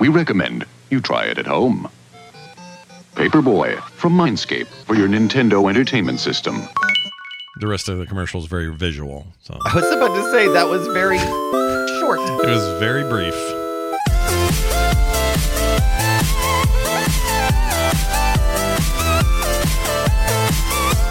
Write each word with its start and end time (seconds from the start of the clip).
We 0.00 0.08
recommend 0.08 0.64
you 0.90 1.00
try 1.00 1.24
it 1.24 1.38
at 1.38 1.46
home. 1.46 1.88
Paperboy 3.14 3.80
from 3.90 4.12
Mindscape 4.12 4.68
for 4.86 4.94
your 4.94 5.08
Nintendo 5.08 5.68
Entertainment 5.68 6.20
System. 6.20 6.62
The 7.60 7.66
rest 7.66 7.88
of 7.88 7.98
the 7.98 8.06
commercial 8.06 8.40
is 8.40 8.46
very 8.46 8.72
visual. 8.72 9.26
So 9.42 9.58
I 9.60 9.74
was 9.74 9.90
about 9.90 10.14
to 10.14 10.30
say 10.30 10.46
that 10.52 10.68
was 10.68 10.86
very 10.88 11.18
short. 11.98 12.20
it 12.20 12.48
was 12.48 12.78
very 12.78 13.02
brief. 13.08 13.34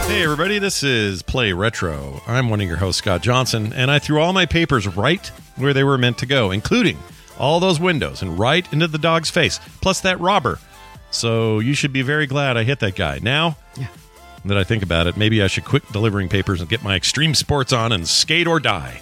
Hey, 0.07 0.23
everybody, 0.23 0.57
this 0.57 0.83
is 0.83 1.21
Play 1.21 1.51
Retro. 1.51 2.21
I'm 2.25 2.49
one 2.49 2.61
of 2.61 2.67
your 2.67 2.77
hosts, 2.77 2.99
Scott 2.99 3.21
Johnson, 3.21 3.73
and 3.73 3.91
I 3.91 3.99
threw 3.99 4.21
all 4.21 4.31
my 4.31 4.45
papers 4.45 4.87
right 4.87 5.27
where 5.57 5.73
they 5.73 5.83
were 5.83 5.97
meant 5.97 6.17
to 6.19 6.25
go, 6.25 6.51
including 6.51 6.97
all 7.39 7.59
those 7.59 7.79
windows 7.79 8.21
and 8.21 8.37
right 8.37 8.71
into 8.73 8.87
the 8.87 8.97
dog's 8.97 9.29
face, 9.29 9.59
plus 9.81 10.01
that 10.01 10.19
robber. 10.19 10.59
So 11.11 11.59
you 11.59 11.73
should 11.73 11.93
be 11.93 12.01
very 12.01 12.27
glad 12.27 12.57
I 12.57 12.63
hit 12.63 12.79
that 12.79 12.95
guy. 12.95 13.19
Now 13.21 13.57
that 14.45 14.57
I 14.57 14.63
think 14.63 14.83
about 14.83 15.07
it, 15.07 15.17
maybe 15.17 15.41
I 15.41 15.47
should 15.47 15.65
quit 15.65 15.89
delivering 15.91 16.29
papers 16.29 16.61
and 16.61 16.69
get 16.69 16.83
my 16.83 16.95
extreme 16.95 17.33
sports 17.35 17.73
on 17.73 17.91
and 17.91 18.07
skate 18.07 18.47
or 18.47 18.59
die. 18.59 19.01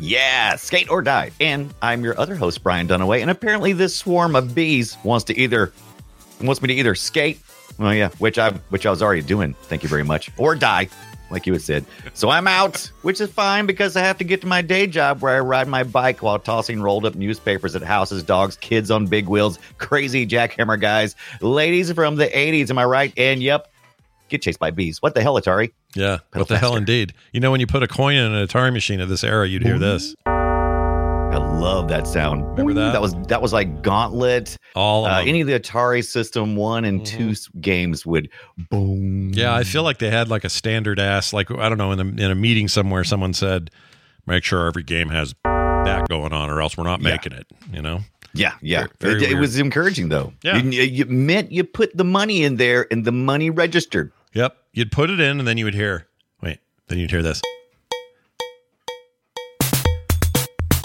Yeah, 0.00 0.56
skate 0.56 0.90
or 0.90 1.02
die. 1.02 1.30
And 1.40 1.72
I'm 1.80 2.02
your 2.02 2.18
other 2.18 2.34
host, 2.34 2.62
Brian 2.64 2.88
Dunaway. 2.88 3.22
And 3.22 3.30
apparently, 3.30 3.72
this 3.72 3.94
swarm 3.94 4.34
of 4.34 4.54
bees 4.54 4.96
wants 5.04 5.24
to 5.26 5.38
either 5.38 5.72
wants 6.42 6.60
me 6.60 6.68
to 6.68 6.74
either 6.74 6.96
skate, 6.96 7.40
well, 7.78 7.94
yeah, 7.94 8.08
which 8.18 8.36
I 8.36 8.50
which 8.70 8.86
I 8.86 8.90
was 8.90 9.02
already 9.02 9.22
doing. 9.22 9.54
Thank 9.62 9.84
you 9.84 9.88
very 9.88 10.02
much, 10.02 10.30
or 10.36 10.56
die, 10.56 10.88
like 11.34 11.46
you 11.46 11.52
had 11.52 11.62
said. 11.62 11.84
So 12.14 12.30
I'm 12.30 12.46
out, 12.46 12.90
which 13.02 13.20
is 13.20 13.30
fine 13.30 13.66
because 13.66 13.96
I 13.96 14.00
have 14.00 14.16
to 14.18 14.24
get 14.24 14.40
to 14.40 14.46
my 14.46 14.62
day 14.62 14.86
job 14.86 15.20
where 15.20 15.36
I 15.36 15.40
ride 15.40 15.68
my 15.68 15.82
bike 15.82 16.22
while 16.22 16.38
tossing 16.38 16.80
rolled 16.80 17.04
up 17.04 17.14
newspapers 17.14 17.76
at 17.76 17.82
houses, 17.82 18.22
dogs, 18.22 18.56
kids 18.56 18.90
on 18.90 19.06
big 19.06 19.28
wheels, 19.28 19.58
crazy 19.78 20.26
jackhammer 20.26 20.80
guys, 20.80 21.16
ladies 21.42 21.92
from 21.92 22.16
the 22.16 22.26
'80s. 22.26 22.70
Am 22.70 22.78
I 22.78 22.84
right? 22.84 23.12
And 23.18 23.42
yep, 23.42 23.70
get 24.28 24.40
chased 24.40 24.58
by 24.58 24.70
bees. 24.70 25.02
What 25.02 25.14
the 25.14 25.22
hell, 25.22 25.34
Atari? 25.38 25.72
Yeah, 25.94 26.18
Pedal 26.30 26.40
what 26.40 26.48
the 26.48 26.58
hell 26.58 26.76
indeed. 26.76 27.12
You 27.32 27.40
know, 27.40 27.50
when 27.50 27.60
you 27.60 27.66
put 27.66 27.82
a 27.82 27.88
coin 27.88 28.16
in 28.16 28.32
an 28.32 28.46
Atari 28.46 28.72
machine 28.72 29.00
of 29.00 29.08
this 29.08 29.24
era, 29.24 29.46
you'd 29.46 29.62
hear 29.62 29.78
this. 29.78 30.14
I 31.34 31.38
love 31.38 31.88
that 31.88 32.06
sound. 32.06 32.44
Remember 32.50 32.74
that? 32.74 32.92
That 32.92 33.02
was 33.02 33.14
that 33.28 33.42
was 33.42 33.52
like 33.52 33.82
Gauntlet. 33.82 34.56
All 34.76 35.04
of 35.04 35.12
Uh, 35.12 35.20
any 35.26 35.40
of 35.40 35.46
the 35.48 35.58
Atari 35.58 36.04
System 36.04 36.54
one 36.54 36.84
and 36.84 37.04
two 37.04 37.34
games 37.60 38.06
would 38.06 38.28
boom. 38.70 39.32
Yeah, 39.34 39.52
I 39.54 39.64
feel 39.64 39.82
like 39.82 39.98
they 39.98 40.10
had 40.10 40.28
like 40.28 40.44
a 40.44 40.48
standard 40.48 40.98
ass, 41.00 41.32
like 41.32 41.50
I 41.50 41.68
don't 41.68 41.78
know, 41.78 41.92
in 41.92 41.98
a, 42.00 42.04
in 42.04 42.30
a 42.30 42.34
meeting 42.34 42.68
somewhere, 42.68 43.02
someone 43.04 43.32
said, 43.34 43.70
"Make 44.26 44.44
sure 44.44 44.66
every 44.66 44.84
game 44.84 45.08
has 45.08 45.34
that 45.44 46.06
going 46.08 46.32
on, 46.32 46.50
or 46.50 46.60
else 46.62 46.76
we're 46.76 46.84
not 46.84 47.00
Yeah. 47.02 47.10
making 47.10 47.32
it." 47.32 47.46
You 47.72 47.82
know? 47.82 48.00
Yeah, 48.32 48.54
yeah. 48.62 48.86
Very- 49.00 49.20
very 49.20 49.24
it, 49.24 49.30
it 49.32 49.40
was 49.40 49.58
encouraging 49.58 50.08
though. 50.08 50.32
Yeah. 50.42 50.58
You, 50.58 50.82
you 50.82 51.04
meant 51.06 51.50
you 51.52 51.64
put 51.64 51.96
the 51.96 52.04
money 52.04 52.42
in 52.44 52.56
there 52.56 52.86
and 52.92 53.04
the 53.04 53.12
money 53.12 53.50
registered. 53.50 54.12
Yep. 54.34 54.56
You'd 54.72 54.90
put 54.92 55.10
it 55.10 55.20
in, 55.20 55.38
and 55.38 55.46
then 55.48 55.56
you 55.58 55.64
would 55.64 55.74
hear. 55.74 56.06
Wait, 56.42 56.58
then 56.88 56.98
you'd 56.98 57.10
hear 57.10 57.22
this. 57.22 57.40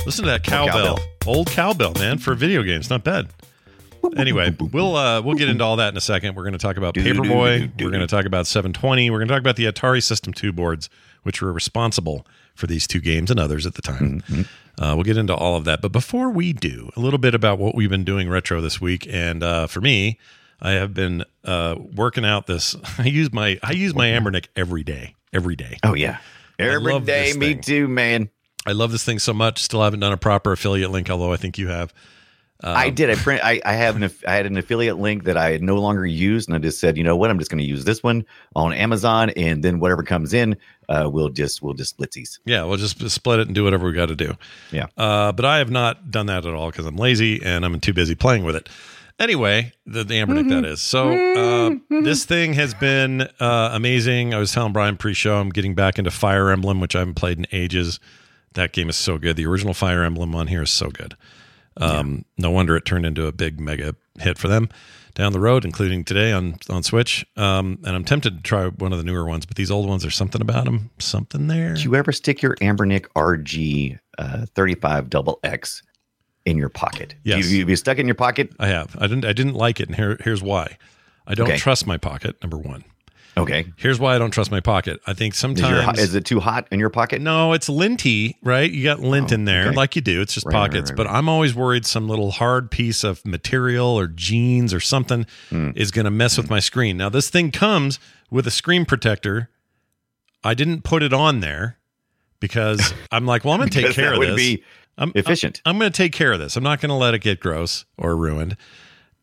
Listen 0.05 0.25
to 0.25 0.31
that 0.31 0.43
cowbell. 0.43 0.97
cowbell. 0.97 0.99
Old 1.27 1.47
cowbell, 1.47 1.93
man, 1.93 2.17
for 2.17 2.33
video 2.33 2.63
games, 2.63 2.89
not 2.89 3.03
bad. 3.03 3.27
Anyway, 4.17 4.55
we'll 4.71 4.95
uh, 4.95 5.21
we'll 5.21 5.35
get 5.35 5.49
into 5.49 5.63
all 5.63 5.75
that 5.75 5.89
in 5.89 5.97
a 5.97 6.01
second. 6.01 6.35
We're 6.35 6.43
going 6.43 6.53
to 6.53 6.59
talk 6.59 6.77
about 6.77 6.95
Paperboy. 6.95 7.81
We're 7.81 7.89
going 7.89 7.99
to 8.01 8.07
talk 8.07 8.25
about 8.25 8.47
720. 8.47 9.09
We're 9.09 9.17
going 9.19 9.27
to 9.27 9.33
talk 9.33 9.41
about 9.41 9.55
the 9.55 9.65
Atari 9.65 10.01
System 10.01 10.33
2 10.33 10.51
boards, 10.51 10.89
which 11.23 11.41
were 11.41 11.51
responsible 11.51 12.25
for 12.55 12.67
these 12.67 12.87
two 12.87 12.99
games 12.99 13.29
and 13.29 13.39
others 13.39 13.65
at 13.65 13.75
the 13.75 13.81
time. 13.81 14.23
Uh, 14.77 14.93
we'll 14.95 15.03
get 15.03 15.17
into 15.17 15.35
all 15.35 15.55
of 15.55 15.65
that. 15.65 15.81
But 15.81 15.91
before 15.91 16.29
we 16.29 16.53
do, 16.53 16.89
a 16.95 16.99
little 16.99 17.19
bit 17.19 17.35
about 17.35 17.59
what 17.59 17.75
we've 17.75 17.89
been 17.89 18.05
doing 18.05 18.29
retro 18.29 18.61
this 18.61 18.79
week. 18.79 19.05
And 19.09 19.43
uh, 19.43 19.67
for 19.67 19.81
me, 19.81 20.17
I 20.61 20.71
have 20.71 20.93
been 20.93 21.25
uh, 21.43 21.75
working 21.95 22.25
out 22.25 22.47
this. 22.47 22.75
I 22.97 23.03
use 23.05 23.31
my 23.33 23.59
I 23.61 23.71
use 23.71 23.93
my 23.93 24.07
Anbernic 24.07 24.47
every 24.55 24.83
day, 24.83 25.15
every 25.33 25.55
day. 25.55 25.77
Oh 25.83 25.93
yeah. 25.93 26.19
Every 26.57 26.99
day, 27.01 27.31
me 27.37 27.53
thing. 27.53 27.61
too, 27.61 27.87
man. 27.87 28.29
I 28.65 28.73
love 28.73 28.91
this 28.91 29.03
thing 29.03 29.19
so 29.19 29.33
much. 29.33 29.61
Still 29.61 29.83
haven't 29.83 30.01
done 30.01 30.13
a 30.13 30.17
proper 30.17 30.51
affiliate 30.51 30.91
link, 30.91 31.09
although 31.09 31.33
I 31.33 31.37
think 31.37 31.57
you 31.57 31.69
have. 31.69 31.93
Um, 32.61 32.75
I 32.75 32.89
did. 32.89 33.09
I 33.09 33.15
print. 33.15 33.41
I, 33.43 33.61
I 33.63 33.73
have 33.73 33.95
an. 33.95 34.11
I 34.27 34.33
had 34.33 34.45
an 34.45 34.57
affiliate 34.57 34.97
link 34.97 35.23
that 35.23 35.37
I 35.37 35.51
had 35.51 35.63
no 35.63 35.75
longer 35.75 36.05
used, 36.05 36.49
and 36.49 36.55
I 36.55 36.59
just 36.59 36.79
said, 36.79 36.97
you 36.97 37.03
know 37.05 37.15
what? 37.15 37.29
I'm 37.29 37.39
just 37.39 37.49
going 37.49 37.63
to 37.63 37.67
use 37.67 37.85
this 37.85 38.03
one 38.03 38.25
on 38.53 38.73
Amazon, 38.73 39.29
and 39.31 39.63
then 39.63 39.79
whatever 39.79 40.03
comes 40.03 40.33
in, 40.33 40.57
uh, 40.89 41.09
we'll 41.11 41.29
just 41.29 41.61
we'll 41.61 41.73
just 41.73 41.97
splitsies. 41.97 42.39
Yeah, 42.45 42.65
we'll 42.65 42.77
just 42.77 43.09
split 43.09 43.39
it 43.39 43.47
and 43.47 43.55
do 43.55 43.63
whatever 43.63 43.87
we 43.87 43.93
got 43.93 44.07
to 44.07 44.15
do. 44.15 44.35
Yeah. 44.71 44.87
Uh, 44.97 45.31
but 45.31 45.45
I 45.45 45.59
have 45.59 45.71
not 45.71 46.11
done 46.11 46.25
that 46.25 46.45
at 46.45 46.53
all 46.53 46.69
because 46.69 46.85
I'm 46.85 46.97
lazy 46.97 47.41
and 47.41 47.63
I'm 47.63 47.79
too 47.79 47.93
busy 47.93 48.13
playing 48.13 48.43
with 48.43 48.57
it. 48.57 48.67
Anyway, 49.19 49.73
the, 49.85 50.03
the 50.05 50.15
Anbernic 50.15 50.49
that 50.49 50.63
is. 50.63 50.79
So 50.81 51.11
uh, 51.11 51.75
this 51.89 52.23
thing 52.23 52.53
has 52.53 52.73
been 52.73 53.21
uh, 53.39 53.69
amazing. 53.73 54.33
I 54.33 54.39
was 54.39 54.53
telling 54.53 54.71
Brian 54.71 54.95
pre-show 54.95 55.35
I'm 55.35 55.49
getting 55.49 55.75
back 55.75 55.99
into 55.99 56.09
Fire 56.09 56.49
Emblem, 56.49 56.79
which 56.79 56.95
I 56.95 56.99
haven't 56.99 57.15
played 57.15 57.37
in 57.37 57.45
ages. 57.51 57.99
That 58.53 58.73
game 58.73 58.89
is 58.89 58.95
so 58.95 59.17
good. 59.17 59.35
The 59.35 59.45
original 59.45 59.73
Fire 59.73 60.03
Emblem 60.03 60.35
on 60.35 60.47
here 60.47 60.63
is 60.63 60.71
so 60.71 60.89
good. 60.89 61.15
Um, 61.77 62.25
No 62.37 62.51
wonder 62.51 62.75
it 62.75 62.85
turned 62.85 63.05
into 63.05 63.25
a 63.27 63.31
big 63.31 63.59
mega 63.59 63.95
hit 64.19 64.37
for 64.37 64.47
them 64.47 64.69
down 65.15 65.31
the 65.33 65.39
road, 65.39 65.63
including 65.65 66.03
today 66.03 66.31
on 66.31 66.55
on 66.69 66.83
Switch. 66.83 67.25
Um, 67.37 67.79
and 67.85 67.95
I'm 67.95 68.03
tempted 68.03 68.37
to 68.37 68.43
try 68.43 68.67
one 68.67 68.91
of 68.91 68.97
the 68.97 69.03
newer 69.05 69.25
ones, 69.25 69.45
but 69.45 69.55
these 69.55 69.71
old 69.71 69.87
ones, 69.87 70.01
there's 70.01 70.15
something 70.15 70.41
about 70.41 70.65
them, 70.65 70.89
something 70.99 71.47
there. 71.47 71.75
Did 71.75 71.83
you 71.83 71.95
ever 71.95 72.11
stick 72.11 72.41
your 72.41 72.55
Anbernic 72.55 73.05
RG 73.15 73.97
uh, 74.17 74.45
35 74.55 75.09
double 75.09 75.39
X 75.43 75.83
in 76.45 76.57
your 76.57 76.69
pocket? 76.69 77.15
Yes. 77.23 77.49
You, 77.49 77.59
you, 77.59 77.65
you 77.67 77.75
stuck 77.75 77.97
in 77.97 78.07
your 78.07 78.15
pocket? 78.15 78.51
I 78.59 78.67
have. 78.67 78.95
I 78.99 79.07
didn't. 79.07 79.25
I 79.25 79.33
didn't 79.33 79.53
like 79.55 79.79
it, 79.79 79.87
and 79.87 79.95
here, 79.95 80.17
here's 80.23 80.41
why. 80.43 80.77
I 81.27 81.35
don't 81.35 81.47
Okay. 81.47 81.57
trust 81.57 81.85
my 81.87 81.97
pocket. 81.97 82.35
Number 82.41 82.57
one. 82.57 82.83
Okay. 83.39 83.65
Here's 83.77 83.99
why 83.99 84.15
I 84.15 84.17
don't 84.19 84.31
trust 84.31 84.51
my 84.51 84.59
pocket. 84.59 84.99
I 85.07 85.13
think 85.13 85.33
Is, 85.33 85.41
your, 85.43 85.55
sometimes 85.55 85.99
is 85.99 86.15
it 86.15 86.25
too 86.25 86.39
hot 86.39 86.67
in 86.71 86.79
your 86.79 86.89
pocket? 86.89 87.21
no, 87.21 87.53
it's 87.53 87.67
linty, 87.69 88.37
right? 88.43 88.69
You 88.71 88.83
got 88.83 88.99
lint 88.99 89.31
Oh, 89.31 89.35
in 89.35 89.45
there, 89.45 89.67
okay. 89.67 89.75
like 89.75 89.95
you 89.95 90.01
do. 90.01 90.21
It's 90.21 90.33
just 90.33 90.45
Right, 90.45 90.53
right, 90.53 90.71
pockets. 90.71 90.91
right, 90.91 90.97
But 90.97 91.07
I'm 91.07 91.27
always 91.29 91.53
worried 91.55 91.85
some 91.85 92.07
little 92.07 92.31
hard 92.31 92.71
piece 92.71 93.03
of 93.03 93.25
material 93.25 93.87
or 93.87 94.07
jeans 94.07 94.73
or 94.73 94.79
something 94.79 95.25
Hmm. 95.49 95.71
is 95.75 95.91
going 95.91 96.05
to 96.05 96.11
mess 96.11 96.37
with 96.37 96.49
my 96.49 96.59
screen. 96.59 96.97
Now, 96.97 97.09
this 97.09 97.29
thing 97.29 97.51
comes 97.51 97.99
with 98.29 98.45
a 98.47 98.51
screen 98.51 98.85
protector. 98.85 99.49
I 100.43 100.53
didn't 100.53 100.83
put 100.83 101.03
it 101.03 101.13
on 101.13 101.39
there 101.39 101.77
because 102.39 102.93
I'm 103.11 103.25
like, 103.25 103.43
well, 103.43 103.53
I'm 103.53 103.59
going 103.59 103.69
to 103.69 103.81
take 103.81 103.91
care 103.93 104.13
of 104.13 104.19
this. 104.21 104.35
be 104.35 104.63
I'm, 104.97 105.11
efficient. 105.15 105.61
I'm, 105.65 105.75
I'm 105.75 105.79
going 105.79 105.91
to 105.91 105.97
take 105.97 106.11
care 106.13 106.31
of 106.33 106.39
this. 106.39 106.55
I'm 106.55 106.63
not 106.63 106.81
going 106.81 106.89
to 106.89 106.95
let 106.95 107.13
it 107.13 107.19
get 107.19 107.39
gross 107.39 107.85
or 107.97 108.15
ruined. 108.15 108.55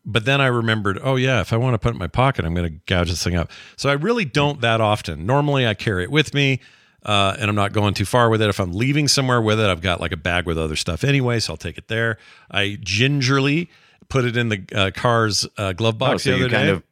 But 0.09 0.25
then 0.25 0.41
I 0.41 0.47
remembered, 0.47 1.01
oh 1.03 1.17
yeah, 1.17 1.41
if 1.41 1.53
I 1.53 1.57
want 1.57 1.75
to 1.75 1.79
put 1.79 1.89
it 1.89 1.95
in 1.95 1.99
my 1.99 2.07
pocket, 2.07 2.45
I'm 2.45 2.55
going 2.55 2.71
to 2.73 2.79
gouge 2.87 3.11
this 3.11 3.25
thing 3.25 3.35
up. 3.35 3.51
So 3.77 3.89
I 3.91 3.95
really 3.95 4.25
don't 4.25 4.61
that 4.61 4.81
often. 4.81 5.27
Normally, 5.27 5.67
I 5.67 5.75
carry 5.75 6.05
it 6.05 6.13
with 6.13 6.33
me, 6.33 6.61
uh, 7.05 7.35
and 7.41 7.49
I'm 7.51 7.57
not 7.57 7.73
going 7.73 7.93
too 7.93 8.05
far 8.05 8.31
with 8.31 8.41
it. 8.41 8.49
If 8.49 8.61
I'm 8.61 8.73
leaving 8.73 9.09
somewhere 9.09 9.43
with 9.43 9.59
it, 9.59 9.67
I've 9.69 9.81
got 9.81 10.01
like 10.01 10.13
a 10.13 10.17
bag 10.17 10.47
with 10.47 10.59
other 10.59 10.77
stuff 10.77 11.03
anyway, 11.03 11.41
so 11.41 11.55
I'll 11.55 11.57
take 11.57 11.77
it 11.77 11.89
there. 11.89 12.19
I 12.51 12.79
gingerly 12.83 13.69
put 14.09 14.25
it 14.25 14.37
in 14.37 14.49
the 14.49 14.65
uh, 14.73 14.91
car's 14.95 15.45
uh, 15.59 15.73
glove 15.73 15.97
Oh, 15.97 15.99
box 15.99 16.23
so 16.23 16.31
the 16.31 16.37
you 16.39 16.45
other 16.45 16.55
kind 16.55 16.67
day. 16.67 16.73
of 16.73 16.83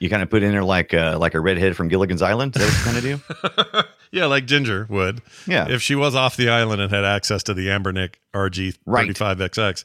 you 0.00 0.10
kind 0.10 0.22
of 0.22 0.28
put 0.28 0.42
in 0.42 0.52
there 0.52 0.62
like 0.62 0.92
uh, 0.92 1.16
like 1.18 1.32
a 1.32 1.40
redhead 1.40 1.74
from 1.74 1.88
Gilligan's 1.88 2.20
Island. 2.20 2.54
Is 2.54 2.60
that 2.62 2.68
what 2.68 3.02
you 3.02 3.02
kind 3.02 3.64
of 3.64 3.82
do? 3.82 3.88
yeah, 4.18 4.26
like 4.26 4.44
Ginger 4.44 4.86
would. 4.90 5.22
Yeah. 5.46 5.66
If 5.70 5.80
she 5.80 5.94
was 5.94 6.14
off 6.14 6.36
the 6.36 6.50
island 6.50 6.82
and 6.82 6.92
had 6.92 7.04
access 7.06 7.42
to 7.44 7.54
the 7.54 7.68
Anbernic 7.68 8.16
RG 8.34 8.74
thirty 8.86 9.14
five 9.14 9.40
Right. 9.40 9.84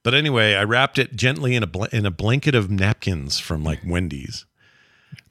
35XX. 0.00 0.04
But 0.04 0.14
anyway, 0.14 0.54
I 0.54 0.64
wrapped 0.64 0.98
it 0.98 1.14
gently 1.16 1.54
in 1.56 1.62
a 1.62 1.66
bl- 1.66 1.84
in 1.92 2.06
a 2.06 2.10
blanket 2.10 2.54
of 2.54 2.70
napkins 2.70 3.38
from 3.38 3.62
like 3.64 3.80
Wendy's. 3.86 4.46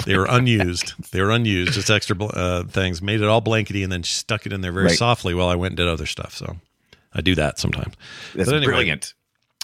They 0.05 0.17
were 0.17 0.27
unused. 0.29 0.93
they 1.11 1.21
were 1.21 1.31
unused, 1.31 1.73
just 1.73 1.89
extra 1.89 2.15
bl- 2.15 2.29
uh, 2.33 2.63
things. 2.65 3.01
Made 3.01 3.21
it 3.21 3.27
all 3.27 3.41
blankety 3.41 3.83
and 3.83 3.91
then 3.91 4.03
stuck 4.03 4.45
it 4.45 4.53
in 4.53 4.61
there 4.61 4.71
very 4.71 4.85
Right. 4.87 4.97
softly 4.97 5.33
while 5.33 5.47
I 5.49 5.55
went 5.55 5.71
and 5.71 5.77
did 5.77 5.87
other 5.87 6.05
stuff. 6.05 6.33
So 6.35 6.57
I 7.13 7.21
do 7.21 7.35
that 7.35 7.59
sometimes. 7.59 7.95
That's 8.35 8.49
anyway, 8.49 8.65
brilliant. 8.65 9.13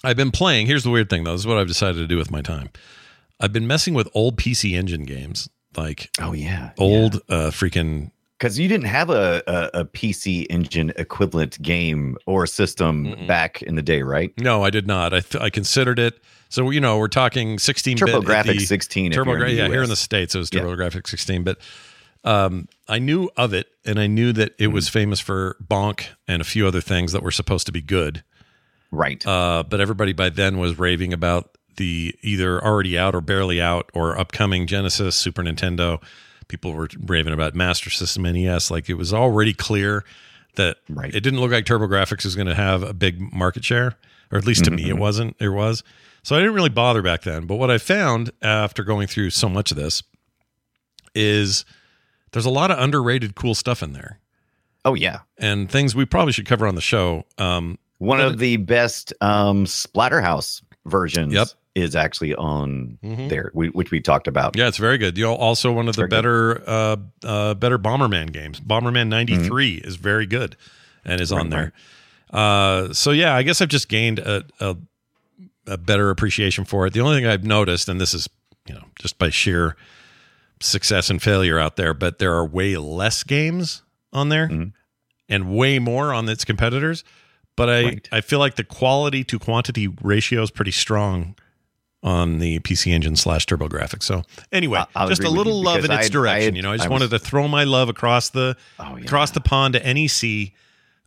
I've 0.03 0.17
been 0.17 0.31
playing. 0.31 0.67
Here's 0.67 0.83
the 0.83 0.89
weird 0.89 1.09
thing, 1.09 1.23
though. 1.23 1.31
This 1.33 1.41
is 1.41 1.47
what 1.47 1.57
I've 1.57 1.67
decided 1.67 1.97
to 1.97 2.07
do 2.07 2.17
with 2.17 2.31
my 2.31 2.41
time. 2.41 2.69
I've 3.39 3.51
been 3.53 3.67
messing 3.67 3.93
with 3.93 4.07
old 4.13 4.37
PC 4.37 4.73
Engine 4.77 5.03
games, 5.03 5.49
like 5.75 6.09
Oh 6.21 6.31
yeah, 6.33 6.71
old 6.77 7.15
uh, 7.29 7.49
freaking. 7.51 8.11
Because 8.45 8.59
you 8.59 8.67
didn't 8.67 8.85
have 8.85 9.09
a, 9.09 9.41
a 9.47 9.81
a 9.81 9.85
PC 9.85 10.45
Engine 10.51 10.93
equivalent 10.97 11.59
game 11.63 12.15
or 12.27 12.45
system 12.45 13.05
Mm-mm. 13.05 13.27
back 13.27 13.63
in 13.63 13.73
the 13.75 13.81
day, 13.81 14.03
right? 14.03 14.31
No, 14.39 14.63
I 14.63 14.69
did 14.69 14.85
not. 14.85 15.13
I 15.15 15.21
th- 15.21 15.41
I 15.43 15.49
considered 15.49 15.97
it. 15.97 16.21
So 16.49 16.69
you 16.69 16.79
know, 16.79 16.99
we're 16.99 17.07
talking 17.07 17.57
16 17.57 17.97
bit. 17.97 18.05
TurboGrafx 18.07 18.61
16. 18.61 19.11
if 19.11 19.15
Turbo, 19.15 19.31
you're 19.31 19.45
in 19.45 19.55
the 19.55 19.61
yeah, 19.63 19.67
here 19.67 19.81
in 19.83 19.89
the 19.89 19.95
states 19.95 20.35
it 20.35 20.37
was 20.37 20.49
Yeah. 20.53 20.61
TurboGrafx 20.61 21.07
16, 21.07 21.43
but 21.43 21.57
um, 22.23 22.67
I 22.87 22.99
knew 22.99 23.29
of 23.35 23.53
it, 23.53 23.67
and 23.85 23.99
I 23.99 24.07
knew 24.07 24.31
that 24.33 24.49
it 24.57 24.65
Mm-hmm. 24.65 24.73
was 24.73 24.89
famous 24.89 25.19
for 25.19 25.57
Bonk 25.65 26.07
and 26.27 26.39
a 26.41 26.45
few 26.45 26.67
other 26.67 26.81
things 26.81 27.11
that 27.13 27.23
were 27.23 27.31
supposed 27.31 27.65
to 27.65 27.71
be 27.71 27.81
good. 27.81 28.23
right. 28.91 29.25
Uh, 29.25 29.63
but 29.67 29.81
everybody 29.81 30.13
by 30.13 30.29
then 30.29 30.57
was 30.59 30.77
raving 30.77 31.13
about 31.13 31.57
the 31.77 32.15
either 32.21 32.63
already 32.63 32.97
out 32.97 33.15
or 33.15 33.21
barely 33.21 33.59
out 33.61 33.89
or 33.93 34.17
upcoming 34.17 34.65
Genesis, 34.67 35.15
Super 35.15 35.43
Nintendo. 35.43 36.01
People 36.47 36.73
were 36.73 36.89
raving 37.05 37.33
about 37.33 37.55
Master 37.55 37.89
System 37.89 38.23
NES. 38.23 38.69
Like 38.71 38.89
it 38.89 38.95
was 38.95 39.13
already 39.13 39.53
clear 39.53 40.03
that 40.55 40.77
Right. 40.89 41.13
it 41.13 41.19
didn't 41.21 41.39
look 41.41 41.51
like 41.51 41.65
TurboGrafx 41.65 42.23
was 42.23 42.35
going 42.35 42.47
to 42.47 42.55
have 42.55 42.81
a 42.83 42.93
big 42.93 43.19
market 43.33 43.65
share, 43.65 43.95
or 44.31 44.37
at 44.37 44.45
least 44.45 44.63
to 44.65 44.71
me, 44.71 44.83
Mm-hmm. 44.83 44.91
it 44.91 44.97
wasn't. 44.97 45.35
It 45.39 45.49
was. 45.49 45.83
So 46.23 46.35
I 46.35 46.39
didn't 46.39 46.55
really 46.55 46.69
bother 46.69 47.01
back 47.01 47.21
then. 47.23 47.45
But 47.45 47.55
what 47.57 47.69
I 47.69 47.77
found 47.77 48.31
after 48.41 48.83
going 48.83 49.07
through 49.07 49.29
so 49.31 49.47
much 49.49 49.71
of 49.71 49.77
this 49.77 50.01
is 51.13 51.65
there's 52.31 52.45
a 52.45 52.49
lot 52.51 52.71
of 52.71 52.79
underrated 52.79 53.35
cool 53.35 53.55
stuff 53.55 53.81
in 53.83 53.93
there 53.93 54.19
oh 54.83 54.93
yeah, 54.93 55.19
and 55.39 55.69
things 55.69 55.95
we 55.95 56.05
probably 56.05 56.31
should 56.31 56.45
cover 56.45 56.67
on 56.67 56.75
the 56.75 56.81
show. 56.81 57.25
Um, 57.39 57.79
one 57.97 58.21
of 58.21 58.37
the 58.37 58.57
best 58.57 59.13
um, 59.21 59.65
Splatterhouse 59.65 60.61
versions. 60.85 61.33
Yep. 61.33 61.47
Is 61.75 61.95
actually 61.95 62.33
on 62.35 62.97
Mhm. 63.03 63.27
there, 63.29 63.51
we, 63.53 63.67
which 63.67 63.91
we 63.91 63.99
talked 63.99 64.27
about. 64.27 64.55
Yeah, 64.55 64.67
it's 64.67 64.77
very 64.77 64.97
good. 64.97 65.17
You 65.17 65.25
know, 65.25 65.35
also 65.35 65.71
one 65.73 65.87
of 65.89 65.95
the 65.95 66.03
good. 66.03 66.09
better 66.09 66.63
uh, 66.69 66.95
uh, 67.23 67.53
better 67.55 67.77
Bomberman 67.77 68.31
games. 68.31 68.59
Bomberman 68.61 69.07
'93 69.09 69.75
is 69.83 69.97
very 69.97 70.25
good 70.25 70.55
and 71.03 71.19
is 71.21 71.31
on 71.31 71.49
Mm-hmm. 71.49 71.53
Right, 71.53 71.71
there. 72.31 72.39
Uh, 72.41 72.93
so 72.93 73.11
yeah, 73.11 73.35
I 73.35 73.43
guess 73.43 73.61
I've 73.61 73.69
just 73.69 73.89
gained 73.89 74.19
a, 74.19 74.45
a 74.59 74.77
a 75.67 75.77
better 75.77 76.09
appreciation 76.11 76.63
for 76.63 76.85
it. 76.87 76.93
The 76.93 77.01
only 77.01 77.17
thing 77.17 77.25
I've 77.27 77.43
noticed, 77.43 77.89
and 77.89 77.99
this 77.99 78.13
is 78.13 78.29
you 78.67 78.73
know 78.73 78.85
just 78.99 79.17
by 79.19 79.29
sheer 79.29 79.75
success 80.61 81.09
and 81.09 81.21
failure 81.21 81.59
out 81.59 81.75
there, 81.75 81.93
but 81.93 82.19
there 82.19 82.33
are 82.33 82.45
way 82.45 82.77
less 82.77 83.23
games 83.23 83.81
on 84.13 84.29
there 84.29 84.47
Mhm. 84.47 84.71
and 85.27 85.49
way 85.49 85.77
more 85.79 86.13
on 86.13 86.29
its 86.29 86.45
competitors. 86.45 87.03
But 87.57 87.69
I, 87.69 87.83
Right. 87.83 88.09
I 88.13 88.21
feel 88.21 88.39
like 88.39 88.55
the 88.55 88.63
quality 88.63 89.23
to 89.25 89.37
quantity 89.39 89.87
ratio 90.01 90.41
is 90.43 90.51
pretty 90.51 90.71
strong 90.71 91.35
on 92.05 92.37
the 92.39 92.59
PC 92.59 92.93
Engine 92.93 93.15
slash 93.17 93.45
TurboGrafx. 93.47 94.03
So 94.03 94.21
anyway, 94.51 94.83
I'll 94.95 95.09
just 95.09 95.23
a 95.23 95.29
little 95.29 95.61
love 95.61 95.83
in 95.83 95.91
its 95.91 96.05
I- 96.05 96.09
direction. 96.09 96.43
had- 96.45 96.55
you 96.55 96.61
know, 96.61 96.71
I 96.71 96.77
just 96.77 96.87
I 96.87 96.91
wanted 96.91 97.11
was- 97.11 97.19
to 97.21 97.27
throw 97.27 97.47
my 97.49 97.63
love 97.65 97.89
across 97.89 98.29
the 98.29 98.55
Oh, 98.79 98.95
yeah. 98.95 99.03
across 99.03 99.31
the 99.31 99.41
pond 99.41 99.73
to 99.73 99.85
NEC. 99.85 100.53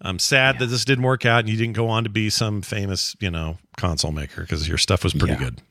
I'm 0.03 0.19
sad 0.19 0.57
Yeah. 0.57 0.59
that 0.61 0.67
this 0.67 0.85
didn't 0.85 1.05
work 1.05 1.25
out 1.25 1.41
and 1.41 1.49
you 1.49 1.57
didn't 1.57 1.75
go 1.75 1.89
on 1.89 2.03
to 2.05 2.11
be 2.11 2.31
some 2.31 2.63
famous, 2.63 3.17
you 3.21 3.31
know, 3.31 3.59
console 3.77 4.13
maker 4.13 4.43
because 4.43 4.69
your 4.69 4.77
stuff 4.79 5.03
was 5.05 5.15
pretty 5.15 5.33
Yeah. 5.35 5.39
good. 5.39 5.63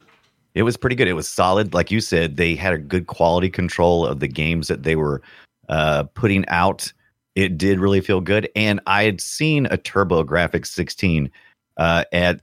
It 0.55 0.63
was 0.63 0.75
pretty 0.77 0.95
good. 0.95 1.07
It 1.07 1.13
was 1.13 1.27
solid. 1.27 1.73
Like 1.73 1.91
you 1.91 1.99
said, 2.01 2.37
they 2.37 2.55
had 2.55 2.73
a 2.73 2.77
good 2.79 3.05
quality 3.07 3.49
control 3.49 4.05
of 4.07 4.19
the 4.21 4.27
games 4.27 4.69
that 4.69 4.83
they 4.83 4.95
were 4.95 5.21
uh, 5.69 6.03
putting 6.13 6.47
out. 6.47 6.91
It 7.35 7.57
did 7.57 7.79
really 7.79 7.99
feel 8.01 8.21
good. 8.21 8.49
And 8.55 8.79
I 8.87 9.03
had 9.03 9.19
seen 9.19 9.65
a 9.65 9.77
TurboGrafx 9.77 10.67
16 10.67 11.29
uh, 11.75 12.05
at 12.13 12.39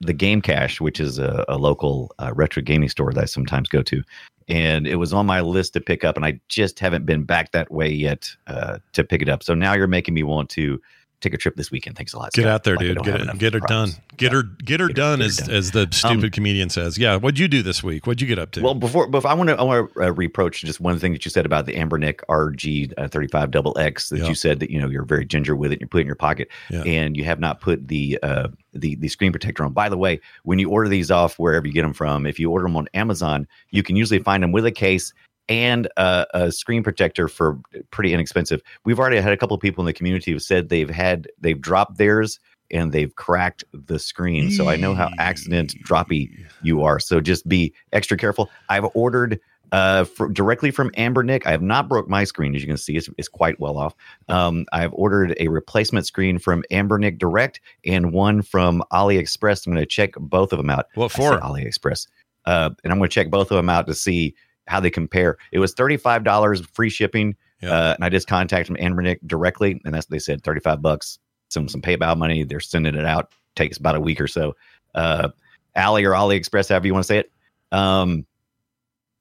the 0.00 0.12
Game 0.12 0.42
Cache, 0.42 0.80
which 0.80 1.00
is 1.00 1.18
a, 1.18 1.44
a 1.48 1.56
local 1.56 2.12
uh, 2.18 2.32
retro 2.34 2.62
gaming 2.62 2.88
store 2.88 3.12
that 3.12 3.22
I 3.22 3.26
sometimes 3.26 3.68
go 3.68 3.82
to. 3.82 4.02
And 4.48 4.86
it 4.86 4.96
was 4.96 5.12
on 5.12 5.26
my 5.26 5.40
list 5.40 5.72
to 5.72 5.80
pick 5.80 6.04
up, 6.04 6.16
and 6.16 6.24
I 6.24 6.40
just 6.48 6.78
haven't 6.78 7.04
been 7.04 7.24
back 7.24 7.50
that 7.52 7.70
way 7.72 7.90
yet 7.90 8.30
uh, 8.46 8.78
to 8.92 9.02
pick 9.02 9.22
it 9.22 9.28
up. 9.28 9.42
So 9.42 9.54
now 9.54 9.74
you're 9.74 9.88
making 9.88 10.14
me 10.14 10.22
want 10.22 10.50
to 10.50 10.80
take 11.26 11.34
a 11.34 11.38
trip 11.38 11.56
this 11.56 11.70
weekend. 11.70 11.96
Thanks 11.96 12.12
a 12.12 12.18
lot. 12.18 12.32
Get 12.32 12.42
Scott. 12.42 12.52
out 12.52 12.64
there, 12.64 12.76
Like 12.76 12.86
dude. 12.86 13.02
Get 13.04 13.20
it, 13.20 13.38
get 13.38 13.52
her 13.54 13.60
done. 13.60 13.66
problems. 13.68 14.00
Get 14.16 14.32
her, 14.32 14.42
get 14.42 14.80
her 14.80 14.88
Get 14.88 14.96
her- 14.96 15.02
done, 15.02 15.18
her 15.20 15.26
as 15.26 15.36
done. 15.38 15.50
as 15.50 15.70
the 15.72 15.88
stupid 15.90 16.24
Um, 16.24 16.30
comedian 16.30 16.70
says. 16.70 16.96
Yeah. 16.98 17.16
What'd 17.16 17.38
you 17.38 17.48
do 17.48 17.62
this 17.62 17.82
week? 17.82 18.06
What'd 18.06 18.20
you 18.20 18.26
get 18.26 18.38
up 18.38 18.52
to? 18.52 18.62
Well, 18.62 18.74
before 18.74 19.06
before 19.08 19.30
I 19.30 19.34
want 19.34 19.48
to 19.50 19.56
I 19.58 19.62
want 19.62 19.92
to 19.94 20.02
uh, 20.04 20.10
reproach 20.12 20.62
just 20.62 20.80
one 20.80 20.98
thing 20.98 21.12
that 21.12 21.24
you 21.24 21.30
said 21.30 21.44
about 21.44 21.66
the 21.66 21.74
Anbernic 21.74 22.20
RG 22.28 22.92
uh, 22.96 23.08
35 23.08 23.50
double 23.50 23.76
X 23.78 24.08
that 24.10 24.20
Yeah. 24.20 24.28
you 24.28 24.34
said 24.34 24.60
that 24.60 24.70
you 24.70 24.80
know 24.80 24.88
you're 24.88 25.04
very 25.04 25.24
ginger 25.26 25.54
with 25.56 25.72
it. 25.72 25.80
You 25.80 25.86
put 25.86 25.98
it 25.98 26.00
in 26.02 26.06
your 26.06 26.16
pocket, 26.16 26.48
Yeah. 26.70 26.82
and 26.84 27.16
you 27.16 27.24
have 27.24 27.40
not 27.40 27.60
put 27.60 27.88
the 27.88 28.18
uh, 28.22 28.48
the 28.72 28.94
the 28.96 29.08
screen 29.08 29.32
protector 29.32 29.64
on. 29.64 29.72
By 29.72 29.88
the 29.88 29.98
way, 29.98 30.20
when 30.44 30.58
you 30.58 30.70
order 30.70 30.88
these 30.88 31.10
off 31.10 31.38
wherever 31.38 31.66
you 31.66 31.72
get 31.72 31.82
them 31.82 31.92
from, 31.92 32.26
if 32.26 32.38
you 32.38 32.50
order 32.50 32.64
them 32.66 32.76
on 32.76 32.88
Amazon, 32.94 33.46
you 33.70 33.82
can 33.82 33.96
usually 33.96 34.20
find 34.20 34.42
them 34.42 34.52
with 34.52 34.64
a 34.66 34.72
case 34.72 35.12
and 35.48 35.88
a, 35.96 36.26
a 36.34 36.52
screen 36.52 36.82
protector 36.82 37.28
for 37.28 37.58
pretty 37.90 38.12
inexpensive. 38.12 38.60
We've 38.84 38.98
already 38.98 39.20
had 39.20 39.32
a 39.32 39.36
couple 39.36 39.54
of 39.54 39.60
people 39.60 39.82
in 39.82 39.86
the 39.86 39.92
community 39.92 40.32
who 40.32 40.38
said 40.38 40.68
they've 40.68 40.90
had 40.90 41.28
they've 41.40 41.60
dropped 41.60 41.98
theirs 41.98 42.40
and 42.70 42.92
they've 42.92 43.14
cracked 43.14 43.64
the 43.72 43.98
screen. 43.98 44.50
So 44.50 44.68
I 44.68 44.76
know 44.76 44.94
how 44.94 45.08
accident 45.18 45.74
droppy 45.84 46.30
you 46.62 46.82
are. 46.82 46.98
So 46.98 47.20
just 47.20 47.48
be 47.48 47.72
extra 47.92 48.16
careful. 48.16 48.50
I've 48.68 48.86
ordered 48.94 49.40
uh 49.72 50.04
for, 50.04 50.28
directly 50.28 50.70
from 50.70 50.90
Anbernic. 50.92 51.46
I 51.46 51.50
have 51.50 51.62
not 51.62 51.88
broke 51.88 52.08
my 52.08 52.24
screen, 52.24 52.54
as 52.54 52.62
you 52.62 52.68
can 52.68 52.76
see, 52.76 52.96
it's, 52.96 53.08
it's 53.18 53.28
quite 53.28 53.58
well 53.60 53.78
off. 53.78 53.94
Um, 54.28 54.64
I've 54.72 54.92
ordered 54.94 55.36
a 55.38 55.48
replacement 55.48 56.06
screen 56.06 56.38
from 56.38 56.64
Anbernic 56.70 57.18
Direct 57.18 57.60
and 57.84 58.12
one 58.12 58.42
from 58.42 58.82
AliExpress. 58.92 59.66
I'm 59.66 59.72
going 59.72 59.82
to 59.82 59.86
check 59.86 60.14
both 60.18 60.52
of 60.52 60.58
them 60.58 60.70
out. 60.70 60.86
What 60.94 61.12
for? 61.12 61.38
AliExpress, 61.38 62.06
uh, 62.46 62.70
and 62.82 62.92
I'm 62.92 62.98
going 62.98 63.10
to 63.10 63.14
check 63.14 63.30
both 63.30 63.50
of 63.50 63.56
them 63.56 63.68
out 63.68 63.86
to 63.88 63.94
see 63.94 64.34
how 64.66 64.80
they 64.80 64.90
compare. 64.90 65.36
It 65.52 65.58
was 65.58 65.72
thirty 65.72 65.96
five 65.96 66.24
dollars 66.24 66.60
free 66.72 66.90
shipping, 66.90 67.36
Yeah. 67.62 67.70
uh, 67.72 67.94
and 67.94 68.04
I 68.04 68.08
just 68.08 68.26
contacted 68.28 68.76
them 68.76 68.82
Anbernic 68.82 69.18
directly, 69.26 69.80
and 69.84 69.94
that's 69.94 70.06
they 70.06 70.18
said 70.18 70.42
thirty 70.42 70.60
five 70.60 70.82
bucks. 70.82 71.18
Some 71.48 71.68
some 71.68 71.80
PayPal 71.82 72.16
money. 72.16 72.44
They're 72.44 72.60
sending 72.60 72.94
it 72.94 73.04
out. 73.06 73.32
Takes 73.54 73.78
about 73.78 73.94
a 73.96 74.00
week 74.00 74.20
or 74.20 74.26
so. 74.28 74.54
Uh, 74.94 75.28
Ali 75.76 76.04
or 76.04 76.12
AliExpress, 76.12 76.68
however 76.68 76.86
you 76.86 76.92
want 76.92 77.04
to 77.04 77.08
say 77.08 77.18
it. 77.18 77.30
Um, 77.72 78.26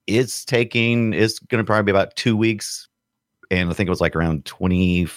it's 0.08 0.46
taking. 0.46 1.14
It's 1.14 1.40
going 1.40 1.64
to 1.64 1.66
probably 1.68 1.84
be 1.92 1.96
about 1.96 2.16
two 2.16 2.36
weeks, 2.38 2.88
and 3.52 3.70
I 3.70 3.74
think 3.74 3.88
it 3.88 3.92
was 3.92 4.02
like 4.02 4.16
around 4.16 4.46
twenty 4.46 5.08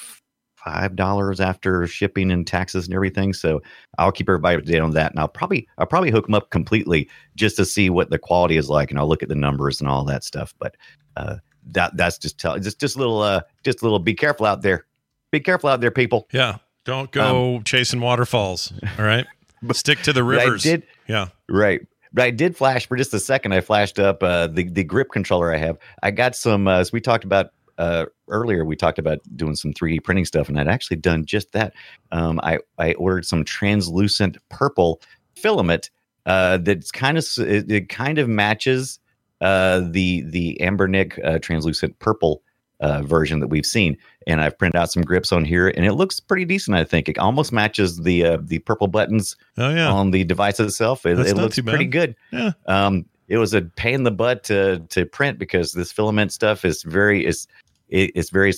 five 0.65 0.97
dollars 0.97 1.41
after 1.41 1.87
shipping 1.87 2.31
and 2.31 2.47
taxes 2.47 2.87
and 2.87 2.95
everything. 2.95 3.33
So 3.33 3.62
I'll 3.99 4.12
keep 4.12 4.29
everybody 4.29 4.57
up 4.57 4.65
to 4.65 4.73
date 4.73 4.81
on 4.81 4.91
that, 4.93 5.12
and 5.12 5.21
I'll 5.21 5.29
probably 5.29 5.69
I'll 5.79 5.87
probably 5.87 6.11
hook 6.11 6.27
them 6.27 6.35
up 6.35 6.50
completely 6.50 7.09
just 7.37 7.57
to 7.57 7.65
see 7.65 7.91
what 7.91 8.11
the 8.11 8.19
quality 8.19 8.57
is 8.57 8.69
like, 8.69 8.91
and 8.91 8.99
I'll 8.99 9.09
look 9.09 9.23
at 9.23 9.29
the 9.29 9.35
numbers 9.35 9.81
and 9.81 9.88
all 9.88 10.05
that 10.05 10.25
stuff. 10.25 10.55
But 10.59 10.77
uh, 11.17 11.37
that 11.73 11.97
that's 11.97 12.19
just 12.19 12.38
tell 12.38 12.59
just 12.59 12.81
just 12.81 12.97
a 12.97 12.99
little 12.99 13.21
uh 13.21 13.43
just 13.65 13.83
a 13.83 13.85
little 13.85 13.99
be 13.99 14.15
careful 14.15 14.47
out 14.47 14.62
there. 14.62 14.87
Be 15.31 15.41
careful 15.41 15.69
out 15.69 15.81
there, 15.81 15.91
people. 15.91 16.27
Yeah. 16.33 16.59
Don't 16.85 17.11
go 17.12 17.61
chasing 17.67 18.00
waterfalls. 18.00 18.73
All 18.99 19.05
right. 19.05 19.27
but, 19.62 19.77
Stick 19.77 20.00
to 20.03 20.12
the 20.12 20.25
rivers. 20.25 20.62
did 20.62 20.85
Yeah. 21.07 21.29
Right. 21.49 21.87
But 22.15 22.25
I 22.25 22.31
did 22.31 22.57
flash 22.57 22.87
for 22.87 22.97
just 22.97 23.12
a 23.12 23.21
second. 23.21 23.53
I 23.53 23.61
flashed 23.61 23.99
up 23.99 24.23
uh, 24.23 24.47
the 24.47 24.65
the 24.65 24.85
grip 24.85 25.11
controller 25.12 25.53
I 25.53 25.59
have. 25.59 25.79
I 26.03 26.11
got 26.11 26.35
some. 26.35 26.67
Uh, 26.67 26.79
as 26.79 26.91
we 26.91 27.03
talked 27.03 27.25
about 27.25 27.50
uh, 27.78 28.06
earlier, 28.28 28.64
we 28.64 28.76
talked 28.76 28.99
about 28.99 29.20
doing 29.37 29.54
some 29.54 29.73
3D 29.73 30.02
printing 30.02 30.25
stuff, 30.25 30.49
and 30.49 30.58
I'd 30.58 30.68
actually 30.68 30.99
done 30.99 31.25
just 31.25 31.52
that. 31.52 31.73
Um, 32.12 32.40
I 32.42 32.58
I 32.78 32.94
ordered 32.94 33.25
some 33.25 33.44
translucent 33.44 34.37
purple 34.50 35.00
filament 35.37 35.90
uh, 36.26 36.58
that's 36.58 36.90
kind 36.90 37.16
of 37.16 37.25
it, 37.38 37.70
it 37.70 37.88
kind 37.88 38.18
of 38.18 38.28
matches 38.28 38.99
uh, 39.40 39.80
the 39.90 40.23
the 40.23 40.58
Anbernic 40.61 41.25
uh, 41.25 41.38
translucent 41.38 41.99
purple 42.00 42.42
uh, 42.80 43.02
version 43.02 43.40
that 43.40 43.49
we've 43.49 43.66
seen, 43.66 43.97
and 44.26 44.40
I've 44.40 44.58
printed 44.58 44.80
out 44.80 44.92
some 44.92 45.02
grips 45.02 45.32
on 45.32 45.44
here, 45.44 45.68
and 45.68 45.87
it 45.87 45.94
looks 45.94 46.20
pretty 46.20 46.44
decent. 46.44 46.76
I 46.76 46.85
think 46.85 47.08
it 47.08 47.18
almost 47.18 47.52
matches 47.52 47.99
the 47.99 48.25
uh, 48.25 48.38
the 48.42 48.58
purple 48.61 48.88
buttons 48.88 49.37
Oh 49.56 49.70
yeah. 49.70 49.90
on 49.90 50.11
the 50.11 50.25
device 50.25 50.61
itself. 50.61 51.06
It, 51.06 51.18
it 51.18 51.37
looks 51.37 51.58
pretty 51.61 51.87
good. 51.87 52.14
Yeah. 52.32 52.52
Um, 52.66 53.06
it 53.28 53.37
was 53.38 53.54
a 53.54 53.62
pain 53.62 53.94
in 53.94 54.02
the 54.04 54.11
butt 54.11 54.44
to 54.44 54.80
to 54.90 55.06
print 55.06 55.38
because 55.38 55.73
this 55.73 55.92
filament 55.92 56.32
stuff 56.32 56.64
is 56.64 56.82
very 56.82 57.25
is 57.25 57.47
it, 57.88 58.12
it's 58.14 58.30
very 58.30 58.52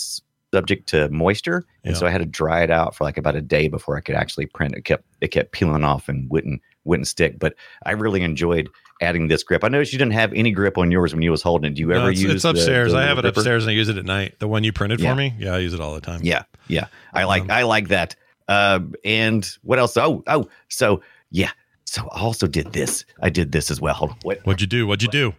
subject 0.52 0.88
to 0.88 1.08
moisture, 1.10 1.64
and 1.84 1.94
Yeah. 1.94 1.98
so 1.98 2.06
I 2.06 2.10
had 2.10 2.18
to 2.18 2.26
dry 2.26 2.62
it 2.62 2.70
out 2.70 2.94
for 2.94 3.04
like 3.04 3.16
about 3.18 3.36
a 3.36 3.40
day 3.40 3.68
before 3.68 3.96
I 3.96 4.00
could 4.00 4.14
actually 4.16 4.46
print. 4.46 4.74
It 4.74 4.84
kept 4.84 5.04
it 5.20 5.28
kept 5.28 5.52
peeling 5.52 5.84
off 5.84 6.08
and 6.08 6.28
wouldn't 6.30 6.60
wouldn't 6.84 7.06
stick. 7.08 7.38
But 7.38 7.54
I 7.84 7.92
really 7.92 8.22
enjoyed 8.22 8.68
adding 9.02 9.28
this 9.28 9.42
grip. 9.42 9.64
I 9.64 9.68
noticed 9.68 9.92
you 9.92 9.98
didn't 9.98 10.12
have 10.14 10.32
any 10.34 10.50
grip 10.50 10.76
on 10.76 10.90
yours 10.90 11.12
when 11.14 11.22
you 11.22 11.30
was 11.30 11.42
holding 11.42 11.70
it. 11.70 11.74
Do 11.74 11.80
you 11.82 11.88
No, 11.88 12.00
ever 12.00 12.10
it's, 12.10 12.20
use 12.20 12.34
it's 12.34 12.44
upstairs. 12.44 12.92
the 12.92 12.98
I 12.98 13.02
have 13.02 13.18
it 13.18 13.22
gripper? 13.22 13.40
upstairs 13.40 13.64
and 13.64 13.70
I 13.70 13.74
use 13.74 13.88
it 13.88 13.96
at 13.96 14.04
night. 14.04 14.38
The 14.40 14.48
one 14.48 14.62
you 14.64 14.72
printed 14.72 15.00
Yeah. 15.00 15.10
for 15.12 15.16
me. 15.16 15.34
Yeah, 15.38 15.54
I 15.54 15.58
use 15.58 15.72
it 15.72 15.80
all 15.80 15.94
the 15.94 16.00
time. 16.02 16.20
Yeah, 16.22 16.42
yeah. 16.68 16.86
I 17.14 17.24
like 17.24 17.42
Um, 17.42 17.50
I 17.50 17.62
like 17.62 17.88
that. 17.88 18.16
Uh, 18.48 18.80
and 19.04 19.48
what 19.62 19.78
else? 19.78 19.96
Oh, 19.96 20.22
oh, 20.26 20.48
so 20.68 21.00
yeah. 21.30 21.50
so 21.84 22.08
I 22.12 22.20
also 22.20 22.46
did 22.46 22.72
this. 22.72 23.04
I 23.22 23.30
did 23.30 23.52
this 23.52 23.70
as 23.70 23.80
well. 23.80 24.16
Wait, 24.24 24.38
What'd 24.44 24.60
you 24.60 24.66
do? 24.66 24.86
What'd 24.86 25.02
you 25.02 25.08
do? 25.08 25.34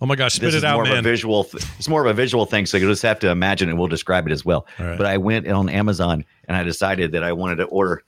Oh 0.00 0.06
my 0.06 0.14
gosh, 0.14 0.34
spit 0.34 0.48
this 0.48 0.54
it 0.54 0.58
is 0.58 0.64
out, 0.64 0.74
more 0.74 0.84
of 0.84 0.98
a 0.98 1.02
visual. 1.02 1.44
Th- 1.44 1.64
it's 1.78 1.88
more 1.88 2.02
of 2.02 2.06
a 2.06 2.12
visual 2.12 2.44
thing, 2.44 2.66
so 2.66 2.76
you 2.76 2.86
just 2.86 3.02
have 3.02 3.18
to 3.20 3.30
imagine, 3.30 3.70
and 3.70 3.78
we'll 3.78 3.88
describe 3.88 4.26
it 4.26 4.32
as 4.32 4.44
well. 4.44 4.66
Right. 4.78 4.96
But 4.98 5.06
I 5.06 5.16
went 5.16 5.48
on 5.48 5.68
Amazon 5.70 6.24
and 6.48 6.56
I 6.56 6.62
decided 6.62 7.12
that 7.12 7.24
I 7.24 7.32
wanted 7.32 7.56
to 7.56 7.64
order 7.64 8.02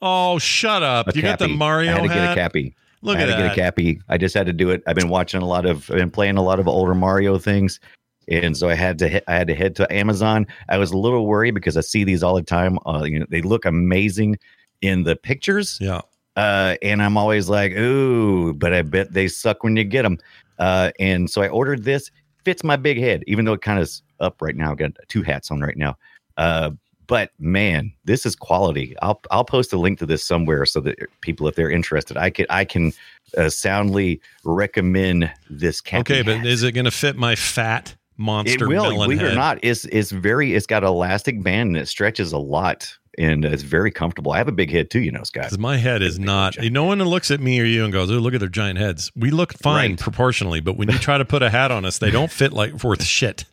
oh, 0.00 0.38
shut 0.38 0.82
up. 0.82 1.14
You 1.14 1.22
got 1.22 1.38
the. 1.38 1.48
Mario 1.48 1.90
I 1.90 1.94
had 1.94 2.02
to 2.02 2.08
hat? 2.08 2.14
get 2.14 2.32
a 2.32 2.34
cappy. 2.34 2.74
Look 3.02 3.16
I 3.16 3.20
had 3.20 3.28
at 3.30 3.36
to 3.36 3.42
that. 3.42 3.48
get 3.48 3.52
a 3.58 3.62
cappy. 3.62 4.00
I 4.08 4.18
just 4.18 4.34
had 4.34 4.46
to 4.46 4.52
do 4.52 4.70
it. 4.70 4.82
I've 4.86 4.96
been 4.96 5.08
watching 5.08 5.42
a 5.42 5.46
lot 5.46 5.66
of, 5.66 5.90
I've 5.90 5.96
been 5.96 6.10
playing 6.10 6.36
a 6.36 6.42
lot 6.42 6.58
of 6.60 6.68
older 6.68 6.94
Mario 6.94 7.38
things, 7.38 7.80
and 8.28 8.56
so 8.56 8.68
I 8.68 8.74
had 8.74 8.98
to, 8.98 9.08
hit, 9.08 9.24
I 9.26 9.34
had 9.34 9.46
to 9.48 9.54
head 9.54 9.74
to 9.76 9.92
Amazon. 9.92 10.46
I 10.68 10.78
was 10.78 10.90
a 10.90 10.98
little 10.98 11.26
worried 11.26 11.52
because 11.54 11.76
I 11.76 11.80
see 11.80 12.04
these 12.04 12.22
all 12.22 12.34
the 12.34 12.42
time. 12.42 12.78
Uh, 12.86 13.04
you 13.04 13.18
know, 13.18 13.26
they 13.30 13.42
look 13.42 13.64
amazing 13.64 14.38
in 14.82 15.02
the 15.02 15.16
pictures, 15.16 15.78
Yeah. 15.80 16.00
Uh, 16.40 16.76
and 16.80 17.02
I'm 17.02 17.18
always 17.18 17.50
like, 17.50 17.72
ooh, 17.72 18.54
but 18.54 18.72
I 18.72 18.80
bet 18.80 19.12
they 19.12 19.28
suck 19.28 19.62
when 19.62 19.76
you 19.76 19.84
get 19.84 20.02
them. 20.02 20.18
Uh, 20.58 20.90
and 20.98 21.28
so 21.28 21.42
I 21.42 21.48
ordered 21.48 21.84
this. 21.84 22.10
Fits 22.46 22.64
my 22.64 22.76
big 22.76 22.98
head, 22.98 23.22
even 23.26 23.44
though 23.44 23.52
it 23.52 23.60
kind 23.60 23.78
of 23.78 23.82
is 23.82 24.02
up 24.20 24.40
right 24.40 24.56
now. 24.56 24.70
I've 24.70 24.78
got 24.78 24.92
two 25.08 25.22
hats 25.22 25.50
on 25.50 25.60
right 25.60 25.76
now. 25.76 25.98
Uh, 26.38 26.70
but 27.06 27.32
man, 27.38 27.92
this 28.04 28.24
is 28.24 28.34
quality. 28.34 28.96
I'll 29.02 29.20
I'll 29.30 29.44
post 29.44 29.74
a 29.74 29.76
link 29.76 29.98
to 29.98 30.06
this 30.06 30.24
somewhere 30.24 30.64
so 30.64 30.80
that 30.80 30.96
people, 31.20 31.46
if 31.46 31.56
they're 31.56 31.70
interested, 31.70 32.16
I 32.16 32.30
can 32.30 32.46
I 32.48 32.64
can 32.64 32.94
uh, 33.36 33.50
soundly 33.50 34.22
recommend 34.42 35.30
this 35.50 35.82
cap. 35.82 36.00
Okay, 36.00 36.22
but 36.22 36.46
is 36.46 36.62
it 36.62 36.72
going 36.72 36.86
to 36.86 36.90
fit 36.90 37.16
my 37.16 37.36
fat 37.36 37.94
monster 38.16 38.64
it 38.64 38.68
will, 38.68 38.90
believe 38.90 39.20
it 39.20 39.32
or 39.32 39.34
not. 39.34 39.58
It's 39.62 39.84
it's 39.86 40.10
very. 40.10 40.54
It's 40.54 40.66
got 40.66 40.84
elastic 40.84 41.42
band 41.42 41.68
and 41.68 41.76
it 41.76 41.88
stretches 41.88 42.32
a 42.32 42.38
lot, 42.38 42.96
and 43.18 43.44
it's 43.44 43.62
very 43.62 43.90
comfortable. 43.90 44.32
I 44.32 44.38
have 44.38 44.48
a 44.48 44.52
big 44.52 44.70
head 44.70 44.90
too, 44.90 45.00
you 45.00 45.10
know, 45.10 45.22
Scott. 45.24 45.44
Because 45.44 45.58
my 45.58 45.76
head 45.76 46.02
is 46.02 46.18
not. 46.18 46.56
No 46.58 46.84
one 46.84 47.02
looks 47.02 47.30
at 47.30 47.40
me 47.40 47.60
or 47.60 47.64
you 47.64 47.84
and 47.84 47.92
goes, 47.92 48.10
"Oh, 48.10 48.14
look 48.14 48.34
at 48.34 48.40
their 48.40 48.48
giant 48.48 48.78
heads." 48.78 49.10
We 49.16 49.30
look 49.30 49.52
fine 49.54 49.90
Right. 49.92 49.98
proportionally, 50.00 50.60
but 50.60 50.76
when 50.76 50.88
you 50.90 50.98
try 51.00 51.18
to 51.18 51.24
put 51.24 51.42
a 51.42 51.50
hat 51.50 51.70
on 51.70 51.84
us, 51.84 51.98
they 51.98 52.10
don't 52.10 52.30
fit 52.30 52.52
like 52.52 52.82
worth 52.84 53.02
shit. 53.04 53.44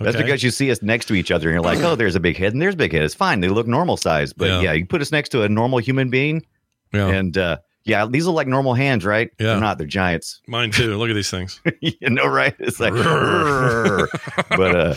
That's 0.00 0.16
because 0.16 0.42
you 0.42 0.50
see 0.50 0.70
us 0.72 0.82
next 0.82 1.06
to 1.06 1.14
each 1.14 1.30
other 1.30 1.48
and 1.48 1.54
you're 1.54 1.62
like, 1.62 1.78
oh, 1.84 1.94
there's 1.94 2.16
a 2.16 2.20
big 2.20 2.36
head 2.36 2.52
and 2.52 2.60
there's 2.60 2.74
a 2.74 2.76
big 2.76 2.92
head. 2.92 3.02
It's 3.04 3.14
fine. 3.14 3.38
They 3.40 3.48
look 3.48 3.68
normal 3.68 3.96
size. 3.96 4.32
But 4.32 4.48
Yeah. 4.48 4.60
yeah, 4.62 4.72
you 4.72 4.86
put 4.86 5.00
us 5.00 5.12
next 5.12 5.28
to 5.28 5.42
a 5.42 5.48
normal 5.48 5.78
human 5.78 6.10
being 6.10 6.44
yeah, 6.92 7.08
and 7.08 7.38
uh, 7.38 7.58
yeah, 7.84 8.04
these 8.06 8.26
are 8.26 8.32
like 8.32 8.48
normal 8.48 8.74
hands, 8.74 9.04
right? 9.04 9.30
Yeah. 9.38 9.46
They're 9.48 9.60
not. 9.60 9.78
They're 9.78 9.86
giants. 9.86 10.40
mine 10.48 10.72
too. 10.72 10.96
Look 10.96 11.10
at 11.10 11.14
these 11.14 11.30
things. 11.30 11.60
you 11.80 12.10
know, 12.10 12.26
right? 12.26 12.54
It's 12.58 12.80
like, 12.80 12.92
but 14.50 14.76
uh, 14.76 14.94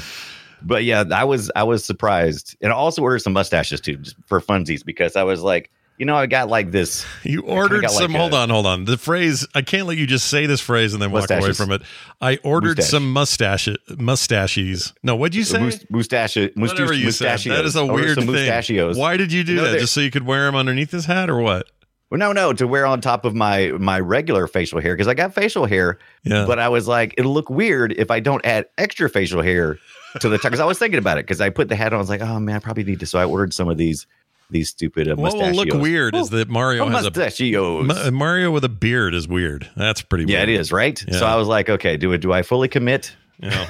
but 0.62 0.84
yeah, 0.84 1.04
I 1.14 1.24
was 1.24 1.52
I 1.56 1.64
was 1.64 1.84
surprised, 1.86 2.56
and 2.62 2.72
I 2.72 2.76
also 2.76 3.02
ordered 3.02 3.20
some 3.20 3.34
mustaches 3.34 3.82
too, 3.82 3.98
just 3.98 4.16
for 4.26 4.40
funsies, 4.42 4.84
because 4.86 5.16
I 5.16 5.24
was 5.24 5.42
like, 5.42 5.70
you 5.98 6.06
know, 6.06 6.16
I 6.16 6.26
got 6.28 6.48
like 6.50 6.72
this. 6.72 7.06
You 7.24 7.42
ordered 7.42 7.82
got 7.82 7.92
like 7.94 8.02
some. 8.04 8.14
hold 8.14 8.34
a- 8.34 8.38
on, 8.38 8.50
hold 8.50 8.66
on. 8.66 8.86
The 8.86 8.98
phrase 8.98 9.46
I 9.56 9.62
can't 9.62 9.88
let 9.88 9.98
you 9.98 10.06
just 10.08 10.28
say 10.28 10.46
this 10.46 10.62
phrase 10.62 10.94
and 10.94 11.02
then 11.02 11.12
walk 11.12 11.30
away 11.32 11.54
from 11.54 11.72
it. 11.72 11.82
I 12.22 12.38
ordered 12.44 12.78
Mustache. 12.78 12.92
some 12.92 13.12
mustache 13.12 13.68
mustaches. 13.98 14.94
No, 15.04 15.16
what'd 15.16 15.36
you 15.36 15.44
say? 15.44 15.60
Mustache, 15.90 16.38
Whatever 16.56 16.94
you 16.94 17.12
said. 17.12 17.40
That 17.40 17.66
is 17.66 17.76
a 17.76 17.86
weird 17.86 18.16
some 18.16 18.26
thing. 18.26 18.34
mustachios. 18.34 18.98
Why 18.98 19.18
did 19.18 19.32
you 19.32 19.44
do 19.44 19.56
No, 19.56 19.72
that? 19.72 19.80
Just 19.80 19.94
so 19.94 20.02
you 20.02 20.12
could 20.12 20.26
wear 20.26 20.46
them 20.46 20.56
underneath 20.56 20.92
his 20.92 21.06
hat, 21.06 21.30
or 21.30 21.40
what? 21.42 21.68
Well, 22.10 22.18
no, 22.20 22.32
no, 22.32 22.54
to 22.54 22.66
wear 22.68 22.86
on 22.86 23.02
top 23.02 23.26
of 23.26 23.36
my 23.36 23.72
my 23.80 24.00
regular 24.00 24.48
facial 24.48 24.80
hair 24.80 24.94
because 24.96 25.08
I 25.10 25.14
got 25.14 25.34
facial 25.34 25.66
hair, 25.66 26.00
Yeah. 26.24 26.46
but 26.46 26.58
I 26.58 26.70
was 26.70 26.88
like, 26.88 27.14
it'll 27.18 27.34
look 27.34 27.50
weird 27.50 27.92
if 27.98 28.10
I 28.12 28.22
don't 28.22 28.46
add 28.46 28.66
extra 28.78 29.10
facial 29.10 29.42
hair 29.42 29.78
to 30.20 30.30
the 30.30 30.38
top. 30.38 30.52
Because 30.52 30.60
I 30.60 30.66
was 30.66 30.78
thinking 30.80 30.98
about 31.00 31.18
it 31.18 31.26
because 31.26 31.42
I 31.42 31.50
put 31.50 31.70
the 31.70 31.76
hat 31.76 31.94
on. 31.94 31.98
I 31.98 32.00
was 32.00 32.10
like, 32.10 32.22
oh 32.22 32.40
man, 32.40 32.56
I 32.56 32.60
probably 32.60 32.84
need 32.84 33.00
to. 33.02 33.06
So 33.06 33.20
I 33.20 33.26
ordered 33.26 33.54
some 33.54 33.70
of 33.70 33.78
these 33.78 34.08
these 34.50 34.70
stupid 34.70 35.10
uh, 35.10 35.16
what 35.16 35.34
will 35.34 35.52
look 35.52 35.74
weird 35.74 36.16
is 36.16 36.30
that 36.30 36.48
Mario 36.50 36.86
Oh, 36.86 36.90
has 36.90 37.06
a 37.06 38.12
Mario 38.12 38.50
with 38.52 38.64
a 38.64 38.70
beard 38.70 39.14
is 39.14 39.28
weird. 39.28 39.70
That's 39.76 40.02
pretty. 40.02 40.24
yeah, 40.26 40.40
weird. 40.40 40.50
it 40.50 40.60
is 40.60 40.72
right. 40.72 41.04
Yeah. 41.08 41.18
So 41.20 41.26
I 41.26 41.36
was 41.36 41.48
like, 41.50 41.70
okay, 41.70 41.98
do 41.98 42.12
it? 42.14 42.20
Do 42.20 42.32
I 42.32 42.42
fully 42.44 42.68
commit, 42.70 43.14
Yeah. 43.40 43.68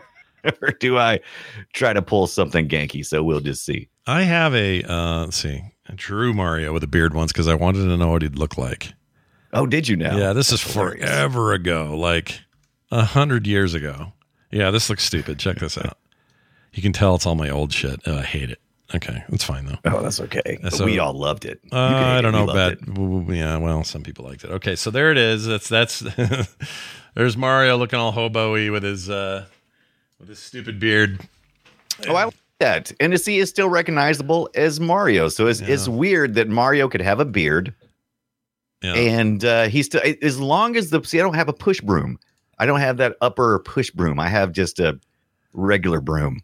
or 0.62 0.70
do 0.80 0.98
I 0.98 1.20
try 1.72 1.92
to 1.92 2.02
pull 2.02 2.26
something 2.26 2.68
ganky? 2.68 3.04
So 3.06 3.22
we'll 3.22 3.40
just 3.40 3.64
see. 3.64 3.88
I 4.06 4.22
have 4.22 4.54
a 4.54 4.82
uh, 4.82 5.24
let's 5.26 5.36
see, 5.36 5.60
I 5.88 5.92
drew 5.94 6.32
Mario 6.32 6.72
with 6.72 6.82
a 6.82 6.88
beard 6.88 7.14
once 7.14 7.32
because 7.32 7.46
I 7.48 7.54
wanted 7.54 7.84
to 7.84 7.96
know 7.96 8.08
what 8.08 8.22
he'd 8.22 8.36
look 8.36 8.58
like. 8.58 8.92
Oh, 9.52 9.66
did 9.66 9.88
you 9.88 9.96
now? 9.96 10.16
yeah, 10.16 10.32
this 10.32 10.50
is 10.52 10.60
hilarious. 10.62 11.08
forever 11.08 11.52
ago, 11.52 11.96
like 11.96 12.40
a 12.90 13.04
hundred 13.04 13.46
years 13.46 13.74
ago. 13.74 14.12
Yeah, 14.50 14.70
this 14.70 14.88
looks 14.90 15.04
stupid. 15.04 15.38
Check 15.38 15.58
this 15.58 15.76
out. 15.78 15.98
You 16.72 16.82
can 16.82 16.92
tell 16.92 17.14
it's 17.14 17.26
all 17.26 17.34
my 17.34 17.50
old 17.50 17.72
shit. 17.72 18.00
Oh, 18.06 18.18
I 18.18 18.22
hate 18.22 18.50
it. 18.50 18.60
Okay, 18.94 19.24
that's 19.28 19.42
fine 19.42 19.66
though. 19.66 19.78
Oh, 19.86 20.00
that's 20.02 20.20
okay. 20.20 20.58
So- 20.70 20.84
we 20.84 20.98
all 21.00 21.12
loved 21.12 21.44
it. 21.44 21.60
Uh, 21.72 21.76
I 21.78 22.20
don't 22.20 22.32
know 22.32 22.48
about 22.48 22.72
it. 22.72 22.86
w- 22.86 23.20
w- 23.20 23.38
yeah. 23.40 23.56
Well, 23.56 23.82
some 23.82 24.02
people 24.04 24.24
liked 24.24 24.44
it. 24.44 24.50
Okay, 24.50 24.76
so 24.76 24.90
there 24.92 25.10
it 25.10 25.18
is. 25.18 25.44
That's 25.46 25.68
that's. 25.68 26.00
there's 27.14 27.36
Mario 27.36 27.76
looking 27.76 27.98
all 27.98 28.12
hobo-y 28.12 28.70
with 28.70 28.82
his 28.84 29.10
uh 29.10 29.46
with 30.20 30.28
his 30.28 30.38
stupid 30.38 30.78
beard. 30.78 31.20
Oh, 32.08 32.14
I 32.14 32.24
like 32.26 32.34
that. 32.60 32.92
And 33.00 33.10
to 33.12 33.18
see 33.18 33.38
is 33.38 33.48
still 33.50 33.68
recognizable 33.68 34.48
as 34.54 34.78
Mario. 34.80 35.28
So 35.30 35.46
it's, 35.46 35.60
it's 35.60 35.88
weird 35.88 36.34
that 36.34 36.48
Mario 36.48 36.88
could 36.88 37.00
have 37.02 37.20
a 37.20 37.24
beard 37.24 37.74
Yeah. 38.82 38.94
and 38.94 39.44
uh, 39.44 39.64
he's 39.68 39.86
still, 39.86 40.00
as 40.22 40.38
long 40.38 40.76
as 40.76 40.90
the, 40.90 41.02
see, 41.04 41.18
I 41.18 41.22
don't 41.22 41.34
have 41.34 41.48
a 41.48 41.52
push 41.54 41.80
broom. 41.80 42.18
I 42.58 42.66
don't 42.66 42.80
have 42.80 42.96
that 42.98 43.16
upper 43.20 43.58
push 43.60 43.90
broom. 43.90 44.18
I 44.18 44.28
have 44.28 44.52
just 44.52 44.78
a 44.80 44.98
regular 45.52 46.00
broom. 46.00 46.40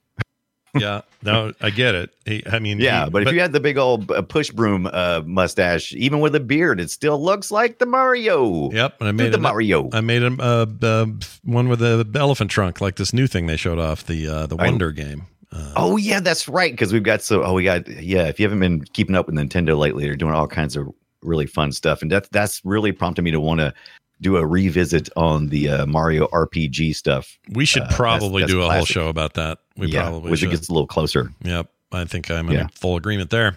yeah. 0.78 1.02
No, 1.22 1.52
I 1.60 1.70
get 1.70 1.94
it. 1.94 2.14
He, 2.24 2.42
I 2.50 2.58
mean, 2.58 2.80
Yeah. 2.80 3.04
he- 3.04 3.10
but, 3.10 3.22
if 3.26 3.32
you 3.32 3.40
had 3.40 3.52
the 3.52 3.60
big 3.60 3.76
old 3.78 4.10
uh, 4.10 4.22
push 4.22 4.50
broom 4.50 4.88
uh, 4.90 5.20
mustache, 5.24 5.92
even 5.92 6.20
with 6.20 6.34
a 6.34 6.40
beard, 6.40 6.80
it 6.80 6.90
still 6.90 7.22
looks 7.22 7.50
like 7.50 7.78
the 7.78 7.86
Mario. 7.86 8.70
Yep, 8.72 8.96
and 9.00 9.08
I 9.08 9.12
made 9.12 9.32
the 9.32 9.36
an- 9.36 9.42
Mario. 9.42 9.90
I 9.92 10.00
made 10.00 10.22
a 10.22 10.32
uh, 10.40 10.66
uh, 10.82 11.06
one 11.44 11.68
with 11.68 11.80
the 11.80 12.06
elephant 12.14 12.50
trunk, 12.50 12.80
like 12.80 12.96
this 12.96 13.12
new 13.12 13.26
thing 13.26 13.46
they 13.46 13.56
showed 13.58 13.78
off 13.78 14.04
the 14.06 14.26
uh, 14.26 14.46
the 14.46 14.56
I- 14.56 14.66
Wonder 14.68 14.92
game. 14.92 15.26
Uh, 15.52 15.72
Oh 15.76 15.96
yeah, 15.98 16.18
that's 16.20 16.48
right. 16.48 16.72
Because 16.72 16.94
we've 16.94 17.02
got 17.02 17.20
so 17.20 17.44
oh 17.44 17.52
we 17.52 17.64
got 17.64 17.86
yeah. 17.86 18.26
If 18.28 18.40
you 18.40 18.44
haven't 18.46 18.60
been 18.60 18.82
keeping 18.94 19.14
up 19.14 19.26
with 19.26 19.34
Nintendo 19.34 19.76
lately, 19.78 20.04
they're 20.04 20.16
doing 20.16 20.32
all 20.32 20.48
kinds 20.48 20.76
of 20.76 20.88
really 21.22 21.44
fun 21.46 21.70
stuff, 21.72 22.00
and 22.00 22.10
that's 22.10 22.28
that's 22.30 22.62
really 22.64 22.90
prompted 22.92 23.20
me 23.22 23.30
to 23.32 23.40
want 23.40 23.60
to 23.60 23.74
do 24.22 24.36
a 24.38 24.46
revisit 24.46 25.08
on 25.16 25.48
the 25.48 25.68
uh, 25.68 25.86
Mario 25.86 26.26
RPG 26.28 26.94
stuff. 26.96 27.38
we 27.50 27.64
should 27.66 27.82
uh, 27.82 27.84
that's- 27.86 27.96
probably 27.98 28.42
that's 28.42 28.52
do 28.52 28.62
a 28.62 28.70
whole 28.72 28.84
show 28.86 29.08
about 29.08 29.34
that. 29.34 29.58
We 29.76 29.88
yeah, 29.88 30.02
probably 30.02 30.30
which 30.30 30.40
should. 30.40 30.48
it 30.48 30.52
gets 30.52 30.68
a 30.68 30.72
little 30.72 30.86
closer. 30.86 31.32
Yep, 31.42 31.68
I 31.92 32.04
think 32.04 32.30
I'm 32.30 32.48
in 32.48 32.54
Yeah. 32.54 32.66
full 32.74 32.96
agreement 32.96 33.30
there. 33.30 33.56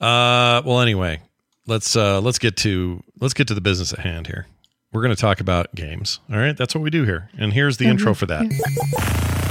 Uh, 0.00 0.62
well, 0.64 0.80
anyway, 0.80 1.20
let's 1.66 1.96
uh, 1.96 2.20
let's 2.20 2.38
get 2.38 2.56
to 2.58 3.02
let's 3.20 3.34
get 3.34 3.48
to 3.48 3.54
the 3.54 3.60
business 3.60 3.92
at 3.92 3.98
hand 3.98 4.26
here. 4.28 4.46
We're 4.92 5.02
going 5.02 5.14
to 5.14 5.20
talk 5.20 5.40
about 5.40 5.74
games. 5.74 6.20
All 6.32 6.38
right, 6.38 6.56
that's 6.56 6.74
what 6.74 6.82
we 6.82 6.88
do 6.90 7.04
here. 7.04 7.28
And 7.36 7.52
here's 7.52 7.76
the 7.76 7.86
intro 7.86 8.14
for 8.14 8.24
that. 8.26 9.44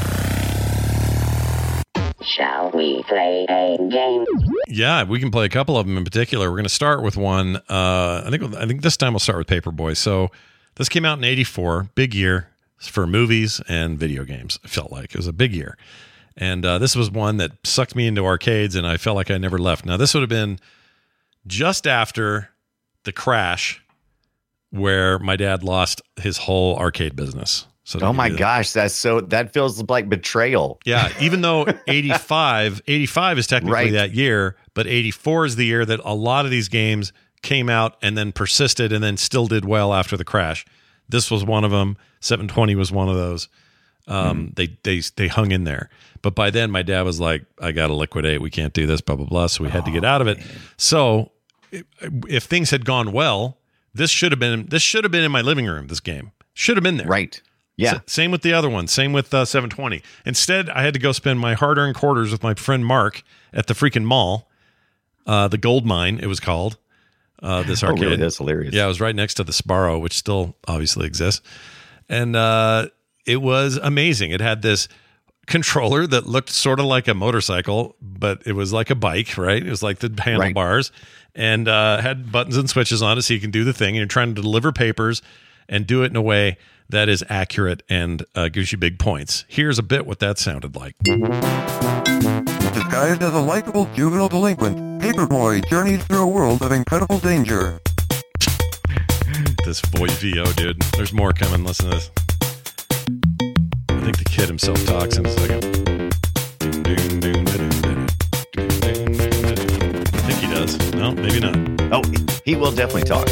Shall 2.36 2.72
we 2.72 3.04
play 3.04 3.46
a 3.48 3.78
game? 3.78 4.26
Yeah, 4.68 5.04
we 5.04 5.20
can 5.20 5.32
play 5.32 5.46
a 5.46 5.50
couple 5.50 5.78
of 5.78 5.88
them 5.88 5.98
in 5.98 6.04
particular. 6.04 6.50
We're 6.50 6.58
going 6.58 6.64
to 6.66 6.70
start 6.70 7.02
with 7.02 7.16
one. 7.16 7.58
Uh, 7.70 8.24
I 8.26 8.30
think 8.30 8.56
I 8.56 8.66
think 8.66 8.82
this 8.82 8.98
time 8.98 9.14
we'll 9.14 9.20
start 9.20 9.38
with 9.38 9.48
Paperboy. 9.48 9.96
So 9.96 10.30
this 10.76 10.90
came 10.90 11.06
out 11.06 11.18
in 11.18 11.24
'84, 11.24 11.90
big 11.96 12.14
year 12.14 12.50
for 12.78 13.08
movies 13.08 13.62
and 13.70 13.98
video 13.98 14.26
games. 14.26 14.60
It 14.64 14.70
felt 14.70 14.92
like 14.92 15.06
it 15.06 15.16
was 15.16 15.28
a 15.28 15.34
big 15.34 15.54
year, 15.54 15.78
and 16.36 16.66
uh, 16.66 16.78
this 16.80 16.96
was 16.96 17.10
one 17.10 17.38
that 17.38 17.52
sucked 17.64 17.96
me 17.96 18.08
into 18.08 18.26
arcades, 18.26 18.76
and 18.76 18.86
I 18.86 18.98
felt 18.98 19.16
like 19.16 19.32
I 19.32 19.38
never 19.38 19.58
left. 19.58 19.86
Now 19.86 19.96
this 19.96 20.14
would 20.14 20.22
have 20.22 20.30
been 20.30 20.60
just 21.46 21.88
after 21.88 22.50
the 23.04 23.14
crash, 23.14 23.82
where 24.70 25.18
my 25.20 25.38
dad 25.38 25.64
lost 25.64 26.02
his 26.18 26.40
whole 26.40 26.78
arcade 26.78 27.16
business. 27.16 27.68
So 27.88 28.00
Oh 28.02 28.12
my 28.12 28.28
gosh, 28.28 28.74
that's 28.74 28.94
so 28.94 29.22
that 29.22 29.54
feels 29.54 29.82
like 29.88 30.10
betrayal. 30.10 30.78
yeah, 30.84 31.10
even 31.22 31.40
though 31.40 31.66
85, 31.88 32.82
85 32.86 33.38
is 33.38 33.48
technically 33.48 33.74
Right. 33.74 33.92
that 33.94 34.12
year, 34.14 34.58
but 34.74 34.88
84 34.88 35.46
is 35.46 35.56
the 35.56 35.66
year 35.66 35.86
that 35.86 36.02
a 36.04 36.14
lot 36.14 36.44
of 36.44 36.52
these 36.52 36.68
games 36.68 37.14
came 37.44 37.70
out 37.70 37.96
and 38.02 38.18
then 38.18 38.34
persisted 38.34 38.92
and 38.92 39.02
then 39.02 39.16
still 39.16 39.48
did 39.48 39.64
well 39.64 39.94
after 39.94 40.18
the 40.18 40.26
crash. 40.26 40.66
This 41.08 41.32
was 41.32 41.46
one 41.46 41.64
of 41.64 41.72
them. 41.72 41.96
720 42.20 42.76
was 42.76 42.92
one 42.92 43.08
of 43.08 43.16
those. 43.16 43.48
Um, 44.06 44.52
They 44.58 44.78
they 44.84 45.02
they 45.16 45.28
hung 45.30 45.52
in 45.52 45.64
there, 45.64 45.90
but 46.22 46.36
by 46.36 46.50
then 46.50 46.72
my 46.72 46.82
dad 46.82 47.04
was 47.04 47.20
like, 47.22 47.46
"I 47.62 47.72
got 47.72 47.88
to 47.88 47.94
liquidate. 47.94 48.42
We 48.42 48.50
can't 48.50 48.74
do 48.74 48.86
this." 48.86 49.00
Blah 49.00 49.16
blah 49.16 49.26
blah. 49.28 49.48
So 49.48 49.64
we 49.64 49.70
had 49.70 49.86
to 49.86 49.92
get 49.92 50.04
out 50.04 50.20
of 50.22 50.28
it. 50.28 50.40
So 50.78 51.32
if, 51.72 51.84
if 52.28 52.44
things 52.44 52.72
had 52.72 52.84
gone 52.86 53.12
well, 53.14 53.58
this 53.94 54.10
should 54.12 54.32
have 54.34 54.40
been 54.40 54.66
this 54.68 54.82
should 54.82 55.04
have 55.06 55.12
been 55.12 55.24
in 55.24 55.32
my 55.32 55.42
living 55.42 55.66
room. 55.68 55.88
This 55.88 56.00
game 56.02 56.32
should 56.54 56.76
have 56.78 56.84
been 56.84 56.98
there. 56.98 57.08
Right. 57.08 57.42
Yeah. 57.78 57.96
S- 57.96 58.02
same 58.08 58.32
with 58.32 58.42
the 58.42 58.54
other 58.54 58.70
one. 58.70 58.88
Same 58.88 59.14
with 59.14 59.34
uh, 59.34 59.46
720. 59.46 60.02
Instead, 60.26 60.70
I 60.70 60.82
had 60.84 60.94
to 60.96 61.00
go 61.00 61.12
spend 61.12 61.40
my 61.40 61.54
hard 61.54 61.78
earned 61.78 61.96
quarters 61.96 62.32
with 62.32 62.44
my 62.44 62.54
friend 62.56 62.86
Mark 62.86 63.24
at 63.54 63.68
the 63.68 63.74
freaking 63.74 64.04
mall, 64.04 64.50
uh, 65.26 65.48
the 65.48 65.58
Gold 65.58 65.86
Mine, 65.86 66.20
it 66.22 66.28
was 66.28 66.40
called. 66.40 66.78
Uh, 67.42 67.62
this 67.64 67.84
Oh, 67.84 67.88
arcade. 67.90 68.04
really? 68.04 68.16
That's 68.18 68.38
hilarious. 68.38 68.74
Yeah, 68.74 68.86
it 68.86 68.88
was 68.88 69.00
right 69.00 69.16
next 69.16 69.36
to 69.36 69.44
the 69.44 69.52
Sbarro, 69.52 70.02
which 70.02 70.18
still 70.18 70.56
obviously 70.68 71.06
exists. 71.06 71.42
And 72.10 72.36
uh, 72.36 72.88
it 73.28 73.42
was 73.44 73.78
amazing. 73.78 74.32
It 74.32 74.42
had 74.42 74.64
this 74.64 74.88
controller 75.46 76.08
that 76.08 76.26
looked 76.26 76.50
sort 76.50 76.80
of 76.80 76.86
like 76.88 77.08
a 77.08 77.14
motorcycle, 77.14 77.96
but 78.02 78.42
it 78.46 78.54
was 78.54 78.74
like 78.74 78.90
a 78.90 78.96
bike, 78.96 79.38
right? 79.38 79.64
It 79.64 79.70
was 79.70 79.84
like 79.84 80.00
the 80.00 80.12
handlebars 80.22 80.92
and 81.36 81.68
uh, 81.68 82.02
had 82.02 82.32
buttons 82.32 82.58
and 82.58 82.70
switches 82.70 83.02
on 83.04 83.18
it 83.18 83.22
so 83.22 83.34
you 83.36 83.40
can 83.40 83.52
do 83.52 83.64
the 83.64 83.74
thing. 83.74 83.90
And 83.90 83.98
you're 83.98 84.08
trying 84.08 84.34
to 84.34 84.42
deliver 84.42 84.72
papers 84.72 85.22
and 85.70 85.86
do 85.86 86.02
it 86.04 86.08
in 86.08 86.16
a 86.16 86.22
way 86.22 86.58
that 86.90 87.10
is 87.10 87.24
accurate 87.30 87.84
and 87.90 88.26
uh, 88.36 88.48
gives 88.50 88.72
you 88.72 88.78
big 88.78 89.00
points. 89.00 89.46
Here's 89.48 89.78
a 89.80 89.84
bit 89.84 90.06
what 90.06 90.20
that 90.20 90.38
sounded 90.38 90.76
like. 90.76 90.96
Disguised 92.74 93.22
as 93.24 93.34
a 93.34 93.40
likable 93.42 93.86
juvenile 93.94 94.30
delinquent, 94.30 95.02
Paperboy 95.02 95.68
journeys 95.68 96.04
through 96.06 96.24
a 96.24 96.28
world 96.28 96.62
of 96.62 96.72
incredible 96.72 97.20
danger. 97.20 97.80
This 99.66 99.82
voice 99.82 100.18
VO, 100.20 100.46
dude. 100.54 100.82
There's 100.96 101.12
more 101.12 101.34
coming. 101.34 101.66
Listen 101.66 101.90
to 101.90 101.96
this. 101.98 102.10
I 103.90 104.00
think 104.02 104.18
the 104.18 104.26
kid 104.26 104.48
himself 104.48 104.84
talks 104.86 105.18
in 105.18 105.26
a 105.26 105.30
second. 105.30 105.66
I 108.58 110.22
think 110.22 110.40
he 110.40 110.48
does. 110.48 110.94
No, 110.94 111.12
maybe 111.12 111.40
not. 111.42 111.58
Oh, 111.92 112.02
he 112.46 112.56
will 112.56 112.72
definitely 112.72 113.04
talk. 113.04 113.28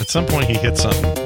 At 0.00 0.08
some 0.08 0.26
point, 0.26 0.46
he 0.46 0.54
hits 0.54 0.82
something. 0.82 1.23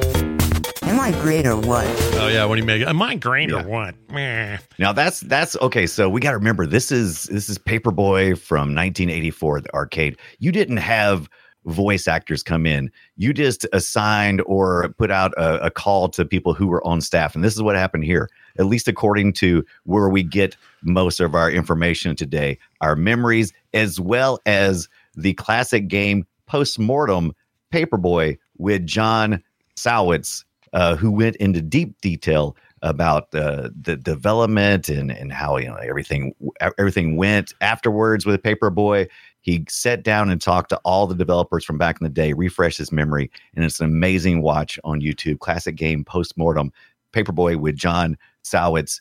Am 0.89 0.99
I 0.99 1.11
great 1.21 1.47
or 1.47 1.55
what? 1.57 1.85
Oh 2.15 2.29
yeah, 2.29 2.47
when 2.47 2.59
you 2.59 2.65
make 2.65 2.83
am 2.87 3.03
I 3.03 3.15
great 3.15 3.51
Yeah. 3.51 3.63
or 3.63 3.69
what? 3.69 3.95
Meh. 4.11 4.57
Now 4.79 4.93
that's 4.95 5.21
that's 5.21 5.55
okay. 5.59 5.87
So 5.87 6.09
we 6.09 6.19
got 6.21 6.31
to 6.31 6.39
remember 6.39 6.67
this 6.67 6.91
is 6.91 7.25
this 7.25 7.51
is 7.51 7.59
Paperboy 7.59 8.39
from 8.39 8.75
1984, 8.75 9.61
the 9.61 9.75
arcade. 9.75 10.17
You 10.39 10.51
didn't 10.51 10.79
have 10.79 11.29
voice 11.67 12.09
actors 12.09 12.43
come 12.43 12.65
in. 12.65 12.91
You 13.17 13.35
just 13.35 13.67
assigned 13.75 14.41
or 14.47 14.89
put 14.97 15.11
out 15.11 15.33
a, 15.37 15.67
a 15.67 15.71
call 15.71 16.09
to 16.09 16.25
people 16.25 16.55
who 16.55 16.67
were 16.67 16.85
on 16.87 17.03
staff, 17.03 17.35
and 17.35 17.45
this 17.45 17.55
is 17.55 17.63
what 17.63 17.77
happened 17.77 18.05
here. 18.05 18.31
At 18.59 18.65
least 18.65 18.89
according 18.89 19.35
to 19.35 19.63
where 19.85 20.09
we 20.09 20.23
get 20.23 20.57
most 20.83 21.21
of 21.21 21.35
our 21.35 21.51
information 21.51 22.17
today, 22.17 22.59
our 22.81 22.97
memories 22.97 23.53
as 23.75 24.01
well 24.01 24.41
as 24.47 24.89
the 25.17 25.35
classic 25.35 25.87
game 25.89 26.27
Postmortem 26.47 27.35
Paperboy 27.73 28.39
with 28.57 28.87
John 28.87 29.43
Salwitz, 29.77 30.45
uh, 30.73 30.97
who 30.97 31.11
went 31.11 31.37
into 31.37 31.61
deep 31.61 32.01
detail 32.01 32.57
about 32.83 33.35
uh, 33.35 33.71
the 33.81 33.97
development 33.97 34.89
and 34.89 35.11
and 35.11 35.33
how 35.33 35.57
you 35.57 35.67
know 35.67 35.77
everything 35.77 36.35
everything 36.79 37.17
went 37.17 37.55
afterwards 37.61 38.25
with 38.27 38.43
Paperboy. 38.43 39.09
He 39.41 39.65
sat 39.69 40.03
down 40.03 40.31
and 40.31 40.41
talked 40.41 40.69
to 40.71 40.81
all 40.85 41.07
the 41.07 41.15
developers 41.15 41.65
from 41.65 41.79
back 41.79 42.01
in 42.01 42.05
the 42.05 42.11
day, 42.11 42.33
refreshed 42.33 42.79
his 42.79 42.93
memory, 42.93 43.31
and 43.55 43.65
it's 43.65 43.81
an 43.81 43.87
amazing 43.87 44.43
watch 44.43 44.79
on 44.85 45.01
YouTube. 45.01 45.39
Classic 45.41 45.75
game 45.75 46.05
postmortem 46.05 46.73
Paperboy 47.13 47.57
with 47.57 47.77
John 47.77 48.17
Salwitz, 48.45 49.01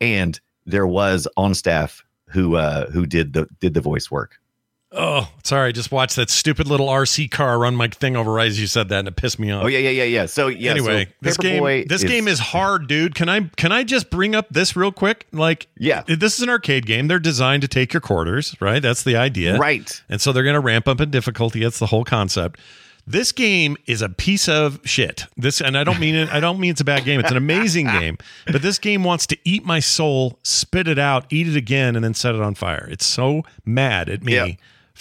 and 0.00 0.40
there 0.66 0.86
was 0.86 1.26
on 1.36 1.54
staff 1.54 2.04
who 2.28 2.56
uh, 2.56 2.90
who 2.90 3.06
did 3.06 3.32
the 3.32 3.46
did 3.60 3.74
the 3.74 3.80
voice 3.80 4.10
work. 4.10 4.38
Oh, 4.94 5.30
sorry. 5.42 5.68
I 5.68 5.72
just 5.72 5.90
watched 5.90 6.16
that 6.16 6.28
stupid 6.28 6.66
little 6.68 6.88
RC 6.88 7.30
car 7.30 7.58
run 7.58 7.74
my 7.74 7.88
thing 7.88 8.14
over 8.16 8.30
right 8.32 8.46
as 8.48 8.60
you 8.60 8.66
said 8.66 8.88
that, 8.90 8.98
and 9.00 9.08
it 9.08 9.16
pissed 9.16 9.38
me 9.38 9.50
off. 9.50 9.64
Oh 9.64 9.66
yeah, 9.66 9.78
yeah, 9.78 9.90
yeah, 9.90 10.04
yeah. 10.04 10.26
So 10.26 10.48
yeah. 10.48 10.70
anyway, 10.72 11.06
so 11.06 11.10
this 11.22 11.36
game 11.38 11.62
Paperboy 11.62 11.88
this 11.88 12.04
game 12.04 12.28
is 12.28 12.38
hard, 12.38 12.88
dude. 12.88 13.14
Can 13.14 13.28
I 13.28 13.48
can 13.56 13.72
I 13.72 13.84
just 13.84 14.10
bring 14.10 14.34
up 14.34 14.48
this 14.50 14.76
real 14.76 14.92
quick? 14.92 15.26
Like, 15.32 15.66
Yeah. 15.78 16.02
this 16.06 16.36
is 16.36 16.42
an 16.42 16.50
arcade 16.50 16.84
game. 16.86 17.08
They're 17.08 17.18
designed 17.18 17.62
to 17.62 17.68
take 17.68 17.92
your 17.94 18.00
quarters, 18.02 18.54
right? 18.60 18.82
That's 18.82 19.02
the 19.02 19.16
idea, 19.16 19.56
right. 19.58 20.02
And 20.08 20.20
so 20.20 20.32
they're 20.32 20.42
going 20.44 20.54
to 20.54 20.60
ramp 20.60 20.86
up 20.86 21.00
in 21.00 21.10
difficulty. 21.10 21.60
That's 21.62 21.78
the 21.78 21.86
whole 21.86 22.04
concept. 22.04 22.60
This 23.04 23.32
game 23.32 23.76
is 23.86 24.00
a 24.00 24.08
piece 24.08 24.48
of 24.48 24.78
shit. 24.84 25.26
This, 25.36 25.60
and 25.60 25.76
I 25.76 25.82
don't 25.82 25.98
mean 25.98 26.14
it. 26.14 26.28
I 26.32 26.38
don't 26.38 26.60
mean 26.60 26.70
it's 26.70 26.80
a 26.80 26.84
bad 26.84 27.04
game. 27.04 27.18
It's 27.18 27.32
an 27.32 27.36
amazing 27.36 27.86
game, 27.98 28.16
but 28.46 28.62
this 28.62 28.78
game 28.78 29.02
wants 29.02 29.26
to 29.28 29.38
eat 29.44 29.64
my 29.64 29.80
soul, 29.80 30.38
spit 30.44 30.86
it 30.86 31.00
out, 31.00 31.24
eat 31.30 31.48
it 31.48 31.56
again, 31.56 31.96
and 31.96 32.04
then 32.04 32.14
set 32.14 32.34
it 32.36 32.40
on 32.40 32.54
fire. 32.54 32.86
It's 32.92 33.04
so 33.06 33.42
mad 33.64 34.08
at 34.08 34.22
me 34.22 34.34
Yeah. 34.34 34.46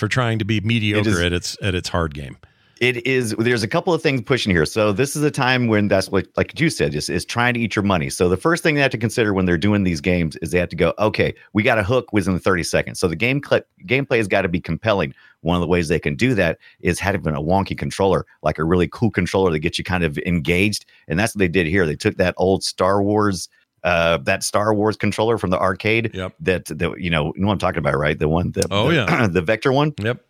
For 0.01 0.08
trying 0.08 0.39
to 0.39 0.46
be 0.46 0.60
mediocre 0.62 1.10
is- 1.12 1.20
at 1.20 1.31
its 1.31 1.58
at 1.62 1.75
its 1.75 1.88
hard 1.88 2.15
game. 2.15 2.36
It 2.79 3.05
is. 3.05 3.36
There's 3.38 3.62
a 3.62 3.67
couple 3.67 3.93
of 3.93 4.01
things 4.01 4.24
pushing 4.24 4.51
here. 4.51 4.65
So 4.65 4.91
this 4.91 5.15
is 5.15 5.22
a 5.22 5.29
time 5.29 5.67
when 5.67 5.88
that's 5.88 6.10
what, 6.10 6.25
like 6.36 6.60
you 6.60 6.72
said, 6.72 6.96
is, 6.96 7.09
is 7.09 7.24
trying 7.24 7.53
to 7.53 7.59
eat 7.59 7.75
your 7.75 7.83
money. 7.83 8.09
So 8.09 8.27
the 8.27 8.37
first 8.37 8.64
thing 8.64 8.74
they 8.74 8.81
have 8.81 8.90
to 8.90 8.98
consider 8.98 9.35
when 9.35 9.46
they're 9.46 9.55
doing 9.55 9.83
these 9.83 10.01
games 10.01 10.35
is 10.37 10.50
they 10.50 10.57
have 10.57 10.70
to 10.70 10.75
go, 10.75 10.92
okay, 10.98 11.35
we 11.53 11.61
got 11.61 11.77
a 11.77 11.83
hook 11.83 12.11
within 12.11 12.40
30 12.40 12.64
seconds. 12.64 13.00
So 13.00 13.07
the 13.07 13.16
game 13.16 13.40
cl- 13.48 13.61
gameplay 13.85 14.18
has 14.18 14.27
got 14.27 14.42
to 14.42 14.50
be 14.50 14.59
compelling. 14.59 15.14
One 15.42 15.55
of 15.55 15.61
the 15.61 15.68
ways 15.68 15.90
they 15.90 16.00
can 16.00 16.16
do 16.16 16.33
that 16.33 16.57
is 16.79 17.00
having 17.00 17.35
a 17.35 17.40
wonky 17.40 17.77
controller, 17.77 18.25
like 18.42 18.57
a 18.57 18.64
really 18.64 18.87
cool 18.87 19.11
controller 19.11 19.51
that 19.51 19.59
gets 19.59 19.77
you 19.77 19.83
kind 19.83 20.03
of 20.03 20.18
engaged. 20.25 20.85
And 21.07 21.20
that's 21.20 21.35
what 21.35 21.40
they 21.40 21.48
did 21.48 21.68
here. 21.68 21.85
They 21.85 21.96
took 21.96 22.18
that 22.18 22.33
old 22.37 22.64
Star 22.64 23.03
Wars. 23.03 23.48
Uh, 23.83 24.17
that 24.17 24.44
Star 24.44 24.74
Wars 24.74 24.96
controller 24.96 25.37
from 25.37 25.50
the 25.50 25.59
arcade. 25.59 26.11
Yep. 26.13 26.35
That 26.41 26.65
that 26.65 27.00
you 27.00 27.09
know, 27.09 27.33
you 27.35 27.41
know 27.41 27.48
what 27.48 27.53
I'm 27.53 27.59
talking 27.59 27.79
about, 27.79 27.98
right? 27.98 28.17
The 28.17 28.27
one. 28.29 28.51
The, 28.51 28.67
Oh, 28.70 28.89
the- 28.89 28.96
yeah. 28.96 29.27
the 29.31 29.41
Vector 29.41 29.72
one. 29.74 29.94
Yep. 30.00 30.24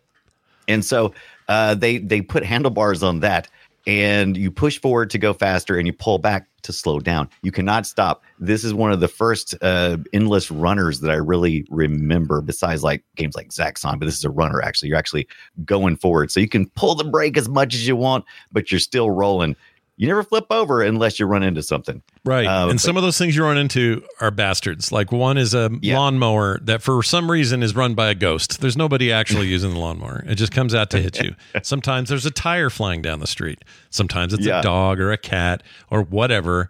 And 0.68 0.84
so 0.84 1.12
uh, 1.48 1.74
they 1.74 1.98
they 1.98 2.22
put 2.22 2.44
handlebars 2.44 3.02
on 3.02 3.20
that, 3.20 3.48
and 3.86 4.36
you 4.36 4.50
push 4.50 4.80
forward 4.80 5.10
to 5.10 5.18
go 5.18 5.32
faster, 5.34 5.76
and 5.76 5.86
you 5.86 5.92
pull 5.92 6.18
back 6.18 6.46
to 6.62 6.72
slow 6.72 7.00
down. 7.00 7.28
You 7.42 7.50
cannot 7.50 7.84
stop. 7.86 8.22
This 8.38 8.62
is 8.62 8.72
one 8.72 8.92
of 8.92 9.00
the 9.00 9.08
first 9.08 9.56
uh, 9.60 9.96
endless 10.12 10.48
runners 10.52 11.00
that 11.00 11.10
I 11.10 11.16
really 11.16 11.66
remember. 11.68 12.40
Besides 12.40 12.84
like 12.84 13.02
games 13.16 13.34
like 13.34 13.48
Zaxxon, 13.48 13.98
but 13.98 14.06
this 14.06 14.16
is 14.16 14.24
a 14.24 14.30
runner. 14.30 14.62
Actually, 14.62 14.90
you're 14.90 14.98
actually 14.98 15.26
going 15.64 15.96
forward, 15.96 16.30
so 16.30 16.38
you 16.40 16.48
can 16.48 16.68
pull 16.70 16.94
the 16.94 17.04
brake 17.04 17.36
as 17.36 17.48
much 17.48 17.74
as 17.74 17.86
you 17.86 17.96
want, 17.96 18.24
but 18.52 18.70
you're 18.70 18.78
still 18.80 19.10
rolling. 19.10 19.56
You 20.02 20.08
never 20.08 20.24
flip 20.24 20.46
over 20.50 20.82
unless 20.82 21.20
you 21.20 21.26
run 21.26 21.44
into 21.44 21.62
something. 21.62 22.02
Right. 22.24 22.44
Uh, 22.44 22.62
and 22.62 22.72
but- 22.72 22.80
some 22.80 22.96
of 22.96 23.04
those 23.04 23.16
things 23.18 23.36
you 23.36 23.44
run 23.44 23.56
into 23.56 24.02
are 24.20 24.32
bastards. 24.32 24.90
Like 24.90 25.12
one 25.12 25.38
is 25.38 25.54
a 25.54 25.70
Yeah. 25.80 25.96
lawnmower 25.96 26.58
that 26.64 26.82
for 26.82 27.04
some 27.04 27.30
reason 27.30 27.62
is 27.62 27.76
run 27.76 27.94
by 27.94 28.08
a 28.10 28.14
ghost. 28.16 28.60
There's 28.60 28.76
nobody 28.76 29.12
actually 29.12 29.46
using 29.56 29.70
the 29.70 29.78
lawnmower. 29.78 30.24
It 30.26 30.34
just 30.34 30.50
comes 30.50 30.74
out 30.74 30.90
to 30.90 31.00
hit 31.00 31.20
you. 31.22 31.36
Sometimes 31.62 32.08
there's 32.08 32.26
a 32.26 32.32
tire 32.32 32.68
flying 32.68 33.00
down 33.00 33.20
the 33.20 33.28
street. 33.28 33.60
Sometimes 33.90 34.34
it's 34.34 34.44
Yeah. 34.44 34.58
a 34.58 34.62
dog 34.64 34.98
or 34.98 35.12
a 35.12 35.16
cat 35.18 35.62
or 35.88 36.02
whatever. 36.02 36.68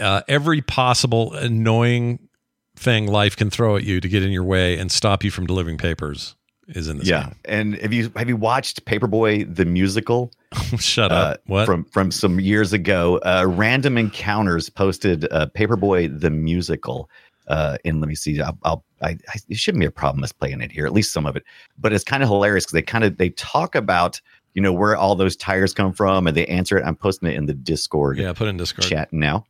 Uh, 0.00 0.22
every 0.28 0.60
possible 0.62 1.32
annoying 1.34 2.28
thing 2.76 3.08
life 3.08 3.36
can 3.36 3.50
throw 3.50 3.76
at 3.76 3.82
you 3.82 4.00
to 4.00 4.08
get 4.08 4.22
in 4.22 4.30
your 4.30 4.44
way 4.44 4.78
and 4.78 4.92
stop 4.92 5.24
you 5.24 5.32
from 5.32 5.48
delivering 5.48 5.78
papers 5.78 6.36
is 6.74 6.88
in 6.88 6.98
this 6.98 7.08
yeah. 7.08 7.32
And 7.44 7.74
have 7.76 7.92
you 7.92 8.10
have 8.16 8.28
you 8.28 8.36
watched 8.36 8.84
Paperboy 8.84 9.54
the 9.54 9.64
musical? 9.64 10.32
game. 10.52 10.78
Shut 10.78 11.12
uh, 11.12 11.14
up. 11.14 11.40
what? 11.46 11.66
from 11.66 11.84
from 11.84 12.10
some 12.10 12.40
years 12.40 12.72
ago. 12.72 13.18
Uh, 13.18 13.44
Random 13.48 13.98
Encounters 13.98 14.68
posted 14.68 15.30
uh, 15.32 15.46
Paperboy 15.54 16.20
the 16.20 16.30
musical. 16.30 17.08
Uh, 17.48 17.76
and 17.84 18.00
let 18.00 18.08
me 18.08 18.14
see. 18.14 18.40
I'll, 18.40 18.58
I'll 18.62 18.84
I, 19.02 19.10
I 19.10 19.38
it 19.48 19.56
shouldn't 19.56 19.80
be 19.80 19.86
a 19.86 19.90
problem 19.90 20.22
us 20.22 20.32
playing 20.32 20.60
it 20.60 20.70
here. 20.70 20.86
At 20.86 20.92
least 20.92 21.12
some 21.12 21.26
of 21.26 21.36
it, 21.36 21.44
but 21.78 21.92
it's 21.92 22.04
kind 22.04 22.22
of 22.22 22.28
hilarious 22.28 22.64
because 22.64 22.74
they 22.74 22.82
kind 22.82 23.04
of 23.04 23.18
they 23.18 23.30
talk 23.30 23.74
about 23.74 24.20
you 24.54 24.62
know 24.62 24.72
where 24.72 24.96
all 24.96 25.14
those 25.14 25.36
tires 25.36 25.74
come 25.74 25.92
from 25.92 26.26
and 26.26 26.36
they 26.36 26.46
answer 26.46 26.78
it. 26.78 26.84
I'm 26.84 26.96
posting 26.96 27.28
it 27.28 27.34
in 27.34 27.46
the 27.46 27.54
Discord 27.54 28.18
yeah, 28.18 28.32
put 28.32 28.46
it 28.46 28.50
in 28.50 28.56
Discord. 28.56 28.88
chat 28.88 29.12
now. 29.12 29.44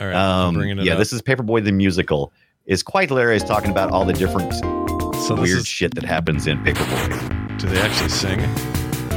All 0.00 0.06
right. 0.06 0.14
Um, 0.14 0.54
bringing 0.54 0.78
it 0.78 0.84
yeah, 0.84 0.92
up. 0.92 0.98
this 0.98 1.12
is 1.12 1.22
Paperboy 1.22 1.64
the 1.64 1.72
musical. 1.72 2.32
It's 2.66 2.82
quite 2.82 3.08
hilarious 3.08 3.42
talking 3.42 3.70
about 3.70 3.90
all 3.90 4.04
the 4.04 4.12
different 4.12 4.52
so 5.28 5.34
weird 5.34 5.58
is, 5.58 5.68
shit 5.68 5.94
that 5.94 6.04
happens 6.04 6.46
in 6.46 6.58
Paperboy. 6.64 7.58
do 7.58 7.68
they 7.68 7.78
actually 7.80 8.08
sing? 8.08 8.40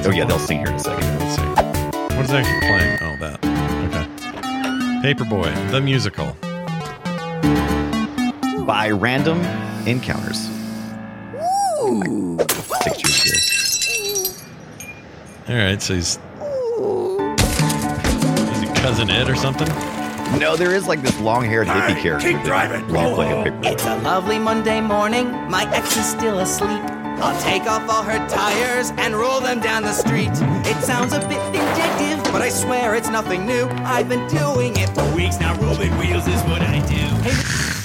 Oh 0.04 0.12
yeah, 0.14 0.26
they'll 0.26 0.40
sing 0.40 0.58
here 0.58 0.68
in 0.68 0.74
a 0.74 0.80
second. 0.80 1.20
Let's 1.20 1.36
see. 1.36 1.42
What 2.18 2.26
is 2.26 2.32
actually 2.32 2.60
playing? 2.68 2.98
Oh, 3.02 3.16
that. 3.22 3.40
Okay. 3.88 5.14
Paperboy, 5.14 5.72
the 5.72 5.80
musical. 5.80 6.36
By 8.66 8.90
Random 8.90 9.40
Encounters. 9.88 10.50
Six 12.84 12.98
years 13.04 13.26
ago. 13.26 14.44
All 15.48 15.56
right, 15.56 15.82
so 15.82 15.94
he's. 15.96 16.20
Is 18.52 18.60
he 18.60 18.68
cousin 18.82 19.10
Ed 19.10 19.30
or 19.30 19.36
something? 19.36 20.01
No, 20.40 20.56
there 20.56 20.74
is 20.74 20.88
like 20.88 21.02
this 21.02 21.20
long-haired 21.20 21.68
hippie 21.68 22.02
character. 22.02 22.32
keep 22.32 22.42
driving. 22.44 22.86
we 22.88 22.94
play 22.94 23.30
in 23.30 23.44
Paperboy. 23.54 23.66
It's 23.66 23.86
a 23.86 23.98
lovely 24.00 24.40
Monday 24.40 24.82
morning. 24.82 25.30
My 25.50 25.70
ex 25.74 25.98
is 25.98 26.06
still 26.06 26.40
asleep. 26.40 26.82
I'll 27.24 27.40
take 27.42 27.64
off 27.64 27.88
all 27.88 28.02
her 28.02 28.18
tires 28.28 28.92
and 28.98 29.16
roll 29.16 29.40
them 29.42 29.60
down 29.60 29.84
the 29.84 29.94
street. 29.94 30.32
It 30.66 30.84
sounds 30.84 31.14
a 31.14 31.20
bit 31.20 31.42
vindictive, 31.52 32.24
but 32.32 32.42
I 32.42 32.50
swear 32.50 32.96
it's 32.96 33.10
nothing 33.10 33.46
new. 33.46 33.68
I've 33.84 34.10
been 34.10 34.28
doing 34.28 34.76
it 34.78 34.90
for 34.90 35.06
weeks 35.16 35.40
now. 35.40 35.56
Rolling 35.62 35.96
wheels 36.00 36.28
is 36.28 36.42
what 36.44 36.62
I 36.62 36.80
do. 36.88 37.06
All 37.30 37.81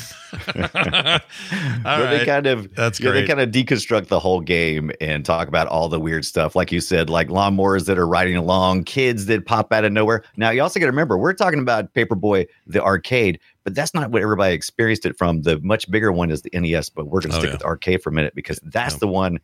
they 0.54 2.24
kind 2.24 2.46
of 2.46 2.74
That's 2.74 3.00
yeah, 3.00 3.10
they 3.12 3.26
kind 3.26 3.40
of 3.40 3.50
deconstruct 3.50 4.06
the 4.08 4.18
whole 4.20 4.40
game 4.40 4.90
and 5.00 5.24
talk 5.24 5.48
about 5.48 5.66
all 5.68 5.88
the 5.88 6.00
weird 6.00 6.24
stuff, 6.24 6.54
like 6.56 6.72
you 6.72 6.80
said, 6.80 7.10
like 7.10 7.28
lawnmowers 7.28 7.86
that 7.86 7.98
are 7.98 8.06
riding 8.06 8.36
along, 8.36 8.84
kids 8.84 9.26
that 9.26 9.46
pop 9.46 9.72
out 9.72 9.84
of 9.84 9.92
nowhere. 9.92 10.22
Now 10.36 10.50
you 10.50 10.62
also 10.62 10.78
got 10.80 10.86
to 10.86 10.92
remember 10.92 11.18
we're 11.18 11.32
talking 11.32 11.60
about 11.60 11.92
Paperboy 11.94 12.46
the 12.66 12.82
arcade, 12.82 13.40
but 13.64 13.74
that's 13.74 13.94
not 13.94 14.10
what 14.10 14.22
everybody 14.22 14.54
experienced 14.54 15.06
it 15.06 15.16
from. 15.18 15.42
The 15.42 15.58
much 15.60 15.90
bigger 15.90 16.12
one 16.12 16.30
is 16.30 16.42
the 16.42 16.50
NES, 16.52 16.88
but 16.90 17.06
we're 17.06 17.20
going 17.20 17.30
to 17.32 17.36
Oh, 17.36 17.40
stick 17.40 17.48
yeah. 17.48 17.54
with 17.54 17.60
the 17.60 17.66
arcade 17.66 18.02
for 18.02 18.10
a 18.10 18.12
minute 18.12 18.34
because 18.34 18.60
that's 18.62 18.94
Yeah. 18.94 18.98
the 19.00 19.08
one 19.08 19.38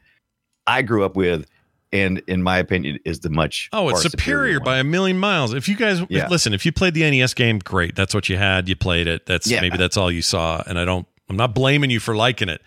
I 0.67 0.83
grew 0.83 1.05
up 1.05 1.17
with. 1.17 1.47
And 1.93 2.21
in 2.27 2.43
my 2.43 2.59
opinion, 2.59 2.99
is 3.05 3.21
the 3.21 3.31
much 3.31 3.69
Oh, 3.73 3.89
it's 3.89 4.03
far 4.03 4.11
superior, 4.11 4.61
by 4.61 4.79
a 4.79 4.85
million 4.85 5.19
miles. 5.19 5.53
If 5.55 5.69
you 5.69 5.77
guys 5.77 6.01
Yeah. 6.09 6.29
listen, 6.29 6.55
if 6.55 6.65
you 6.67 6.73
played 6.73 6.95
the 6.95 7.03
NES 7.09 7.35
game, 7.35 7.59
great. 7.59 7.95
That's 7.95 8.15
what 8.15 8.29
you 8.29 8.37
had. 8.37 8.69
You 8.69 8.77
played 8.77 9.07
it. 9.07 9.27
That's 9.27 9.47
Yeah. 9.51 9.61
maybe 9.61 9.77
that's 9.77 9.97
all 9.97 10.11
you 10.11 10.23
saw. 10.23 10.63
And 10.67 10.79
I 10.79 10.85
don't. 10.85 11.07
I'm 11.29 11.37
not 11.37 11.55
blaming 11.55 11.91
you 11.91 12.01
for 12.01 12.15
liking 12.17 12.49
it. 12.49 12.61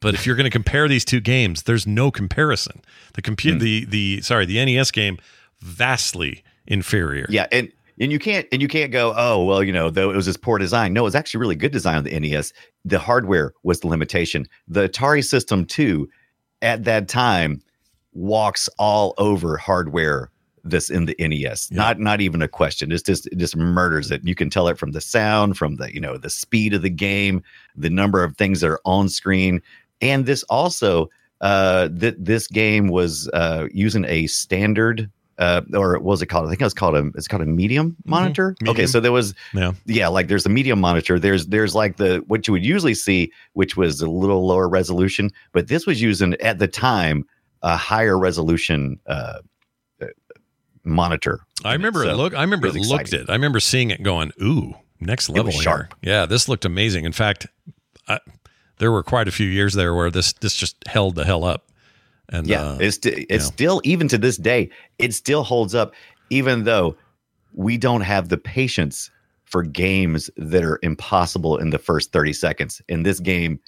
But 0.00 0.14
if 0.14 0.26
you're 0.26 0.36
going 0.36 0.44
to 0.44 0.50
compare 0.50 0.86
these 0.86 1.04
two 1.04 1.20
games, 1.20 1.62
there's 1.62 1.86
no 1.86 2.10
comparison. 2.10 2.82
The 3.14 3.20
Hmm. 3.20 3.24
compute 3.24 3.60
the 3.60 3.84
the 3.86 4.20
sorry 4.22 4.44
the 4.46 4.58
NES 4.58 4.90
game 4.90 5.18
vastly 5.60 6.42
inferior. 6.66 7.26
Yeah, 7.30 7.46
and 7.52 7.70
and 8.00 8.10
you 8.12 8.18
can't 8.18 8.46
and 8.52 8.60
you 8.60 8.68
can't 8.68 8.92
go, 8.92 9.14
oh 9.16 9.44
well, 9.44 9.62
you 9.62 9.72
know, 9.72 9.90
though 9.90 10.10
it 10.10 10.16
was 10.16 10.26
this 10.26 10.36
poor 10.36 10.58
design. 10.58 10.92
No, 10.92 11.00
it 11.02 11.04
was 11.04 11.14
actually 11.14 11.40
really 11.40 11.56
good 11.56 11.72
design 11.72 11.96
on 11.96 12.04
the 12.04 12.18
NES. 12.18 12.52
The 12.84 12.98
hardware 12.98 13.52
was 13.62 13.80
the 13.80 13.86
limitation. 13.88 14.46
The 14.68 14.88
Atari 14.88 15.24
System 15.24 15.64
too, 15.64 16.08
at 16.60 16.84
that 16.84 17.08
time 17.08 17.60
walks 18.14 18.68
all 18.78 19.14
over 19.18 19.56
hardware 19.56 20.30
this 20.66 20.88
in 20.88 21.04
the 21.04 21.14
NES. 21.18 21.70
Not 21.70 21.98
not 22.00 22.20
even 22.22 22.40
a 22.40 22.48
question. 22.48 22.90
It's 22.90 23.02
just 23.02 23.26
it 23.26 23.36
just 23.36 23.54
murders 23.56 24.10
it. 24.10 24.22
You 24.24 24.34
can 24.34 24.48
tell 24.48 24.66
it 24.68 24.78
from 24.78 24.92
the 24.92 25.00
sound, 25.00 25.58
from 25.58 25.76
the, 25.76 25.92
you 25.92 26.00
know, 26.00 26.16
the 26.16 26.30
speed 26.30 26.72
of 26.72 26.80
the 26.80 26.88
game, 26.90 27.42
the 27.76 27.90
number 27.90 28.24
of 28.24 28.36
things 28.36 28.60
that 28.62 28.70
are 28.70 28.80
on 28.86 29.08
screen. 29.10 29.60
And 30.00 30.24
this 30.24 30.42
also 30.44 31.10
uh 31.42 31.88
th- 32.00 32.14
this 32.18 32.46
game 32.46 32.88
was 32.88 33.28
uh 33.34 33.66
using 33.72 34.04
a 34.06 34.26
standard 34.28 35.10
uh, 35.36 35.62
or 35.74 35.94
what 35.94 36.04
was 36.04 36.22
it 36.22 36.26
called? 36.26 36.46
I 36.46 36.48
think 36.50 36.60
it 36.60 36.64
was 36.64 36.72
called 36.74 36.94
a 36.94 37.10
it's 37.16 37.26
called 37.26 37.42
a 37.42 37.46
medium 37.46 37.96
monitor. 38.06 38.54
Okay, 38.62 38.70
Medium. 38.70 38.86
so 38.88 39.00
there 39.00 39.10
was 39.12 39.34
Yeah. 39.52 39.72
yeah, 39.84 40.06
like 40.06 40.28
there's 40.28 40.46
a 40.46 40.48
medium 40.48 40.80
monitor. 40.80 41.18
There's 41.18 41.48
there's 41.48 41.74
like 41.74 41.96
the 41.96 42.22
what 42.28 42.46
you 42.46 42.52
would 42.52 42.64
usually 42.64 42.94
see, 42.94 43.32
which 43.54 43.76
was 43.76 44.00
a 44.00 44.08
little 44.08 44.46
lower 44.46 44.68
resolution, 44.68 45.30
but 45.52 45.66
this 45.66 45.86
was 45.86 46.00
using 46.00 46.34
at 46.40 46.60
the 46.60 46.68
time 46.68 47.26
a 47.64 47.76
higher 47.76 48.16
resolution 48.16 49.00
uh, 49.06 49.38
uh, 50.00 50.06
monitor. 50.84 51.40
I 51.64 51.72
remember 51.72 52.04
it 52.04 52.08
So, 52.08 52.16
look. 52.16 52.34
I 52.34 52.42
remember 52.42 52.68
it 52.68 52.74
looked 52.76 53.12
it. 53.12 53.28
I 53.28 53.32
remember 53.32 53.58
seeing 53.58 53.90
it 53.90 54.02
going, 54.02 54.30
ooh, 54.40 54.74
next 55.00 55.30
level 55.30 55.50
sharp. 55.50 55.94
Yeah, 56.02 56.26
this 56.26 56.48
looked 56.48 56.66
amazing. 56.66 57.06
In 57.06 57.12
fact, 57.12 57.46
I, 58.06 58.20
there 58.78 58.92
were 58.92 59.02
quite 59.02 59.28
a 59.28 59.32
few 59.32 59.48
years 59.48 59.72
there 59.74 59.94
where 59.94 60.10
this 60.10 60.34
this 60.34 60.54
just 60.54 60.76
held 60.86 61.16
the 61.16 61.24
hell 61.24 61.42
up. 61.42 61.70
And 62.28 62.46
Yeah, 62.46 62.62
uh, 62.62 62.78
it's 62.80 62.98
it's 63.02 63.44
know. 63.44 63.50
still 63.50 63.80
even 63.82 64.08
to 64.08 64.18
this 64.18 64.36
day, 64.36 64.70
it 64.98 65.14
still 65.14 65.42
holds 65.42 65.74
up, 65.74 65.94
even 66.28 66.64
though 66.64 66.96
we 67.54 67.78
don't 67.78 68.02
have 68.02 68.28
the 68.28 68.36
patience 68.38 69.10
for 69.44 69.62
games 69.62 70.28
that 70.36 70.64
are 70.64 70.78
impossible 70.82 71.56
in 71.56 71.70
the 71.70 71.78
first 71.78 72.12
30 72.12 72.32
seconds. 72.34 72.82
And 72.88 73.06
this 73.06 73.20
game 73.20 73.58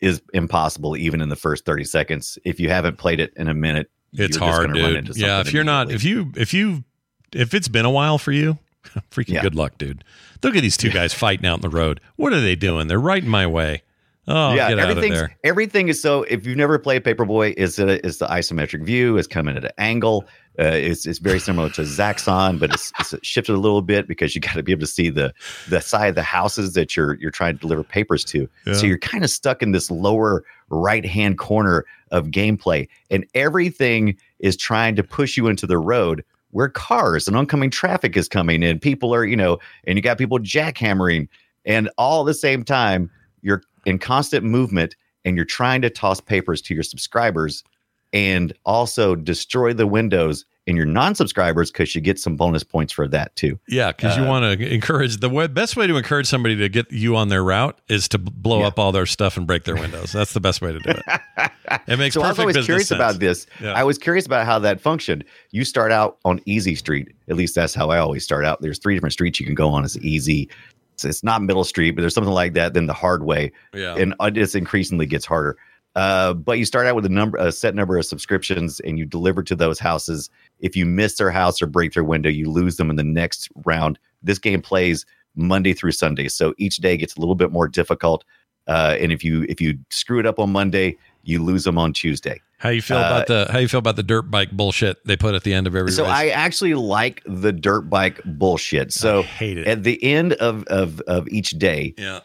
is 0.00 0.22
impossible 0.32 0.96
even 0.96 1.20
in 1.20 1.28
the 1.28 1.36
first 1.36 1.64
30 1.64 1.84
seconds. 1.84 2.38
If 2.44 2.58
you 2.60 2.68
haven't 2.70 2.98
played 2.98 3.20
it 3.20 3.32
in 3.36 3.48
a 3.48 3.54
minute, 3.54 3.90
it's 4.12 4.36
hard, 4.36 4.72
dude. 4.72 5.16
Yeah, 5.16 5.40
if 5.40 5.52
you're 5.52 5.64
not, 5.64 5.90
if 5.90 6.02
you 6.04 6.32
if 6.36 6.52
you 6.54 6.84
if 7.32 7.54
it's 7.54 7.68
been 7.68 7.84
a 7.84 7.90
while 7.90 8.18
for 8.18 8.32
you, 8.32 8.58
freaking 9.10 9.34
Yeah. 9.34 9.42
good 9.42 9.54
luck, 9.54 9.78
dude. 9.78 10.02
Look 10.42 10.56
at 10.56 10.62
these 10.62 10.76
two 10.76 10.90
guys 10.98 11.12
fighting 11.14 11.46
out 11.46 11.56
in 11.56 11.60
the 11.62 11.68
road. 11.68 12.00
What 12.16 12.32
are 12.32 12.40
they 12.40 12.56
doing? 12.56 12.88
They're 12.88 12.98
right 13.00 13.22
in 13.22 13.28
my 13.28 13.46
way. 13.46 13.82
Oh, 14.28 14.54
yeah, 14.54 14.68
get 14.68 14.78
out 14.78 14.90
of 14.90 14.98
everything's 14.98 15.28
everything 15.44 15.88
is 15.88 16.00
so. 16.00 16.22
If 16.24 16.46
you've 16.46 16.56
never 16.56 16.78
played 16.78 17.02
Paperboy, 17.04 17.54
is 17.56 17.78
it 17.78 18.04
is 18.04 18.18
the 18.18 18.26
isometric 18.26 18.84
view? 18.84 19.16
Is 19.16 19.26
coming 19.26 19.56
at 19.56 19.64
an 19.64 19.70
angle. 19.78 20.26
Uh, 20.58 20.64
it's 20.64 21.06
it's 21.06 21.20
very 21.20 21.38
similar 21.38 21.70
to 21.70 21.82
Zaxxon, 21.82 22.58
but 22.58 22.74
it's, 22.74 22.92
it's 22.98 23.14
shifted 23.22 23.54
a 23.54 23.58
little 23.58 23.82
bit 23.82 24.08
because 24.08 24.34
you 24.34 24.40
got 24.40 24.54
to 24.54 24.62
be 24.62 24.72
able 24.72 24.80
to 24.80 24.86
see 24.86 25.08
the 25.08 25.32
the 25.68 25.80
side 25.80 26.08
of 26.08 26.14
the 26.16 26.22
houses 26.22 26.74
that 26.74 26.96
you're 26.96 27.14
you're 27.14 27.30
trying 27.30 27.54
to 27.54 27.60
deliver 27.60 27.84
papers 27.84 28.24
to. 28.24 28.48
Yeah. 28.66 28.72
So 28.74 28.86
you're 28.86 28.98
kind 28.98 29.22
of 29.22 29.30
stuck 29.30 29.62
in 29.62 29.72
this 29.72 29.90
lower 29.90 30.44
right 30.68 31.04
hand 31.04 31.38
corner 31.38 31.84
of 32.10 32.26
gameplay, 32.26 32.88
and 33.10 33.24
everything 33.34 34.16
is 34.40 34.56
trying 34.56 34.96
to 34.96 35.02
push 35.04 35.36
you 35.36 35.46
into 35.46 35.66
the 35.66 35.78
road 35.78 36.24
where 36.50 36.68
cars 36.68 37.28
and 37.28 37.36
oncoming 37.36 37.70
traffic 37.70 38.16
is 38.16 38.28
coming 38.28 38.62
in. 38.62 38.80
People 38.80 39.14
are 39.14 39.24
you 39.24 39.36
know, 39.36 39.58
and 39.84 39.96
you 39.96 40.02
got 40.02 40.18
people 40.18 40.38
jackhammering, 40.38 41.28
and 41.64 41.88
all 41.96 42.22
at 42.22 42.26
the 42.26 42.34
same 42.34 42.64
time 42.64 43.08
you're 43.42 43.62
in 43.86 43.98
constant 43.98 44.44
movement 44.44 44.96
and 45.24 45.36
you're 45.36 45.44
trying 45.44 45.82
to 45.82 45.90
toss 45.90 46.20
papers 46.20 46.60
to 46.62 46.74
your 46.74 46.82
subscribers 46.82 47.62
and 48.12 48.52
also 48.64 49.14
destroy 49.14 49.72
the 49.72 49.86
windows 49.86 50.44
in 50.66 50.76
your 50.76 50.86
non-subscribers 50.86 51.70
because 51.70 51.94
you 51.94 52.00
get 52.00 52.18
some 52.18 52.36
bonus 52.36 52.62
points 52.62 52.92
for 52.92 53.08
that 53.08 53.34
too. 53.34 53.58
Yeah, 53.66 53.90
because 53.92 54.16
you 54.16 54.22
Uh, 54.24 54.28
want 54.28 54.58
to 54.60 54.72
encourage 54.72 55.16
the 55.16 55.28
way, 55.28 55.46
best 55.48 55.76
way 55.76 55.86
to 55.86 55.96
encourage 55.96 56.26
somebody 56.26 56.54
to 56.56 56.68
get 56.68 56.92
you 56.92 57.16
on 57.16 57.28
their 57.28 57.42
route 57.42 57.80
is 57.88 58.06
to 58.08 58.18
blow 58.18 58.60
Yeah. 58.60 58.66
up 58.68 58.78
all 58.78 58.92
their 58.92 59.06
stuff 59.06 59.36
and 59.36 59.46
break 59.46 59.64
their 59.64 59.74
windows. 59.74 60.12
That's 60.12 60.32
the 60.32 60.38
best 60.40 60.60
way 60.60 60.72
to 60.72 60.78
do 60.78 60.90
it. 60.90 61.50
It 61.88 61.98
makes 61.98 62.14
so 62.14 62.22
I 62.22 62.28
was 62.28 62.38
always 62.38 62.54
business 62.54 62.66
curious 62.66 62.88
sense. 62.88 62.98
about 62.98 63.18
this. 63.20 63.46
Yeah. 63.60 63.72
I 63.72 63.84
was 63.84 63.96
curious 63.98 64.26
about 64.26 64.44
how 64.46 64.58
that 64.60 64.80
functioned. 64.80 65.24
You 65.50 65.64
start 65.64 65.92
out 65.92 66.18
on 66.24 66.40
Easy 66.44 66.74
Street. 66.74 67.08
At 67.28 67.36
least 67.36 67.54
that's 67.54 67.74
how 67.74 67.90
I 67.90 67.98
always 67.98 68.22
start 68.22 68.44
out. 68.44 68.60
There's 68.60 68.78
three 68.78 68.94
different 68.94 69.12
streets 69.14 69.40
you 69.40 69.46
can 69.46 69.54
go 69.54 69.70
on. 69.70 69.84
It's 69.84 69.96
easy. 69.98 70.48
It's, 70.94 71.04
it's 71.04 71.24
not 71.24 71.42
Middle 71.42 71.64
Street, 71.64 71.92
but 71.92 72.02
there's 72.02 72.14
something 72.14 72.32
like 72.34 72.52
that. 72.54 72.74
Then 72.74 72.86
the 72.86 72.92
hard 72.92 73.24
way. 73.24 73.50
Yeah. 73.74 73.96
and 73.96 74.14
it 74.20 74.32
just 74.34 74.54
increasingly 74.54 75.06
gets 75.06 75.24
harder. 75.24 75.56
Uh, 75.96 76.32
but 76.34 76.58
you 76.58 76.64
start 76.64 76.86
out 76.86 76.94
with 76.94 77.04
a 77.04 77.08
number, 77.10 77.36
a 77.38 77.50
set 77.50 77.74
number 77.74 77.98
of 77.98 78.04
subscriptions, 78.06 78.78
and 78.80 78.98
you 78.98 79.04
deliver 79.04 79.42
to 79.42 79.56
those 79.56 79.78
houses. 79.78 80.30
If 80.60 80.76
you 80.76 80.86
miss 80.86 81.16
their 81.16 81.30
house 81.30 81.60
or 81.60 81.66
break 81.66 81.94
their 81.94 82.04
window, 82.04 82.28
you 82.28 82.48
lose 82.50 82.76
them 82.76 82.90
in 82.90 82.96
the 82.96 83.04
next 83.04 83.48
round. 83.64 83.98
This 84.22 84.38
game 84.38 84.62
plays 84.62 85.04
Monday 85.34 85.72
through 85.72 85.92
Sunday, 85.92 86.28
so 86.28 86.54
each 86.58 86.76
day 86.76 86.96
gets 86.96 87.16
a 87.16 87.20
little 87.20 87.34
bit 87.34 87.50
more 87.50 87.66
difficult. 87.68 88.24
Uh, 88.68 88.96
and 89.00 89.10
if 89.10 89.24
you 89.24 89.44
if 89.48 89.60
you 89.60 89.78
screw 89.90 90.20
it 90.20 90.26
up 90.26 90.38
on 90.38 90.52
Monday, 90.52 90.96
you 91.24 91.42
lose 91.42 91.64
them 91.64 91.76
on 91.78 91.92
Tuesday. 91.92 92.40
How 92.58 92.68
you 92.68 92.82
feel 92.82 92.98
Uh, 92.98 93.00
about 93.00 93.26
the 93.26 93.48
how 93.50 93.58
you 93.58 93.66
feel 93.68 93.78
about 93.78 93.96
the 93.96 94.02
dirt 94.02 94.30
bike 94.30 94.50
bullshit 94.52 95.04
they 95.06 95.16
put 95.16 95.34
at 95.34 95.42
the 95.44 95.54
end 95.54 95.66
of 95.66 95.74
every 95.74 95.90
So 95.90 96.04
race? 96.04 96.12
I 96.12 96.28
actually 96.28 96.74
like 96.74 97.22
the 97.26 97.52
dirt 97.52 97.82
bike 97.82 98.20
bullshit. 98.24 98.92
So 98.92 99.20
I 99.20 99.22
hate 99.22 99.58
it. 99.58 99.66
at 99.66 99.82
the 99.82 100.00
end 100.04 100.34
of 100.34 100.64
of 100.64 101.00
of 101.08 101.26
each 101.28 101.50
day, 101.52 101.94
yeah. 101.96 102.20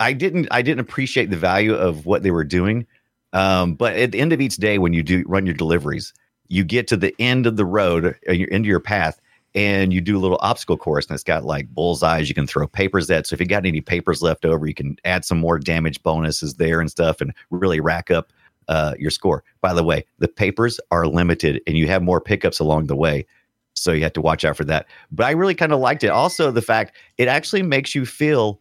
I 0.00 0.12
didn't 0.14 0.48
I 0.50 0.62
didn't 0.62 0.80
appreciate 0.80 1.30
the 1.30 1.36
value 1.36 1.74
of 1.74 2.06
what 2.06 2.22
they 2.22 2.30
were 2.30 2.44
doing. 2.44 2.86
Um, 3.32 3.74
but 3.74 3.94
at 3.94 4.10
the 4.10 4.20
end 4.20 4.32
of 4.32 4.40
each 4.40 4.56
day, 4.56 4.78
when 4.78 4.92
you 4.92 5.02
do 5.02 5.22
run 5.26 5.46
your 5.46 5.54
deliveries, 5.54 6.12
you 6.48 6.64
get 6.64 6.88
to 6.88 6.96
the 6.96 7.14
end 7.20 7.46
of 7.46 7.56
the 7.56 7.64
road, 7.64 8.16
uh, 8.28 8.32
you're 8.32 8.48
into 8.48 8.68
your 8.68 8.80
path, 8.80 9.20
and 9.54 9.92
you 9.92 10.00
do 10.00 10.18
a 10.18 10.20
little 10.20 10.38
obstacle 10.40 10.76
course, 10.76 11.06
and 11.06 11.14
it's 11.14 11.22
got 11.22 11.44
like 11.44 11.68
bullseyes 11.68 12.28
you 12.28 12.34
can 12.34 12.46
throw 12.46 12.66
papers 12.66 13.08
at. 13.10 13.26
So 13.26 13.34
if 13.34 13.40
you 13.40 13.46
got 13.46 13.66
any 13.66 13.80
papers 13.80 14.22
left 14.22 14.44
over, 14.44 14.66
you 14.66 14.74
can 14.74 14.96
add 15.04 15.24
some 15.24 15.38
more 15.38 15.58
damage 15.58 16.02
bonuses 16.02 16.54
there 16.54 16.80
and 16.80 16.90
stuff, 16.90 17.20
and 17.20 17.32
really 17.50 17.78
rack 17.78 18.10
up 18.10 18.32
uh, 18.68 18.94
your 18.98 19.10
score. 19.10 19.44
By 19.60 19.74
the 19.74 19.84
way, 19.84 20.04
the 20.18 20.28
papers 20.28 20.80
are 20.90 21.06
limited, 21.06 21.60
and 21.66 21.76
you 21.76 21.86
have 21.88 22.02
more 22.02 22.20
pickups 22.20 22.58
along 22.58 22.86
the 22.86 22.96
way. 22.96 23.26
So 23.74 23.92
you 23.92 24.02
have 24.02 24.12
to 24.14 24.20
watch 24.20 24.44
out 24.44 24.56
for 24.56 24.64
that. 24.64 24.86
But 25.12 25.26
I 25.26 25.30
really 25.30 25.54
kind 25.54 25.72
of 25.72 25.78
liked 25.78 26.02
it. 26.02 26.08
Also, 26.08 26.50
the 26.50 26.62
fact 26.62 26.96
it 27.18 27.28
actually 27.28 27.62
makes 27.62 27.94
you 27.94 28.04
feel 28.04 28.60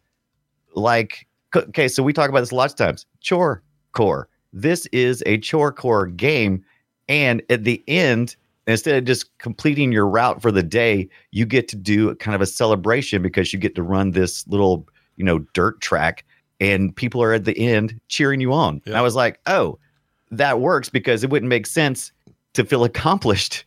like 0.76 1.28
okay, 1.56 1.88
so 1.88 2.04
we 2.04 2.14
talk 2.14 2.30
about 2.30 2.42
this 2.42 2.52
lots 2.52 2.74
of 2.74 2.78
times. 2.78 3.06
Chore 3.22 3.64
core. 3.92 4.28
This 4.54 4.86
is 4.88 5.24
a 5.26 5.38
chore 5.38 5.72
core 5.72 6.08
game, 6.08 6.64
and 7.08 7.42
at 7.50 7.64
the 7.64 7.84
end, 7.88 8.36
instead 8.68 8.96
of 8.98 9.06
just 9.06 9.38
completing 9.38 9.92
your 9.92 10.08
route 10.08 10.42
for 10.42 10.52
the 10.52 10.64
day, 10.64 11.10
you 11.32 11.46
get 11.46 11.68
to 11.70 11.76
do 11.76 12.16
kind 12.16 12.36
of 12.36 12.42
a 12.42 12.46
celebration 12.46 13.22
because 13.22 13.54
you 13.54 13.60
get 13.60 13.76
to 13.76 13.84
run 13.84 14.12
this 14.12 14.48
little, 14.48 14.88
you 15.18 15.26
know, 15.26 15.40
dirt 15.54 15.82
track, 15.82 16.26
and 16.60 16.96
people 16.96 17.22
are 17.22 17.34
at 17.34 17.46
the 17.46 17.58
end 17.60 18.00
cheering 18.08 18.42
you 18.42 18.54
on. 18.54 18.82
And 18.86 18.96
I 18.96 19.02
was 19.02 19.16
like, 19.16 19.40
oh, 19.46 19.78
that 20.32 20.60
works 20.60 20.90
because 20.90 21.24
it 21.24 21.30
wouldn't 21.30 21.50
make 21.50 21.66
sense 21.68 22.12
to 22.54 22.64
feel 22.66 22.84
accomplished 22.84 23.66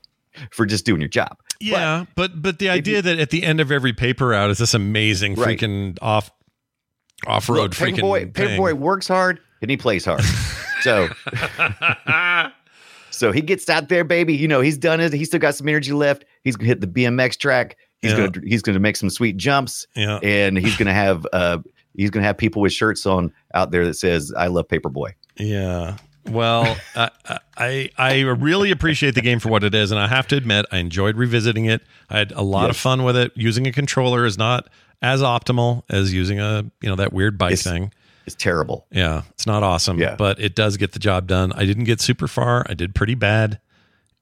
for 0.51 0.66
just 0.66 0.85
doing 0.85 1.01
your 1.01 1.09
job. 1.09 1.37
Yeah, 1.61 2.07
but 2.16 2.42
but, 2.42 2.59
the 2.59 2.71
idea 2.71 3.03
that 3.03 3.18
at 3.21 3.31
the 3.31 3.45
end 3.45 3.61
of 3.61 3.71
every 3.71 3.92
paper 3.92 4.29
route 4.29 4.51
is 4.51 4.59
this 4.59 4.75
amazing 4.75 5.35
Right. 5.37 5.59
freaking 5.59 5.97
off 6.03 6.31
off 7.26 7.48
road 7.48 7.72
freaking 7.72 7.98
Paperboy. 8.00 8.32
Paperboy 8.32 8.72
works 8.74 9.08
hard 9.08 9.40
and 9.61 9.70
he 9.70 9.76
plays 9.76 10.04
hard. 10.04 10.22
so 10.82 11.08
so 13.11 13.30
he 13.32 13.40
gets 13.40 13.68
out 13.68 13.88
there, 13.88 14.04
baby. 14.04 14.35
You 14.35 14.48
know, 14.48 14.61
he's 14.61 14.78
done 14.78 15.00
it. 15.00 15.12
He's 15.12 15.28
still 15.28 15.40
got 15.40 15.54
some 15.54 15.68
energy 15.68 15.92
left. 15.92 16.24
He's 16.44 16.56
gonna 16.56 16.68
hit 16.68 16.80
the 16.80 16.87
BMX 16.87 17.38
track. 17.38 17.76
He's 18.00 18.12
Yeah. 18.12 18.28
gonna 18.28 18.46
he's 18.46 18.62
gonna 18.62 18.80
make 18.80 18.96
some 18.96 19.11
sweet 19.11 19.37
jumps. 19.37 19.87
Yeah. 19.94 20.18
And 20.22 20.58
he's 20.58 20.76
gonna 20.76 20.94
have 21.06 21.26
uh 21.32 21.58
he's 21.94 22.11
gonna 22.11 22.26
have 22.26 22.37
people 22.38 22.62
with 22.62 22.72
shirts 22.72 23.06
on 23.06 23.32
out 23.54 23.70
there 23.70 23.85
that 23.87 23.94
says 23.94 24.32
I 24.37 24.46
love 24.48 24.68
Paperboy. 24.68 25.12
Yeah. 25.37 25.96
Well, 26.30 26.76
I, 26.96 27.11
I 27.56 27.90
I 27.98 28.20
really 28.20 28.70
appreciate 28.70 29.14
the 29.16 29.20
game 29.22 29.40
for 29.40 29.48
what 29.48 29.64
it 29.64 29.74
is, 29.74 29.90
and 29.90 29.98
I 30.00 30.06
have 30.06 30.28
to 30.28 30.37
admit, 30.37 30.66
I 30.70 30.78
enjoyed 30.78 31.16
revisiting 31.16 31.64
it. 31.64 31.82
I 32.11 32.18
had 32.18 32.30
a 32.32 32.42
lot 32.42 32.70
of 32.70 32.76
fun 32.76 33.02
with 33.02 33.16
it. 33.16 33.32
Using 33.35 33.66
a 33.66 33.72
controller 33.72 34.24
is 34.24 34.38
not 34.38 34.68
as 35.00 35.22
optimal 35.22 35.83
as 35.88 36.12
using 36.12 36.40
a 36.40 36.64
you 36.81 36.88
know 36.88 36.96
that 36.96 37.12
weird 37.12 37.38
bike 37.38 37.52
It's- 37.55 37.64
thing. 37.64 37.92
It's 38.24 38.37
terrible. 38.37 38.87
Yeah, 38.92 39.22
it's 39.31 39.48
not 39.48 39.64
awesome. 39.64 39.98
Yeah. 39.98 40.14
but 40.14 40.38
it 40.38 40.55
does 40.55 40.76
get 40.76 40.92
the 40.92 41.00
job 41.00 41.26
done. 41.26 41.50
I 41.55 41.64
didn't 41.64 41.85
get 41.85 42.00
super 42.00 42.28
far. 42.28 42.64
I 42.68 42.74
did 42.74 42.94
pretty 42.94 43.16
bad. 43.16 43.59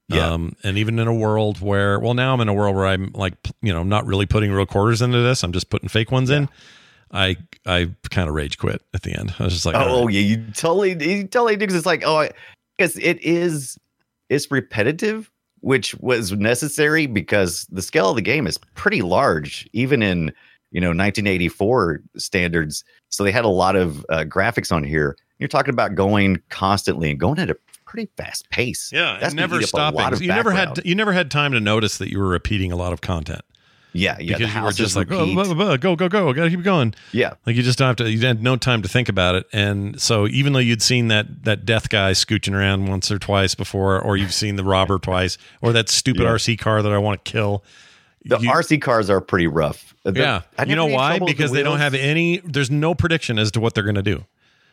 Yeah. 0.09 0.33
Um, 0.33 0.57
and 0.65 0.79
even 0.79 0.99
in 0.99 1.07
a 1.07 1.13
world 1.13 1.61
where, 1.61 2.01
well, 2.01 2.15
now 2.15 2.33
I'm 2.33 2.41
in 2.41 2.49
a 2.49 2.55
world 2.55 2.75
where 2.75 2.87
I'm 2.87 3.11
like, 3.13 3.35
you 3.61 3.73
know, 3.75 3.81
I'm 3.83 3.91
not 3.91 4.07
really 4.07 4.25
putting 4.25 4.51
real 4.51 4.65
quarters 4.65 5.03
into 5.03 5.21
this. 5.21 5.43
I'm 5.45 5.53
just 5.53 5.69
putting 5.69 5.91
fake 5.91 6.11
ones 6.11 6.31
in. 6.31 6.49
I 7.13 7.37
I 7.67 7.91
kind 8.11 8.27
of 8.29 8.35
rage 8.35 8.57
quit 8.57 8.81
at 8.95 9.03
the 9.03 9.13
end. 9.13 9.35
I 9.39 9.45
was 9.45 9.53
just 9.53 9.67
like, 9.67 9.77
oh, 9.77 10.07
right. 10.07 10.15
yeah, 10.15 10.21
you 10.21 10.47
totally 10.55 10.91
you 10.93 11.25
totally 11.27 11.57
do 11.57 11.61
because 11.61 11.75
it's 11.77 11.85
like, 11.87 12.03
oh 12.07 12.27
because 12.79 12.97
it 12.97 13.19
is 13.21 13.77
it's 14.31 14.51
repetitive, 14.51 15.31
which 15.61 15.95
was 15.97 16.33
necessary 16.33 17.07
because 17.07 17.67
the 17.71 17.83
scale 17.83 18.09
of 18.11 18.17
the 18.17 18.23
game 18.23 18.47
is 18.47 18.59
pretty 18.75 19.03
large, 19.03 19.69
even 19.75 20.03
in 20.03 20.33
you 20.71 20.81
know 20.81 20.89
1984 20.89 22.01
standards. 22.17 22.85
So 23.09 23.25
they 23.25 23.33
had 23.33 23.45
a 23.45 23.49
lot 23.49 23.77
of 23.77 24.05
uh, 24.09 24.25
graphics 24.29 24.73
on 24.73 24.85
here. 24.85 25.17
You're 25.39 25.49
talking 25.49 25.73
about 25.73 25.95
going 25.95 26.41
constantly 26.51 27.11
and 27.11 27.19
going 27.19 27.39
at 27.39 27.51
a 27.51 27.57
pretty 27.87 28.09
fast 28.17 28.49
pace. 28.51 28.91
Yeah, 28.93 29.19
That's 29.21 29.35
never 29.35 29.57
eat 29.61 29.73
a 29.73 29.77
lot 29.77 29.95
stopping. 29.95 30.21
You 30.23 30.29
never 30.29 30.51
had 30.53 30.81
you 30.85 30.95
never 30.95 31.13
had 31.13 31.31
time 31.31 31.53
to 31.53 31.61
notice 31.61 31.99
that 31.99 32.11
you 32.11 32.19
were 32.19 32.29
repeating 32.29 32.71
a 32.73 32.77
lot 32.77 32.93
of 32.93 33.01
content 33.01 33.41
Yeah, 33.93 34.17
yeah. 34.21 34.37
because 34.39 34.55
you 34.55 34.63
were 34.63 34.71
just 34.73 34.95
like, 34.97 35.11
oh, 35.11 35.25
blah, 35.35 35.45
blah, 35.45 35.55
blah, 35.55 35.77
go, 35.77 35.97
go, 35.97 36.09
go, 36.09 36.33
gotta 36.33 36.51
keep 36.51 36.63
going. 36.63 36.95
yeah, 37.11 37.33
Like 37.47 37.57
you 37.57 37.63
just 37.65 37.79
don't 37.79 37.89
have 37.89 37.97
to. 37.97 38.11
You 38.11 38.25
had 38.25 38.43
no 38.43 38.57
time 38.57 38.83
to 38.83 38.89
think 38.89 39.09
about 39.09 39.35
it, 39.35 39.47
and 39.53 40.01
so 40.01 40.29
even 40.29 40.53
though 40.53 40.61
you'd 40.61 40.83
seen 40.83 41.09
that 41.09 41.45
that 41.45 41.65
death 41.65 41.89
guy 41.89 42.13
scooching 42.13 42.55
around 42.55 42.87
once 42.87 43.11
or 43.11 43.19
twice 43.19 43.55
before, 43.57 44.01
or 44.01 44.17
you've 44.17 44.35
seen 44.35 44.55
the 44.57 44.65
robber 44.65 44.99
twice, 45.03 45.37
or 45.63 45.73
that 45.73 45.89
stupid 45.89 46.23
Yeah. 46.23 46.29
RC 46.29 46.59
car 46.61 46.83
that 46.83 46.93
I 46.93 46.99
want 46.99 47.25
to 47.25 47.31
kill. 47.33 47.65
The 48.25 48.39
you- 48.39 48.51
RC 48.51 48.81
cars 48.81 49.09
are 49.11 49.21
pretty 49.21 49.47
rough. 49.47 49.95
The- 50.05 50.13
yeah, 50.19 50.43
you 50.67 50.77
know 50.77 50.87
why? 50.87 51.15
with 51.15 51.21
the 51.21 51.27
Because 51.27 51.53
they 51.53 51.63
don't 51.63 51.79
have 51.79 51.95
any. 51.95 52.39
There's 52.45 52.71
no 52.71 52.95
prediction 52.95 53.39
as 53.39 53.51
to 53.53 53.61
what 53.61 53.75
they're 53.75 53.85
going 53.85 53.95
to 53.97 54.03
do. 54.03 54.25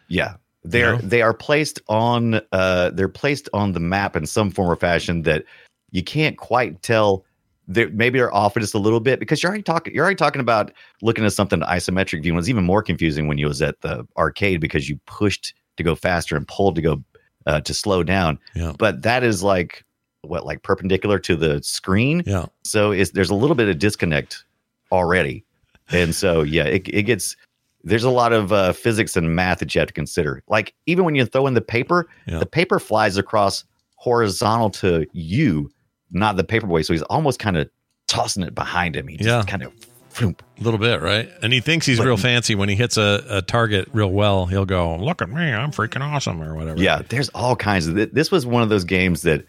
Yeah. 0.08 0.36
They're 0.64 0.94
know? 0.94 1.02
they 1.02 1.22
are 1.22 1.34
placed 1.34 1.80
on 1.88 2.42
uh 2.52 2.90
they're 2.90 3.08
placed 3.08 3.48
on 3.54 3.72
the 3.72 3.80
map 3.80 4.16
in 4.18 4.26
some 4.26 4.50
form 4.52 4.70
or 4.70 4.76
fashion 4.76 5.22
that 5.22 5.46
you 5.92 6.04
can't 6.04 6.38
quite 6.38 6.82
tell 6.82 7.24
they're, 7.70 7.90
maybe 7.90 8.18
they're 8.20 8.34
off 8.34 8.56
just 8.56 8.74
a 8.74 8.78
little 8.80 9.00
bit 9.00 9.20
because 9.20 9.42
you're 9.42 9.50
already 9.50 9.64
talking 9.64 9.94
you're 9.94 10.04
already 10.04 10.16
talking 10.18 10.42
about 10.42 10.72
looking 11.02 11.24
at 11.24 11.32
something 11.32 11.62
isometric 11.62 12.22
view 12.24 12.34
and 12.34 12.40
it's 12.40 12.50
even 12.50 12.66
more 12.66 12.82
confusing 12.82 13.28
when 13.28 13.38
you 13.38 13.48
was 13.48 13.62
at 13.62 13.80
the 13.82 14.06
arcade 14.18 14.60
because 14.60 14.90
you 14.90 15.00
pushed 15.06 15.54
to 15.78 15.84
go 15.84 15.96
faster 15.96 16.36
and 16.36 16.48
pulled 16.50 16.76
to 16.76 16.82
go 16.82 17.02
uh, 17.46 17.62
to 17.62 17.74
slow 17.74 18.04
down 18.04 18.38
Yeah. 18.54 18.74
but 18.78 19.04
that 19.04 19.24
is 19.24 19.44
like 19.44 19.86
what 20.24 20.46
like 20.46 20.64
perpendicular 20.64 21.20
to 21.20 21.36
the 21.36 21.62
screen 21.64 22.24
Yeah, 22.26 22.46
so 22.64 22.92
it's, 22.92 23.12
there's 23.12 23.30
a 23.30 23.36
little 23.36 23.56
bit 23.56 23.70
of 23.70 23.80
disconnect 23.80 24.44
already. 24.92 25.44
And 25.90 26.14
so, 26.14 26.42
yeah, 26.42 26.66
it, 26.66 26.88
it 26.90 27.04
gets, 27.04 27.38
there's 27.84 28.04
a 28.04 28.10
lot 28.10 28.34
of 28.34 28.52
uh, 28.52 28.74
physics 28.74 29.16
and 29.16 29.36
math 29.36 29.60
that 29.60 29.74
you 29.74 29.80
have 29.80 29.88
to 29.88 29.94
consider. 29.94 30.44
Like, 30.48 30.74
even 30.86 31.06
when 31.06 31.16
you 31.16 31.26
throw 31.26 31.48
in 31.48 31.54
the 31.54 31.62
paper, 31.62 32.08
Yeah. 32.26 32.40
the 32.40 32.46
paper 32.46 32.80
flies 32.80 33.16
across 33.16 33.64
horizontal 33.96 34.70
to 34.72 35.06
you, 35.14 35.72
not 36.12 36.36
the 36.36 36.44
paperboy. 36.44 36.86
So 36.86 36.94
he's 36.94 37.04
almost 37.04 37.40
kind 37.40 37.58
of 37.58 37.70
tossing 38.08 38.44
it 38.44 38.54
behind 38.54 38.96
him. 38.96 39.08
He 39.08 39.18
just 39.18 39.28
Yeah. 39.30 39.44
kind 39.44 39.64
of, 39.64 39.72
a 40.20 40.34
little 40.64 40.80
bit, 40.80 41.00
right? 41.02 41.30
And 41.44 41.54
he 41.54 41.60
thinks 41.60 41.86
he's 41.86 42.00
But- 42.00 42.08
real 42.08 42.18
fancy 42.18 42.56
when 42.56 42.70
he 42.70 42.76
hits 42.76 42.98
a, 42.98 43.24
a 43.30 43.42
target 43.44 43.88
real 43.94 44.12
well. 44.12 44.48
He'll 44.48 44.66
go, 44.66 44.96
"Look 44.96 45.22
at 45.22 45.30
me, 45.30 45.54
I'm 45.54 45.70
freaking 45.72 46.02
awesome," 46.02 46.42
or 46.42 46.56
whatever. 46.56 46.82
yeah, 46.82 47.04
there's 47.08 47.30
all 47.30 47.56
kinds 47.56 47.86
of, 47.86 47.96
th- 47.96 48.10
this 48.14 48.32
was 48.32 48.44
one 48.44 48.64
of 48.64 48.70
those 48.70 48.84
games 48.84 49.22
that 49.22 49.46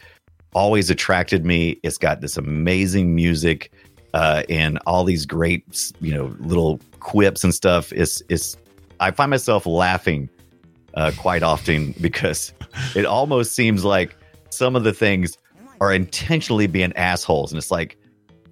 always 0.54 0.90
attracted 0.90 1.44
me. 1.44 1.78
It's 1.82 1.98
got 1.98 2.20
this 2.20 2.37
amazing 2.37 3.14
music 3.14 3.72
uh, 4.14 4.42
and 4.48 4.78
all 4.87 5.04
these 5.04 5.26
great, 5.26 5.92
you 6.00 6.14
know, 6.14 6.34
little 6.40 6.80
quips 7.00 7.44
and 7.44 7.54
stuff. 7.54 7.92
It's, 7.92 8.22
it's, 8.28 8.56
I 9.00 9.11
find 9.11 9.30
myself 9.30 9.66
laughing 9.66 10.28
uh, 10.94 11.12
quite 11.16 11.42
often 11.42 11.94
because 12.00 12.52
it 12.94 13.04
almost 13.04 13.54
seems 13.54 13.84
like 13.84 14.16
some 14.50 14.76
of 14.76 14.84
the 14.84 14.92
things 14.92 15.38
are 15.80 15.92
intentionally 15.92 16.66
being 16.66 16.92
assholes. 16.94 17.52
And 17.52 17.58
it's 17.58 17.70
like, 17.70 17.96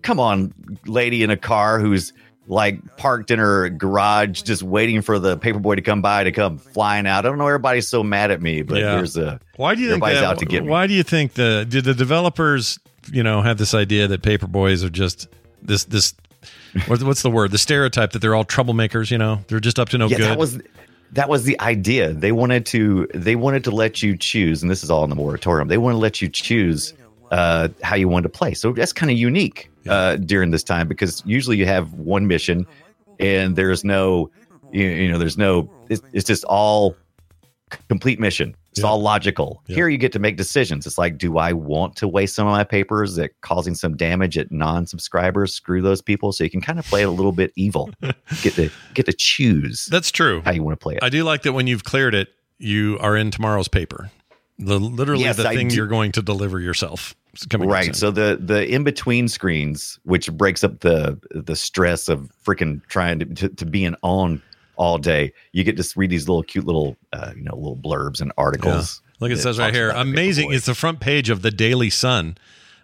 come 0.02 0.20
on, 0.20 0.52
lady 0.86 1.22
in 1.22 1.30
a 1.30 1.36
car 1.36 1.80
who's 1.80 2.12
like 2.48 2.96
parked 2.96 3.30
in 3.30 3.38
her 3.38 3.68
garage, 3.68 4.42
just 4.42 4.62
waiting 4.62 5.02
for 5.02 5.18
the 5.18 5.36
paperboy 5.36 5.76
to 5.76 5.82
come 5.82 6.00
by 6.02 6.24
to 6.24 6.32
come 6.32 6.58
flying 6.58 7.06
out. 7.06 7.26
I 7.26 7.28
don't 7.28 7.38
know. 7.38 7.46
Everybody's 7.46 7.88
so 7.88 8.02
mad 8.02 8.30
at 8.30 8.40
me, 8.40 8.62
but 8.62 8.78
Yeah. 8.78 8.96
there's 8.96 9.16
a 9.16 9.40
Why 9.56 9.74
do 9.74 9.82
you 9.82 9.90
think 9.90 10.04
that, 10.04 10.24
out 10.24 10.38
to 10.38 10.44
get 10.46 10.62
me. 10.64 10.70
Why 10.70 10.86
do 10.86 10.94
you 10.94 11.02
think 11.02 11.34
the 11.34 11.66
did 11.68 11.84
the 11.84 11.94
developers, 11.94 12.78
you 13.12 13.22
know, 13.22 13.42
have 13.42 13.58
this 13.58 13.74
idea 13.74 14.06
that 14.08 14.22
paper 14.22 14.46
boys 14.46 14.84
are 14.84 14.90
just 14.90 15.28
this 15.62 15.84
this 15.84 16.14
what, 16.86 17.02
what's 17.02 17.22
the 17.22 17.30
word? 17.30 17.50
The 17.50 17.58
stereotype 17.58 18.12
that 18.12 18.20
they're 18.20 18.34
all 18.34 18.44
troublemakers. 18.44 19.10
You 19.10 19.18
know, 19.18 19.40
they're 19.48 19.60
just 19.60 19.78
up 19.78 19.88
to 19.90 19.98
no 19.98 20.06
yeah, 20.08 20.18
good. 20.18 20.26
that 20.30 20.38
was 20.38 20.58
that 21.12 21.28
was 21.28 21.44
the 21.44 21.58
idea. 21.60 22.12
They 22.12 22.32
wanted 22.32 22.66
to 22.66 23.08
they 23.14 23.36
wanted 23.36 23.64
to 23.64 23.70
let 23.70 24.02
you 24.02 24.16
choose, 24.16 24.62
and 24.62 24.70
this 24.70 24.84
is 24.84 24.90
all 24.90 25.02
in 25.04 25.10
the 25.10 25.16
moratorium. 25.16 25.68
They 25.68 25.78
want 25.78 25.94
to 25.94 25.98
let 25.98 26.20
you 26.20 26.28
choose 26.28 26.92
uh, 27.30 27.68
how 27.82 27.96
you 27.96 28.08
want 28.08 28.22
to 28.24 28.28
play. 28.28 28.54
So 28.54 28.72
that's 28.72 28.92
kind 28.92 29.10
of 29.10 29.16
unique 29.18 29.70
uh, 29.88 30.16
during 30.16 30.50
this 30.50 30.62
time 30.62 30.88
because 30.88 31.22
usually 31.26 31.56
you 31.56 31.66
have 31.66 31.92
one 31.94 32.26
mission, 32.26 32.66
and 33.18 33.56
there's 33.56 33.84
no 33.84 34.30
you, 34.72 34.86
you 34.86 35.08
know 35.10 35.18
there's 35.18 35.38
no 35.38 35.70
it's, 35.88 36.02
it's 36.12 36.26
just 36.26 36.44
all 36.44 36.96
complete 37.88 38.20
mission. 38.20 38.54
It's 38.70 38.80
Yeah. 38.80 38.86
all 38.88 39.00
logical. 39.00 39.62
Yeah. 39.66 39.76
Here 39.76 39.88
you 39.88 39.96
get 39.98 40.12
to 40.12 40.18
make 40.18 40.36
decisions. 40.36 40.86
It's 40.86 40.98
like, 40.98 41.16
do 41.18 41.38
I 41.38 41.52
want 41.52 41.96
to 41.96 42.06
waste 42.06 42.34
some 42.34 42.46
of 42.46 42.52
my 42.52 42.62
papers 42.62 43.16
that 43.16 43.30
causing 43.40 43.74
some 43.74 43.96
damage 43.96 44.36
at 44.36 44.52
non-subscribers? 44.52 45.54
Screw 45.54 45.80
those 45.82 46.02
people. 46.02 46.30
So 46.32 46.44
you 46.44 46.50
can 46.50 46.60
kind 46.60 46.78
of 46.78 46.84
play 46.84 47.02
it 47.02 47.06
a 47.06 47.10
little 47.10 47.32
bit 47.32 47.52
evil. 47.56 47.90
get 48.42 48.52
to 48.54 48.70
get 48.94 49.06
to 49.06 49.12
choose 49.14 49.86
That's 49.86 50.10
true. 50.10 50.42
how 50.44 50.52
you 50.52 50.62
want 50.62 50.78
to 50.78 50.82
play 50.82 50.94
it. 50.96 51.02
I 51.02 51.08
do 51.08 51.24
like 51.24 51.42
that 51.42 51.54
when 51.54 51.66
you've 51.66 51.84
cleared 51.84 52.14
it, 52.14 52.28
you 52.58 52.98
are 53.00 53.16
in 53.16 53.30
tomorrow's 53.30 53.68
paper. 53.68 54.10
The 54.58 54.78
literally 54.80 55.24
Yes, 55.24 55.36
the 55.36 55.48
I 55.48 55.54
thing 55.54 55.68
do- 55.68 55.76
you're 55.76 55.86
going 55.86 56.12
to 56.12 56.22
deliver 56.22 56.60
yourself. 56.60 57.14
right 57.58 57.94
so 57.94 58.10
the 58.10 58.38
the 58.40 58.66
in 58.66 58.82
between 58.82 59.28
screens 59.28 59.98
which 60.04 60.32
breaks 60.32 60.64
up 60.64 60.80
the 60.80 61.18
the 61.30 61.54
stress 61.54 62.08
of 62.08 62.30
freaking 62.42 62.80
trying 62.88 63.18
to, 63.18 63.26
to, 63.26 63.48
to 63.50 63.66
being 63.66 63.94
on 64.02 64.40
all 64.76 64.96
day 64.96 65.30
you 65.52 65.62
get 65.62 65.76
to 65.76 65.84
read 65.96 66.08
these 66.08 66.28
little 66.30 66.42
cute 66.42 66.64
little 66.64 66.96
uh, 67.12 67.32
you 67.36 67.42
know 67.42 67.54
little 67.54 67.76
blurbs 67.76 68.22
and 68.22 68.32
articles 68.38 69.02
Look, 69.20 69.30
it 69.32 69.38
says 69.38 69.58
right 69.58 69.72
here, 69.74 69.90
amazing. 69.90 70.52
It's 70.52 70.66
the 70.66 70.74
front 70.74 71.00
page 71.00 71.30
of 71.30 71.40
the 71.42 71.50
Daily 71.50 71.88
Sun. 71.88 72.36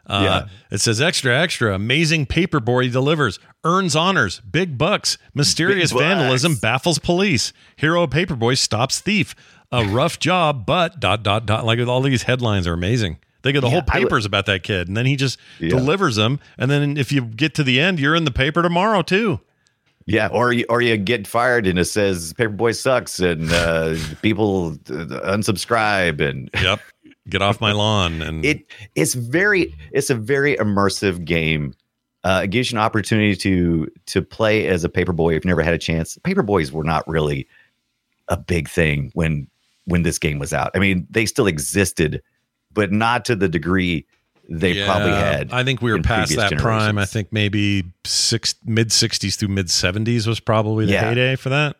Uh, 0.07 0.21
Yeah. 0.25 0.49
It 0.71 0.81
says 0.81 0.99
extra, 1.01 1.39
extra, 1.39 1.75
amazing 1.75 2.25
paperboy 2.25 2.91
delivers, 2.91 3.39
earns 3.65 3.95
honors, 3.95 4.41
big 4.41 4.79
bucks, 4.79 5.19
mysterious 5.35 5.93
Big 5.93 5.99
bucks. 5.99 6.03
vandalism 6.09 6.55
baffles 6.57 6.99
police, 6.99 7.53
hero 7.77 8.07
paperboy 8.07 8.57
stops 8.57 8.99
thief, 9.01 9.35
a 9.73 9.85
rough 9.87 10.19
job, 10.19 10.67
but 10.67 11.01
dot 11.01 11.23
dot 11.23 11.47
dot. 11.47 11.65
Like 11.65 11.79
all 11.81 12.01
these 12.03 12.23
headlines 12.25 12.67
are 12.67 12.73
amazing. 12.75 13.19
They 13.43 13.51
get 13.53 13.61
the 13.63 13.67
Yeah, 13.67 13.71
whole 13.73 13.81
would- 13.81 13.87
papers 13.89 14.25
about 14.25 14.47
that 14.47 14.63
kid, 14.63 14.87
and 14.87 14.97
then 14.97 15.07
he 15.07 15.17
just 15.17 15.39
Yeah. 15.59 15.71
delivers 15.71 16.15
them. 16.17 16.39
And 16.59 16.71
then 16.71 16.97
if 16.97 17.11
you 17.11 17.23
get 17.23 17.55
to 17.57 17.65
the 17.65 17.81
end, 17.81 17.99
you're 17.99 18.15
in 18.15 18.25
the 18.25 18.31
paper 18.31 18.63
tomorrow 18.63 19.03
too. 19.03 19.41
yeah 20.05 20.27
or 20.33 20.53
you 20.53 20.65
or 20.69 20.83
you 20.83 20.97
get 20.97 21.29
fired 21.29 21.65
and 21.65 21.79
it 21.79 21.85
says 21.85 22.33
paperboy 22.35 22.75
sucks 22.77 23.21
and 23.21 23.53
uh 23.53 23.95
people 24.21 24.73
uh, 24.91 25.21
unsubscribe 25.37 26.21
and 26.21 26.51
Yep. 26.61 26.81
Get 27.29 27.41
off 27.41 27.61
my 27.61 27.71
lawn, 27.71 28.21
and 28.21 28.45
it 28.45 28.67
it's 28.97 29.15
very 29.15 29.73
it's 29.93 30.11
a 30.11 30.17
very 30.17 30.57
immersive 30.57 31.25
game 31.25 31.73
uh, 32.25 32.41
it 32.45 32.49
gives 32.51 32.73
you 32.73 32.79
an 32.79 32.83
opportunity 32.85 33.37
to 33.37 33.87
to 34.07 34.23
play 34.23 34.67
as 34.67 34.83
a 34.83 34.89
paperboy 34.89 35.31
if 35.31 35.35
you've 35.37 35.45
never 35.45 35.63
had 35.63 35.73
a 35.73 35.79
chance 35.79 36.19
paperboys 36.25 36.73
were 36.73 36.83
not 36.83 37.07
really 37.07 37.47
a 38.27 38.37
big 38.37 38.69
thing 38.69 39.13
when 39.15 39.47
when 39.87 40.03
this 40.03 40.19
game 40.19 40.39
was 40.39 40.53
out 40.53 40.71
i 40.75 40.79
mean 40.79 41.07
they 41.11 41.27
still 41.27 41.47
existed 41.47 42.23
but 42.73 42.91
not 42.93 43.25
to 43.25 43.37
the 43.37 43.49
degree 43.49 44.07
they 44.49 44.85
probably 44.85 45.11
had 45.11 45.53
I 45.53 45.65
think 45.65 45.83
we 45.83 45.93
were 45.93 46.03
past 46.03 46.35
that 46.37 46.59
prime. 46.59 46.99
I 46.99 47.05
think 47.05 47.33
maybe 47.33 47.85
six 48.05 48.55
mid 48.65 48.89
'60s 48.89 49.37
through 49.37 49.49
mid 49.49 49.67
'70s 49.67 50.27
was 50.27 50.41
probably 50.41 50.85
the 50.87 50.93
Yeah. 50.93 51.09
heyday 51.09 51.37
for 51.37 51.49
that. 51.51 51.77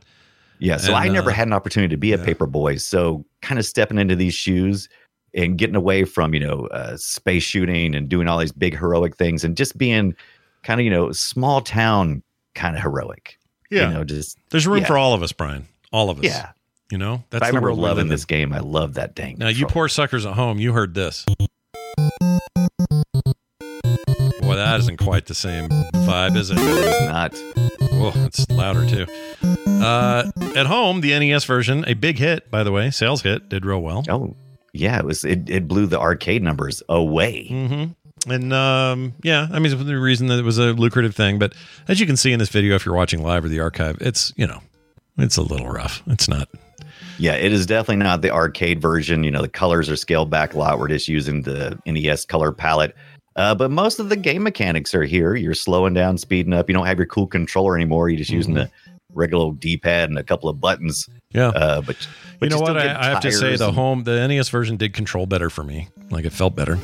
Yeah, 0.59 0.77
so 0.77 0.95
And, 0.95 0.97
I 0.97 1.09
never 1.09 1.31
uh, 1.31 1.35
had 1.35 1.49
an 1.49 1.53
opportunity 1.53 1.93
to 1.93 1.99
be 1.99 2.13
a 2.13 2.19
yeah. 2.19 2.25
paper 2.25 2.47
boy. 2.47 2.77
So 2.77 3.25
kind 3.41 3.59
of 3.59 3.67
stepping 3.67 3.99
into 3.99 4.15
these 4.15 4.35
shoes 4.35 4.89
and 5.35 5.59
getting 5.59 5.75
away 5.75 6.05
from 6.05 6.35
you 6.35 6.41
know 6.41 6.67
uh, 6.69 6.97
space 6.97 7.43
shooting 7.43 7.95
and 7.95 8.09
doing 8.09 8.29
all 8.29 8.39
these 8.39 8.53
big 8.53 8.79
heroic 8.79 9.17
things 9.17 9.43
and 9.45 9.57
just 9.57 9.77
being 9.77 10.15
kind 10.63 10.81
of 10.81 10.85
you 10.85 10.91
know 10.91 11.11
small 11.11 11.61
town 11.63 12.23
kind 12.55 12.77
of 12.77 12.83
heroic. 12.83 13.39
Yeah, 13.71 13.89
you 13.89 13.95
know, 13.95 14.05
just 14.05 14.39
there's 14.51 14.67
room 14.67 14.83
yeah. 14.83 14.87
for 14.87 14.97
all 14.97 15.15
of 15.15 15.23
us, 15.23 15.33
Brian. 15.33 15.67
All 15.93 16.11
of 16.11 16.19
us. 16.19 16.25
yeah. 16.25 16.53
You 16.93 16.99
know 16.99 17.25
that's 17.31 17.43
I 17.43 17.47
the 17.47 17.53
remember 17.53 17.69
world 17.69 17.79
we 17.79 17.85
live 17.85 17.97
loving 17.97 18.09
this 18.09 18.27
game. 18.27 18.53
I 18.53 18.59
love 18.59 18.95
that 18.95 19.15
dang. 19.15 19.39
Now 19.39 19.49
you 19.49 19.67
poor 19.67 19.89
suckers 19.89 20.27
at 20.27 20.35
home, 20.35 20.59
you 20.59 20.75
heard 20.75 20.93
this. 20.93 21.25
Boy, 24.43 24.57
that 24.57 24.77
isn't 24.81 24.99
quite 24.99 25.25
the 25.25 25.35
same 25.35 25.71
vibe, 25.71 26.37
is 26.37 26.51
it? 26.51 26.59
It's 26.61 27.01
not. 27.07 27.35
Whoa, 27.93 28.13
it's 28.27 28.49
louder 28.51 28.87
too. 28.87 29.07
Uh, 29.67 30.31
at 30.55 30.67
home, 30.67 31.01
the 31.01 31.19
NES 31.19 31.45
version, 31.45 31.83
a 31.89 31.95
big 31.95 32.19
hit, 32.19 32.51
by 32.51 32.63
the 32.63 32.71
way, 32.71 32.91
sales 32.91 33.23
hit, 33.23 33.49
did 33.49 33.65
real 33.65 33.81
well. 33.81 34.05
Oh, 34.11 34.37
yeah. 34.75 34.99
It 34.99 35.07
was. 35.07 35.25
It, 35.25 35.49
it 35.49 35.67
blew 35.67 35.87
the 35.87 35.99
arcade 35.99 36.43
numbers 36.43 36.83
away. 36.91 37.49
Mm-hmm. 37.51 38.31
And 38.31 38.53
um, 38.53 39.15
yeah, 39.23 39.49
I 39.51 39.59
mean, 39.59 39.73
it's 39.73 39.83
the 39.83 39.99
reason 39.99 40.27
that 40.27 40.39
it 40.39 40.45
was 40.45 40.59
a 40.59 40.75
lucrative 40.75 41.15
thing. 41.17 41.39
But 41.39 41.55
as 41.89 42.01
you 42.01 42.07
can 42.07 42.19
see 42.19 42.33
in 42.33 42.39
this 42.39 42.51
video, 42.51 42.75
if 42.75 42.85
you're 42.85 42.95
watching 42.95 43.23
live 43.23 43.45
or 43.45 43.49
the 43.49 43.61
archive, 43.61 43.97
it's 44.01 44.33
you 44.37 44.47
know, 44.47 44.61
it's 45.17 45.39
a 45.39 45.43
little 45.43 45.69
rough. 45.69 46.03
It's 46.07 46.29
not. 46.29 46.49
Yeah, 47.23 47.35
it 47.35 47.53
is 47.53 47.67
definitely 47.67 48.03
not 48.03 48.21
the 48.21 48.33
arcade 48.33 48.81
version. 48.83 49.23
You 49.23 49.31
know, 49.31 49.43
the 49.43 49.49
colors 49.49 49.89
are 49.89 49.95
scaled 49.95 50.29
back 50.29 50.55
a 50.55 50.59
lot. 50.59 50.81
We're 50.81 50.89
just 50.89 51.07
using 51.07 51.43
the 51.43 51.79
NES 51.87 52.25
color 52.25 52.51
palette. 52.51 52.97
Uh, 53.37 53.55
but 53.55 53.71
most 53.71 54.01
of 54.01 54.09
the 54.09 54.17
game 54.17 54.43
mechanics 54.43 54.93
are 54.93 55.05
here. 55.05 55.37
You're 55.37 55.55
slowing 55.55 55.95
down, 55.95 56.19
speeding 56.19 56.53
up. 56.53 56.69
You 56.69 56.75
don't 56.75 56.85
have 56.87 56.99
your 56.99 57.07
cool 57.07 57.29
controller 57.29 57.77
anymore. 57.77 58.09
You're 58.11 58.19
just 58.19 58.33
using 58.33 58.55
the 58.55 58.69
regular 59.15 59.53
D-pad 59.53 60.09
and 60.09 60.19
a 60.19 60.25
couple 60.25 60.49
of 60.49 60.61
buttons. 60.61 61.09
Yeah. 61.31 61.49
Uh, 61.51 61.81
but, 61.81 61.97
but 62.41 62.51
you 62.51 62.57
know 62.57 62.61
what? 62.61 62.77
I, 62.77 63.01
I 63.01 63.05
have 63.07 63.21
to 63.21 63.31
say 63.31 63.55
the 63.55 63.69
and- 63.69 63.75
home, 63.77 64.03
the 64.03 64.27
NES 64.27 64.49
version 64.49 64.77
did 64.77 64.93
control 64.93 65.27
better 65.27 65.49
for 65.49 65.63
me. 65.63 65.89
Like 66.11 66.25
it 66.25 66.33
felt 66.33 66.57
better. 66.57 66.75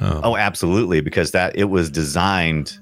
Um, 0.00 0.20
Oh, 0.22 0.36
absolutely, 0.36 1.00
because 1.00 1.30
that 1.30 1.56
it 1.56 1.64
was 1.64 1.90
designed 1.90 2.78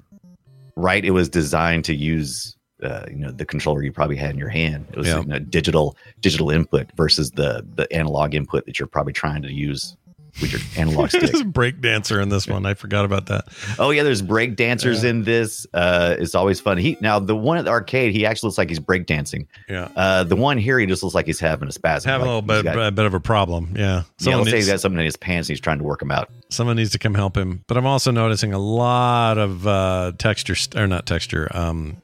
right. 0.74 1.04
It 1.04 1.12
was 1.12 1.28
designed 1.28 1.84
to 1.84 1.94
use 1.94 2.55
uh, 2.86 3.06
you 3.10 3.16
know 3.16 3.30
the 3.30 3.44
controller 3.44 3.82
you 3.82 3.92
probably 3.92 4.16
had 4.16 4.30
in 4.30 4.38
your 4.38 4.48
hand. 4.48 4.86
It 4.90 4.96
was 4.96 5.08
Yeah. 5.08 5.20
you 5.20 5.26
know, 5.26 5.38
digital 5.38 5.96
digital 6.20 6.50
input 6.50 6.90
versus 6.96 7.30
the 7.32 7.66
the 7.74 7.92
analog 7.92 8.34
input 8.34 8.64
that 8.66 8.78
you're 8.78 8.88
probably 8.88 9.12
trying 9.12 9.42
to 9.42 9.52
use 9.52 9.96
with 10.42 10.52
your 10.52 10.60
analog 10.76 11.08
stick. 11.08 11.22
There's 11.22 11.40
a 11.40 11.44
break 11.46 11.80
dancer 11.80 12.20
in 12.20 12.28
this 12.28 12.46
one. 12.46 12.66
I 12.66 12.74
forgot 12.74 13.06
about 13.06 13.24
that. 13.26 13.46
Oh 13.78 13.88
yeah, 13.88 14.02
there's 14.02 14.20
break 14.20 14.54
dancers 14.54 15.02
Yeah. 15.02 15.08
in 15.10 15.22
this. 15.24 15.66
Uh, 15.72 16.14
it's 16.18 16.34
always 16.34 16.60
fun. 16.60 16.76
He 16.76 16.98
now 17.00 17.18
the 17.18 17.34
one 17.34 17.56
at 17.56 17.64
the 17.64 17.70
arcade, 17.70 18.12
he 18.12 18.26
actually 18.26 18.48
looks 18.48 18.58
like 18.58 18.68
he's 18.68 18.78
break 18.78 19.06
dancing. 19.06 19.48
Yeah. 19.66 19.88
Uh, 19.96 20.24
the 20.24 20.36
one 20.36 20.58
here, 20.58 20.78
he 20.78 20.84
just 20.84 21.02
looks 21.02 21.14
like 21.14 21.24
he's 21.24 21.40
having 21.40 21.68
a 21.68 21.72
spasm. 21.72 22.10
Have 22.10 22.20
a 22.20 22.24
little 22.24 22.42
bit, 22.42 22.64
got- 22.64 22.78
a 22.78 22.90
bit 22.92 23.06
of 23.06 23.14
a 23.14 23.20
problem. 23.20 23.72
Yeah. 23.74 23.80
yeah, 23.80 24.02
Someone, 24.18 24.40
let's 24.40 24.50
say 24.50 24.56
needs, 24.58 24.66
he's 24.66 24.72
got 24.74 24.80
something 24.80 24.98
in 24.98 25.06
his 25.06 25.16
pants 25.16 25.48
and 25.48 25.54
he's 25.54 25.60
trying 25.62 25.78
to 25.78 25.84
work 25.84 26.02
him 26.02 26.10
out. 26.10 26.28
someone 26.50 26.76
needs 26.76 26.90
to 26.90 26.98
come 26.98 27.14
help 27.14 27.34
him. 27.34 27.64
But 27.66 27.78
I'm 27.78 27.86
also 27.86 28.10
noticing 28.10 28.52
a 28.52 28.58
lot 28.58 29.38
of 29.38 29.66
uh, 29.66 30.12
texture, 30.18 30.54
st- 30.54 30.78
or 30.78 30.86
not 30.86 31.06
texture. 31.06 31.48
Um, 31.56 31.96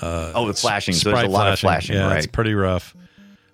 uh, 0.00 0.32
Oh, 0.34 0.46
the 0.46 0.54
flashing. 0.54 0.94
So 0.94 1.10
there's 1.10 1.24
a 1.24 1.28
lot 1.28 1.52
of 1.52 1.58
flashing, 1.58 1.96
Yeah, 1.96 2.14
it's 2.14 2.26
pretty 2.26 2.54
rough. 2.54 2.94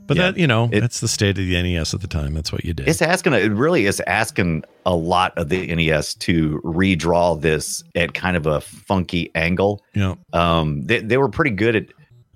But 0.06 0.16
Yeah. 0.16 0.30
that, 0.30 0.38
you 0.38 0.46
know, 0.46 0.68
It- 0.72 0.80
that's 0.82 1.00
the 1.00 1.08
state 1.08 1.30
of 1.30 1.44
the 1.46 1.56
NES 1.60 1.92
at 1.92 2.00
the 2.00 2.06
time. 2.06 2.32
That's 2.34 2.52
what 2.52 2.64
you 2.64 2.72
did. 2.72 2.86
It's 2.88 3.02
asking. 3.02 3.32
It 3.32 3.50
really 3.50 3.86
is 3.86 4.00
asking 4.06 4.62
a 4.84 4.94
lot 4.94 5.36
of 5.36 5.48
the 5.48 5.66
NES 5.74 6.14
to 6.14 6.60
redraw 6.64 7.40
this 7.40 7.82
at 7.96 8.14
kind 8.14 8.36
of 8.36 8.46
a 8.46 8.60
funky 8.60 9.32
angle. 9.34 9.82
yeah. 9.94 10.14
Um, 10.32 10.82
they, 10.82 11.00
they 11.00 11.16
were 11.18 11.28
pretty 11.28 11.50
good 11.50 11.74
at 11.76 11.86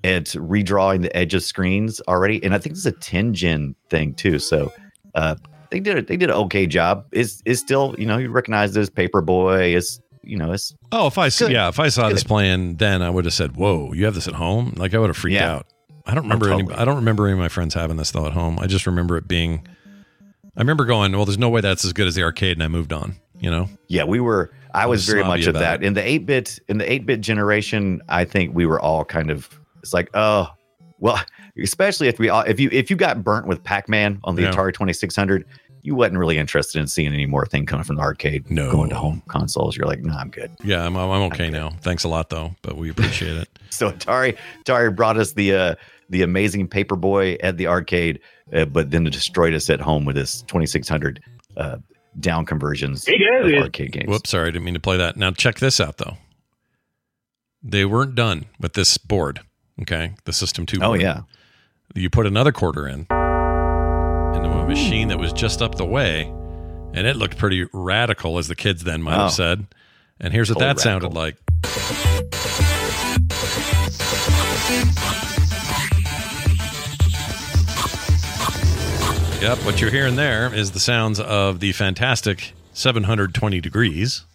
at 0.02 0.24
redrawing 0.28 1.02
the 1.02 1.14
edge 1.14 1.34
of 1.34 1.42
screens 1.42 2.00
already, 2.08 2.42
and 2.42 2.54
I 2.54 2.58
think 2.58 2.74
is 2.74 2.86
a 2.86 2.92
Tengen 2.92 3.74
thing 3.90 4.14
too. 4.14 4.38
So, 4.38 4.72
uh, 5.14 5.34
they 5.70 5.78
did 5.78 5.98
it. 5.98 6.06
They 6.08 6.16
did 6.16 6.30
an 6.30 6.36
okay 6.36 6.66
job. 6.66 7.04
Is 7.12 7.42
is 7.44 7.60
still 7.60 7.94
you 7.98 8.06
know 8.06 8.16
you 8.16 8.30
recognize 8.30 8.72
this 8.72 8.88
Paperboy 8.90 9.74
is 9.76 10.00
you 10.22 10.36
know 10.36 10.52
it's 10.52 10.74
Oh, 10.92 11.06
if 11.06 11.18
I 11.18 11.30
Good. 11.30 11.52
yeah, 11.52 11.68
if 11.68 11.78
I 11.80 11.88
saw 11.88 12.08
Good. 12.08 12.16
this 12.16 12.24
playing, 12.24 12.76
then 12.76 13.02
I 13.02 13.10
would 13.10 13.24
have 13.24 13.34
said, 13.34 13.56
"Whoa, 13.56 13.92
you 13.92 14.04
have 14.04 14.14
this 14.14 14.28
at 14.28 14.34
home?" 14.34 14.74
Like 14.76 14.94
I 14.94 14.98
would 14.98 15.08
have 15.08 15.16
freaked 15.16 15.34
Yeah. 15.34 15.54
out. 15.56 15.66
I 16.06 16.14
don't 16.14 16.24
remember 16.24 16.50
any. 16.52 16.62
totally. 16.62 16.78
I 16.80 16.84
don't 16.84 16.96
remember 16.96 17.26
any 17.26 17.34
of 17.34 17.38
my 17.38 17.48
friends 17.48 17.74
having 17.74 17.96
this 17.96 18.10
though 18.10 18.26
at 18.26 18.32
home. 18.32 18.58
I 18.58 18.66
just 18.66 18.86
remember 18.86 19.16
it 19.16 19.28
being. 19.28 19.66
I 20.56 20.60
remember 20.60 20.84
going, 20.84 21.12
"Well, 21.12 21.24
there's 21.24 21.38
no 21.38 21.48
way 21.48 21.60
that's 21.60 21.84
as 21.84 21.92
good 21.92 22.06
as 22.06 22.14
the 22.14 22.22
arcade," 22.22 22.56
and 22.56 22.62
I 22.62 22.68
moved 22.68 22.92
on. 22.92 23.16
You 23.38 23.50
know, 23.50 23.68
Yeah, 23.88 24.04
we 24.04 24.20
were. 24.20 24.50
I 24.74 24.84
was 24.86 25.06
very 25.06 25.24
much 25.24 25.46
of 25.46 25.54
that 25.54 25.82
it. 25.82 25.86
in 25.86 25.94
the 25.94 26.06
eight 26.06 26.26
bit 26.26 26.58
in 26.68 26.76
the 26.78 26.90
eight 26.92 27.06
bit 27.06 27.20
generation. 27.22 28.02
I 28.08 28.24
think 28.24 28.54
we 28.54 28.66
were 28.66 28.78
all 28.80 29.04
kind 29.04 29.30
of. 29.30 29.48
It's 29.82 29.94
like, 29.94 30.10
oh, 30.12 30.48
well, 30.98 31.18
especially 31.62 32.08
if 32.08 32.18
we 32.18 32.28
all 32.28 32.42
if 32.42 32.60
you 32.60 32.68
if 32.70 32.90
you 32.90 32.96
got 32.96 33.24
burnt 33.24 33.46
with 33.46 33.64
Pac 33.64 33.88
Man 33.88 34.20
on 34.24 34.34
the 34.34 34.42
Yeah. 34.42 34.52
Atari 34.52 34.74
Twenty 34.74 34.92
Six 34.92 35.16
Hundred, 35.16 35.46
you 35.82 35.94
wasn't 35.94 36.18
really 36.18 36.36
interested 36.38 36.78
in 36.80 36.86
seeing 36.86 37.12
any 37.12 37.26
more 37.26 37.46
thing 37.46 37.64
coming 37.66 37.84
from 37.84 37.96
the 37.96 38.02
arcade. 38.02 38.50
No. 38.50 38.70
going 38.70 38.90
to 38.90 38.96
home 38.96 39.22
consoles. 39.28 39.76
You're 39.76 39.86
like, 39.86 40.00
no, 40.00 40.14
I'm 40.14 40.30
good. 40.30 40.50
yeah, 40.62 40.84
I'm, 40.84 40.96
I'm 40.96 41.22
okay 41.32 41.48
now. 41.50 41.70
Thanks 41.80 42.04
a 42.04 42.08
lot 42.08 42.28
though, 42.30 42.54
but 42.62 42.76
we 42.76 42.90
appreciate 42.90 43.36
it. 43.36 43.48
So 43.72 43.92
Atari 43.92 44.36
Atari 44.64 44.94
brought 44.94 45.16
us 45.16 45.32
the 45.32 45.54
uh, 45.54 45.74
the 46.08 46.22
amazing 46.22 46.66
Paperboy 46.68 47.36
at 47.40 47.56
the 47.56 47.68
arcade, 47.68 48.18
uh, 48.52 48.64
but 48.64 48.90
then 48.90 49.06
it 49.06 49.12
destroyed 49.12 49.54
us 49.54 49.70
at 49.70 49.80
home 49.80 50.04
with 50.04 50.16
this 50.16 50.42
2600 50.42 51.22
uh, 51.56 51.76
down 52.18 52.44
conversions 52.44 53.06
Hey, 53.06 53.18
guys. 53.18 53.52
of 53.52 53.62
arcade 53.62 53.92
games. 53.92 54.08
Whoops, 54.08 54.30
sorry, 54.30 54.48
I 54.48 54.50
didn't 54.50 54.64
mean 54.64 54.74
to 54.74 54.80
play 54.80 54.96
that. 54.96 55.16
Now 55.16 55.30
check 55.30 55.60
this 55.60 55.80
out 55.80 55.98
though. 55.98 56.16
They 57.62 57.84
weren't 57.84 58.14
done 58.16 58.46
with 58.58 58.72
this 58.72 58.98
board. 58.98 59.40
Okay, 59.82 60.14
the 60.24 60.32
System 60.32 60.66
Two. 60.66 60.80
Oh 60.82 60.94
yeah. 60.94 61.20
you 61.94 62.10
put 62.10 62.26
another 62.26 62.50
quarter 62.52 62.88
in 62.88 63.06
into 64.34 64.48
a 64.48 64.62
hmm. 64.62 64.68
machine 64.68 65.08
that 65.08 65.18
was 65.18 65.32
just 65.32 65.62
up 65.62 65.76
the 65.76 65.84
way 65.84 66.32
and 66.92 67.06
it 67.06 67.16
looked 67.16 67.38
pretty 67.38 67.66
radical 67.72 68.38
as 68.38 68.48
the 68.48 68.56
kids 68.56 68.84
then 68.84 69.02
might 69.02 69.16
Oh. 69.16 69.22
have 69.22 69.32
said. 69.32 69.66
And 70.18 70.32
here's 70.32 70.50
what 70.50 70.58
that 70.58 70.78
sounded 70.80 71.14
like. 71.14 71.36
Yep 79.40 79.64
what 79.64 79.80
you're 79.80 79.90
hearing 79.90 80.16
there 80.16 80.54
is 80.54 80.72
the 80.72 80.80
sounds 80.80 81.18
of 81.18 81.60
the 81.60 81.72
fantastic 81.72 82.52
720 82.74 83.60
degrees 83.62 84.26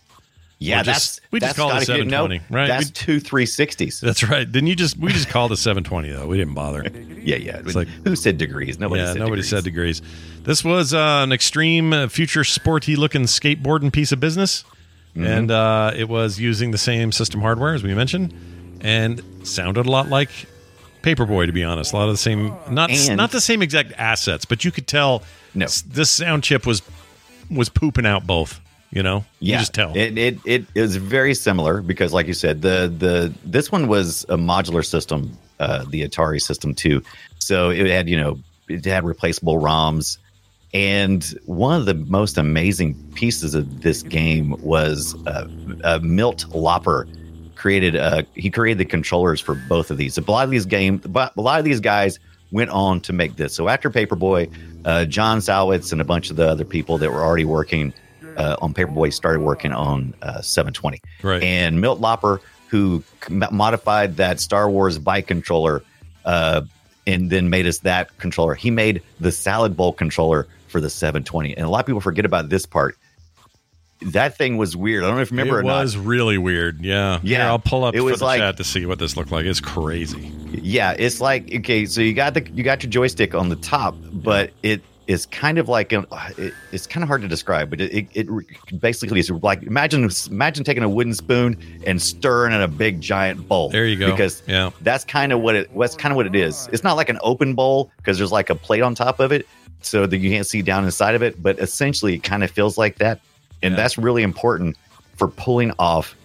Yeah, 0.58 0.78
We're 0.80 0.84
that's 0.84 1.00
just- 1.00 1.22
we 1.32 1.40
just 1.42 1.56
call 1.58 1.70
it 1.70 1.74
gotta 1.74 1.86
get- 1.86 2.08
no, 2.08 2.28
720, 2.28 2.42
right? 2.50 2.68
That's 2.68 2.86
We- 2.88 2.92
two 2.92 3.20
360s. 3.20 4.00
that's 4.00 4.24
right 4.24 4.50
didn't 4.50 4.68
you 4.68 4.76
just 4.76 4.98
we 4.98 5.12
just 5.12 5.28
called 5.30 5.52
it 5.52 5.58
720 5.58 6.12
though 6.12 6.28
we 6.28 6.38
didn't 6.38 6.54
bother 6.54 6.84
Yeah, 7.22 7.36
yeah. 7.36 7.58
It's 7.58 7.76
like- 7.76 7.90
who 8.06 8.16
said 8.16 8.38
degrees? 8.38 8.80
Nobody 8.80 9.02
yeah, 9.02 9.08
said 9.08 9.18
nobody 9.20 9.42
degrees. 9.42 9.50
said 9.50 9.64
degrees. 9.66 10.02
This 10.44 10.64
was 10.64 10.94
uh, 10.94 11.22
an 11.24 11.32
extreme, 11.34 11.92
uh, 11.92 12.08
future, 12.08 12.44
sporty 12.44 12.96
looking 12.96 13.24
skateboarding 13.24 13.92
piece 13.92 14.12
of 14.12 14.20
business, 14.20 14.64
Mm-hmm. 15.16 15.26
and 15.28 15.52
uh, 15.52 15.92
it 15.96 16.08
was 16.10 16.40
using 16.40 16.72
the 16.72 16.78
same 16.78 17.12
system 17.14 17.40
hardware 17.42 17.74
as 17.74 17.84
we 17.84 17.94
mentioned, 17.96 18.34
and 18.82 19.22
sounded 19.44 19.86
a 19.86 19.90
lot 19.92 20.10
like 20.10 20.30
Paperboy. 21.04 21.46
To 21.48 21.52
be 21.54 21.64
honest, 21.64 21.94
a 21.94 21.96
lot 21.98 22.08
of 22.10 22.14
the 22.14 22.18
same, 22.18 22.54
not 22.70 22.92
And- 22.92 23.18
not 23.18 23.32
the 23.32 23.40
same 23.42 23.62
exact 23.62 23.94
assets, 23.98 24.46
but 24.46 24.64
you 24.66 24.72
could 24.72 24.88
tell. 24.88 25.24
No. 25.54 25.68
this 25.88 26.12
sound 26.12 26.44
chip 26.44 26.66
was 26.66 26.82
was 27.50 27.70
pooping 27.70 28.06
out 28.06 28.28
both. 28.28 28.60
You 28.96 29.04
know, 29.04 29.26
you 29.42 29.58
just 29.58 29.74
tell. 29.74 29.94
It, 29.94 30.18
it 30.18 30.40
it 30.46 30.66
is 30.74 30.96
very 30.96 31.34
similar 31.34 31.82
because, 31.82 32.14
like 32.14 32.28
you 32.28 32.34
said, 32.34 32.62
the 32.62 32.88
the 32.98 33.34
this 33.44 33.70
one 33.70 33.90
was 33.90 34.24
a 34.30 34.38
modular 34.38 34.86
system, 34.86 35.38
uh, 35.60 35.84
the 35.90 36.08
Atari 36.08 36.42
System 36.42 36.74
Two. 36.74 37.04
So 37.38 37.72
it 37.72 37.88
had 37.88 38.08
you 38.08 38.16
know 38.16 38.40
it 38.70 38.86
had 38.86 39.04
replaceable 39.04 39.60
ROMs, 39.60 40.18
and 40.74 41.26
one 41.46 41.78
of 41.78 41.86
the 41.86 41.94
most 41.94 42.38
amazing 42.38 42.96
pieces 43.16 43.54
of 43.54 43.82
this 43.82 44.02
game 44.02 44.56
was 44.62 45.14
uh, 45.28 45.46
uh, 45.84 46.00
Milt 46.02 46.48
Loper 46.56 47.06
created 47.56 47.98
uh 47.98 48.24
he 48.36 48.50
created 48.50 48.78
the 48.78 48.86
controllers 48.86 49.42
for 49.42 49.56
both 49.68 49.92
of 49.92 49.98
these. 49.98 50.18
A 50.18 50.22
lot 50.22 50.46
of 50.46 50.52
these 50.52 50.66
games, 50.66 51.06
but 51.06 51.36
a 51.36 51.42
lot 51.42 51.60
of 51.60 51.66
these 51.66 51.82
guys 51.82 52.18
went 52.52 52.70
on 52.70 53.02
to 53.02 53.12
make 53.12 53.36
this. 53.36 53.54
So 53.54 53.68
after 53.68 53.90
Paperboy, 53.90 54.50
uh, 54.86 55.04
John 55.04 55.40
Salwitz 55.40 55.92
and 55.92 56.00
a 56.00 56.06
bunch 56.06 56.30
of 56.30 56.38
the 56.38 56.48
other 56.48 56.64
people 56.64 56.98
that 57.00 57.12
were 57.12 57.26
already 57.26 57.44
working 57.44 57.94
uh, 58.38 58.56
on 58.62 58.74
Paperboy 58.74 59.14
started 59.14 59.42
working 59.42 59.72
on 59.72 60.14
uh, 60.22 60.42
720. 60.42 61.02
Right. 61.24 61.42
And 61.44 61.80
Milt 61.82 62.00
Loper, 62.00 62.42
who 62.70 63.04
modified 63.30 64.18
that 64.18 64.40
Star 64.40 64.70
Wars 64.70 64.98
bike 65.00 65.28
controller, 65.28 65.84
uh, 66.26 66.62
and 67.08 67.30
then 67.30 67.50
made 67.50 67.68
us 67.68 67.80
that 67.80 68.18
controller. 68.18 68.56
He 68.56 68.72
made 68.72 69.02
the 69.20 69.32
salad 69.32 69.78
bowl 69.78 69.94
controller 69.94 70.48
for 70.68 70.82
the 70.82 70.90
720. 70.90 71.56
And 71.56 71.66
a 71.66 71.70
lot 71.70 71.82
of 71.82 71.86
people 71.86 72.02
forget 72.02 72.26
about 72.26 72.50
this 72.50 72.66
part. 72.66 72.98
That 74.12 74.38
thing 74.38 74.58
was 74.58 74.76
weird. 74.76 75.04
I 75.04 75.08
don't 75.08 75.16
know 75.16 75.22
if 75.22 75.32
you 75.32 75.38
remember 75.38 75.60
it 75.60 75.62
or 75.62 75.64
not. 75.64 75.82
was 75.84 75.96
really 75.98 76.38
weird. 76.38 76.82
Yeah, 76.82 77.20
Yeah. 77.24 77.38
Here, 77.38 77.46
I'll 77.48 77.60
pull 77.60 77.86
up 77.86 77.96
It 77.96 78.02
was 78.02 78.20
the 78.20 78.26
like- 78.26 78.40
chat 78.40 78.58
to 78.58 78.64
see 78.64 78.86
what 78.86 79.00
this 79.00 79.16
looked 79.16 79.32
like. 79.32 79.46
It's 79.46 79.62
crazy. 79.62 80.32
Yeah, 80.52 80.92
it's 80.98 81.22
like 81.22 81.54
okay, 81.60 81.86
so 81.86 82.02
you 82.02 82.14
got 82.14 82.34
the 82.34 82.46
you 82.52 82.64
got 82.64 82.84
your 82.84 82.90
joystick 82.90 83.34
on 83.36 83.50
the 83.50 83.56
top, 83.56 83.96
but 84.12 84.52
it 84.64 84.82
is 85.08 85.26
kind 85.28 85.58
of 85.60 85.70
like 85.70 85.92
an, 85.92 86.06
uh, 86.12 86.30
it, 86.38 86.54
it's 86.72 86.88
kind 86.88 87.04
of 87.04 87.08
hard 87.08 87.22
to 87.22 87.28
describe, 87.28 87.70
but 87.70 87.80
it, 87.80 88.08
it, 88.14 88.28
it 88.28 88.80
basically 88.80 89.20
is 89.20 89.30
like 89.30 89.62
imagine 89.64 90.10
imagine 90.32 90.64
taking 90.64 90.84
a 90.84 90.90
wooden 90.90 91.14
spoon 91.14 91.56
and 91.86 92.02
stirring 92.02 92.54
in 92.54 92.62
a 92.62 92.68
big 92.68 93.02
giant 93.02 93.48
bowl. 93.48 93.70
There 93.70 93.86
you 93.86 93.98
go. 93.98 94.10
Because 94.12 94.42
Yeah. 94.48 94.72
that's 94.82 95.04
kind 95.06 95.32
of 95.32 95.42
what 95.42 95.56
it 95.56 95.70
that's 95.78 95.96
kind 95.96 96.12
of 96.12 96.16
what 96.16 96.26
it 96.26 96.36
is. 96.36 96.68
It's 96.72 96.84
not 96.84 96.94
like 96.96 97.10
an 97.10 97.20
open 97.22 97.54
bowl 97.54 97.92
because 97.98 98.18
there's 98.18 98.32
like 98.32 98.50
a 98.50 98.56
plate 98.56 98.82
on 98.82 98.96
top 98.96 99.20
of 99.20 99.32
it, 99.32 99.48
so 99.82 100.08
that 100.08 100.18
you 100.18 100.32
can't 100.32 100.48
see 100.48 100.62
down 100.64 100.84
inside 100.86 101.14
of 101.16 101.22
it. 101.22 101.42
But 101.42 101.60
essentially, 101.60 102.16
it 102.16 102.24
kind 102.24 102.44
of 102.44 102.50
feels 102.50 102.78
like 102.78 102.98
that, 102.98 103.20
and 103.62 103.74
Yeah. 103.74 103.78
that's 103.78 103.98
really 103.98 104.24
important 104.24 104.76
for 105.18 105.28
pulling 105.28 105.72
off 105.78 106.16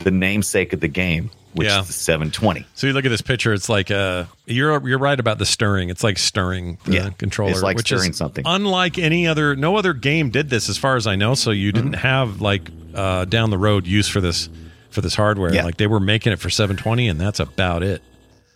the 0.00 0.10
namesake 0.10 0.72
of 0.72 0.80
the 0.80 0.88
game, 0.88 1.30
which 1.54 1.68
Yeah. 1.68 1.80
is 1.80 1.86
the 1.86 1.92
720. 1.92 2.66
So 2.74 2.86
you 2.86 2.92
look 2.92 3.04
at 3.04 3.08
this 3.10 3.22
picture. 3.22 3.52
It's 3.52 3.68
like 3.68 3.90
uh, 3.90 4.24
you're 4.46 4.86
you're 4.86 4.98
right 4.98 5.18
about 5.18 5.38
the 5.38 5.46
stirring. 5.46 5.88
It's 5.88 6.04
like 6.04 6.18
stirring 6.18 6.78
the 6.84 6.92
Yeah, 6.94 7.10
controller. 7.16 7.50
it's 7.52 7.62
like 7.62 7.76
which 7.76 7.86
stirring 7.86 8.10
is 8.10 8.16
something. 8.16 8.44
Unlike 8.46 8.98
any 8.98 9.26
other, 9.26 9.56
no 9.56 9.76
other 9.76 9.92
game 9.94 10.30
did 10.30 10.50
this, 10.50 10.68
as 10.68 10.76
far 10.78 10.96
as 10.96 11.06
I 11.06 11.16
know. 11.16 11.34
So 11.34 11.50
you 11.50 11.72
Mm-hmm. 11.72 11.82
didn't 11.84 11.98
have 12.00 12.40
like 12.40 12.68
uh, 12.94 13.24
down 13.24 13.50
the 13.50 13.58
road 13.58 13.86
use 13.86 14.08
for 14.08 14.20
this 14.20 14.48
for 14.90 15.00
this 15.00 15.14
hardware. 15.14 15.52
Yeah. 15.52 15.64
Like 15.64 15.76
they 15.78 15.86
were 15.88 16.00
making 16.00 16.32
it 16.32 16.38
for 16.38 16.50
720, 16.50 17.08
and 17.08 17.20
that's 17.20 17.40
about 17.40 17.82
it. 17.82 18.02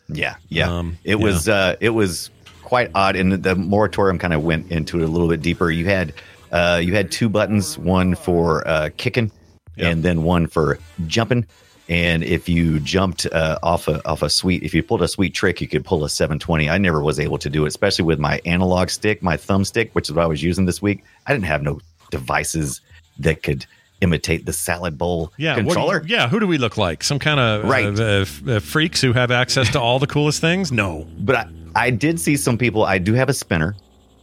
Yeah, 0.09 0.37
yeah. 0.49 0.71
Um, 0.79 0.99
it 1.05 1.17
was 1.17 1.49
uh, 1.49 1.77
it 1.81 1.91
was 1.91 2.31
quite 2.63 2.91
odd, 2.95 3.17
and 3.17 3.33
the 3.43 3.55
moratorium 3.57 4.19
kind 4.19 4.33
of 4.35 4.43
went 4.43 4.71
into 4.71 5.01
it 5.01 5.05
a 5.05 5.07
little 5.09 5.29
bit 5.29 5.43
deeper. 5.43 5.71
You 5.71 5.85
had 5.87 6.13
uh, 6.53 6.81
you 6.83 6.95
had 6.95 7.11
two 7.11 7.29
buttons, 7.29 7.77
one 7.79 8.15
for 8.15 8.67
uh, 8.67 8.89
kicking, 8.97 9.31
Yeah. 9.77 9.89
and 9.89 10.03
then 10.03 10.23
one 10.23 10.47
for 10.47 10.79
jumping. 11.07 11.47
And 11.89 12.23
if 12.23 12.49
you 12.51 12.81
jumped 12.81 13.25
uh, 13.27 13.59
off 13.63 13.89
a 13.89 14.07
off 14.07 14.23
a 14.23 14.29
sweet, 14.29 14.63
if 14.63 14.75
you 14.75 14.83
pulled 14.83 15.01
a 15.03 15.09
sweet 15.09 15.33
trick, 15.35 15.61
you 15.63 15.69
could 15.69 15.85
pull 15.85 16.05
a 16.05 16.09
720. 16.11 16.69
I 16.69 16.77
never 16.77 17.01
was 17.03 17.19
able 17.19 17.39
to 17.39 17.49
do 17.49 17.65
it, 17.65 17.69
especially 17.69 18.05
with 18.05 18.19
my 18.19 18.41
analog 18.45 18.91
stick, 18.91 19.23
my 19.23 19.37
thumb 19.39 19.65
stick, 19.65 19.91
which 19.95 20.09
is 20.11 20.15
what 20.15 20.23
I 20.23 20.27
was 20.27 20.43
using 20.43 20.67
this 20.67 20.83
week. 20.83 21.03
I 21.27 21.33
didn't 21.33 21.47
have 21.47 21.63
no 21.63 21.81
devices 22.11 22.83
that 23.21 23.43
could 23.43 23.65
imitate 24.01 24.45
the 24.47 24.53
salad 24.53 24.97
bowl 24.99 25.33
Yeah, 25.39 25.55
do 25.57 25.63
you- 25.63 25.67
controller. 25.67 26.05
yeah. 26.07 26.29
Who 26.29 26.39
do 26.39 26.47
we 26.47 26.57
look 26.59 26.77
like? 26.77 27.03
Some 27.03 27.19
kind 27.19 27.41
of 27.41 27.65
Right. 27.65 27.87
uh, 27.87 28.03
uh, 28.03 28.21
f- 28.21 28.49
uh, 28.49 28.61
freaks 28.61 29.01
who 29.01 29.13
have 29.15 29.31
access 29.31 29.69
to 29.73 29.81
all 29.81 29.99
the 29.99 30.07
coolest 30.07 30.41
things? 30.41 30.71
No. 30.71 31.07
but 31.21 31.35
I, 31.37 31.49
I 31.75 31.91
did 31.91 32.21
see 32.21 32.37
some 32.37 32.59
people. 32.59 32.85
I 32.85 32.99
do 32.99 33.15
have 33.15 33.29
a 33.29 33.35
spinner, 33.35 33.75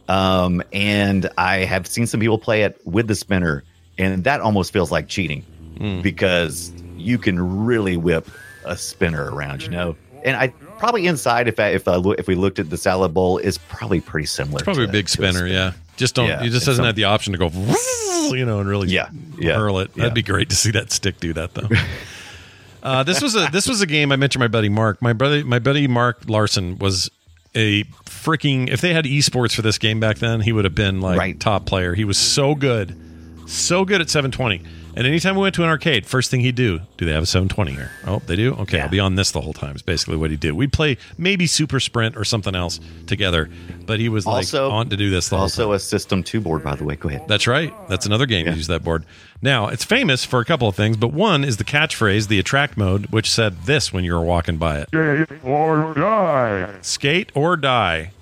um, 0.08 0.62
and 0.72 1.28
I 1.36 1.58
have 1.64 1.86
seen 1.86 2.06
some 2.06 2.20
people 2.20 2.38
play 2.38 2.62
it 2.62 2.80
with 2.86 3.06
the 3.08 3.14
spinner, 3.14 3.64
and 3.98 4.24
that 4.24 4.40
almost 4.40 4.72
feels 4.72 4.90
like 4.92 5.08
cheating 5.08 5.42
Hmm. 5.78 6.00
because 6.00 6.72
you 7.06 7.18
can 7.18 7.64
really 7.64 7.96
whip 7.96 8.28
a 8.64 8.76
spinner 8.76 9.30
around, 9.32 9.62
you 9.62 9.68
know. 9.70 9.96
And 10.24 10.36
I 10.36 10.48
probably 10.78 11.06
inside, 11.06 11.46
if 11.46 11.60
I, 11.60 11.68
if 11.68 11.86
I 11.86 11.96
look, 11.96 12.18
if 12.18 12.26
we 12.26 12.34
looked 12.34 12.58
at 12.58 12.68
the 12.68 12.76
salad 12.76 13.14
bowl, 13.14 13.38
is 13.38 13.58
probably 13.58 14.00
pretty 14.00 14.26
similar. 14.26 14.56
It's 14.56 14.64
probably 14.64 14.84
a 14.84 14.88
big 14.88 15.06
to 15.06 15.12
spinner. 15.12 15.46
Yeah. 15.46 15.72
Just 15.96 16.14
don't. 16.16 16.28
Yeah, 16.28 16.42
you 16.42 16.50
just 16.50 16.66
doesn't 16.66 16.76
some- 16.82 16.86
have 16.86 16.96
the 16.96 17.04
option 17.04 17.32
to 17.32 17.38
go, 17.38 17.48
you 18.34 18.44
know, 18.44 18.58
and 18.60 18.68
really 18.68 18.88
Yeah, 18.88 19.08
yeah, 19.38 19.54
hurl 19.54 19.78
it. 19.78 19.90
yeah. 19.94 20.02
That'd 20.02 20.14
be 20.14 20.22
great 20.22 20.50
to 20.50 20.56
see 20.56 20.72
that 20.72 20.90
stick 20.90 21.20
do 21.20 21.32
that 21.34 21.54
though. 21.54 21.68
uh, 22.82 23.02
this 23.02 23.22
was 23.22 23.34
a 23.36 23.48
this 23.52 23.68
was 23.68 23.80
a 23.80 23.86
game 23.86 24.12
I 24.12 24.16
mentioned 24.16 24.40
my 24.40 24.48
buddy 24.48 24.68
Mark. 24.68 25.00
My 25.00 25.12
brother, 25.12 25.44
my 25.44 25.58
buddy 25.58 25.86
Mark 25.86 26.22
Larson 26.26 26.76
was 26.78 27.10
a 27.54 27.84
freaking. 28.04 28.68
If 28.68 28.80
they 28.80 28.92
had 28.92 29.04
esports 29.06 29.54
for 29.54 29.62
this 29.62 29.78
game 29.78 30.00
back 30.00 30.18
then, 30.18 30.40
he 30.40 30.52
would 30.52 30.64
have 30.64 30.74
been 30.74 31.00
like 31.00 31.18
Right. 31.18 31.38
top 31.40 31.64
player. 31.66 31.94
He 31.94 32.04
was 32.04 32.18
so 32.18 32.54
good, 32.54 32.94
so 33.46 33.84
good 33.84 34.00
at 34.00 34.10
720. 34.10 34.62
And 34.98 35.06
anytime 35.06 35.34
we 35.36 35.42
went 35.42 35.54
to 35.56 35.62
an 35.62 35.68
arcade, 35.68 36.06
first 36.06 36.30
thing 36.30 36.40
he'd 36.40 36.54
do, 36.54 36.80
do 36.96 37.04
they 37.04 37.12
have 37.12 37.22
a 37.22 37.26
720 37.26 37.72
here? 37.72 37.90
Oh, 38.06 38.20
they 38.26 38.34
do? 38.34 38.54
Okay, 38.54 38.80
I'll 38.80 38.88
be 38.88 38.98
on 38.98 39.14
this 39.14 39.30
the 39.30 39.42
whole 39.42 39.52
time. 39.52 39.76
Is 39.76 39.82
basically 39.82 40.16
what 40.16 40.30
he 40.30 40.38
did. 40.38 40.52
We'd 40.52 40.72
play 40.72 40.96
maybe 41.18 41.46
Super 41.46 41.80
Sprint 41.80 42.16
or 42.16 42.24
something 42.24 42.54
else 42.54 42.80
together, 43.06 43.50
but 43.84 44.00
he 44.00 44.08
was 44.08 44.24
like 44.24 44.36
Also- 44.36 44.70
on 44.70 44.88
to 44.88 44.96
do 44.96 45.10
this 45.10 45.28
the 45.28 45.36
whole 45.36 45.48
time. 45.50 45.66
Also, 45.66 45.72
a 45.72 45.78
System 45.78 46.22
Two 46.22 46.40
board, 46.40 46.64
by 46.64 46.74
the 46.76 46.84
way. 46.84 46.96
Go 46.96 47.10
ahead. 47.10 47.28
That's 47.28 47.46
right. 47.46 47.74
That's 47.90 48.06
another 48.06 48.24
game 48.24 48.46
Yeah. 48.46 48.52
to 48.52 48.56
use 48.56 48.68
that 48.68 48.82
board. 48.82 49.04
Now, 49.42 49.68
it's 49.68 49.84
famous 49.84 50.24
for 50.24 50.40
a 50.40 50.46
couple 50.46 50.66
of 50.66 50.74
things, 50.74 50.96
but 50.96 51.12
one 51.12 51.44
is 51.44 51.58
the 51.58 51.64
catchphrase, 51.64 52.28
the 52.28 52.38
attract 52.38 52.78
mode, 52.78 53.06
which 53.10 53.30
said 53.30 53.64
this 53.64 53.92
when 53.92 54.02
you 54.02 54.14
were 54.14 54.22
walking 54.24 54.56
by 54.56 54.78
it 54.78 54.88
Skate 54.88 55.28
or 55.44 55.92
die. 55.94 56.68
skate 56.80 57.32
or 57.34 57.56
die. 57.58 58.12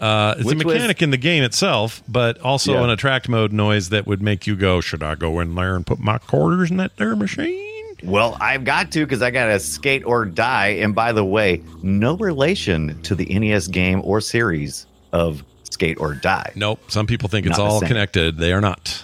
Uh, 0.00 0.34
it's 0.38 0.46
Which 0.46 0.54
a 0.54 0.66
was- 0.66 0.74
mechanic 0.74 1.02
in 1.02 1.10
the 1.10 1.16
game 1.16 1.42
itself, 1.42 2.02
but 2.08 2.40
also 2.40 2.72
Yeah. 2.74 2.84
an 2.84 2.90
attract 2.90 3.28
mode 3.28 3.52
noise 3.52 3.90
that 3.90 4.06
would 4.06 4.22
make 4.22 4.46
you 4.46 4.56
go, 4.56 4.80
Should 4.80 5.02
I 5.02 5.14
go 5.14 5.40
in 5.40 5.54
there 5.54 5.76
and 5.76 5.86
put 5.86 5.98
my 5.98 6.18
quarters 6.18 6.70
in 6.70 6.78
that 6.78 6.96
there 6.96 7.14
machine? 7.14 7.66
Well, 8.02 8.36
I've 8.40 8.64
got 8.64 8.90
to 8.92 9.00
because 9.00 9.20
I 9.20 9.30
got 9.30 9.46
to 9.48 9.60
skate 9.60 10.04
or 10.06 10.24
die. 10.24 10.68
And 10.80 10.94
by 10.94 11.12
the 11.12 11.24
way, 11.24 11.62
no 11.82 12.16
relation 12.16 12.98
to 13.02 13.14
the 13.14 13.26
NES 13.38 13.68
game 13.68 14.00
or 14.04 14.22
series 14.22 14.86
of 15.12 15.44
Skate 15.64 15.98
or 16.00 16.14
Die. 16.14 16.52
Nope. 16.56 16.80
Some 16.88 17.06
people 17.06 17.28
think 17.28 17.46
it's 17.46 17.58
Not 17.58 17.64
the 17.64 17.70
all 17.70 17.80
same. 17.80 17.88
connected. 17.88 18.38
They 18.38 18.52
are 18.54 18.60
not. 18.62 19.02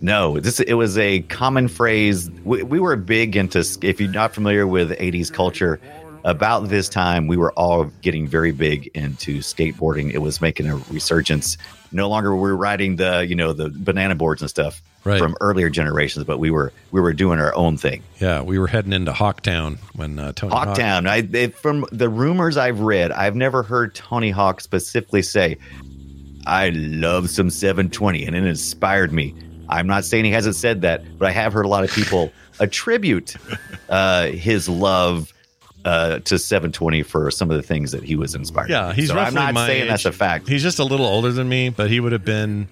No, 0.00 0.38
this 0.38 0.60
it 0.60 0.74
was 0.74 0.96
a 0.98 1.20
common 1.22 1.66
phrase. 1.68 2.30
We, 2.44 2.62
we 2.62 2.78
were 2.78 2.94
big 2.96 3.34
into. 3.36 3.64
If 3.82 4.00
you're 4.00 4.10
not 4.10 4.32
familiar 4.34 4.66
with 4.66 4.90
'80s 4.92 5.32
culture, 5.32 5.80
about 6.26 6.68
this 6.68 6.88
time 6.88 7.26
we 7.28 7.36
were 7.38 7.52
all 7.52 7.84
getting 8.02 8.26
very 8.26 8.52
big 8.52 8.88
into 8.94 9.38
skateboarding. 9.38 10.12
It 10.12 10.18
was 10.18 10.40
making 10.42 10.66
a 10.68 10.76
resurgence. 10.90 11.56
No 11.92 12.08
longer 12.08 12.34
were 12.36 12.50
we 12.50 12.56
riding 12.56 12.96
the 12.96 13.24
you 13.26 13.34
know 13.34 13.52
the 13.54 13.70
banana 13.70 14.14
boards 14.14 14.42
and 14.42 14.50
stuff 14.50 14.82
Right. 15.04 15.20
from 15.20 15.36
earlier 15.40 15.70
generations, 15.70 16.24
but 16.24 16.38
we 16.40 16.50
were 16.50 16.72
we 16.90 17.00
were 17.00 17.12
doing 17.12 17.38
our 17.38 17.54
own 17.54 17.76
thing. 17.76 18.02
Yeah, 18.18 18.42
we 18.42 18.58
were 18.58 18.66
heading 18.66 18.92
into 18.92 19.12
Hawktown 19.12 19.78
when 19.94 20.18
uh, 20.18 20.32
Tony 20.32 20.52
Hawk- 20.52 20.76
Hawktown. 20.76 21.08
I 21.08 21.18
it, 21.32 21.54
from 21.54 21.86
the 21.92 22.08
rumors 22.08 22.56
I've 22.56 22.80
read, 22.80 23.12
I've 23.12 23.36
never 23.36 23.62
heard 23.62 23.94
Tony 23.94 24.30
Hawk 24.32 24.60
specifically 24.60 25.22
say, 25.22 25.58
"I 26.44 26.70
love 26.70 27.30
some 27.30 27.50
720," 27.50 28.24
and 28.26 28.34
it 28.34 28.44
inspired 28.44 29.12
me. 29.12 29.32
I'm 29.68 29.86
not 29.86 30.04
saying 30.04 30.24
he 30.24 30.32
hasn't 30.32 30.56
said 30.56 30.82
that, 30.82 31.04
but 31.20 31.28
I 31.28 31.30
have 31.30 31.52
heard 31.52 31.66
a 31.66 31.68
lot 31.68 31.84
of 31.84 31.92
people 31.92 32.32
attribute 32.58 33.36
uh, 33.88 34.26
his 34.26 34.68
love 34.68 35.32
uh, 35.86 36.18
to 36.18 36.38
720 36.38 37.02
for 37.04 37.30
some 37.30 37.50
of 37.50 37.56
the 37.56 37.62
things 37.62 37.92
that 37.92 38.02
he 38.02 38.16
was 38.16 38.34
inspired. 38.34 38.68
Yeah, 38.68 38.92
he's 38.92 39.08
so 39.08 39.16
I'm 39.18 39.32
not 39.32 39.54
saying 39.54 39.84
age. 39.84 39.88
that's 39.88 40.04
a 40.04 40.12
fact. 40.12 40.48
He's 40.48 40.62
just 40.62 40.78
a 40.80 40.84
little 40.84 41.06
older 41.06 41.32
than 41.32 41.48
me, 41.48 41.70
but 41.70 41.88
he 41.88 42.00
would 42.00 42.12
have 42.12 42.24
been 42.24 42.68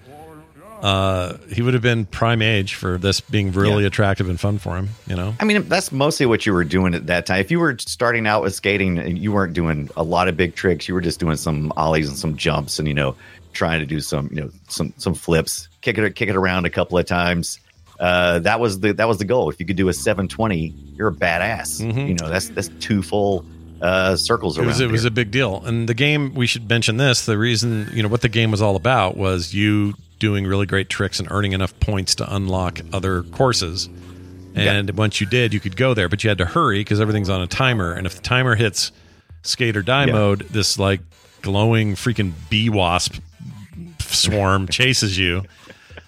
uh 0.81 1.37
he 1.51 1.61
would 1.61 1.73
have 1.73 1.81
been 1.81 2.05
prime 2.05 2.41
age 2.41 2.75
for 2.75 2.97
this 2.97 3.21
being 3.21 3.51
really 3.53 3.83
Yeah. 3.83 3.87
attractive 3.87 4.29
and 4.29 4.39
fun 4.39 4.57
for 4.59 4.75
him, 4.75 4.89
you 5.07 5.15
know. 5.15 5.33
I 5.39 5.45
mean, 5.45 5.67
that's 5.69 5.91
mostly 5.91 6.25
what 6.25 6.45
you 6.45 6.53
were 6.53 6.65
doing 6.65 6.93
at 6.93 7.07
that 7.07 7.25
time. 7.25 7.39
If 7.39 7.49
you 7.49 7.59
were 7.59 7.77
starting 7.79 8.27
out 8.27 8.43
with 8.43 8.53
skating, 8.53 8.97
and 8.99 9.17
you 9.17 9.31
weren't 9.31 9.53
doing 9.53 9.89
a 9.95 10.03
lot 10.03 10.27
of 10.27 10.35
big 10.35 10.53
tricks. 10.55 10.87
You 10.87 10.93
were 10.93 11.01
just 11.01 11.19
doing 11.19 11.37
some 11.37 11.71
ollies 11.77 12.09
and 12.09 12.17
some 12.17 12.35
jumps, 12.35 12.77
and 12.77 12.87
you 12.87 12.93
know, 12.93 13.15
trying 13.53 13.79
to 13.79 13.85
do 13.85 14.01
some, 14.01 14.29
you 14.33 14.41
know, 14.41 14.49
some 14.67 14.93
some 14.97 15.13
flips, 15.13 15.69
kick 15.81 15.97
it 15.97 16.15
kick 16.15 16.27
it 16.29 16.35
around 16.35 16.65
a 16.65 16.69
couple 16.69 16.97
of 16.97 17.05
times. 17.05 17.59
Uh, 17.99 18.39
that 18.39 18.59
was 18.59 18.79
the 18.81 18.93
that 18.93 19.07
was 19.07 19.17
the 19.19 19.25
goal. 19.25 19.49
If 19.49 19.59
you 19.59 19.65
could 19.65 19.77
do 19.77 19.87
a 19.89 19.93
720, 19.93 20.73
you're 20.97 21.07
a 21.09 21.13
badass. 21.13 21.81
Mhm. 21.81 22.07
You 22.09 22.13
know, 22.15 22.29
that's 22.29 22.49
that's 22.49 22.69
two 22.79 23.01
full 23.01 23.45
uh, 23.81 24.15
circles 24.15 24.57
It 24.57 24.61
around. 24.61 24.67
was 24.67 24.79
it 24.81 24.91
was 24.91 25.05
a 25.05 25.11
big 25.11 25.31
deal. 25.31 25.63
And 25.65 25.87
the 25.87 25.93
game 25.93 26.33
we 26.33 26.47
should 26.47 26.67
mention 26.69 26.97
this, 26.97 27.25
the 27.25 27.37
reason, 27.37 27.89
you 27.93 28.03
know, 28.03 28.09
what 28.09 28.21
the 28.21 28.29
game 28.29 28.51
was 28.51 28.61
all 28.61 28.75
about 28.75 29.15
was 29.17 29.53
you 29.53 29.93
doing 30.19 30.45
really 30.45 30.65
great 30.65 30.89
tricks 30.89 31.19
and 31.19 31.27
earning 31.31 31.51
enough 31.51 31.77
points 31.79 32.15
to 32.15 32.35
unlock 32.35 32.79
other 32.93 33.23
courses. 33.23 33.89
And 34.57 34.89
once 34.97 35.19
you 35.19 35.27
did, 35.27 35.53
you 35.53 35.59
could 35.59 35.75
go 35.75 35.93
there, 35.93 36.07
but 36.07 36.23
you 36.23 36.29
had 36.29 36.37
to 36.37 36.45
hurry 36.45 36.79
because 36.79 37.01
everything's 37.01 37.29
on 37.29 37.41
a 37.41 37.47
timer. 37.47 37.91
And 37.91 38.07
if 38.07 38.15
the 38.15 38.21
timer 38.21 38.55
hits 38.55 38.93
skate 39.43 39.75
or 39.75 39.81
die 39.81 40.05
mode, 40.05 40.47
this 40.49 40.79
like 40.79 41.01
glowing 41.41 41.95
freaking 41.95 42.31
bee 42.49 42.69
wasp 42.69 43.15
swarm 43.99 44.67
chases 44.67 45.17
you. 45.17 45.43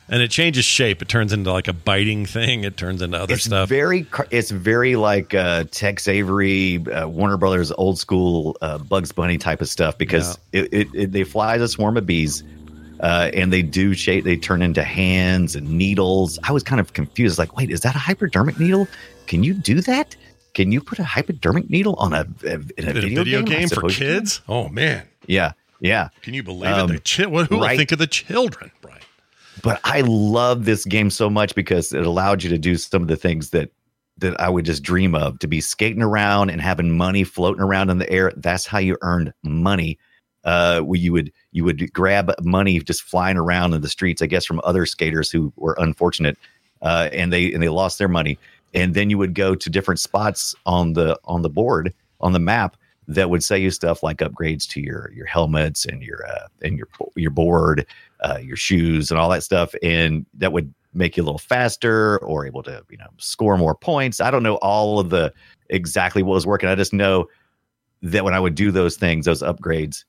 And 0.09 0.21
it 0.21 0.31
changes 0.31 0.63
shape. 0.63 1.01
It 1.01 1.09
turns 1.09 1.33
into 1.33 1.51
like 1.51 1.67
a 1.67 1.73
biting 1.73 2.25
thing. 2.25 2.63
It 2.63 2.77
turns 2.77 3.01
into 3.01 3.17
other 3.21 3.33
it's 3.33 3.43
stuff. 3.43 3.67
very 3.67 4.07
it's 4.31 4.51
very 4.51 4.95
like 4.95 5.33
uh, 5.33 5.65
Tex 5.69 6.07
Avery, 6.07 6.77
uh, 6.87 7.07
Warner 7.09 7.35
Brothers, 7.35 7.71
old 7.73 7.99
school 7.99 8.55
uh, 8.61 8.77
Bugs 8.77 9.11
Bunny 9.11 9.37
type 9.37 9.59
of 9.61 9.67
stuff 9.67 9.97
because 9.97 10.37
it, 10.53 10.71
it, 10.73 10.87
it 10.93 11.11
they 11.11 11.25
fly 11.25 11.55
as 11.55 11.61
a 11.61 11.67
swarm 11.67 11.97
of 11.97 12.05
bees, 12.05 12.41
uh, 13.01 13.31
and 13.33 13.51
they 13.51 13.61
do 13.61 13.93
shape. 13.93 14.23
They 14.23 14.37
turn 14.37 14.61
into 14.61 14.81
hands 14.81 15.57
and 15.57 15.69
needles. 15.69 16.39
I 16.43 16.53
was 16.53 16.63
kind 16.63 16.79
of 16.79 16.93
confused. 16.93 17.37
Like, 17.37 17.57
wait, 17.57 17.69
is 17.69 17.81
that 17.81 17.93
a 17.95 17.99
hypodermic 17.99 18.57
needle? 18.61 18.87
Can 19.25 19.43
you 19.43 19.53
do 19.53 19.81
that? 19.81 20.15
Can 20.53 20.71
you 20.71 20.79
put 20.79 20.99
a 20.99 21.03
hypodermic 21.03 21.69
needle 21.69 21.95
on 21.95 22.13
a, 22.13 22.25
a 22.45 22.53
in 22.53 22.87
a 22.87 22.93
video, 22.93 23.23
video 23.25 23.41
game, 23.41 23.59
game 23.59 23.67
for 23.67 23.75
suppose 23.75 23.99
you 23.99 24.05
can. 24.07 24.19
kids? 24.19 24.41
Oh 24.47 24.69
man. 24.69 25.05
Yeah, 25.25 25.51
yeah. 25.81 26.07
Can 26.21 26.33
you 26.33 26.43
believe 26.43 26.71
Um, 26.71 26.91
it? 26.91 27.03
The 27.03 27.23
chi- 27.23 27.29
what, 27.29 27.47
who 27.47 27.59
right. 27.61 27.77
think 27.77 27.91
of 27.91 27.99
the 27.99 28.07
children, 28.07 28.71
Brian? 28.81 28.96
But 29.63 29.79
I 29.83 30.01
love 30.01 30.65
this 30.65 30.85
game 30.85 31.09
so 31.09 31.29
much 31.29 31.55
because 31.55 31.93
it 31.93 32.05
allowed 32.05 32.43
you 32.43 32.49
to 32.49 32.57
do 32.57 32.75
some 32.77 33.01
of 33.01 33.07
the 33.07 33.15
things 33.15 33.49
that 33.51 33.71
that 34.19 34.39
I 34.41 34.49
would 34.49 34.65
just 34.65 34.81
dream 34.81 35.13
of 35.13 35.37
to 35.39 35.47
be 35.47 35.61
skating 35.61 36.01
around 36.01 36.49
and 36.49 36.59
having 36.59 36.97
money 36.97 37.23
floating 37.23 37.61
around 37.61 37.91
in 37.91 37.99
the 37.99 38.09
air. 38.09 38.33
That's 38.35 38.65
how 38.65 38.79
you 38.79 38.97
earned 39.01 39.31
money. 39.43 39.99
Uh, 40.43 40.79
where 40.79 40.99
you 40.99 41.11
would 41.11 41.31
you 41.51 41.65
would 41.65 41.91
grab 41.91 42.33
money 42.41 42.79
just 42.79 43.03
flying 43.03 43.37
around 43.37 43.73
in 43.73 43.81
the 43.81 43.89
streets, 43.89 44.21
I 44.21 44.27
guess, 44.27 44.45
from 44.45 44.61
other 44.63 44.85
skaters 44.85 45.29
who 45.29 45.51
were 45.57 45.75
unfortunate, 45.77 46.37
uh, 46.81 47.09
and 47.11 47.33
they 47.33 47.51
and 47.51 47.61
they 47.61 47.69
lost 47.69 47.97
their 47.97 48.07
money. 48.07 48.39
And 48.73 48.93
then 48.93 49.09
you 49.09 49.17
would 49.17 49.33
go 49.33 49.55
to 49.55 49.69
different 49.69 49.99
spots 49.99 50.55
on 50.65 50.93
the 50.93 51.19
on 51.25 51.41
the 51.41 51.49
board 51.49 51.93
on 52.21 52.31
the 52.31 52.39
map 52.39 52.77
that 53.07 53.29
would 53.29 53.43
say 53.43 53.57
you 53.57 53.71
stuff 53.71 54.03
like 54.03 54.17
upgrades 54.17 54.67
to 54.69 54.81
your 54.81 55.11
your 55.13 55.25
helmets 55.25 55.85
and 55.85 56.01
your 56.01 56.25
uh, 56.27 56.47
and 56.61 56.77
your 56.77 56.87
your 57.15 57.31
board, 57.31 57.85
uh, 58.21 58.39
your 58.41 58.57
shoes 58.57 59.11
and 59.11 59.19
all 59.19 59.29
that 59.29 59.43
stuff, 59.43 59.73
and 59.81 60.25
that 60.33 60.51
would 60.51 60.73
make 60.93 61.15
you 61.15 61.23
a 61.23 61.25
little 61.25 61.37
faster 61.37 62.17
or 62.19 62.45
able 62.45 62.63
to 62.63 62.83
you 62.89 62.97
know 62.97 63.07
score 63.17 63.57
more 63.57 63.75
points. 63.75 64.19
I 64.19 64.31
don't 64.31 64.43
know 64.43 64.55
all 64.55 64.99
of 64.99 65.09
the 65.09 65.33
exactly 65.69 66.23
what 66.23 66.33
was 66.33 66.45
working. 66.45 66.69
I 66.69 66.75
just 66.75 66.93
know 66.93 67.27
that 68.01 68.23
when 68.23 68.33
I 68.33 68.39
would 68.39 68.55
do 68.55 68.71
those 68.71 68.97
things, 68.97 69.25
those 69.25 69.41
upgrades, 69.41 70.03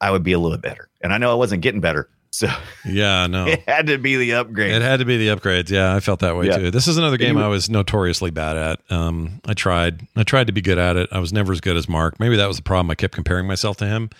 I 0.00 0.10
would 0.10 0.22
be 0.22 0.32
a 0.32 0.38
little 0.38 0.56
bit 0.56 0.62
better. 0.62 0.88
And 1.00 1.12
I 1.12 1.18
know 1.18 1.30
I 1.30 1.34
wasn't 1.34 1.62
getting 1.62 1.80
better, 1.80 2.08
so 2.30 2.48
Yeah, 2.84 3.26
no. 3.26 3.46
it 3.48 3.62
had 3.68 3.86
to 3.88 3.98
be 3.98 4.16
the 4.16 4.34
upgrade. 4.34 4.72
It 4.72 4.82
had 4.82 4.98
to 5.00 5.04
be 5.04 5.16
the 5.16 5.28
upgrades. 5.28 5.70
Yeah, 5.70 5.94
I 5.94 6.00
felt 6.00 6.20
that 6.20 6.36
way 6.36 6.46
Yeah. 6.46 6.58
too. 6.58 6.70
This 6.70 6.88
is 6.88 6.96
another 6.96 7.16
game 7.16 7.36
I 7.38 7.48
was 7.48 7.68
notoriously 7.70 8.30
bad 8.30 8.56
at. 8.56 8.80
Um, 8.90 9.40
I 9.46 9.54
tried. 9.54 10.06
I 10.16 10.22
tried 10.22 10.46
to 10.46 10.52
be 10.52 10.60
good 10.62 10.78
at 10.78 10.96
it. 10.96 11.08
I 11.12 11.18
was 11.18 11.32
never 11.32 11.52
as 11.52 11.60
good 11.60 11.76
as 11.76 11.88
Mark. 11.88 12.18
Maybe 12.20 12.36
that 12.36 12.46
was 12.46 12.56
the 12.56 12.62
problem. 12.62 12.90
I 12.90 12.94
kept 12.94 13.14
comparing 13.14 13.46
myself 13.46 13.76
to 13.78 13.86
him. 13.86 14.10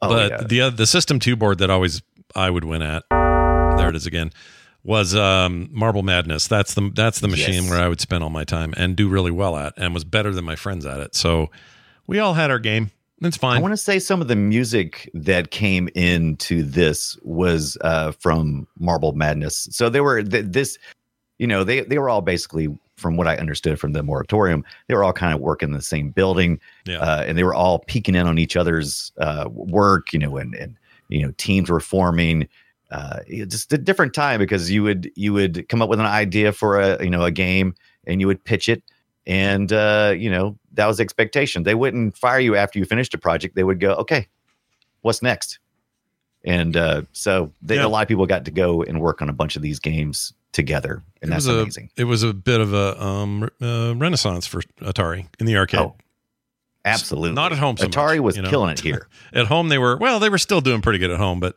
Oh, 0.00 0.08
but 0.08 0.30
yeah. 0.30 0.42
the 0.46 0.60
uh, 0.62 0.70
the 0.70 0.86
system 0.86 1.18
two 1.18 1.36
board 1.36 1.58
that 1.58 1.70
always 1.70 2.02
I 2.36 2.50
would 2.50 2.64
win 2.64 2.82
at. 2.82 3.02
There 3.10 3.88
it 3.88 3.96
is 3.96 4.06
again. 4.06 4.30
Was 4.84 5.14
um, 5.14 5.68
Marble 5.72 6.02
Madness. 6.02 6.46
That's 6.46 6.74
the 6.74 6.90
that's 6.94 7.18
the 7.20 7.28
machine 7.28 7.62
Yes. 7.64 7.70
where 7.70 7.80
I 7.82 7.88
would 7.88 8.00
spend 8.00 8.22
all 8.22 8.30
my 8.30 8.44
time 8.44 8.72
and 8.76 8.94
do 8.96 9.08
really 9.08 9.32
well 9.32 9.56
at, 9.56 9.74
and 9.76 9.92
was 9.92 10.04
better 10.04 10.32
than 10.32 10.44
my 10.44 10.54
friends 10.56 10.86
at 10.86 11.00
it. 11.00 11.14
So 11.16 11.50
we 12.06 12.18
all 12.20 12.34
had 12.34 12.50
our 12.50 12.58
game. 12.60 12.90
It's 13.20 13.36
fine. 13.36 13.56
I 13.56 13.60
want 13.60 13.72
to 13.72 13.76
say 13.76 13.98
some 13.98 14.20
of 14.20 14.28
the 14.28 14.36
music 14.36 15.10
that 15.14 15.50
came 15.50 15.88
into 15.94 16.62
this 16.62 17.18
was 17.22 17.76
uh, 17.80 18.12
from 18.12 18.66
Marble 18.78 19.12
Madness. 19.12 19.68
So 19.72 19.88
they 19.88 20.00
were 20.00 20.22
th- 20.22 20.46
this, 20.48 20.78
you 21.38 21.46
know, 21.46 21.64
they 21.64 21.80
they 21.80 21.98
were 21.98 22.08
all 22.08 22.22
basically, 22.22 22.68
from 22.96 23.16
what 23.16 23.26
I 23.26 23.36
understood 23.36 23.80
from 23.80 23.92
the 23.92 24.02
moratorium, 24.02 24.64
they 24.86 24.94
were 24.94 25.02
all 25.02 25.12
kind 25.12 25.34
of 25.34 25.40
working 25.40 25.70
in 25.70 25.74
the 25.74 25.82
same 25.82 26.10
building, 26.10 26.60
yeah. 26.86 26.98
uh, 26.98 27.24
and 27.26 27.36
they 27.36 27.44
were 27.44 27.54
all 27.54 27.80
peeking 27.80 28.14
in 28.14 28.26
on 28.26 28.38
each 28.38 28.56
other's 28.56 29.12
uh, 29.18 29.48
work, 29.50 30.12
you 30.12 30.18
know, 30.18 30.36
and 30.36 30.54
and 30.54 30.76
you 31.08 31.22
know 31.22 31.32
teams 31.38 31.70
were 31.70 31.80
forming. 31.80 32.48
uh, 32.90 33.20
just 33.48 33.72
a 33.72 33.78
different 33.78 34.14
time 34.14 34.38
because 34.38 34.70
you 34.70 34.82
would 34.82 35.10
you 35.14 35.32
would 35.32 35.68
come 35.68 35.82
up 35.82 35.88
with 35.88 36.00
an 36.00 36.06
idea 36.06 36.52
for 36.52 36.80
a 36.80 37.02
you 37.02 37.10
know 37.10 37.22
a 37.22 37.30
game 37.30 37.74
and 38.06 38.20
you 38.20 38.26
would 38.26 38.42
pitch 38.44 38.68
it 38.68 38.82
and 39.28 39.72
uh, 39.72 40.12
you 40.16 40.28
know 40.30 40.58
that 40.72 40.86
was 40.86 40.96
the 40.96 41.04
expectation. 41.04 41.62
They 41.62 41.74
wouldn't 41.76 42.16
fire 42.16 42.40
you 42.40 42.56
after 42.56 42.78
you 42.80 42.84
finished 42.84 43.14
a 43.14 43.18
project. 43.18 43.54
They 43.54 43.62
would 43.64 43.78
go, 43.78 43.92
okay, 43.94 44.26
what's 45.02 45.22
next? 45.22 45.60
And 46.44 46.76
uh, 46.76 47.02
so 47.12 47.52
they, 47.62 47.76
Yeah. 47.76 47.86
a 47.86 47.88
lot 47.88 48.02
of 48.02 48.08
people 48.08 48.24
got 48.26 48.44
to 48.46 48.50
go 48.50 48.82
and 48.82 49.00
work 49.00 49.20
on 49.22 49.28
a 49.28 49.32
bunch 49.32 49.56
of 49.56 49.62
these 49.62 49.78
games 49.80 50.32
together, 50.52 51.02
and 51.20 51.30
it 51.30 51.34
that's 51.34 51.46
was 51.46 51.56
a, 51.56 51.60
amazing. 51.60 51.90
It 51.96 52.04
was 52.04 52.22
a 52.22 52.32
bit 52.32 52.60
of 52.60 52.72
a 52.72 53.00
um, 53.02 53.48
uh, 53.60 53.94
renaissance 53.96 54.46
for 54.46 54.62
Atari 54.80 55.26
in 55.38 55.46
the 55.46 55.56
arcade. 55.56 55.80
Oh, 55.80 55.96
absolutely. 56.84 57.32
Not 57.32 57.52
at 57.52 57.58
home. 57.58 57.76
So 57.76 57.86
Atari 57.88 58.16
much, 58.16 58.20
was 58.20 58.36
you 58.36 58.42
know? 58.42 58.50
killing 58.50 58.70
it 58.70 58.80
here. 58.80 59.08
At 59.32 59.46
home, 59.46 59.68
they 59.68 59.78
were 59.78 59.96
well. 59.98 60.20
They 60.20 60.30
were 60.30 60.38
still 60.38 60.60
doing 60.60 60.80
pretty 60.80 60.98
good 61.00 61.10
at 61.10 61.18
home, 61.18 61.38
but 61.40 61.56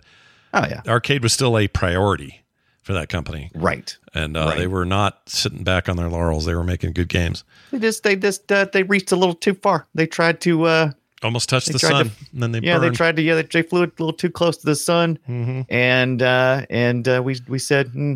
Oh 0.54 0.66
yeah, 0.68 0.82
arcade 0.88 1.24
was 1.24 1.32
still 1.32 1.58
a 1.58 1.68
priority 1.70 2.44
for 2.82 2.92
that 2.94 3.08
company, 3.08 3.50
right. 3.56 3.96
And 4.14 4.36
uh, 4.38 4.46
Right. 4.48 4.58
they 4.60 4.68
were 4.68 4.86
not 4.86 5.30
sitting 5.30 5.64
back 5.64 5.88
on 5.90 5.98
their 5.98 6.10
laurels. 6.10 6.46
They 6.46 6.56
were 6.56 6.64
making 6.64 6.94
good 6.94 7.10
games. 7.10 7.44
They 7.72 7.80
just 7.80 8.04
they 8.04 8.16
just 8.16 8.52
uh, 8.52 8.66
they 8.72 8.84
reached 8.84 9.12
a 9.12 9.16
little 9.16 9.36
too 9.36 9.54
far. 9.54 9.88
They 9.96 10.08
tried 10.08 10.42
to 10.42 10.64
uh, 10.66 10.92
Almost 11.24 11.50
touched 11.50 11.68
They 11.68 11.74
the 11.74 11.80
sun, 11.80 12.06
to- 12.06 12.12
and 12.34 12.42
then 12.44 12.52
they 12.52 12.60
yeah 12.62 12.80
they 12.80 12.90
tried 12.90 13.16
to 13.18 13.22
yeah 13.22 13.36
they, 13.36 13.44
they 13.44 13.62
flew 13.62 13.82
a 13.84 13.92
little 14.00 14.12
too 14.14 14.30
close 14.32 14.58
to 14.58 14.66
the 14.66 14.76
sun, 14.76 15.20
Mhm. 15.30 15.66
and 15.70 16.22
uh, 16.22 16.66
and 16.70 17.08
uh, 17.08 17.22
we 17.24 17.40
we 17.48 17.60
said 17.60 17.90
hmm, 17.90 18.16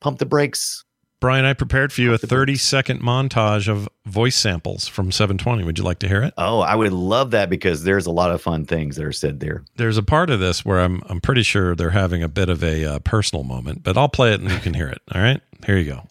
pump 0.00 0.18
the 0.18 0.26
brakes. 0.26 0.84
Brian, 1.20 1.44
I 1.44 1.52
prepared 1.52 1.92
for 1.92 2.00
you 2.00 2.14
a 2.14 2.18
30 2.18 2.54
second 2.54 3.00
montage 3.00 3.68
of 3.68 3.88
voice 4.06 4.36
samples 4.36 4.86
from 4.86 5.10
720. 5.10 5.64
Would 5.64 5.76
you 5.76 5.82
like 5.82 5.98
to 6.00 6.08
hear 6.08 6.22
it? 6.22 6.32
Oh, 6.38 6.60
I 6.60 6.76
would 6.76 6.92
love 6.92 7.32
that 7.32 7.50
because 7.50 7.82
there's 7.82 8.06
a 8.06 8.12
lot 8.12 8.30
of 8.30 8.40
fun 8.40 8.64
things 8.64 8.94
that 8.96 9.04
are 9.04 9.10
said 9.10 9.40
there. 9.40 9.64
There's 9.76 9.98
a 9.98 10.02
part 10.04 10.30
of 10.30 10.38
this 10.38 10.64
where 10.64 10.78
I'm 10.78 11.02
I'm 11.08 11.20
pretty 11.20 11.42
sure 11.42 11.74
they're 11.74 11.90
having 11.90 12.22
a 12.22 12.28
bit 12.28 12.48
of 12.48 12.62
a 12.62 12.84
uh, 12.84 12.98
personal 13.00 13.42
moment, 13.42 13.82
but 13.82 13.96
I'll 13.96 14.08
play 14.08 14.32
it 14.32 14.40
and 14.40 14.48
you 14.48 14.58
can 14.58 14.74
hear 14.74 14.88
it. 14.88 15.02
All 15.12 15.20
right, 15.20 15.40
here 15.66 15.76
you 15.76 15.92
go. 15.92 16.06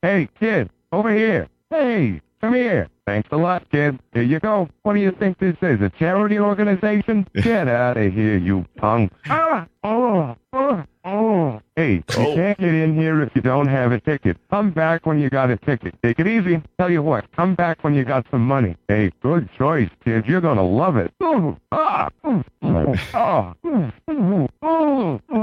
Hey, 0.00 0.28
kid, 0.38 0.70
over 0.92 1.12
here. 1.12 1.48
Hey, 1.70 2.20
come 2.40 2.54
here. 2.54 2.88
Thanks 3.06 3.28
a 3.32 3.36
lot, 3.36 3.68
kid. 3.70 3.98
Here 4.12 4.22
you 4.22 4.40
go. 4.40 4.68
What 4.82 4.94
do 4.94 5.00
you 5.00 5.10
think 5.10 5.38
this 5.38 5.56
is? 5.60 5.80
A 5.82 5.90
charity 5.90 6.38
organization? 6.38 7.26
Get 7.34 7.68
out 7.68 7.96
of 7.96 8.12
here, 8.14 8.38
you 8.38 8.64
punk. 8.76 9.12
Ah, 9.28 9.66
oh, 9.82 10.36
oh, 10.54 10.84
oh. 11.04 11.60
Hey, 11.76 11.94
you 11.96 12.02
can't 12.08 12.58
get 12.58 12.72
in 12.74 12.94
here 12.96 13.20
if 13.22 13.34
you 13.34 13.42
don't 13.42 13.66
have 13.66 13.92
a 13.92 14.00
ticket. 14.00 14.36
Come 14.50 14.70
back 14.70 15.04
when 15.06 15.18
you 15.18 15.28
got 15.28 15.50
a 15.50 15.56
ticket. 15.56 15.94
Take 16.02 16.18
it 16.20 16.26
easy. 16.26 16.62
Tell 16.78 16.90
you 16.90 17.02
what, 17.02 17.30
come 17.32 17.54
back 17.54 17.82
when 17.82 17.94
you 17.94 18.04
got 18.04 18.26
some 18.30 18.46
money. 18.46 18.76
Hey, 18.88 19.10
good 19.22 19.48
choice, 19.58 19.90
kid. 20.04 20.24
You're 20.26 20.40
gonna 20.40 20.66
love 20.66 20.96
it. 20.96 21.12
All 21.20 21.58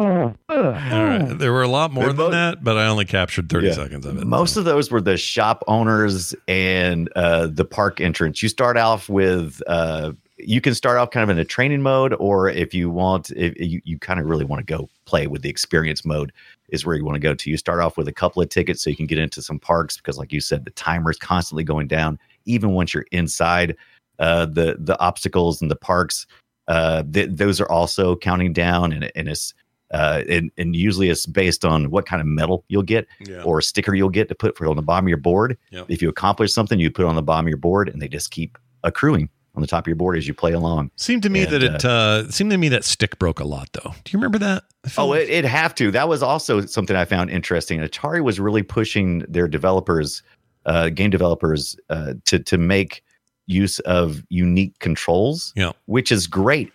right, 0.09 1.35
there 1.37 1.51
were 1.51 1.63
a 1.63 1.67
lot 1.67 1.91
more 1.91 2.05
They're 2.05 2.13
than 2.13 2.31
that, 2.31 2.63
but 2.63 2.77
I 2.77 2.87
only 2.87 3.05
captured 3.05 3.49
30 3.49 3.67
Yeah. 3.67 3.73
seconds 3.73 4.05
of 4.05 4.17
it. 4.17 4.25
Most 4.25 4.57
of 4.57 4.65
those 4.65 4.91
were 4.91 5.01
the 5.01 5.17
shop 5.17 5.63
owners 5.67 6.33
and 6.47 7.09
uh, 7.15 7.47
the 7.47 7.65
park 7.65 8.01
entrance. 8.01 8.41
You 8.41 8.49
start 8.49 8.77
off 8.77 9.09
with 9.09 9.61
uh, 9.67 10.13
you 10.43 10.61
can 10.61 10.73
start 10.75 10.97
off 10.97 11.11
kind 11.11 11.23
of 11.23 11.29
in 11.29 11.39
a 11.39 11.45
training 11.45 11.81
mode, 11.81 12.13
or 12.19 12.49
if 12.49 12.73
you 12.73 12.89
want, 12.89 13.31
if 13.31 13.53
you, 13.59 13.81
you 13.83 13.97
kind 13.99 14.19
of 14.19 14.25
really 14.25 14.45
want 14.45 14.59
to 14.65 14.65
go 14.65 14.89
play 15.05 15.27
with 15.27 15.41
the 15.41 15.49
experience 15.49 16.05
mode, 16.05 16.31
is 16.69 16.85
where 16.85 16.95
you 16.95 17.03
want 17.05 17.15
to 17.15 17.19
go 17.19 17.33
to. 17.33 17.49
You 17.49 17.57
start 17.57 17.79
off 17.79 17.97
with 17.97 18.07
a 18.07 18.13
couple 18.13 18.41
of 18.41 18.49
tickets 18.49 18.83
so 18.83 18.89
you 18.89 18.95
can 18.95 19.07
get 19.07 19.17
into 19.17 19.41
some 19.41 19.59
parks 19.59 19.97
because, 19.97 20.17
like 20.17 20.31
you 20.31 20.39
said, 20.41 20.65
the 20.65 20.71
timer 20.71 21.11
is 21.11 21.17
constantly 21.17 21.63
going 21.63 21.87
down. 21.87 22.17
Even 22.45 22.71
once 22.71 22.93
you're 22.93 23.05
inside 23.11 23.75
uh, 24.19 24.45
the 24.45 24.77
the 24.79 24.99
obstacles 24.99 25.61
and 25.61 25.69
the 25.71 25.75
parks, 25.75 26.27
uh, 26.67 27.03
th- 27.11 27.29
those 27.31 27.59
are 27.61 27.69
also 27.71 28.15
counting 28.15 28.53
down, 28.53 28.91
and, 28.93 29.11
and 29.15 29.27
it's 29.27 29.53
uh, 29.91 30.23
and, 30.29 30.51
and 30.57 30.73
usually 30.75 31.09
it's 31.09 31.25
based 31.25 31.65
on 31.65 31.91
what 31.91 32.05
kind 32.05 32.21
of 32.21 32.27
medal 32.27 32.63
you'll 32.69 32.81
get 32.81 33.05
Yeah. 33.19 33.43
or 33.43 33.59
a 33.59 33.63
sticker 33.63 33.93
you'll 33.93 34.07
get 34.09 34.29
to 34.29 34.35
put 34.35 34.57
for 34.57 34.65
on 34.67 34.77
the 34.77 34.81
bottom 34.81 35.05
of 35.05 35.09
your 35.09 35.17
board. 35.17 35.57
Yep. 35.71 35.87
If 35.89 36.01
you 36.01 36.07
accomplish 36.07 36.53
something, 36.53 36.79
you 36.79 36.89
put 36.89 37.03
it 37.03 37.09
on 37.09 37.15
the 37.15 37.21
bottom 37.21 37.45
of 37.45 37.49
your 37.49 37.57
board, 37.57 37.89
and 37.89 38.01
they 38.01 38.07
just 38.07 38.31
keep 38.31 38.57
accruing 38.83 39.29
on 39.55 39.61
the 39.61 39.67
top 39.67 39.83
of 39.83 39.87
your 39.87 39.95
board 39.95 40.17
as 40.17 40.27
you 40.27 40.33
play 40.33 40.53
along. 40.53 40.91
Seemed 40.95 41.23
to 41.23 41.29
me 41.29 41.43
And, 41.43 41.51
that 41.51 41.63
it 41.63 41.85
uh, 41.85 42.29
seemed 42.31 42.51
to 42.51 42.57
me 42.57 42.69
that 42.69 42.83
stick 42.85 43.19
broke 43.19 43.39
a 43.39 43.43
lot, 43.43 43.69
though. 43.73 43.91
Do 44.03 44.11
you 44.11 44.17
remember 44.17 44.37
that? 44.39 44.63
Oh, 44.97 45.07
like- 45.07 45.23
it, 45.23 45.29
it'd 45.29 45.45
have 45.51 45.75
to. 45.75 45.91
That 45.91 46.07
was 46.07 46.23
also 46.23 46.61
something 46.65 46.95
I 46.95 47.05
found 47.05 47.29
interesting. 47.29 47.79
Atari 47.81 48.23
was 48.23 48.39
really 48.39 48.63
pushing 48.63 49.19
their 49.27 49.47
developers, 49.47 50.23
uh, 50.65 50.89
game 50.89 51.09
developers, 51.09 51.75
uh, 51.89 52.13
to 52.25 52.39
to 52.39 52.57
make 52.57 53.03
use 53.47 53.79
of 53.79 54.23
unique 54.29 54.79
controls, 54.79 55.51
Yeah. 55.55 55.71
which 55.85 56.11
is 56.11 56.27
great. 56.27 56.71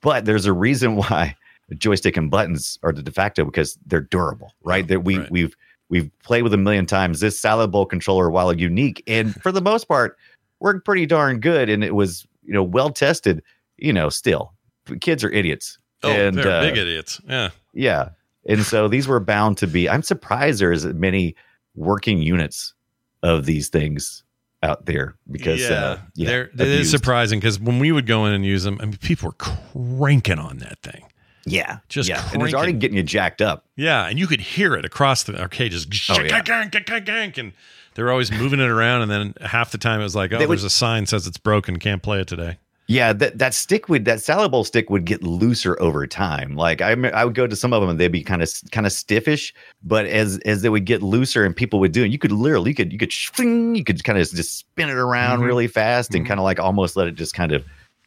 But 0.00 0.24
there's 0.24 0.46
a 0.46 0.52
reason 0.52 0.96
why 0.96 1.36
joystick 1.78 2.16
and 2.16 2.30
buttons 2.30 2.78
are 2.82 2.92
the 2.92 3.02
de 3.02 3.12
facto 3.12 3.44
because 3.44 3.78
they're 3.86 4.00
durable, 4.00 4.52
right? 4.64 4.84
Yeah, 4.84 4.88
that 4.96 5.00
we 5.00 5.18
right. 5.18 5.30
we've 5.30 5.54
we've 5.88 6.10
played 6.24 6.42
with 6.42 6.52
a 6.54 6.58
million 6.58 6.86
times. 6.86 7.20
This 7.20 7.38
salad 7.40 7.70
bowl 7.70 7.86
controller, 7.86 8.30
while 8.30 8.52
unique 8.52 9.02
and 9.06 9.40
for 9.42 9.52
the 9.52 9.60
most 9.60 9.86
part 9.86 10.16
worked 10.60 10.84
pretty 10.84 11.06
darn 11.06 11.40
good, 11.40 11.68
and 11.68 11.84
it 11.84 11.94
was 11.94 12.26
you 12.44 12.52
know 12.52 12.62
well 12.62 12.90
tested. 12.90 13.42
You 13.76 13.92
know, 13.92 14.08
still 14.08 14.54
kids 15.00 15.24
are 15.24 15.30
idiots. 15.30 15.78
oh, 16.02 16.10
and, 16.10 16.36
they're 16.36 16.48
uh, 16.48 16.60
big 16.62 16.76
idiots. 16.76 17.20
Yeah. 17.28 17.50
yeah. 17.72 18.10
And 18.48 18.62
so 18.62 18.88
these 18.88 19.08
were 19.08 19.20
bound 19.20 19.58
to 19.58 19.66
be. 19.66 19.88
I'm 19.88 20.02
surprised 20.02 20.60
there's 20.60 20.84
many 20.86 21.34
working 21.74 22.22
units 22.22 22.74
of 23.22 23.44
these 23.44 23.68
things 23.68 24.22
out 24.62 24.86
there 24.86 25.16
because 25.30 25.60
yeah, 25.60 25.68
uh, 25.68 25.98
yeah, 26.14 26.28
they're, 26.28 26.44
it 26.54 26.60
is 26.60 26.90
surprising 26.90 27.40
because 27.40 27.58
when 27.58 27.78
we 27.78 27.92
would 27.92 28.06
go 28.06 28.24
in 28.26 28.32
and 28.32 28.44
use 28.44 28.62
them, 28.62 28.78
I 28.80 28.84
mean, 28.84 28.96
people 28.98 29.28
were 29.28 29.32
cranking 29.32 30.38
on 30.38 30.58
that 30.58 30.80
thing. 30.82 31.04
yeah, 31.44 31.78
just 31.88 32.08
yeah, 32.08 32.26
and 32.32 32.42
it's 32.42 32.54
already 32.54 32.72
getting 32.72 32.96
you 32.96 33.02
jacked 33.02 33.42
up. 33.42 33.66
Yeah, 33.76 34.06
and 34.06 34.18
you 34.18 34.26
could 34.26 34.40
hear 34.40 34.74
it 34.74 34.84
across 34.84 35.24
the 35.24 35.38
arcade, 35.40 35.72
just 35.72 35.88
Oh, 36.10 36.22
yeah. 36.22 36.40
gank, 36.40 37.52
and 37.96 38.04
they're 38.04 38.10
always 38.12 38.30
moving 38.30 38.60
it 38.60 38.68
around. 38.68 39.02
And 39.02 39.10
then 39.10 39.34
half 39.40 39.70
the 39.72 39.78
time 39.78 40.00
it 40.00 40.04
was 40.04 40.14
like, 40.16 40.32
oh, 40.32 40.38
They 40.38 40.46
would- 40.46 40.58
there's 40.58 40.64
a 40.64 40.70
sign 40.70 41.06
says 41.06 41.26
it's 41.26 41.38
broken, 41.38 41.78
can't 41.78 42.02
play 42.02 42.20
it 42.20 42.26
today. 42.28 42.58
Yeah, 42.88 43.12
that 43.14 43.38
that 43.38 43.52
stick 43.52 43.88
would 43.88 44.04
that 44.04 44.22
salad 44.22 44.52
bowl 44.52 44.62
stick 44.62 44.90
would 44.90 45.04
get 45.06 45.20
looser 45.24 45.76
over 45.82 46.06
time. 46.06 46.54
Like 46.54 46.80
I 46.80 46.92
I 46.92 47.24
would 47.24 47.34
go 47.34 47.48
to 47.48 47.56
some 47.56 47.72
of 47.72 47.80
them 47.80 47.90
and 47.90 47.98
they'd 47.98 48.12
be 48.12 48.22
kind 48.22 48.42
of 48.44 48.52
kind 48.70 48.86
of 48.86 48.92
stiffish, 48.92 49.52
but 49.82 50.06
as 50.06 50.38
as 50.46 50.62
they 50.62 50.68
would 50.68 50.84
get 50.84 51.02
looser 51.02 51.44
and 51.44 51.56
people 51.56 51.80
would 51.80 51.90
do 51.90 52.04
it, 52.04 52.12
you 52.12 52.18
could 52.18 52.30
literally 52.30 52.70
you 52.70 52.74
could 52.76 52.92
you 52.92 52.98
could 52.98 53.12
swing, 53.12 53.74
you 53.74 53.82
could 53.82 54.04
kind 54.04 54.20
of 54.20 54.30
just 54.30 54.58
spin 54.58 54.88
it 54.88 54.94
around 54.96 55.40
Mhm. 55.40 55.46
really 55.46 55.66
fast 55.66 56.14
and 56.14 56.24
Mhm. 56.24 56.28
kind 56.28 56.38
of 56.38 56.44
like 56.44 56.60
almost 56.60 56.94
let 56.96 57.08
it 57.08 57.16
just 57.16 57.34
kind 57.34 57.50
of 57.50 57.64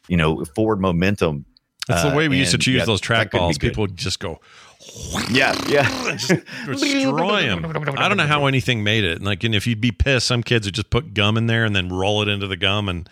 you 0.08 0.16
know 0.16 0.46
forward 0.46 0.80
momentum. 0.80 1.44
That's 1.86 2.02
Uh, 2.04 2.10
the 2.10 2.16
way 2.16 2.28
we 2.28 2.38
used 2.38 2.52
to 2.52 2.58
choose 2.58 2.76
yeah, 2.78 2.84
those 2.86 3.02
track 3.02 3.32
balls. 3.32 3.58
People 3.58 3.82
would 3.82 3.98
just 3.98 4.18
go 4.18 4.40
Yeah, 5.30 5.54
yeah. 5.68 6.16
just 6.16 6.28
destroy 6.66 7.42
them. 7.42 7.64
I 7.98 8.08
don't 8.08 8.16
know 8.16 8.26
how 8.26 8.46
anything 8.46 8.82
made 8.82 9.04
it. 9.04 9.22
Like, 9.22 9.44
and 9.44 9.54
if 9.54 9.66
you'd 9.66 9.80
be 9.80 9.92
pissed, 9.92 10.26
some 10.26 10.42
kids 10.42 10.66
would 10.66 10.74
just 10.74 10.90
put 10.90 11.12
gum 11.14 11.36
in 11.36 11.46
there 11.46 11.64
and 11.64 11.76
then 11.76 11.88
roll 11.90 12.22
it 12.22 12.28
into 12.28 12.46
the 12.46 12.56
gum, 12.56 12.88
and 12.88 13.08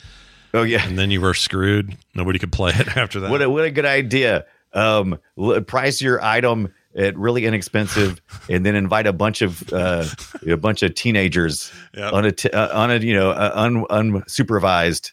Oh 0.54 0.62
yeah. 0.62 0.86
and 0.86 0.98
then 0.98 1.10
you 1.10 1.20
were 1.20 1.34
screwed. 1.34 1.96
Nobody 2.14 2.38
could 2.38 2.52
play 2.52 2.72
it 2.74 2.88
after 2.96 3.20
that. 3.20 3.30
What 3.30 3.42
a, 3.42 3.50
what 3.50 3.64
a 3.64 3.70
good 3.70 3.84
idea. 3.84 4.46
Um, 4.72 5.18
price 5.66 6.00
your 6.00 6.22
item 6.22 6.72
at 6.96 7.16
really 7.18 7.44
inexpensive, 7.44 8.20
and 8.50 8.64
then 8.64 8.74
invite 8.74 9.06
a 9.06 9.12
bunch 9.12 9.42
of 9.42 9.70
uh, 9.72 10.06
a 10.46 10.56
bunch 10.56 10.82
of 10.82 10.94
teenagers 10.94 11.70
Yep. 11.94 12.12
on 12.12 12.24
a 12.24 12.32
t- 12.32 12.50
uh, 12.50 12.78
on 12.80 12.90
a 12.90 12.96
you 12.98 13.12
know 13.14 13.30
uh, 13.30 13.52
un, 13.54 13.84
unsupervised 13.84 15.12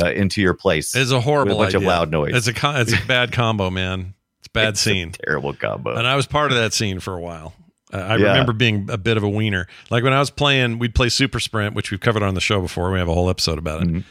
uh, 0.00 0.10
into 0.12 0.40
your 0.40 0.54
place. 0.54 0.94
It's 0.94 1.10
a 1.10 1.20
horrible 1.20 1.50
with 1.50 1.56
a 1.56 1.58
bunch 1.72 1.74
idea. 1.74 1.88
of 1.88 1.92
loud 1.94 2.10
noise. 2.10 2.34
It's 2.34 2.46
a 2.46 2.54
co- 2.54 2.76
it's 2.76 2.92
a 2.92 3.06
bad 3.06 3.32
combo, 3.32 3.70
man. 3.70 4.14
Bad 4.52 4.70
It's 4.70 4.80
scene. 4.80 5.12
terrible 5.24 5.52
combo. 5.54 5.94
And 5.94 6.06
I 6.06 6.16
was 6.16 6.26
part 6.26 6.50
of 6.50 6.58
that 6.58 6.72
scene 6.72 6.98
for 7.00 7.14
a 7.16 7.20
while. 7.20 7.54
Uh, 7.92 7.98
I 7.98 8.16
Yeah. 8.16 8.28
remember 8.28 8.52
being 8.52 8.88
a 8.90 8.98
bit 8.98 9.16
of 9.16 9.22
a 9.22 9.28
wiener. 9.28 9.66
Like 9.90 10.02
when 10.04 10.12
I 10.12 10.18
was 10.18 10.30
playing, 10.30 10.78
we'd 10.78 10.94
play 10.94 11.08
Super 11.08 11.40
Sprint, 11.40 11.74
which 11.74 11.90
we've 11.90 12.00
covered 12.00 12.22
on 12.22 12.34
the 12.34 12.40
show 12.40 12.60
before. 12.60 12.90
We 12.92 12.98
have 12.98 13.08
a 13.08 13.14
whole 13.14 13.30
episode 13.30 13.58
about 13.58 13.82
it. 13.82 13.88
Mhm. 13.88 14.04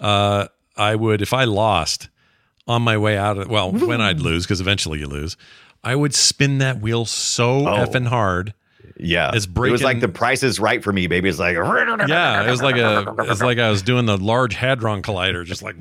Uh, 0.00 0.46
I 0.76 0.94
would, 0.96 1.22
if 1.22 1.32
I 1.32 1.44
lost 1.44 2.08
on 2.66 2.82
my 2.82 2.96
way 2.96 3.16
out 3.16 3.38
of, 3.38 3.48
well, 3.48 3.70
when 3.72 4.00
I'd 4.00 4.20
lose, 4.20 4.44
because 4.44 4.60
eventually 4.60 4.98
you 5.00 5.06
lose, 5.06 5.36
I 5.84 5.94
would 5.94 6.14
spin 6.14 6.58
that 6.58 6.80
wheel 6.80 7.04
so 7.04 7.68
Oh. 7.68 7.86
effing 7.86 8.06
hard. 8.08 8.54
yeah, 8.96 9.30
it's 9.34 9.46
breaking. 9.46 9.70
It 9.70 9.72
was 9.72 9.82
like 9.82 10.00
the 10.00 10.08
Price 10.08 10.42
is 10.42 10.60
Right 10.60 10.82
for 10.82 10.92
me, 10.92 11.06
baby. 11.08 11.28
It's 11.28 11.38
like 11.38 11.56
Yeah, 11.56 12.42
it 12.46 12.50
was 12.50 12.62
like 12.62 12.76
a, 12.76 13.04
it's 13.20 13.42
like 13.42 13.58
I 13.58 13.68
was 13.70 13.82
doing 13.82 14.06
the 14.06 14.16
Large 14.16 14.54
Hadron 14.54 15.02
Collider, 15.02 15.44
just 15.44 15.62
like 15.62 15.74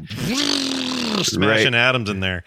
smashing 1.24 1.76
atoms 1.76 2.10
in 2.10 2.20
there. 2.20 2.44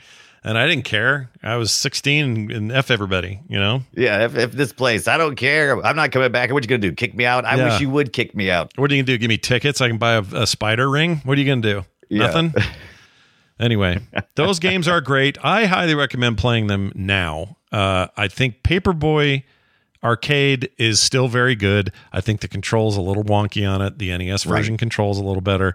And 0.47 0.57
I 0.57 0.66
didn't 0.68 0.84
care. 0.84 1.28
I 1.42 1.57
was 1.57 1.72
16 1.72 2.53
and 2.53 2.70
F 2.72 2.90
everybody, 2.90 3.40
you 3.49 3.59
know? 3.59 3.82
yeah. 3.94 4.24
If, 4.24 4.36
if 4.36 4.53
this 4.53 4.72
place, 4.72 5.09
I 5.09 5.18
don't 5.18 5.34
care. 5.36 5.84
I'm 5.84 5.97
not 5.97 6.12
coming 6.12 6.30
back. 6.30 6.53
What 6.53 6.62
you 6.62 6.68
gonna 6.68 6.78
do? 6.78 6.92
Kick 6.92 7.14
me 7.14 7.26
out? 7.26 7.44
I 7.44 7.57
Yeah. 7.57 7.64
wish 7.64 7.80
you 7.80 7.90
would 7.90 8.12
kick 8.12 8.34
me 8.34 8.49
out. 8.51 8.72
What 8.76 8.90
are 8.90 8.94
you 8.94 9.03
gonna 9.03 9.12
do? 9.12 9.18
Give 9.18 9.28
me 9.28 9.38
tickets? 9.38 9.80
I 9.80 9.88
can 9.88 9.99
buy 9.99 10.12
a, 10.12 10.22
a 10.34 10.47
spider 10.47 10.88
ring. 10.88 11.20
What 11.24 11.36
are 11.36 11.40
you 11.40 11.47
gonna 11.49 11.61
do? 11.61 11.84
Yeah. 12.09 12.26
Nothing. 12.26 12.55
anyway, 13.61 13.99
those 14.36 14.59
games 14.59 14.86
are 14.88 15.01
great. 15.01 15.36
I 15.44 15.66
highly 15.66 15.94
recommend 15.94 16.38
playing 16.38 16.68
them 16.68 16.92
now. 16.94 17.57
Uh, 17.72 18.07
I 18.16 18.28
think 18.28 18.62
Paperboy 18.62 19.42
Arcade 20.05 20.70
is 20.78 21.01
still 21.01 21.26
very 21.26 21.57
good. 21.57 21.90
I 22.12 22.20
think 22.20 22.40
the 22.40 22.49
controls 22.49 22.97
a 22.97 23.01
little 23.01 23.24
wonky 23.24 23.68
on 23.68 23.82
it. 23.82 23.99
The 23.99 24.16
NES 24.16 24.44
version 24.44 24.76
controls 24.76 25.18
a 25.18 25.24
little 25.24 25.40
better. 25.40 25.74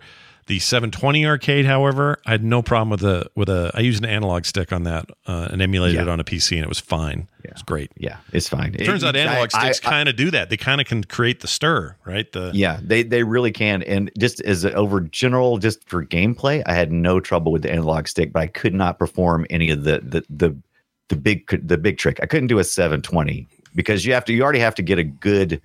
The 0.52 0.60
720 0.60 1.26
arcade, 1.26 1.66
however, 1.66 2.20
I 2.26 2.32
had 2.32 2.44
no 2.44 2.62
problem 2.62 2.90
with 2.90 3.04
a 3.06 3.26
with 3.36 3.48
a. 3.48 3.72
I 3.74 3.80
used 3.80 4.04
an 4.04 4.10
analog 4.10 4.44
stick 4.44 4.74
on 4.74 4.84
that 4.84 5.10
uh, 5.26 5.48
and 5.50 5.62
emulated 5.62 5.96
Yeah. 5.96 6.02
it 6.02 6.08
on 6.10 6.20
a 6.20 6.26
PC, 6.26 6.58
and 6.58 6.64
it 6.64 6.68
was 6.68 6.82
fine. 6.82 7.30
It 7.42 7.54
was 7.54 7.62
great. 7.64 7.90
Yeah, 7.96 8.18
it's 8.34 8.50
fine. 8.50 8.76
It 8.78 8.84
turns 8.84 9.06
out 9.06 9.16
analog 9.16 9.52
I- 9.54 9.60
sticks 9.62 9.80
kind 9.80 10.10
of 10.10 10.18
do 10.18 10.30
that. 10.32 10.50
They 10.50 10.58
kind 10.58 10.82
of 10.82 10.88
can 10.88 11.06
create 11.06 11.40
the 11.40 11.48
stir, 11.48 11.96
right? 12.04 12.30
The 12.30 12.52
Yeah, 12.54 12.82
they 12.84 13.02
they 13.04 13.24
really 13.24 13.54
can. 13.54 13.82
And 13.84 14.12
just 14.20 14.42
as 14.42 14.66
a, 14.66 14.74
over 14.74 15.00
general, 15.00 15.58
just 15.58 15.88
for 15.88 16.06
gameplay, 16.06 16.62
I 16.66 16.74
had 16.74 16.92
no 16.92 17.22
trouble 17.22 17.54
with 17.54 17.62
the 17.62 17.72
analog 17.72 18.10
stick, 18.10 18.34
but 18.34 18.42
I 18.42 18.48
could 18.48 18.74
not 18.74 19.00
perform 19.00 19.46
any 19.50 19.70
of 19.70 19.86
the 19.86 20.02
the 20.04 20.26
the 20.30 20.54
the 21.08 21.16
big 21.16 21.66
the 21.66 21.78
big 21.78 21.98
trick. 21.98 22.20
I 22.22 22.26
couldn't 22.26 22.48
do 22.48 22.60
a 22.60 22.66
720 22.66 23.48
because 23.74 24.06
you 24.06 24.12
have 24.12 24.26
to 24.26 24.34
you 24.34 24.44
already 24.44 24.60
have 24.60 24.76
to 24.76 24.82
get 24.84 25.00
a 25.00 25.06
good 25.06 25.62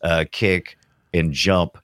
uh, 0.00 0.24
kick 0.32 0.78
and 1.12 1.30
jump 1.30 1.76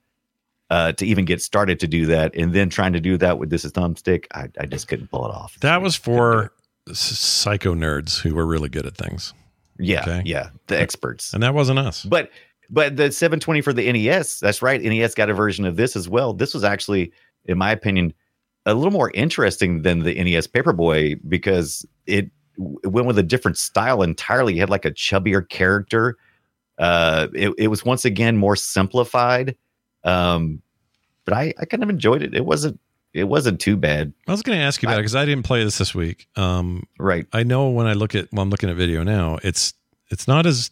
uh, 0.71 0.93
to 0.93 1.07
even 1.07 1.25
get 1.25 1.41
started 1.43 1.79
to 1.81 1.87
do 1.87 2.07
that, 2.07 2.35
and 2.35 2.53
then 2.53 2.69
trying 2.69 2.93
to 2.93 3.01
do 3.01 3.17
that 3.19 3.39
with 3.39 3.51
this 3.51 3.65
thumbstick, 3.67 4.27
I, 4.35 4.49
I 4.61 4.67
just 4.67 4.89
couldn't 4.89 5.11
pull 5.11 5.25
it 5.27 5.31
off. 5.35 5.57
that 5.61 5.81
was 5.83 5.95
for 5.97 6.53
psycho 6.93 7.75
nerds 7.75 8.21
who 8.21 8.35
were 8.35 8.47
really 8.47 8.69
good 8.69 8.87
at 8.87 8.97
things, 8.97 9.33
Yeah, 9.79 10.03
Okay. 10.03 10.23
yeah, 10.25 10.51
the 10.69 10.81
experts. 10.81 11.35
and 11.35 11.43
that 11.43 11.55
wasn't 11.55 11.79
us. 11.79 12.05
But 12.05 12.31
but 12.69 12.97
the 12.97 13.13
720 13.13 13.61
for 13.61 13.73
the 13.73 13.91
NES, 13.93 14.41
that's 14.41 14.61
right. 14.61 14.83
NES 14.83 15.15
got 15.15 15.31
a 15.31 15.35
version 15.35 15.65
of 15.65 15.77
this 15.77 15.95
as 15.95 16.09
well. 16.09 16.33
This 16.33 16.53
was 16.53 16.65
actually, 16.65 17.13
in 17.45 17.59
my 17.59 17.71
opinion, 17.71 18.13
a 18.65 18.75
little 18.75 18.91
more 18.93 19.13
interesting 19.15 19.83
than 19.83 20.01
the 20.01 20.15
NES 20.15 20.49
Paperboy 20.49 21.21
because 21.29 21.87
it, 22.07 22.29
w- 22.59 22.77
went 22.85 23.07
with 23.07 23.19
a 23.19 23.23
different 23.23 23.57
style 23.57 24.03
entirely. 24.03 24.55
You 24.55 24.61
had 24.61 24.71
like 24.71 24.85
a 24.85 24.91
chubbier 24.91 25.49
character. 25.49 26.17
Uh, 26.77 27.29
it, 27.35 27.53
it 27.57 27.69
was 27.69 27.85
once 27.85 28.05
again 28.05 28.37
more 28.37 28.57
simplified. 28.57 29.57
Um, 30.07 30.63
but 31.25 31.35
I, 31.35 31.53
I 31.61 31.65
kind 31.65 31.83
of 31.83 31.91
enjoyed 31.91 32.23
it. 32.23 32.35
It 32.35 32.45
wasn't 32.45 32.81
it 33.13 33.25
wasn't 33.25 33.61
too 33.61 33.77
bad. 33.77 34.13
I 34.29 34.31
was 34.31 34.43
going 34.43 34.59
to 34.59 34.65
ask 34.65 34.83
you 34.83 34.89
about 34.89 34.99
it 34.99 35.03
because 35.03 35.17
I 35.17 35.25
didn't 35.25 35.45
play 35.45 35.65
this 35.65 35.79
this 35.79 35.95
week. 35.95 36.29
Um, 36.37 36.87
Right. 36.99 37.27
I 37.33 37.43
know 37.43 37.71
when 37.71 37.87
I 37.87 37.95
look 37.95 38.15
at 38.15 38.31
when 38.31 38.43
I'm 38.43 38.51
looking 38.51 38.71
at 38.71 38.77
video 38.77 39.03
now, 39.03 39.39
it's 39.43 39.75
it's 40.11 40.29
not 40.29 40.47
as 40.47 40.71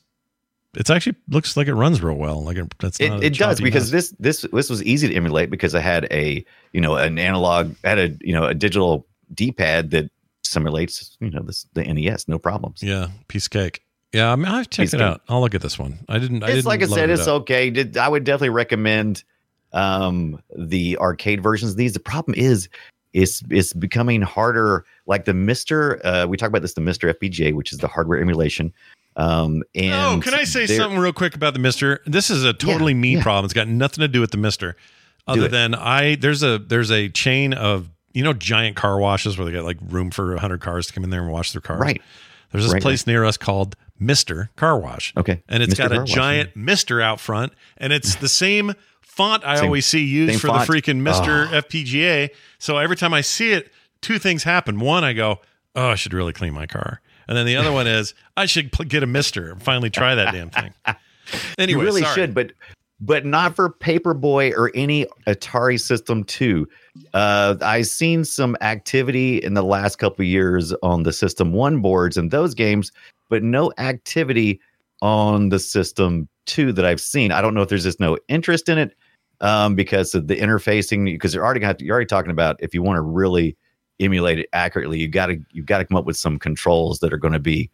it's 0.77 0.91
actually 0.91 1.17
looks 1.29 1.57
like 1.57 1.69
it 1.69 1.75
runs 1.75 2.03
real 2.03 2.17
well. 2.17 2.43
Like 2.45 2.57
it, 2.57 2.73
that's 2.79 3.01
not 3.01 3.23
it, 3.23 3.33
it 3.33 3.39
does 3.39 3.61
because 3.61 3.93
mess. 3.93 4.11
this 4.11 4.43
this 4.43 4.53
this 4.53 4.71
was 4.71 4.83
easy 4.83 5.09
to 5.09 5.15
emulate 5.15 5.51
because 5.51 5.75
I 5.75 5.81
had 5.81 6.07
a 6.11 6.45
you 6.73 6.81
know 6.81 6.97
an 6.97 7.19
analog 7.19 7.75
I 7.85 7.89
had 7.89 7.99
a 7.99 8.09
you 8.21 8.33
know 8.33 8.45
a 8.45 8.55
digital 8.55 9.07
D 9.33 9.51
pad 9.53 9.91
that 9.91 10.11
simulates 10.43 11.17
you 11.21 11.31
know 11.31 11.43
this 11.43 11.67
the 11.75 11.83
NES 11.83 12.29
no 12.29 12.39
problems. 12.39 12.83
yeah 12.83 13.09
piece 13.29 13.47
of 13.47 13.51
cake. 13.51 13.84
Yeah, 14.15 14.33
I 14.33 14.37
mean, 14.37 14.47
I've 14.47 14.71
checked 14.71 14.93
Piece 14.93 14.95
it 14.95 15.01
of 15.01 15.15
out. 15.15 15.21
I'll 15.29 15.41
look 15.41 15.55
at 15.55 15.61
this 15.61 15.79
one. 15.79 15.99
I 16.09 16.19
didn't. 16.19 16.43
I 16.43 16.47
it's 16.47 16.55
didn't 16.57 16.67
like 16.67 16.83
I 16.83 16.87
said, 16.87 17.11
it 17.11 17.15
it's 17.15 17.27
up. 17.27 17.43
okay. 17.43 17.69
Did- 17.69 17.97
I 17.97 18.09
would 18.09 18.25
definitely 18.25 18.51
recommend 18.51 19.25
um 19.73 20.41
the 20.57 20.97
arcade 20.99 21.43
versions 21.43 21.73
of 21.73 21.77
these. 21.77 21.93
The 21.93 22.01
problem 22.01 22.35
is 22.39 22.69
it's 23.13 23.43
it's 23.51 23.73
becoming 23.73 24.23
harder. 24.23 24.85
Like 25.07 25.25
the 25.25 25.35
Mister, 25.35 26.01
uh, 26.07 26.27
we 26.27 26.37
talk 26.37 26.49
about 26.49 26.63
this 26.63 26.75
the 26.75 26.81
Mister 26.81 27.13
FPGA, 27.13 27.53
which 27.55 27.73
is 27.73 27.79
the 27.79 27.89
hardware 27.89 28.21
emulation. 28.21 28.73
Um, 29.17 29.63
and 29.75 29.93
Oh, 29.93 30.21
can 30.23 30.35
I 30.35 30.45
say 30.45 30.67
something 30.67 30.99
real 30.99 31.13
quick 31.13 31.35
about 31.35 31.53
the 31.53 31.61
Mister? 31.61 32.01
This 32.07 32.31
is 32.31 32.45
a 32.45 32.53
totally 32.53 32.95
me 32.95 33.17
yeah. 33.17 33.23
problem. 33.23 33.45
It's 33.45 33.55
got 33.55 33.69
nothing 33.69 34.03
to 34.03 34.09
do 34.09 34.21
with 34.21 34.31
the 34.31 34.39
Mister, 34.39 34.77
other 35.27 35.49
than 35.49 35.75
I 35.75 36.17
there's 36.17 36.43
a 36.43 36.59
there's 36.59 36.91
a 36.91 37.09
chain 37.09 37.53
of 37.53 37.91
you 38.13 38.23
know 38.25 38.33
giant 38.33 38.77
car 38.77 38.99
washes 38.99 39.37
where 39.39 39.45
they 39.45 39.53
got 39.53 39.65
like 39.65 39.79
room 39.89 40.11
for 40.11 40.37
hundred 40.37 40.61
cars 40.61 40.87
to 40.89 40.93
come 40.93 41.05
in 41.05 41.11
there 41.11 41.23
and 41.23 41.31
wash 41.31 41.53
their 41.53 41.61
cars. 41.61 41.81
Right. 41.81 42.03
There's 42.53 42.65
this 42.65 42.73
Right, 42.75 42.83
place 42.83 43.07
near 43.07 43.25
us 43.25 43.37
called 43.37 43.77
Mister 43.99 44.51
Car 44.57 44.79
Wash. 44.79 45.13
Okay. 45.17 45.43
and 45.49 45.63
it's 45.63 45.75
Mr. 45.75 45.79
got 45.79 45.89
Car 45.91 45.97
a 45.97 46.01
Wash, 46.01 46.13
giant 46.13 46.57
Mister 46.57 47.01
out 47.01 47.21
front, 47.21 47.53
and 47.79 47.93
it's 47.93 48.15
the 48.17 48.29
same 48.29 48.75
font 49.01 49.45
I 49.45 49.57
Same- 49.57 49.67
always 49.67 49.87
see 49.87 50.05
used 50.05 50.41
for 50.41 50.49
font. 50.49 50.67
the 50.67 50.73
freaking 50.73 50.99
Mister 51.01 51.47
ah. 51.49 51.55
Oh. 51.55 51.61
FPGA. 51.63 52.31
So 52.59 52.79
every 52.79 52.97
time 52.97 53.15
I 53.15 53.21
see 53.21 53.53
it, 53.53 53.73
two 54.01 54.19
things 54.19 54.43
happen. 54.45 54.81
One, 54.81 55.05
I 55.05 55.13
go, 55.13 55.41
"Oh, 55.75 55.89
I 55.89 55.95
should 55.95 56.13
really 56.15 56.33
clean 56.33 56.53
my 56.53 56.67
car," 56.67 57.01
and 57.29 57.37
then 57.37 57.47
the 57.47 57.57
other 57.57 57.73
one 57.81 57.87
is, 57.87 58.15
"I 58.37 58.47
should 58.47 58.73
pl- 58.73 58.87
get 58.87 59.03
a 59.03 59.07
Mister 59.07 59.53
and 59.53 59.63
finally 59.63 59.91
try 59.91 60.15
that 60.15 60.33
damn 60.33 60.51
thing." 60.51 60.73
Anyway, 61.59 61.81
you 61.81 61.87
really 61.87 62.03
sorry. 62.03 62.15
should, 62.15 62.35
but 62.35 62.53
but 63.05 63.27
not 63.27 63.55
for 63.55 63.71
Paperboy 63.71 64.53
or 64.57 64.71
any 64.75 65.07
Atari 65.27 65.81
System 65.81 66.25
2. 66.25 66.67
Uh, 67.13 67.57
I've 67.61 67.87
seen 67.87 68.25
some 68.25 68.57
activity 68.61 69.39
in 69.39 69.55
the 69.55 69.63
last 69.63 69.97
couple 69.97 70.23
of 70.23 70.29
years 70.29 70.73
on 70.83 71.03
the 71.03 71.13
System 71.13 71.53
1 71.53 71.81
boards 71.83 72.17
and 72.17 72.31
those 72.31 72.55
games, 72.55 72.93
but 73.29 73.43
no 73.43 73.73
activity 73.79 74.61
on 75.03 75.51
the 75.51 75.59
System 75.59 76.29
2 76.47 76.73
that 76.73 76.85
I've 76.87 77.01
seen. 77.01 77.31
I 77.31 77.43
don't 77.43 77.55
know 77.55 77.63
if 77.63 77.69
there's 77.69 77.85
just 77.85 78.01
no 78.01 78.17
interest 78.29 78.69
in 78.69 78.79
it 78.79 78.97
um, 79.41 79.75
because 79.75 80.15
of 80.15 80.29
the 80.29 80.37
interfacing. 80.37 81.05
Because 81.05 81.35
you're 81.35 81.45
already 81.45 81.85
you're 81.85 81.95
already 81.95 82.07
talking 82.07 82.31
about 82.31 82.57
if 82.61 82.73
you 82.73 82.83
want 82.83 82.97
to 82.97 83.03
really 83.03 83.57
emulate 84.01 84.39
it 84.39 84.49
accurately, 84.53 84.99
you 84.99 85.09
got 85.09 85.27
to 85.27 85.39
you've 85.51 85.67
got 85.67 85.79
to 85.79 85.85
come 85.85 85.97
up 85.97 86.07
with 86.07 86.17
some 86.17 86.39
controls 86.39 87.01
that 87.01 87.13
are 87.13 87.19
going 87.19 87.33
to 87.35 87.39
be 87.39 87.71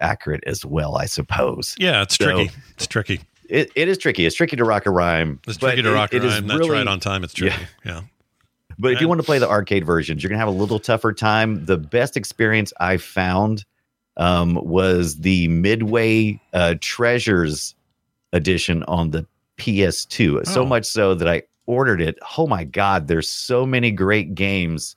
accurate 0.00 0.42
as 0.46 0.64
well, 0.64 0.96
I 0.96 1.04
suppose 1.04 1.74
Yeah, 1.78 2.02
it's 2.02 2.16
So- 2.16 2.24
tricky. 2.24 2.50
It's 2.76 2.86
tricky. 2.86 3.20
It, 3.50 3.72
it 3.74 3.88
is 3.88 3.98
tricky. 3.98 4.24
It's 4.26 4.36
tricky 4.36 4.56
to 4.56 4.64
rock 4.64 4.86
a 4.86 4.90
rhyme. 4.90 5.40
It's 5.46 5.58
tricky 5.58 5.82
to 5.82 5.92
rock 5.92 6.14
it 6.14 6.24
is 6.24 6.32
around. 6.34 6.46
That's 6.48 6.58
really- 6.60 6.70
right 6.70 6.86
on 6.86 7.00
time. 7.00 7.24
It's 7.24 7.34
tricky. 7.34 7.56
Yeah. 7.84 8.02
But 8.78 8.92
if 8.92 9.00
you 9.02 9.08
want 9.08 9.20
to 9.20 9.24
play 9.26 9.38
the 9.38 9.48
arcade 9.48 9.84
versions, 9.84 10.22
you're 10.22 10.30
gonna 10.30 10.38
have 10.38 10.48
a 10.48 10.52
little 10.52 10.78
tougher 10.78 11.12
time. 11.12 11.66
The 11.66 11.76
best 11.76 12.16
experience 12.16 12.72
I 12.80 12.96
found 12.96 13.64
um, 14.16 14.54
was 14.54 15.18
the 15.18 15.48
Midway 15.48 16.40
uh, 16.54 16.76
Treasures 16.80 17.74
edition 18.32 18.82
on 18.84 19.10
the 19.10 19.26
PS2. 19.58 20.46
So 20.46 20.62
Oh. 20.62 20.66
much 20.66 20.86
so 20.86 21.14
that 21.14 21.28
I 21.28 21.42
ordered 21.66 22.00
it. 22.00 22.18
Oh 22.38 22.46
my 22.46 22.64
god, 22.64 23.06
there's 23.06 23.28
so 23.30 23.66
many 23.66 23.90
great 23.90 24.34
games 24.34 24.96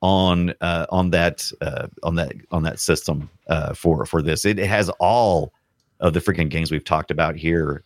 on 0.00 0.54
uh, 0.60 0.86
on 0.90 1.10
that 1.10 1.50
uh, 1.60 1.88
on 2.04 2.14
that 2.14 2.32
on 2.52 2.62
that 2.62 2.78
system 2.78 3.28
uh, 3.48 3.74
for 3.74 4.06
for 4.06 4.22
this. 4.22 4.44
It, 4.44 4.60
it 4.60 4.68
has 4.68 4.90
all 5.00 5.52
of 6.00 6.12
the 6.12 6.20
freaking 6.20 6.48
games 6.48 6.70
we've 6.70 6.84
talked 6.84 7.10
about 7.10 7.36
here 7.36 7.82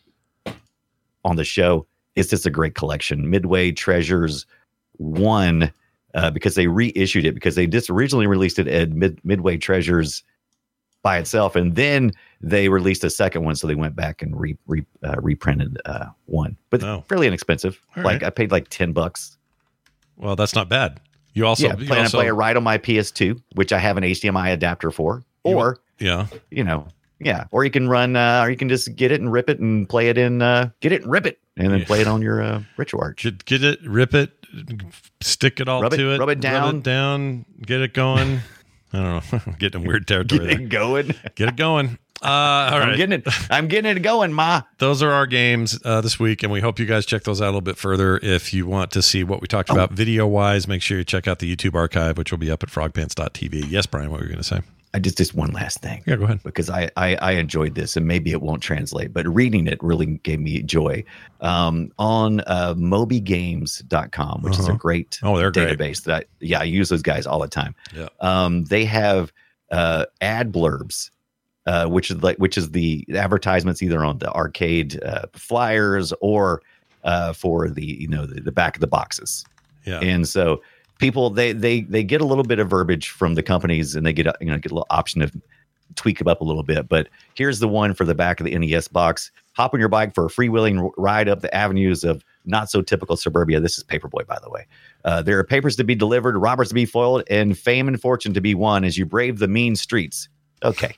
on 1.24 1.36
the 1.36 1.44
show. 1.44 1.86
It's 2.14 2.28
just 2.30 2.46
a 2.46 2.50
great 2.50 2.74
collection. 2.74 3.30
Midway 3.30 3.72
Treasures 3.72 4.44
one 4.98 5.72
uh, 6.14 6.30
because 6.30 6.54
they 6.54 6.66
reissued 6.66 7.24
it 7.24 7.34
because 7.34 7.54
they 7.54 7.66
just 7.66 7.88
originally 7.88 8.26
released 8.26 8.58
it 8.58 8.68
at 8.68 8.90
Mid- 8.90 9.24
Midway 9.24 9.56
Treasures 9.56 10.22
by 11.02 11.18
itself, 11.18 11.56
and 11.56 11.74
then 11.74 12.12
they 12.40 12.68
released 12.68 13.02
a 13.02 13.10
second 13.10 13.44
one. 13.44 13.56
So 13.56 13.66
they 13.66 13.74
went 13.74 13.96
back 13.96 14.22
and 14.22 14.38
re, 14.38 14.56
re 14.66 14.84
uh, 15.02 15.16
reprinted 15.20 15.78
uh, 15.86 16.06
one, 16.26 16.56
but 16.70 16.82
Oh. 16.84 17.02
fairly 17.08 17.26
inexpensive. 17.26 17.80
All 17.96 18.04
like 18.04 18.20
right. 18.20 18.24
I 18.24 18.30
paid 18.30 18.52
like 18.52 18.68
ten 18.68 18.92
bucks. 18.92 19.36
Well, 20.16 20.36
that's 20.36 20.54
not 20.54 20.68
bad. 20.68 21.00
You 21.34 21.46
also, 21.46 21.66
yeah, 21.68 21.76
you 21.76 21.86
plan 21.86 22.02
also 22.02 22.18
to 22.18 22.22
play 22.22 22.26
it 22.28 22.32
right 22.32 22.54
on 22.56 22.62
my 22.62 22.76
PS2, 22.76 23.42
which 23.54 23.72
I 23.72 23.78
have 23.78 23.96
an 23.96 24.04
HDMI 24.04 24.52
adapter 24.52 24.90
for, 24.90 25.24
You- 25.44 25.56
or 25.56 25.78
yeah. 25.98 26.26
you 26.50 26.62
know, 26.62 26.86
yeah, 27.24 27.44
or 27.50 27.64
you 27.64 27.70
can 27.70 27.88
run, 27.88 28.16
uh, 28.16 28.42
or 28.42 28.50
you 28.50 28.56
can 28.56 28.68
just 28.68 28.94
get 28.96 29.12
it 29.12 29.20
and 29.20 29.32
rip 29.32 29.48
it 29.48 29.58
and 29.60 29.88
play 29.88 30.08
it 30.08 30.18
in, 30.18 30.42
uh, 30.42 30.70
get 30.80 30.92
it 30.92 31.02
and 31.02 31.10
rip 31.10 31.26
it, 31.26 31.38
and 31.56 31.72
then 31.72 31.84
play 31.84 32.00
it 32.00 32.06
on 32.06 32.22
your 32.22 32.42
uh, 32.42 32.62
RetroArch. 32.76 33.16
Get, 33.22 33.44
get 33.44 33.64
it, 33.64 33.80
rip 33.84 34.14
it, 34.14 34.32
stick 35.20 35.60
it 35.60 35.68
all 35.68 35.82
Rub 35.82 35.92
to 35.92 36.10
it, 36.12 36.18
rub 36.18 36.28
it 36.28 36.40
down. 36.40 36.80
down, 36.80 37.44
get 37.60 37.80
it 37.80 37.94
going. 37.94 38.40
I 38.92 38.98
don't 38.98 39.32
know. 39.46 39.52
Getting 39.58 39.82
in 39.82 39.88
weird 39.88 40.06
territory. 40.06 40.40
Get 40.40 40.56
there. 40.56 40.66
it 40.66 40.68
going. 40.68 41.14
Get 41.34 41.48
it 41.48 41.56
going. 41.56 41.98
Uh, 42.22 42.28
all 42.28 42.82
I'm 42.82 42.96
getting 42.96 43.20
it. 43.20 43.28
I'm 43.50 43.66
getting 43.68 43.96
it 43.96 44.00
going, 44.00 44.32
Ma. 44.32 44.62
those 44.78 45.02
are 45.02 45.10
our 45.10 45.26
games 45.26 45.78
uh, 45.84 46.00
this 46.00 46.18
week, 46.20 46.42
and 46.42 46.52
we 46.52 46.60
hope 46.60 46.78
you 46.78 46.86
guys 46.86 47.04
check 47.06 47.24
those 47.24 47.40
out 47.40 47.46
a 47.46 47.48
little 47.48 47.60
bit 47.60 47.76
further. 47.76 48.18
If 48.22 48.54
you 48.54 48.66
want 48.66 48.90
to 48.92 49.02
see 49.02 49.24
what 49.24 49.40
we 49.40 49.48
talked 49.48 49.70
Oh. 49.70 49.74
about 49.74 49.92
video 49.92 50.26
wise, 50.26 50.68
make 50.68 50.82
sure 50.82 50.98
you 50.98 51.04
check 51.04 51.26
out 51.26 51.38
the 51.40 51.54
YouTube 51.56 51.74
archive, 51.74 52.16
which 52.18 52.30
will 52.30 52.38
be 52.38 52.50
up 52.50 52.62
at 52.62 52.68
frogpants.tv. 52.68 53.64
Yes, 53.70 53.86
Brian, 53.86 54.10
what 54.10 54.20
were 54.20 54.26
you 54.26 54.32
going 54.32 54.42
to 54.42 54.48
say? 54.48 54.60
I 54.94 54.98
just 54.98 55.16
just 55.16 55.34
one 55.34 55.52
last 55.52 55.80
thing. 55.80 56.02
Yeah, 56.06 56.16
go 56.16 56.24
ahead. 56.24 56.42
because 56.44 56.68
I, 56.68 56.90
I 56.98 57.16
I 57.16 57.30
enjoyed 57.32 57.74
this 57.74 57.96
and 57.96 58.06
maybe 58.06 58.30
it 58.30 58.42
won't 58.42 58.62
translate, 58.62 59.14
but 59.14 59.26
reading 59.26 59.66
it 59.66 59.82
really 59.82 60.18
gave 60.22 60.38
me 60.38 60.60
joy. 60.62 61.02
Um, 61.40 61.90
on 61.98 62.40
uh, 62.46 62.74
mobygames.com, 62.74 64.42
which 64.42 64.58
is 64.58 64.66
a 64.66 64.70
Uh-huh. 64.72 64.78
great 64.78 65.18
Oh, 65.22 65.38
they're 65.38 65.50
great. 65.50 65.78
database 65.78 66.04
that 66.04 66.14
I 66.14 66.24
yeah 66.40 66.60
I 66.60 66.64
use 66.64 66.88
those 66.90 67.00
guys 67.02 67.26
all 67.26 67.38
the 67.40 67.48
time. 67.48 67.74
Yeah. 67.96 68.08
Um, 68.20 68.64
they 68.64 68.84
have 68.84 69.32
uh, 69.70 70.04
ad 70.20 70.52
blurbs, 70.52 71.10
uh, 71.66 71.86
which 71.86 72.10
is 72.10 72.22
like 72.22 72.36
which 72.38 72.58
is 72.58 72.70
the 72.70 73.06
advertisements 73.14 73.82
either 73.82 74.04
on 74.04 74.18
the 74.18 74.30
arcade 74.32 75.02
uh, 75.04 75.26
flyers 75.32 76.12
or 76.20 76.62
uh, 77.04 77.32
for 77.32 77.68
the 77.68 77.84
you 77.84 78.08
know 78.08 78.26
the, 78.26 78.40
the 78.40 78.52
back 78.52 78.76
of 78.76 78.80
the 78.80 78.86
boxes. 78.86 79.44
Yeah. 79.84 80.00
And 80.00 80.28
so 80.28 80.62
people 80.98 81.30
they 81.30 81.52
they 81.52 81.82
they 81.82 82.04
get 82.04 82.20
a 82.20 82.24
little 82.24 82.44
bit 82.44 82.58
of 82.58 82.68
verbiage 82.68 83.08
from 83.08 83.34
the 83.34 83.42
companies 83.42 83.94
and 83.94 84.06
they 84.06 84.12
get 84.12 84.26
a, 84.26 84.34
you 84.40 84.46
know 84.46 84.58
get 84.58 84.72
a 84.72 84.74
little 84.74 84.86
option 84.90 85.20
to 85.20 85.30
tweak 85.94 86.18
them 86.18 86.28
up 86.28 86.40
a 86.40 86.44
little 86.44 86.62
bit. 86.62 86.88
But 86.88 87.08
here's 87.34 87.58
the 87.58 87.68
one 87.68 87.94
for 87.94 88.04
the 88.04 88.14
back 88.14 88.40
of 88.40 88.46
the 88.46 88.58
NES 88.58 88.88
box. 88.88 89.30
Hop 89.54 89.74
on 89.74 89.80
your 89.80 89.88
bike 89.88 90.14
for 90.14 90.26
a 90.26 90.28
freewheeling 90.28 90.90
ride 90.96 91.28
up 91.28 91.40
the 91.40 91.54
avenues 91.54 92.04
of 92.04 92.24
not 92.44 92.70
so 92.70 92.82
typical 92.82 93.16
suburbia. 93.16 93.60
This 93.60 93.76
is 93.78 93.84
Paperboy, 93.84 94.26
by 94.26 94.38
the 94.42 94.50
way. 94.50 94.66
Uh, 95.04 95.22
there 95.22 95.38
are 95.38 95.44
papers 95.44 95.76
to 95.76 95.84
be 95.84 95.94
delivered, 95.94 96.36
robbers 96.36 96.68
to 96.68 96.74
be 96.74 96.86
foiled, 96.86 97.24
and 97.28 97.58
fame 97.58 97.88
and 97.88 98.00
fortune 98.00 98.32
to 98.34 98.40
be 98.40 98.54
won 98.54 98.84
as 98.84 98.96
you 98.96 99.04
brave 99.04 99.38
the 99.38 99.48
mean 99.48 99.76
streets. 99.76 100.28
Okay, 100.64 100.94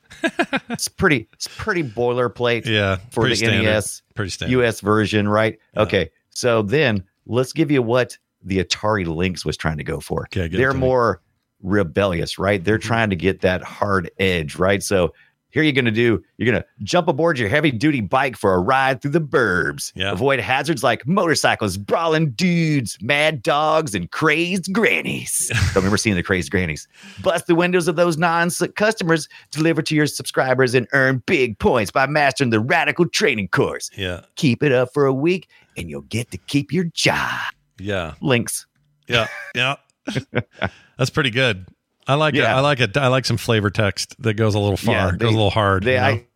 it's 0.70 0.88
pretty. 0.88 1.28
It's 1.32 1.48
pretty 1.56 1.82
boilerplate 1.82 2.66
Yeah. 2.66 2.98
for 3.10 3.28
the 3.28 3.34
standard. 3.36 3.62
NES 3.64 4.02
Pretty 4.14 4.30
standard. 4.30 4.58
US 4.60 4.80
version, 4.80 5.28
right? 5.28 5.58
Yeah. 5.74 5.82
Okay. 5.82 6.10
So 6.30 6.62
then 6.62 7.04
let's 7.26 7.52
give 7.52 7.70
you 7.70 7.80
what 7.82 8.18
the 8.42 8.62
Atari 8.62 9.06
Lynx 9.06 9.44
was 9.44 9.56
trying 9.56 9.78
to 9.78 9.84
go 9.84 10.00
for. 10.00 10.24
Okay, 10.24 10.48
They're 10.48 10.68
to 10.72 10.74
me. 10.74 10.80
more 10.80 11.22
rebellious, 11.62 12.38
right? 12.38 12.62
They're 12.62 12.78
Mm-hmm. 12.78 12.86
trying 12.88 13.10
to 13.10 13.16
get 13.16 13.40
that 13.40 13.62
hard 13.62 14.10
edge, 14.18 14.56
right? 14.56 14.82
So 14.82 15.14
here 15.54 15.62
you're 15.62 15.72
going 15.72 15.84
to 15.84 15.92
do, 15.92 16.20
you're 16.36 16.50
going 16.50 16.60
to 16.60 16.68
jump 16.82 17.06
aboard 17.06 17.38
your 17.38 17.48
heavy 17.48 17.70
duty 17.70 18.00
bike 18.00 18.36
for 18.36 18.54
a 18.54 18.58
ride 18.58 19.00
through 19.00 19.12
the 19.12 19.20
burbs. 19.20 19.92
Yeah. 19.94 20.10
Avoid 20.10 20.40
hazards 20.40 20.82
like 20.82 21.06
motorcycles, 21.06 21.76
brawling 21.76 22.32
dudes, 22.32 22.98
mad 23.00 23.40
dogs, 23.40 23.94
and 23.94 24.10
crazed 24.10 24.72
grannies. 24.72 25.48
Don't 25.54 25.76
remember 25.76 25.96
seeing 25.96 26.16
the 26.16 26.24
crazed 26.24 26.50
grannies. 26.50 26.88
Bust 27.22 27.46
the 27.46 27.54
windows 27.54 27.86
of 27.86 27.94
those 27.94 28.18
non 28.18 28.50
customers, 28.74 29.28
deliver 29.52 29.80
to 29.80 29.94
your 29.94 30.08
subscribers, 30.08 30.74
and 30.74 30.88
earn 30.92 31.22
big 31.24 31.56
points 31.60 31.92
by 31.92 32.08
mastering 32.08 32.50
the 32.50 32.58
radical 32.58 33.08
training 33.08 33.46
course. 33.46 33.92
Yeah. 33.96 34.22
Keep 34.34 34.64
it 34.64 34.72
up 34.72 34.92
for 34.92 35.06
a 35.06 35.14
week, 35.14 35.48
and 35.76 35.88
you'll 35.88 36.02
get 36.02 36.32
to 36.32 36.36
keep 36.36 36.72
your 36.72 36.84
job. 36.84 37.40
Yeah. 37.78 38.14
Lynx. 38.20 38.66
Yeah. 39.06 39.28
Yeah. 39.54 39.76
That's 40.98 41.10
pretty 41.10 41.30
good. 41.30 41.66
I 42.06 42.14
like 42.14 42.34
it. 42.34 42.44
I 42.44 42.60
like 42.60 42.80
it. 42.80 42.96
I 42.96 43.08
like 43.08 43.24
some 43.24 43.36
flavor 43.36 43.70
text 43.70 44.14
that 44.22 44.34
goes 44.34 44.54
a 44.54 44.58
little 44.58 44.76
far, 44.76 44.94
Yeah, 44.94 45.16
goes 45.16 45.30
a 45.30 45.32
little 45.32 45.50
hard. 45.50 45.84
They, 45.84 45.94
you 45.94 46.00
know? 46.00 46.06
I, 46.06 46.26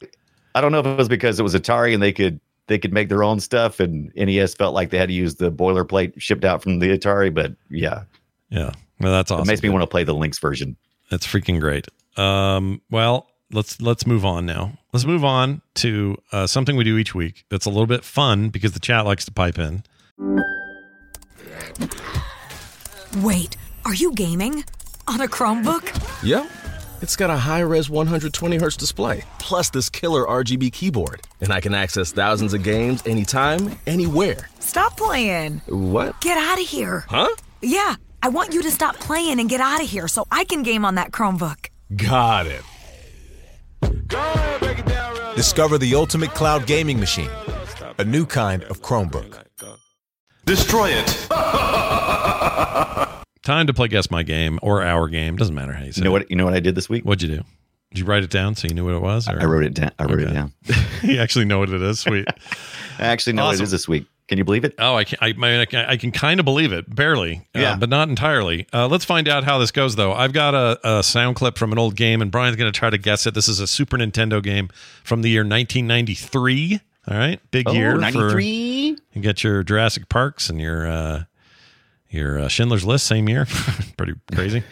I 0.55 0.61
don't 0.61 0.73
know 0.73 0.81
if 0.81 0.87
it 0.87 0.97
was 0.97 1.09
because 1.09 1.39
it 1.39 1.43
was 1.43 1.55
Atari 1.55 1.95
and 1.95 2.03
they 2.03 2.13
could 2.13 2.41
they 2.69 2.79
could 2.79 2.93
make 2.93 3.09
their 3.09 3.23
own 3.23 3.41
stuff, 3.41 3.81
and 3.81 4.13
NES 4.15 4.55
felt 4.55 4.75
like 4.75 4.91
they 4.91 4.99
had 4.99 5.09
to 5.09 5.15
use 5.15 5.37
the 5.37 5.51
boilerplate 5.51 6.21
shipped 6.21 6.45
out 6.45 6.63
from 6.63 6.79
the 6.79 6.97
Atari. 6.97 7.33
But 7.33 7.55
yeah, 7.71 8.05
yeah. 8.51 8.73
Well, 9.01 9.13
that's 9.13 9.31
awesome. 9.31 9.45
it 9.45 9.47
makes 9.47 9.63
me 9.63 9.69
want 9.69 9.83
to 9.83 9.87
play 9.87 10.05
the 10.05 10.15
Lynx 10.15 10.39
version. 10.39 10.77
That's 11.11 11.27
freaking 11.27 11.61
great. 11.61 11.87
Um, 12.17 12.81
well, 12.91 13.29
let's 13.53 13.81
let's 13.81 14.07
move 14.07 14.25
on 14.25 14.47
now. 14.47 14.79
Let's 14.93 15.07
move 15.07 15.25
on 15.25 15.63
to 15.77 16.17
uh, 16.33 16.47
something 16.47 16.77
we 16.77 16.85
do 16.85 16.99
each 16.99 17.15
week. 17.15 17.45
That's 17.49 17.67
a 17.67 17.71
little 17.71 17.87
bit 17.87 18.05
fun 18.05 18.49
because 18.51 18.73
the 18.73 18.81
chat 18.81 19.05
likes 19.05 19.25
to 19.27 19.33
pipe 19.33 19.59
in. 19.59 19.83
Wait, 23.23 23.57
are 23.85 23.95
you 23.95 24.13
gaming? 24.13 24.65
On 25.09 25.23
a 25.23 25.27
Chromebook? 25.27 26.23
Yep. 26.23 26.51
It's 27.01 27.17
got 27.17 27.31
a 27.31 27.37
high 27.37 27.61
res 27.61 27.89
120 27.89 28.59
hertz 28.59 28.77
display, 28.77 29.25
plus 29.39 29.71
this 29.71 29.89
killer 29.89 30.27
RGB 30.27 30.71
keyboard. 30.71 31.23
And 31.41 31.51
I 31.51 31.61
can 31.61 31.73
access 31.73 32.13
thousands 32.13 32.53
of 32.53 32.63
games 32.63 33.03
anytime, 33.07 33.79
anywhere. 33.87 34.51
Stop 34.61 34.99
playing. 34.99 35.63
What? 35.67 36.21
Get 36.21 36.37
out 36.37 36.61
of 36.61 36.67
here. 36.69 37.07
Huh? 37.09 37.35
Yeah, 37.63 37.95
I 38.23 38.29
want 38.29 38.53
you 38.53 38.61
to 38.63 38.71
stop 38.71 38.97
playing 38.97 39.41
and 39.41 39.49
get 39.49 39.63
out 39.63 39.81
of 39.81 39.89
here 39.89 40.09
so 40.09 40.27
I 40.31 40.45
can 40.45 40.63
game 40.63 40.85
on 40.85 40.97
that 40.97 41.11
Chromebook. 41.11 41.69
Got 41.97 42.47
it. 42.47 42.63
Discover 45.37 45.79
the 45.79 45.95
ultimate 45.95 46.35
cloud 46.35 46.67
gaming 46.67 47.01
machine, 47.01 47.31
a 47.97 48.05
new 48.05 48.27
kind 48.27 48.63
of 48.65 48.83
Chromebook. 48.83 49.43
Destroy 50.45 50.91
it. 50.91 51.29
Time 53.49 53.67
to 53.67 53.73
play 53.73 53.89
guess 53.89 54.11
my 54.11 54.23
game 54.23 54.59
or 54.63 54.83
our 54.83 55.09
game. 55.09 55.37
Doesn't 55.37 55.55
matter 55.55 55.73
how 55.73 55.83
you 55.85 55.93
say. 55.93 56.01
You 56.01 56.05
know 56.05 56.11
it. 56.11 56.21
what? 56.21 56.31
You 56.31 56.37
know 56.37 56.45
what 56.45 56.53
I 56.53 56.61
did 56.61 56.75
this 56.75 56.89
week? 56.91 57.05
What'd 57.05 57.23
you 57.23 57.35
do? 57.39 57.45
Did 57.91 58.01
you 58.01 58.05
write 58.05 58.23
it 58.23 58.29
down 58.31 58.55
so 58.55 58.69
you 58.69 58.75
knew 58.75 58.85
what 58.85 58.93
it 58.95 59.01
was? 59.01 59.27
or- 59.27 59.41
I 59.41 59.47
wrote 59.47 59.65
it 59.65 59.73
down. 59.73 59.91
I 59.99 60.05
wrote 60.05 60.21
Okay. 60.21 60.31
it 60.31 60.35
down. 60.35 60.53
you 61.03 61.19
actually 61.19 61.47
know 61.47 61.59
what 61.59 61.71
it 61.71 61.81
is. 61.81 61.99
Sweet. 62.01 62.29
I 62.99 63.07
actually 63.07 63.33
know 63.33 63.47
what 63.47 63.55
it 63.55 63.63
is 63.63 63.71
this 63.71 63.89
week. 63.89 64.05
Can 64.29 64.37
you 64.37 64.45
believe 64.45 64.67
it? 64.67 64.75
Oh, 64.79 64.95
I 64.97 65.05
can. 65.05 65.17
I, 65.23 65.29
I, 65.63 65.65
can- 65.65 65.87
I 65.87 65.97
can 65.97 66.13
kind 66.13 66.39
of 66.39 66.45
believe 66.45 66.71
it, 66.75 66.95
barely, 66.95 67.37
uh, 67.57 67.61
Yeah. 67.61 67.77
but 67.77 67.89
not 67.89 68.11
entirely. 68.11 68.67
Uh, 68.75 68.87
let's 68.87 69.07
find 69.07 69.27
out 69.27 69.45
how 69.45 69.57
this 69.57 69.71
goes, 69.71 69.97
though. 69.97 70.13
I've 70.13 70.35
got 70.35 70.55
a, 70.55 70.99
a 70.99 71.03
sound 71.03 71.37
clip 71.37 71.57
from 71.57 71.73
an 71.73 71.79
old 71.79 71.97
game, 71.97 72.21
and 72.21 72.31
Brian's 72.31 72.57
going 72.57 72.71
to 72.71 72.79
try 72.79 72.91
to 72.91 72.99
guess 72.99 73.27
it. 73.27 73.33
This 73.33 73.49
is 73.49 73.61
a 73.61 73.67
Super 73.67 73.97
Nintendo 73.97 74.43
game 74.43 74.69
from 75.03 75.23
the 75.23 75.31
year 75.31 75.41
1993. 75.45 76.81
All 77.11 77.17
right, 77.17 77.41
big 77.51 77.67
Oh, 77.67 77.73
year 77.73 77.93
for 77.93 77.99
93? 78.03 78.99
you 79.15 79.23
get 79.23 79.43
your 79.43 79.63
Jurassic 79.63 80.11
Parks 80.11 80.51
and 80.51 80.61
your 80.61 80.87
uh, 80.87 81.25
your 82.11 82.39
uh, 82.41 82.49
Schindler's 82.49 82.85
List 82.85 83.07
same 83.07 83.29
year. 83.29 83.47
Pretty 83.97 84.15
crazy. 84.35 84.63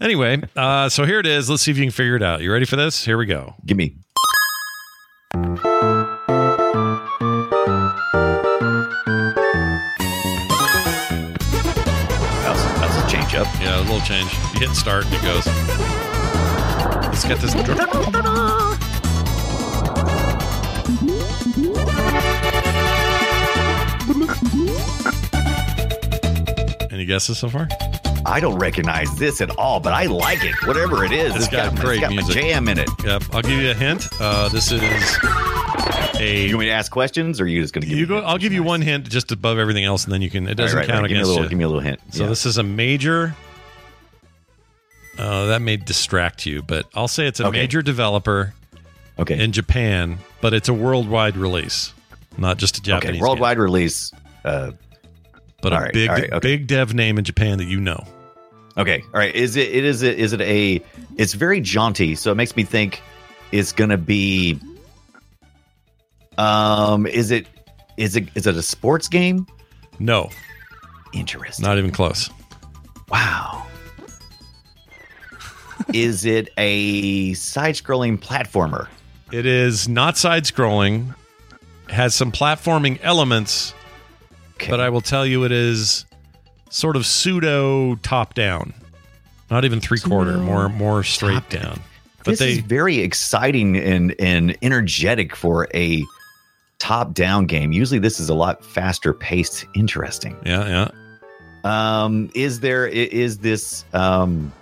Anyway, 0.00 0.42
uh, 0.56 0.88
so 0.88 1.04
here 1.04 1.20
it 1.20 1.26
is. 1.26 1.50
Let's 1.50 1.62
see 1.62 1.70
if 1.70 1.76
you 1.76 1.84
can 1.84 1.90
figure 1.90 2.16
it 2.16 2.22
out. 2.22 2.40
You 2.40 2.52
ready 2.52 2.64
for 2.64 2.76
this? 2.76 3.04
Here 3.04 3.18
we 3.18 3.26
go. 3.26 3.54
Give 3.66 3.76
me. 3.76 3.96
That 12.42 12.52
was, 12.52 12.64
that 12.64 13.04
a 13.04 13.10
change 13.10 13.34
up. 13.34 13.46
Yeah, 13.60 13.78
a 13.78 13.82
little 13.82 14.00
change. 14.00 14.32
You 14.54 14.66
hit 14.66 14.74
start 14.74 15.04
and 15.06 15.14
it 15.14 15.22
goes. 15.22 15.46
Let's 17.06 17.24
get 17.24 17.38
this. 17.40 17.54
Guesses 27.10 27.38
so 27.38 27.48
far? 27.48 27.68
I 28.26 28.38
don't 28.40 28.58
recognize 28.58 29.14
this 29.16 29.40
at 29.40 29.50
all, 29.58 29.80
but 29.80 29.92
I 29.92 30.04
like 30.06 30.44
it. 30.44 30.54
Whatever 30.66 31.04
it 31.04 31.12
is, 31.12 31.34
It's 31.34 31.48
got 31.48 31.74
great 31.76 31.94
it's 31.98 32.00
got 32.02 32.10
music. 32.12 32.34
jam 32.34 32.68
in 32.68 32.78
it. 32.78 32.88
Yep. 33.04 33.22
I'll 33.32 33.42
give 33.42 33.58
you 33.60 33.70
a 33.70 33.74
hint. 33.74 34.06
Uh, 34.20 34.48
this 34.50 34.70
is 34.72 34.80
a. 36.18 36.46
You 36.46 36.54
want 36.56 36.60
me 36.60 36.66
to 36.66 36.72
ask 36.72 36.92
questions, 36.92 37.40
or 37.40 37.44
are 37.44 37.46
you 37.46 37.62
just 37.62 37.72
going 37.72 37.80
to 37.82 37.88
give 37.88 37.96
You 37.98 38.04
me 38.06 38.08
go. 38.08 38.18
I'll 38.26 38.36
give 38.38 38.52
you 38.52 38.62
one 38.62 38.82
hint 38.82 39.08
just 39.08 39.32
above 39.32 39.58
everything 39.58 39.84
else, 39.84 40.04
and 40.04 40.12
then 40.12 40.20
you 40.22 40.28
can. 40.30 40.46
It 40.48 40.54
doesn't 40.54 40.76
right, 40.76 40.82
right, 40.86 40.92
count 40.92 41.02
right. 41.02 41.08
Give 41.08 41.14
me 41.16 41.18
a 41.18 41.22
against 41.22 41.28
little- 41.30 41.44
you. 41.44 41.48
give 41.48 41.58
me 41.58 41.64
a 41.64 41.68
little 41.68 41.82
hint. 41.82 42.00
So 42.10 42.24
Yeah. 42.24 42.28
this 42.28 42.44
is 42.46 42.58
a 42.58 42.62
major. 42.62 43.34
Uh, 45.18 45.46
that 45.46 45.60
may 45.62 45.76
distract 45.76 46.46
you, 46.46 46.62
but 46.62 46.86
I'll 46.94 47.08
say 47.08 47.26
it's 47.26 47.40
a 47.40 47.46
Okay. 47.46 47.58
major 47.60 47.82
developer. 47.82 48.54
Okay. 49.18 49.42
In 49.42 49.52
Japan, 49.52 50.18
but 50.40 50.54
it's 50.54 50.68
a 50.70 50.72
worldwide 50.74 51.36
release, 51.36 51.92
not 52.38 52.56
just 52.56 52.78
a 52.78 52.82
Japanese. 52.82 53.08
Okay, 53.08 53.12
game. 53.18 53.20
worldwide 53.20 53.58
release. 53.58 54.12
Uh, 54.44 54.70
but 55.62 55.72
all 55.72 55.78
a 55.78 55.82
right, 55.82 55.92
big, 55.92 56.10
right, 56.10 56.32
okay. 56.32 56.38
big 56.56 56.66
dev 56.66 56.94
name 56.94 57.18
in 57.18 57.24
Japan 57.24 57.58
that 57.58 57.66
you 57.66 57.80
know. 57.80 58.02
Okay. 58.76 59.02
All 59.12 59.20
right. 59.20 59.34
Is 59.34 59.56
it? 59.56 59.68
It 59.68 59.84
is. 59.84 60.02
It 60.02 60.18
is 60.18 60.32
it 60.32 60.40
a? 60.40 60.82
It's 61.16 61.34
very 61.34 61.60
jaunty, 61.60 62.14
so 62.14 62.30
it 62.32 62.36
makes 62.36 62.56
me 62.56 62.62
think 62.64 63.02
it's 63.52 63.72
gonna 63.72 63.98
be. 63.98 64.58
Um. 66.38 67.06
Is 67.06 67.30
it? 67.30 67.46
Is 67.96 68.16
it? 68.16 68.28
Is 68.34 68.46
it 68.46 68.56
a 68.56 68.62
sports 68.62 69.08
game? 69.08 69.46
No, 69.98 70.30
Interesting. 71.12 71.66
not 71.66 71.76
even 71.76 71.90
close. 71.90 72.30
Wow. 73.10 73.66
is 75.92 76.24
it 76.24 76.48
a 76.56 77.34
side-scrolling 77.34 78.18
platformer? 78.18 78.88
It 79.32 79.44
is 79.46 79.88
not 79.88 80.16
side 80.16 80.44
scrolling, 80.44 81.14
has 81.88 82.14
some 82.14 82.32
platforming 82.32 82.98
elements, 83.02 83.74
but 84.68 84.80
I 84.80 84.88
will 84.88 85.00
tell 85.00 85.24
you 85.24 85.44
it 85.44 85.52
is 85.52 86.04
sort 86.70 86.96
of 86.96 87.06
pseudo 87.06 87.94
top 87.96 88.34
down. 88.34 88.74
Not 89.50 89.64
even 89.64 89.80
three 89.80 89.98
quarter, 89.98 90.38
more 90.38 90.68
more 90.68 91.02
straight 91.02 91.48
down. 91.48 91.80
But 92.18 92.32
this 92.32 92.38
they 92.38 92.52
is 92.52 92.58
very 92.58 92.98
exciting 92.98 93.76
and 93.76 94.14
and 94.20 94.56
energetic 94.62 95.34
for 95.34 95.68
a 95.74 96.04
top-down 96.78 97.46
game. 97.46 97.72
Usually, 97.72 97.98
this 97.98 98.20
is 98.20 98.28
a 98.28 98.34
lot 98.34 98.64
faster 98.64 99.12
paced. 99.12 99.66
Interesting. 99.74 100.36
Yeah, 100.44 100.90
yeah. 101.64 102.02
Um, 102.02 102.30
is 102.34 102.60
there 102.60 102.86
is 102.86 103.38
this 103.38 103.84
um 103.92 104.52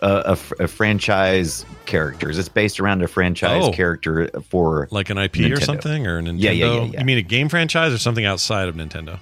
a, 0.00 0.36
a 0.58 0.64
a 0.64 0.68
franchise 0.68 1.64
character? 1.86 2.30
Is 2.30 2.36
this 2.36 2.48
based 2.48 2.80
around 2.80 3.02
a 3.02 3.08
franchise 3.08 3.64
Oh. 3.64 3.72
character 3.72 4.28
for 4.48 4.88
like 4.90 5.10
an 5.10 5.18
IP 5.18 5.36
or 5.36 5.38
Nintendo? 5.40 5.62
something 5.64 6.06
or 6.06 6.18
a 6.18 6.22
Nintendo. 6.22 6.36
Yeah, 6.40 6.50
yeah, 6.50 6.66
yeah, 6.74 6.82
yeah. 6.84 7.00
You 7.00 7.04
mean 7.06 7.18
a 7.18 7.22
game 7.22 7.48
franchise 7.48 7.92
or 7.92 7.98
something 7.98 8.24
outside 8.24 8.68
of 8.68 8.74
Nintendo? 8.74 9.18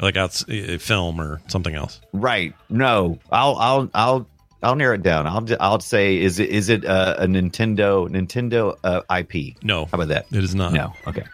Like 0.00 0.16
out 0.16 0.42
a 0.48 0.76
film 0.78 1.20
or 1.20 1.40
something 1.48 1.74
else? 1.74 2.00
Right. 2.12 2.54
No, 2.68 3.18
I'll 3.32 3.56
I'll 3.56 3.90
I'll 3.94 4.26
I'll 4.62 4.74
narrow 4.76 4.94
it 4.94 5.02
down. 5.02 5.26
I'll 5.26 5.46
I'll 5.60 5.80
say 5.80 6.18
is 6.18 6.38
it 6.38 6.50
is 6.50 6.68
it 6.68 6.84
a, 6.84 7.22
a 7.22 7.26
Nintendo 7.26 8.06
Nintendo 8.08 8.76
uh, 8.84 9.00
IP? 9.18 9.56
No. 9.62 9.86
How 9.86 9.90
about 9.94 10.08
that? 10.08 10.26
It 10.32 10.44
is 10.44 10.54
not. 10.54 10.72
No. 10.74 10.92
Okay. 11.06 11.24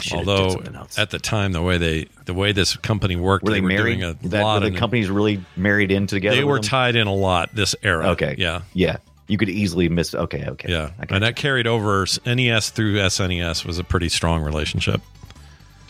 Should've 0.00 0.28
Although 0.28 0.62
at 0.96 1.10
the 1.10 1.18
time 1.18 1.52
the 1.52 1.62
way 1.62 1.78
they 1.78 2.06
the 2.24 2.34
way 2.34 2.52
this 2.52 2.76
company 2.76 3.16
worked, 3.16 3.44
Were 3.44 3.50
they, 3.52 3.60
were 3.60 3.68
married? 3.68 4.00
doing 4.00 4.16
a 4.24 4.28
that, 4.28 4.42
lot 4.42 4.62
the 4.62 4.70
companies 4.70 5.10
really 5.10 5.42
married 5.56 5.90
in 5.90 6.06
together? 6.06 6.36
They 6.36 6.44
were 6.44 6.56
them? 6.56 6.62
tied 6.64 6.96
in 6.96 7.06
a 7.06 7.14
lot 7.14 7.54
this 7.54 7.74
era. 7.82 8.10
Okay. 8.10 8.34
Yeah. 8.38 8.62
Yeah. 8.74 8.98
You 9.26 9.36
could 9.38 9.48
easily 9.48 9.88
miss. 9.88 10.14
Okay. 10.14 10.44
Okay. 10.46 10.70
Yeah. 10.70 10.90
And 11.10 11.22
that 11.22 11.36
carried 11.36 11.66
over 11.66 12.06
NES 12.24 12.70
through 12.70 12.94
SNES 12.94 13.64
was 13.64 13.78
a 13.78 13.84
pretty 13.84 14.08
strong 14.08 14.42
relationship. 14.42 15.00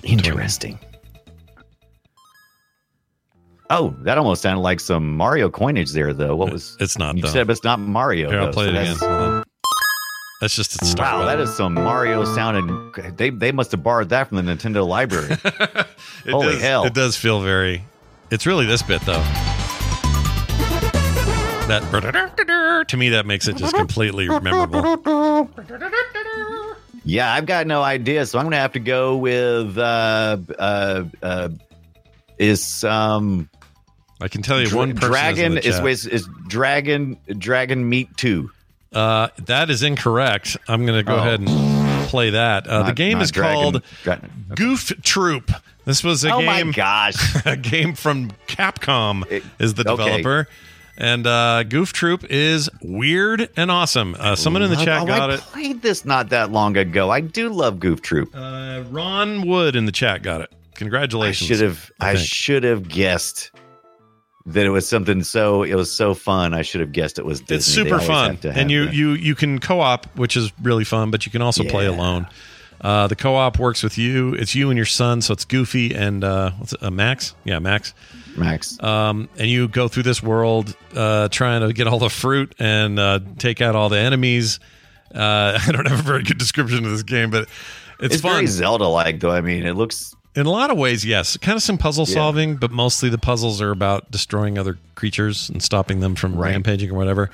Interesting. 0.03 0.79
Oh, 3.71 3.95
that 4.01 4.17
almost 4.17 4.41
sounded 4.43 4.63
like 4.63 4.81
some 4.81 5.17
Mario 5.17 5.51
coinage 5.51 5.93
there, 5.93 6.15
though. 6.15 6.35
What 6.35 6.51
was? 6.53 6.77
It's 6.81 6.97
not. 6.97 7.17
You 7.17 7.23
though. 7.23 7.29
said 7.29 7.51
it's 7.51 7.63
not 7.65 7.79
Mario. 7.79 8.31
Here, 8.31 8.41
I'll 8.41 8.47
though, 8.47 8.53
play 8.53 8.65
so 8.65 8.71
it 8.71 8.77
again. 8.77 9.45
That's- 10.39 10.39
Hold 10.39 10.39
on. 10.39 10.41
That's 10.41 10.55
just 10.57 10.75
its 10.77 10.91
start. 10.91 11.19
Wow, 11.21 11.25
that 11.27 11.41
is 11.41 11.55
some 11.55 11.75
Mario 11.75 12.25
sounding. 12.25 12.93
They 13.17 13.31
they 13.31 13.51
must 13.53 13.73
have 13.73 13.83
borrowed 13.83 14.11
that 14.11 14.29
from 14.29 14.37
the 14.37 14.43
Nintendo 14.55 14.87
library. 14.87 15.37
Holy 16.31 16.53
does, 16.55 16.63
hell! 16.63 16.85
It 16.85 16.95
does 16.95 17.17
feel 17.17 17.41
very. 17.41 17.85
It's 18.31 18.47
really 18.47 18.67
this 18.67 18.83
bit 18.83 19.01
though. 19.03 19.25
That 21.69 22.85
to 22.89 22.97
me 22.97 23.11
that 23.11 23.27
makes 23.27 23.47
it 23.49 23.57
just 23.57 23.75
completely 23.75 24.27
memorable. 24.29 25.51
Yeah, 27.05 27.33
I've 27.33 27.47
got 27.47 27.67
no 27.67 27.83
idea, 27.83 28.25
so 28.27 28.39
I'm 28.39 28.45
gonna 28.47 28.57
have 28.57 28.73
to 28.73 28.81
go 28.81 29.17
with 29.17 29.77
uh 29.77 30.37
uh 30.59 31.05
uh 31.23 31.49
is 32.39 32.85
um 32.85 33.49
I 34.21 34.29
can 34.29 34.43
tell 34.43 34.61
you 34.61 34.75
one 34.77 34.95
person 34.95 35.11
dragon 35.11 35.59
is, 35.59 35.79
is 35.81 36.07
is 36.07 36.29
dragon 36.49 37.17
dragon 37.39 37.89
meat 37.89 38.09
two. 38.17 38.51
Uh, 38.93 39.29
that 39.47 39.71
is 39.71 39.83
incorrect. 39.83 40.57
I'm 40.67 40.87
going 40.87 40.99
to 40.99 41.03
go 41.03 41.17
Oh. 41.17 41.19
ahead 41.19 41.41
and 41.41 42.09
play 42.09 42.31
that. 42.31 42.67
Uh, 42.67 42.85
the 42.85 42.93
game 42.95 43.21
is 43.21 43.31
dragon- 43.31 43.55
called 43.73 43.83
dragon. 44.03 44.31
Goof 44.55 44.93
Troop. 45.03 45.51
This 45.85 46.03
was 46.05 46.25
a 46.25 46.33
Oh 46.33 46.41
my 46.43 46.59
game. 46.63 46.73
gosh. 46.73 47.17
a 47.47 47.57
game 47.57 47.95
from 47.95 48.31
Capcom 48.47 49.25
is 49.59 49.75
the 49.75 49.89
okay. 49.91 50.05
developer, 50.05 50.49
and 50.97 51.27
uh, 51.27 51.63
Goof 51.65 51.93
Troop 51.93 52.25
is 52.31 52.69
weird 52.83 53.49
and 53.57 53.71
awesome. 53.71 54.17
Uh, 54.19 54.37
someone 54.37 54.63
in 54.63 54.71
the 54.71 54.77
chat 54.77 55.03
oh, 55.03 55.07
got 55.07 55.31
I 55.31 55.35
it. 55.35 55.41
I 55.41 55.43
played 55.43 55.83
this 55.83 56.05
not 56.05 56.31
that 56.31 56.51
long 56.51 56.77
ago. 56.77 57.11
I 57.11 57.21
do 57.21 57.49
love 57.51 57.81
Goof 57.81 58.03
Troop. 58.03 58.31
Uh, 58.35 58.83
Ron 58.91 59.47
Wood 59.47 59.77
in 59.77 59.85
the 59.87 59.93
chat 59.93 60.23
got 60.23 60.41
it. 60.43 60.49
I 60.53 60.57
Congratulations! 60.79 61.49
should 61.49 61.61
have 61.61 61.91
I 62.01 62.11
I, 62.11 62.15
should 62.17 62.65
have 62.65 62.89
guessed 62.89 63.51
that 64.47 64.65
it 64.65 64.71
was 64.71 64.89
something 64.89 65.23
so 65.23 65.63
it 65.63 65.75
was 65.75 65.93
so 65.93 66.15
fun. 66.15 66.55
I 66.55 66.63
should 66.63 66.81
have 66.81 66.93
guessed 66.93 67.19
it 67.19 67.25
was 67.25 67.41
Disney. 67.41 67.57
It's 67.57 67.67
super 67.67 67.99
fun, 68.01 68.37
have 68.37 68.57
and 68.57 68.71
you 68.71 68.87
that. 68.87 68.95
you 68.95 69.13
you 69.13 69.35
can 69.35 69.59
co-op, 69.59 70.07
which 70.17 70.37
is 70.37 70.53
really 70.63 70.85
fun. 70.85 71.11
But 71.11 71.27
you 71.27 71.33
can 71.33 71.43
also 71.43 71.65
play 71.65 71.87
alone. 71.87 72.27
Uh, 72.81 73.09
the 73.09 73.17
co-op 73.17 73.59
works 73.59 73.83
with 73.83 73.99
you. 73.99 74.35
It's 74.35 74.55
you 74.55 74.71
and 74.71 74.77
your 74.77 74.87
son, 74.87 75.21
so 75.21 75.33
it's 75.33 75.45
Goofy 75.45 75.95
and 75.95 76.23
uh, 76.23 76.53
what's 76.53 76.73
it, 76.73 76.83
uh, 76.83 76.91
Max. 76.91 77.35
Yeah, 77.45 77.59
Max. 77.59 77.93
Max. 78.37 78.81
Um, 78.83 79.29
and 79.37 79.51
you 79.51 79.67
go 79.67 79.89
through 79.89 80.05
this 80.05 80.23
world 80.23 80.77
uh, 80.95 81.29
trying 81.29 81.67
to 81.67 81.73
get 81.73 81.89
all 81.89 81.99
the 81.99 82.09
fruit 82.09 82.55
and 82.61 82.99
uh, 82.99 83.19
take 83.39 83.61
out 83.61 83.75
all 83.75 83.89
the 83.89 83.99
enemies. 83.99 84.61
Uh, 85.13 85.59
I 85.67 85.73
don't 85.73 85.89
have 85.89 85.99
a 85.99 86.03
very 86.03 86.23
good 86.23 86.39
description 86.39 86.85
of 86.85 86.91
this 86.93 87.03
game, 87.03 87.31
but 87.31 87.49
it's, 88.01 88.15
It's, 88.15 88.23
fun. 88.23 88.35
very 88.35 88.47
Zelda 88.47 88.87
like 88.87 89.19
though. 89.19 89.33
I 89.33 89.41
mean, 89.41 89.67
it 89.67 89.75
looks 89.75 90.15
In 90.39 90.47
a 90.47 90.51
lot 90.51 90.71
of 90.71 90.79
ways, 90.79 91.05
yes. 91.05 91.37
Kind 91.37 91.57
of 91.57 91.63
some 91.63 91.79
puzzle 91.79 92.05
Yeah. 92.07 92.15
solving, 92.15 92.57
but 92.57 92.71
mostly 92.71 93.09
the 93.09 93.19
puzzles 93.19 93.61
are 93.61 93.71
about 93.73 94.11
destroying 94.11 94.57
other 94.59 94.79
creatures 94.95 95.49
and 95.51 95.61
stopping 95.63 96.01
them 96.01 96.15
from 96.15 96.37
Right. 96.37 96.51
rampaging 96.53 96.91
or 96.91 96.95
whatever. 96.95 97.31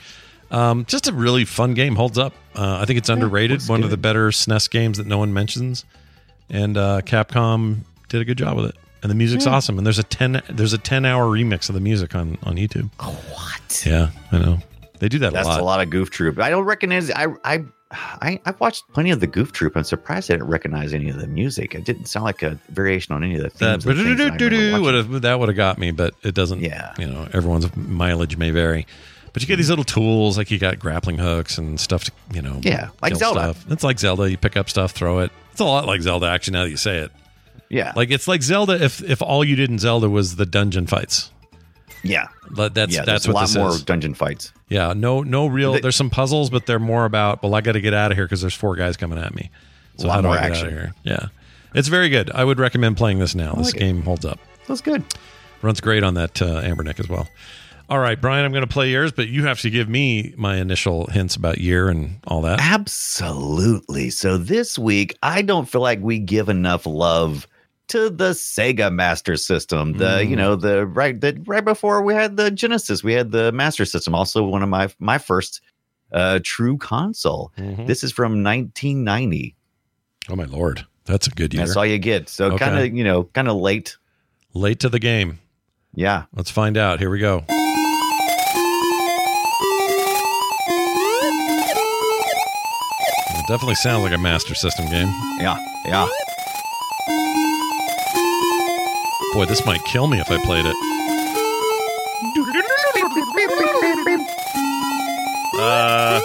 Um, 0.50 0.84
just 0.86 1.06
a 1.08 1.12
really 1.12 1.44
fun 1.44 1.74
game. 1.74 1.96
Holds 1.96 2.16
up. 2.18 2.32
Uh, 2.56 2.78
I 2.80 2.84
think 2.86 2.98
it's 2.98 3.08
underrated. 3.08 3.58
looks 3.60 3.68
One 3.68 3.82
of 3.82 3.90
the 3.90 3.96
better 3.96 4.30
SNES 4.30 4.68
games 4.70 4.98
that 4.98 5.06
no 5.06 5.18
one 5.18 5.32
mentions. 5.34 5.84
And 6.48 6.76
uh, 6.78 7.00
Capcom 7.04 7.80
did 8.08 8.20
a 8.20 8.24
good 8.24 8.38
job 8.38 8.56
with 8.56 8.66
it. 8.66 8.76
And 9.02 9.10
the 9.10 9.14
music's 9.14 9.44
Yeah. 9.44 9.52
awesome. 9.52 9.76
And 9.76 9.86
there's 9.86 9.98
a 9.98 10.02
ten 10.02 10.40
there's 10.48 10.72
a 10.72 10.78
ten 10.78 11.04
hour 11.04 11.26
remix 11.26 11.68
of 11.68 11.74
the 11.74 11.80
music 11.80 12.14
on 12.14 12.38
on 12.42 12.56
YouTube. 12.56 12.88
what? 12.98 13.82
Yeah, 13.86 14.08
I 14.32 14.38
know. 14.38 14.58
They 14.98 15.08
do 15.10 15.18
that 15.18 15.32
That's 15.34 15.46
a 15.46 15.50
lot. 15.50 15.60
a 15.60 15.64
lot 15.64 15.80
of 15.82 15.90
Goof 15.90 16.08
Troop. 16.10 16.38
I 16.38 16.48
don't 16.48 16.64
recognize. 16.64 17.10
I 17.10 17.26
I. 17.44 17.64
I, 17.94 18.40
I've 18.44 18.58
watched 18.60 18.84
plenty 18.92 19.10
of 19.10 19.20
the 19.20 19.26
Goof 19.26 19.52
Troop. 19.52 19.76
I'm 19.76 19.84
surprised 19.84 20.30
I 20.30 20.34
didn't 20.34 20.48
recognize 20.48 20.92
any 20.92 21.08
of 21.10 21.18
the 21.20 21.26
music. 21.26 21.74
It 21.74 21.84
didn't 21.84 22.06
sound 22.06 22.24
like 22.24 22.42
a 22.42 22.58
variation 22.70 23.14
on 23.14 23.22
any 23.24 23.36
of 23.36 23.42
the 23.42 23.48
That 23.58 23.82
themes. 23.82 23.86
of 23.86 23.96
things 23.96 24.20
I 24.20 24.34
remember 24.36 24.80
would 24.82 24.94
have 24.94 25.22
that 25.22 25.38
would 25.38 25.48
have 25.48 25.56
got 25.56 25.78
me, 25.78 25.90
but 25.90 26.14
it 26.22 26.34
doesn't. 26.34 26.60
Yeah. 26.60 26.94
you 26.98 27.06
know, 27.06 27.28
everyone's 27.32 27.74
mileage 27.76 28.36
may 28.36 28.50
vary, 28.50 28.86
but 29.32 29.42
you 29.42 29.48
get 29.48 29.56
these 29.56 29.68
little 29.70 29.84
tools 29.84 30.36
like 30.38 30.50
you 30.50 30.58
got 30.58 30.78
grappling 30.78 31.18
hooks 31.18 31.58
and 31.58 31.78
stuff 31.80 32.04
to 32.04 32.12
you 32.32 32.42
know. 32.42 32.60
Yeah, 32.62 32.90
like 33.02 33.14
Zelda. 33.16 33.40
Stuff. 33.54 33.66
It's 33.72 33.84
like 33.84 33.98
Zelda. 33.98 34.30
You 34.30 34.36
pick 34.38 34.56
up 34.56 34.68
stuff, 34.70 34.92
throw 34.92 35.18
it. 35.20 35.30
It's 35.52 35.60
a 35.60 35.64
lot 35.64 35.86
like 35.86 36.00
Zelda. 36.02 36.26
Actually, 36.26 36.52
now 36.54 36.64
that 36.64 36.70
you 36.70 36.76
say 36.76 36.98
it, 36.98 37.12
Yeah, 37.68 37.92
like 37.96 38.10
it's 38.10 38.26
like 38.28 38.42
Zelda 38.42 38.82
if 38.82 39.02
if 39.02 39.20
all 39.22 39.44
you 39.44 39.56
did 39.56 39.70
in 39.70 39.78
Zelda 39.78 40.08
was 40.10 40.36
the 40.36 40.46
dungeon 40.46 40.86
fights. 40.86 41.30
yeah, 42.02 42.28
But 42.50 42.74
that's 42.74 42.94
yeah. 42.94 43.04
that's 43.04 43.26
a 43.26 43.32
lot 43.32 43.54
more 43.54 43.68
is. 43.70 43.82
dungeon 43.82 44.14
fights. 44.14 44.52
Yeah, 44.68 44.92
no, 44.96 45.22
no 45.22 45.46
real. 45.46 45.74
The- 45.74 45.80
there's 45.80 45.96
some 45.96 46.10
puzzles, 46.10 46.50
but 46.50 46.66
they're 46.66 46.78
more 46.78 47.04
about. 47.04 47.42
Well, 47.42 47.54
I 47.54 47.60
got 47.60 47.72
to 47.72 47.80
get 47.80 47.94
out 47.94 48.10
of 48.10 48.16
here 48.16 48.24
because 48.26 48.40
there's 48.40 48.54
four 48.54 48.76
guys 48.76 48.96
coming 48.96 49.18
at 49.18 49.34
me. 49.34 49.50
So 49.98 50.06
A 50.06 50.08
lot 50.08 50.14
how 50.16 50.20
do 50.22 50.28
more 50.28 50.36
action. 50.36 50.70
here? 50.70 50.94
Yeah, 51.04 51.26
it's 51.74 51.88
very 51.88 52.08
good. 52.08 52.30
I 52.32 52.44
would 52.44 52.58
recommend 52.58 52.96
playing 52.96 53.18
this 53.18 53.34
now. 53.34 53.52
this 53.54 53.72
it. 53.74 53.78
game 53.78 54.02
holds 54.02 54.24
up. 54.24 54.38
That's 54.66 54.80
good. 54.80 55.04
Runs 55.62 55.80
great 55.80 56.02
on 56.02 56.14
that 56.14 56.40
uh, 56.42 56.62
Anbernic 56.62 56.98
as 57.00 57.08
well. 57.08 57.28
All 57.90 57.98
right, 57.98 58.18
Brian, 58.18 58.46
I'm 58.46 58.52
going 58.52 58.66
to 58.66 58.72
play 58.72 58.90
yours, 58.90 59.12
but 59.12 59.28
you 59.28 59.44
have 59.44 59.60
to 59.60 59.68
give 59.70 59.88
me 59.90 60.32
my 60.38 60.56
initial 60.56 61.06
hints 61.08 61.36
about 61.36 61.58
year 61.58 61.90
and 61.90 62.18
all 62.26 62.40
that. 62.42 62.58
Absolutely. 62.62 64.08
So 64.10 64.38
this 64.38 64.78
week, 64.78 65.16
I 65.22 65.42
don't 65.42 65.68
feel 65.68 65.82
like 65.82 66.00
we 66.00 66.18
give 66.18 66.48
enough 66.48 66.86
love 66.86 67.46
to 67.94 68.10
the 68.10 68.30
Sega 68.30 68.92
Master 68.92 69.36
System. 69.36 69.92
The 69.94 70.04
Mm. 70.22 70.28
you 70.30 70.36
know 70.36 70.56
the 70.56 70.84
right 70.86 71.20
the 71.20 71.40
right 71.46 71.64
before 71.64 72.02
we 72.02 72.12
had 72.14 72.36
the 72.36 72.50
Genesis, 72.50 73.02
we 73.04 73.12
had 73.12 73.30
the 73.30 73.52
Master 73.52 73.84
System. 73.84 74.14
Also, 74.14 74.42
one 74.44 74.62
of 74.62 74.68
my 74.68 74.88
my 74.98 75.18
first 75.18 75.60
uh, 76.12 76.38
true 76.42 76.76
console. 76.76 77.52
Mhm. 77.58 77.86
This 77.86 78.02
is 78.04 78.12
from 78.12 78.42
1990. 78.42 79.54
Oh 80.28 80.36
my 80.36 80.44
lord, 80.44 80.84
that's 81.04 81.26
a 81.26 81.30
good 81.30 81.54
year. 81.54 81.64
That's 81.64 81.76
all 81.76 81.86
you 81.86 81.98
get. 81.98 82.28
So 82.28 82.46
Okay. 82.52 82.64
kind 82.64 82.78
of 82.78 82.94
you 82.96 83.04
know 83.04 83.24
kind 83.32 83.48
of 83.48 83.56
late. 83.56 83.96
Late 84.54 84.80
to 84.80 84.88
the 84.88 84.98
game. 85.00 85.38
Yeah. 85.94 86.24
Let's 86.34 86.50
find 86.50 86.76
out. 86.76 86.98
Here 87.00 87.10
we 87.10 87.18
go. 87.20 87.44
It 93.36 93.48
definitely 93.48 93.74
sounds 93.76 94.02
like 94.04 94.12
a 94.12 94.18
Master 94.18 94.54
System 94.54 94.86
game. 94.90 95.08
Yeah. 95.38 95.56
Yeah. 95.84 96.08
Boy, 99.34 99.46
this 99.46 99.66
might 99.66 99.84
kill 99.84 100.06
me 100.06 100.20
if 100.20 100.30
I 100.30 100.38
played 100.44 100.64
it. 100.64 100.76
Uh, 105.58 106.20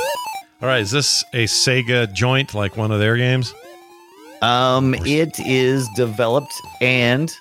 all 0.62 0.68
right, 0.68 0.82
is 0.82 0.92
this 0.92 1.24
a 1.34 1.46
Sega 1.46 2.14
joint 2.14 2.54
like 2.54 2.78
one 2.78 2.92
of 2.92 3.00
their 3.00 3.18
games? 3.18 3.56
Um, 4.44 4.94
it 5.06 5.40
is 5.40 5.90
developed 5.96 6.54
and 6.82 7.36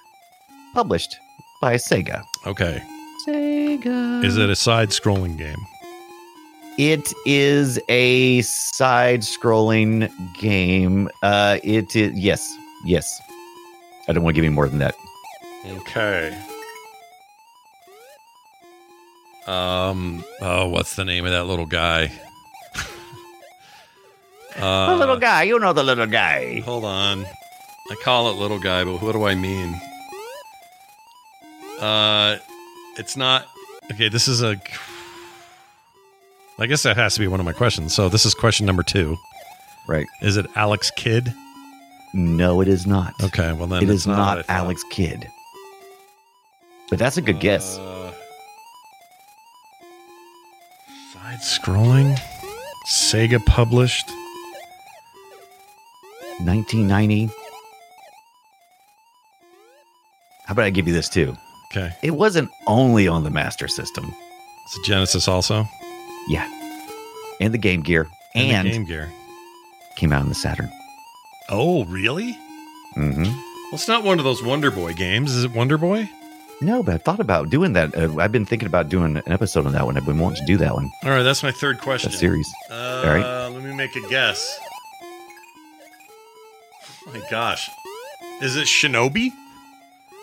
published 0.72 1.16
by 1.60 1.74
Sega. 1.74 2.22
Okay. 2.46 2.82
Sega. 3.26 4.24
Is 4.24 4.38
it 4.38 4.48
a 4.48 4.56
side-scrolling 4.56 5.36
game? 5.36 5.58
It 6.78 7.12
is 7.26 7.78
a 7.90 8.40
side-scrolling 8.40 10.10
game. 10.40 11.10
Uh, 11.22 11.58
it 11.62 11.94
is 11.94 12.18
yes, 12.18 12.56
yes. 12.86 13.20
I 14.08 14.14
don't 14.14 14.24
want 14.24 14.34
to 14.34 14.38
give 14.38 14.44
you 14.44 14.50
more 14.50 14.68
than 14.68 14.78
that. 14.78 14.94
Okay. 15.68 16.36
Um. 19.46 20.24
Oh, 20.40 20.68
what's 20.68 20.96
the 20.96 21.04
name 21.04 21.24
of 21.24 21.32
that 21.32 21.44
little 21.44 21.66
guy? 21.66 22.12
uh, 24.56 24.90
the 24.90 24.96
little 24.96 25.16
guy, 25.16 25.44
you 25.44 25.58
know 25.58 25.72
the 25.72 25.82
little 25.82 26.06
guy. 26.06 26.60
Hold 26.60 26.84
on. 26.84 27.24
I 27.90 27.94
call 28.02 28.30
it 28.30 28.34
little 28.34 28.58
guy, 28.58 28.84
but 28.84 29.00
what 29.00 29.12
do 29.12 29.24
I 29.24 29.34
mean? 29.34 29.80
Uh, 31.80 32.36
it's 32.98 33.16
not. 33.16 33.46
Okay, 33.92 34.08
this 34.08 34.28
is 34.28 34.42
a. 34.42 34.60
I 36.58 36.66
guess 36.66 36.82
that 36.82 36.96
has 36.96 37.14
to 37.14 37.20
be 37.20 37.28
one 37.28 37.40
of 37.40 37.46
my 37.46 37.52
questions. 37.52 37.94
So 37.94 38.08
this 38.08 38.26
is 38.26 38.34
question 38.34 38.66
number 38.66 38.82
two. 38.82 39.16
Right. 39.88 40.06
Is 40.20 40.36
it 40.36 40.46
Alex 40.56 40.90
Kidd? 40.90 41.32
No, 42.12 42.60
it 42.60 42.68
is 42.68 42.86
not. 42.86 43.14
Okay, 43.22 43.52
well 43.52 43.66
then 43.66 43.88
it's 43.88 44.06
not, 44.06 44.16
not, 44.16 44.36
what 44.38 44.50
Alex 44.50 44.82
Kidd. 44.90 45.30
But 46.90 46.98
that's 46.98 47.16
a 47.16 47.22
good 47.22 47.40
guess. 47.40 47.78
Uh, 47.78 48.12
Side 51.12 51.38
scrolling? 51.40 52.18
Sega 52.88 53.44
published? 53.44 54.08
1990. 56.40 57.26
How 60.46 60.52
about 60.52 60.64
I 60.64 60.70
give 60.70 60.86
you 60.88 60.94
this 60.94 61.08
too? 61.08 61.36
Okay. 61.70 61.92
It 62.02 62.12
wasn't 62.12 62.48
only 62.66 63.06
on 63.08 63.24
the 63.24 63.30
Master 63.30 63.68
System. 63.68 64.10
It's 64.64 64.78
a 64.78 64.82
Genesis 64.82 65.28
also? 65.28 65.66
Yeah. 66.28 66.46
And 67.40 67.52
the 67.52 67.58
Game 67.58 67.82
Gear. 67.82 68.06
And 68.34 68.50
And, 68.50 68.66
the 68.68 68.72
Game 68.72 68.84
Gear. 68.86 69.08
came 69.96 70.12
out 70.12 70.22
on 70.22 70.28
the 70.30 70.34
Saturn. 70.34 70.70
Oh, 71.50 71.84
really? 71.84 72.32
Mm-hmm. 72.96 73.24
Well, 73.24 73.74
it's 73.74 73.88
not 73.88 74.04
one 74.04 74.18
of 74.18 74.24
those 74.24 74.42
Wonder 74.42 74.70
Boy 74.70 74.94
games. 74.94 75.34
Is 75.34 75.44
it 75.44 75.50
Wonder 75.52 75.76
Boy? 75.76 76.08
No, 76.60 76.82
but 76.82 76.94
I 76.94 76.98
thought 76.98 77.20
about 77.20 77.50
doing 77.50 77.72
that. 77.74 77.96
Uh, 77.96 78.16
I've 78.18 78.32
been 78.32 78.44
thinking 78.44 78.66
about 78.66 78.88
doing 78.88 79.16
an 79.16 79.22
episode 79.26 79.64
on 79.66 79.72
that 79.72 79.86
one. 79.86 79.96
I've 79.96 80.04
been 80.04 80.18
wanting 80.18 80.40
to 80.40 80.46
do 80.46 80.56
that 80.58 80.74
one. 80.74 80.90
All 81.04 81.10
right, 81.10 81.22
that's 81.22 81.42
my 81.42 81.52
third 81.52 81.80
question. 81.80 82.10
That 82.10 82.16
series. 82.16 82.52
Uh, 82.70 83.02
All 83.04 83.14
right. 83.14 83.48
Let 83.48 83.62
me 83.62 83.74
make 83.74 83.94
a 83.94 84.08
guess. 84.08 84.58
Oh 87.06 87.12
my 87.12 87.22
gosh. 87.30 87.70
Is 88.42 88.56
it 88.56 88.66
Shinobi? 88.66 89.30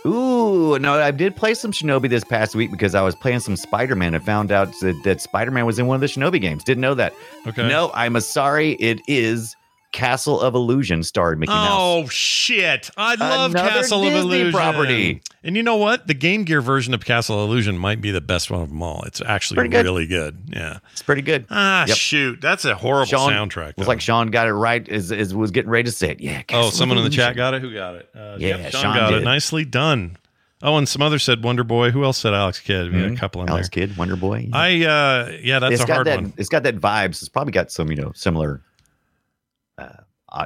Ooh, 0.05 0.77
no, 0.77 0.93
I 1.01 1.09
did 1.11 1.35
play 1.35 1.55
some 1.55 1.71
Shinobi 1.71 2.09
this 2.09 2.23
past 2.23 2.53
week 2.53 2.69
because 2.69 2.93
I 2.93 3.01
was 3.01 3.15
playing 3.15 3.39
some 3.39 3.55
Spider 3.55 3.95
Man 3.95 4.13
and 4.13 4.23
found 4.23 4.51
out 4.51 4.71
that, 4.81 5.01
that 5.03 5.21
Spider 5.21 5.51
Man 5.51 5.65
was 5.65 5.79
in 5.79 5.87
one 5.87 5.95
of 5.95 6.01
the 6.01 6.07
Shinobi 6.07 6.39
games. 6.39 6.63
Didn't 6.63 6.81
know 6.81 6.93
that. 6.93 7.13
Okay. 7.47 7.67
No, 7.67 7.91
I'm 7.93 8.15
a 8.15 8.21
sorry. 8.21 8.73
It 8.73 9.01
is 9.07 9.55
Castle 9.95 10.41
of 10.41 10.55
Illusion 10.55 11.03
starred 11.03 11.39
Mickey 11.39 11.53
Mouse. 11.53 11.69
Oh 11.71 12.07
shit! 12.09 12.89
I 12.97 13.15
love 13.15 13.51
Another 13.51 13.69
Castle 13.69 14.05
of 14.05 14.13
Illusion 14.13 14.51
property. 14.51 15.21
And 15.41 15.55
you 15.55 15.63
know 15.63 15.77
what? 15.77 16.05
The 16.05 16.13
Game 16.13 16.43
Gear 16.43 16.59
version 16.59 16.93
of 16.93 17.05
Castle 17.05 17.41
of 17.41 17.49
Illusion 17.49 17.77
might 17.77 18.01
be 18.01 18.11
the 18.11 18.19
best 18.19 18.51
one 18.51 18.61
of 18.61 18.67
them 18.67 18.83
all. 18.83 19.03
It's 19.03 19.21
actually 19.25 19.69
good. 19.69 19.85
really 19.85 20.05
good. 20.05 20.37
Yeah. 20.51 20.79
It's 20.91 21.01
pretty 21.01 21.21
good. 21.21 21.45
Ah, 21.49 21.85
Yep. 21.87 21.95
shoot! 21.95 22.41
That's 22.41 22.65
a 22.65 22.75
horrible 22.75 23.05
Sean 23.05 23.31
soundtrack. 23.31 23.75
though. 23.77 23.85
like 23.85 24.01
Sean 24.01 24.31
got 24.31 24.47
it 24.47 24.53
right. 24.53 24.85
Is, 24.85 25.11
is 25.11 25.33
was 25.33 25.51
getting 25.51 25.71
ready 25.71 25.85
to 25.85 25.91
say 25.95 26.09
it. 26.11 26.19
Yeah. 26.19 26.39
oh, 26.39 26.43
Castle 26.43 26.67
of 26.67 26.73
someone 26.73 26.97
in 26.97 27.05
the 27.05 27.09
chat 27.09 27.37
got 27.37 27.53
it. 27.53 27.61
Who 27.61 27.73
got 27.73 27.95
it? 27.95 28.09
Uh, 28.13 28.35
Yeah, 28.37 28.57
yep, 28.57 28.71
Sean, 28.73 28.81
Sean 28.81 28.95
got 28.97 29.13
it. 29.13 29.23
Nicely 29.23 29.63
done. 29.63 30.17
Oh, 30.61 30.75
and 30.77 30.89
some 30.89 31.01
other 31.03 31.19
said 31.19 31.41
Wonder 31.41 31.63
Boy. 31.63 31.91
Who 31.91 32.03
else 32.03 32.17
said 32.17 32.33
Alex 32.33 32.59
Kidd? 32.59 32.91
We 32.91 33.01
had 33.01 33.13
a 33.13 33.15
couple 33.15 33.41
in 33.43 33.47
Alex 33.49 33.69
there. 33.73 33.87
Kidd, 33.87 33.95
Wonder 33.97 34.17
Boy. 34.17 34.49
I 34.51 34.83
uh, 34.83 35.37
yeah, 35.41 35.59
that's 35.59 35.75
it's 35.75 35.83
a 35.83 35.87
got 35.87 35.93
hard 35.93 36.07
that. 36.07 36.21
one. 36.21 36.33
It's 36.37 36.49
got 36.49 36.63
that 36.63 36.75
vibes. 36.81 37.21
It's 37.21 37.29
probably 37.29 37.51
got 37.53 37.71
some 37.71 37.89
you 37.91 37.95
know 37.97 38.11
similar 38.13 38.61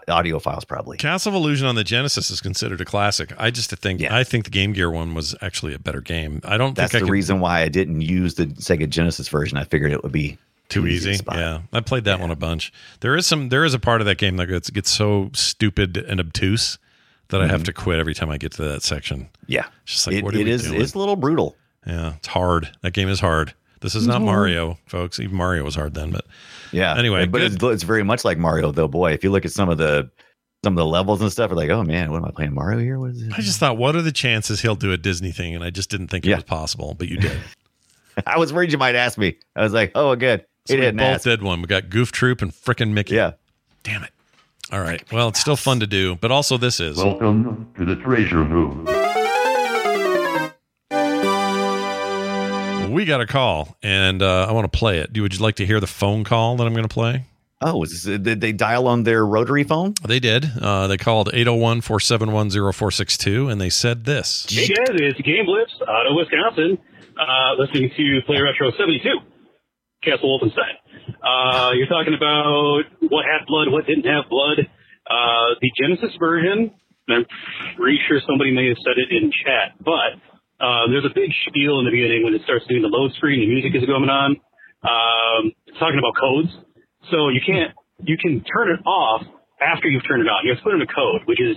audio 0.07 0.39
files. 0.39 0.65
Probably. 0.65 0.97
Castle 0.97 1.29
of 1.31 1.35
Illusion 1.35 1.67
on 1.67 1.75
the 1.75 1.83
Genesis 1.83 2.29
is 2.29 2.41
considered 2.41 2.79
a 2.81 2.85
classic. 2.85 3.33
I 3.37 3.51
just 3.51 3.71
think 3.71 4.01
Yeah. 4.01 4.15
I 4.15 4.23
think 4.23 4.45
the 4.45 4.51
Game 4.51 4.73
Gear 4.73 4.89
one 4.91 5.13
was 5.13 5.35
actually 5.41 5.73
a 5.73 5.79
better 5.79 6.01
game. 6.01 6.41
I 6.43 6.57
don't 6.57 6.75
That's 6.75 6.91
think 6.91 7.01
I 7.01 7.05
the 7.05 7.05
could, 7.07 7.11
reason 7.11 7.39
why 7.39 7.61
I 7.61 7.69
didn't 7.69 8.01
use 8.01 8.35
the 8.35 8.45
Sega 8.47 8.87
Genesis 8.89 9.27
version. 9.27 9.57
I 9.57 9.63
figured 9.63 9.91
it 9.91 10.03
would 10.03 10.11
be 10.11 10.37
too 10.69 10.85
easy. 10.87 11.17
Yeah, 11.31 11.61
I 11.73 11.79
played 11.79 12.03
that 12.03 12.19
one 12.19 12.29
a 12.31 12.35
bunch. 12.35 12.71
There 12.99 13.15
is 13.15 13.25
some. 13.25 13.49
There 13.49 13.65
is 13.65 13.73
a 13.73 13.79
part 13.79 14.01
of 14.01 14.05
that 14.05 14.17
game 14.19 14.37
that 14.37 14.47
gets 14.47 14.69
gets 14.69 14.91
so 14.91 15.31
stupid 15.33 15.97
and 15.97 16.19
obtuse 16.19 16.77
that 17.29 17.41
I 17.41 17.47
have 17.47 17.63
to 17.63 17.73
quit 17.73 17.97
every 17.99 18.13
time 18.13 18.29
I 18.29 18.37
get 18.37 18.51
to 18.53 18.63
that 18.65 18.83
section. 18.83 19.29
Yeah, 19.47 19.65
It's 19.83 19.93
just 19.93 20.07
like 20.07 20.15
it, 20.17 20.23
what 20.23 20.35
are 20.35 20.39
it 20.39 20.47
is. 20.47 20.63
doing? 20.67 20.81
It's 20.81 20.93
a 20.93 20.99
little 20.99 21.15
brutal. 21.15 21.55
Yeah, 21.87 22.15
it's 22.17 22.27
hard. 22.27 22.69
That 22.81 22.93
game 22.93 23.07
is 23.09 23.19
hard. 23.19 23.53
This 23.81 23.95
is 23.95 24.05
not 24.07 24.21
Mhm. 24.21 24.25
Mario, 24.25 24.77
folks. 24.87 25.19
Even 25.19 25.37
Mario 25.37 25.63
was 25.63 25.75
hard 25.75 25.93
then, 25.93 26.11
but 26.11 26.25
Yeah. 26.71 26.97
Anyway, 26.97 27.25
but 27.27 27.41
it's, 27.41 27.61
it's 27.61 27.83
very 27.83 28.03
much 28.03 28.23
like 28.25 28.37
Mario, 28.37 28.71
though. 28.71 28.87
Boy, 28.87 29.13
if 29.13 29.23
you 29.23 29.31
look 29.31 29.45
at 29.45 29.51
some 29.51 29.69
of 29.69 29.77
the 29.77 30.09
some 30.63 30.73
of 30.73 30.77
the 30.77 30.85
levels 30.85 31.21
and 31.21 31.31
stuff, 31.31 31.51
are 31.51 31.55
like, 31.55 31.69
oh 31.69 31.83
man, 31.83 32.11
what 32.11 32.17
am 32.17 32.25
I 32.25 32.31
playing 32.31 32.53
Mario 32.53 32.79
here? 32.79 32.99
What 32.99 33.11
is 33.11 33.21
it? 33.23 33.33
I 33.33 33.41
just 33.41 33.59
thought, 33.59 33.77
what 33.77 33.95
are 33.95 34.01
the 34.01 34.11
chances 34.11 34.61
he'll 34.61 34.75
do 34.75 34.91
a 34.91 34.97
Disney 34.97 35.31
thing? 35.31 35.55
And 35.55 35.63
I 35.63 35.69
just 35.69 35.89
didn't 35.89 36.09
think 36.09 36.25
it 36.25 36.29
Yeah. 36.29 36.35
was 36.35 36.43
possible, 36.43 36.93
but 36.93 37.07
you 37.07 37.17
did. 37.17 37.39
I 38.27 38.37
was 38.37 38.51
worried 38.51 38.71
you 38.71 38.77
might 38.77 38.95
ask 38.95 39.17
me. 39.17 39.37
I 39.55 39.63
was 39.63 39.71
like, 39.71 39.93
oh, 39.95 40.15
good. 40.17 40.45
So 40.65 40.73
He 40.73 40.79
we 40.79 40.85
didn't 40.85 40.97
both 40.97 41.05
ask. 41.15 41.23
did 41.23 41.41
one. 41.41 41.61
We 41.61 41.67
got 41.67 41.89
Goof 41.89 42.11
Troop 42.11 42.41
and 42.41 42.51
frickin' 42.51 42.91
Mickey. 42.91 43.15
Yeah. 43.15 43.31
Damn 43.83 44.03
it. 44.03 44.11
All 44.71 44.81
right. 44.81 45.01
Well, 45.11 45.29
it's 45.29 45.39
still 45.39 45.55
fun 45.55 45.79
to 45.79 45.87
do, 45.87 46.15
but 46.15 46.29
also 46.29 46.57
this 46.57 46.79
is. 46.81 46.97
Welcome 46.97 47.71
to 47.77 47.85
the 47.85 47.95
treasure 47.95 48.43
room. 48.43 48.85
We 52.99 53.05
got 53.05 53.21
a 53.21 53.25
call, 53.25 53.77
and 53.81 54.21
uh, 54.21 54.45
I 54.49 54.51
want 54.51 54.69
to 54.69 54.77
play 54.77 54.97
it. 54.97 55.13
Do 55.13 55.21
Would 55.21 55.33
you 55.33 55.39
like 55.39 55.55
to 55.55 55.65
hear 55.65 55.79
the 55.79 55.87
phone 55.87 56.25
call 56.25 56.57
that 56.57 56.67
I'm 56.67 56.73
going 56.73 56.83
to 56.83 56.93
play? 56.93 57.23
Oh, 57.61 57.81
is 57.83 58.03
this, 58.03 58.19
did 58.19 58.41
they 58.41 58.51
dial 58.51 58.89
on 58.89 59.03
their 59.03 59.25
rotary 59.25 59.63
phone? 59.63 59.93
They 60.05 60.19
did. 60.19 60.43
Uh, 60.61 60.87
they 60.87 60.97
called 60.97 61.29
801 61.31 61.79
471 61.79 62.51
0462, 62.51 63.47
and 63.47 63.61
they 63.61 63.69
said 63.69 64.03
this. 64.03 64.45
Hey 64.49 64.67
guys, 64.67 64.99
it's 64.99 65.21
Game 65.21 65.45
Blips 65.45 65.71
out 65.87 66.07
of 66.07 66.13
Wisconsin. 66.19 66.77
Uh, 67.15 67.55
listening 67.55 67.89
to 67.95 68.19
Play 68.27 68.41
Retro 68.41 68.71
72, 68.77 68.99
Castle 70.03 70.35
Wolfenstein. 70.35 70.75
Uh, 71.23 71.71
you're 71.75 71.87
talking 71.87 72.13
about 72.13 72.83
what 73.07 73.23
had 73.23 73.47
blood, 73.47 73.71
what 73.71 73.87
didn't 73.87 74.11
have 74.11 74.27
blood. 74.29 74.67
Uh, 75.07 75.55
the 75.61 75.71
Genesis 75.79 76.11
version, 76.19 76.71
I'm 77.07 77.25
pretty 77.77 77.99
sure 78.09 78.19
somebody 78.27 78.51
may 78.51 78.67
have 78.67 78.77
said 78.83 78.99
it 78.99 79.07
in 79.07 79.31
chat, 79.31 79.79
but 79.79 80.19
uh, 80.59 80.87
there's 80.91 81.05
a 81.05 81.13
big 81.13 81.31
spiel 81.47 81.79
in 81.79 81.85
the 81.85 81.91
beginning 81.91 82.23
when 82.23 82.35
it 82.35 82.43
starts 82.43 82.67
doing 82.67 82.81
the 82.81 82.91
load 82.91 83.11
screen, 83.15 83.39
the 83.39 83.47
music 83.47 83.71
is 83.75 83.87
going 83.87 84.09
on. 84.09 84.37
Um, 84.83 85.51
it's 85.67 85.79
talking 85.79 85.99
about 85.99 86.15
codes. 86.19 86.51
So 87.11 87.29
you 87.29 87.41
can't, 87.45 87.71
you 88.03 88.17
can 88.17 88.43
turn 88.43 88.71
it 88.71 88.83
off 88.85 89.23
after 89.59 89.87
you've 89.87 90.05
turned 90.07 90.21
it 90.21 90.29
on. 90.29 90.43
You 90.43 90.51
have 90.51 90.59
to 90.59 90.63
put 90.63 90.75
in 90.75 90.81
a 90.81 90.87
code, 90.87 91.23
which 91.25 91.39
is 91.39 91.55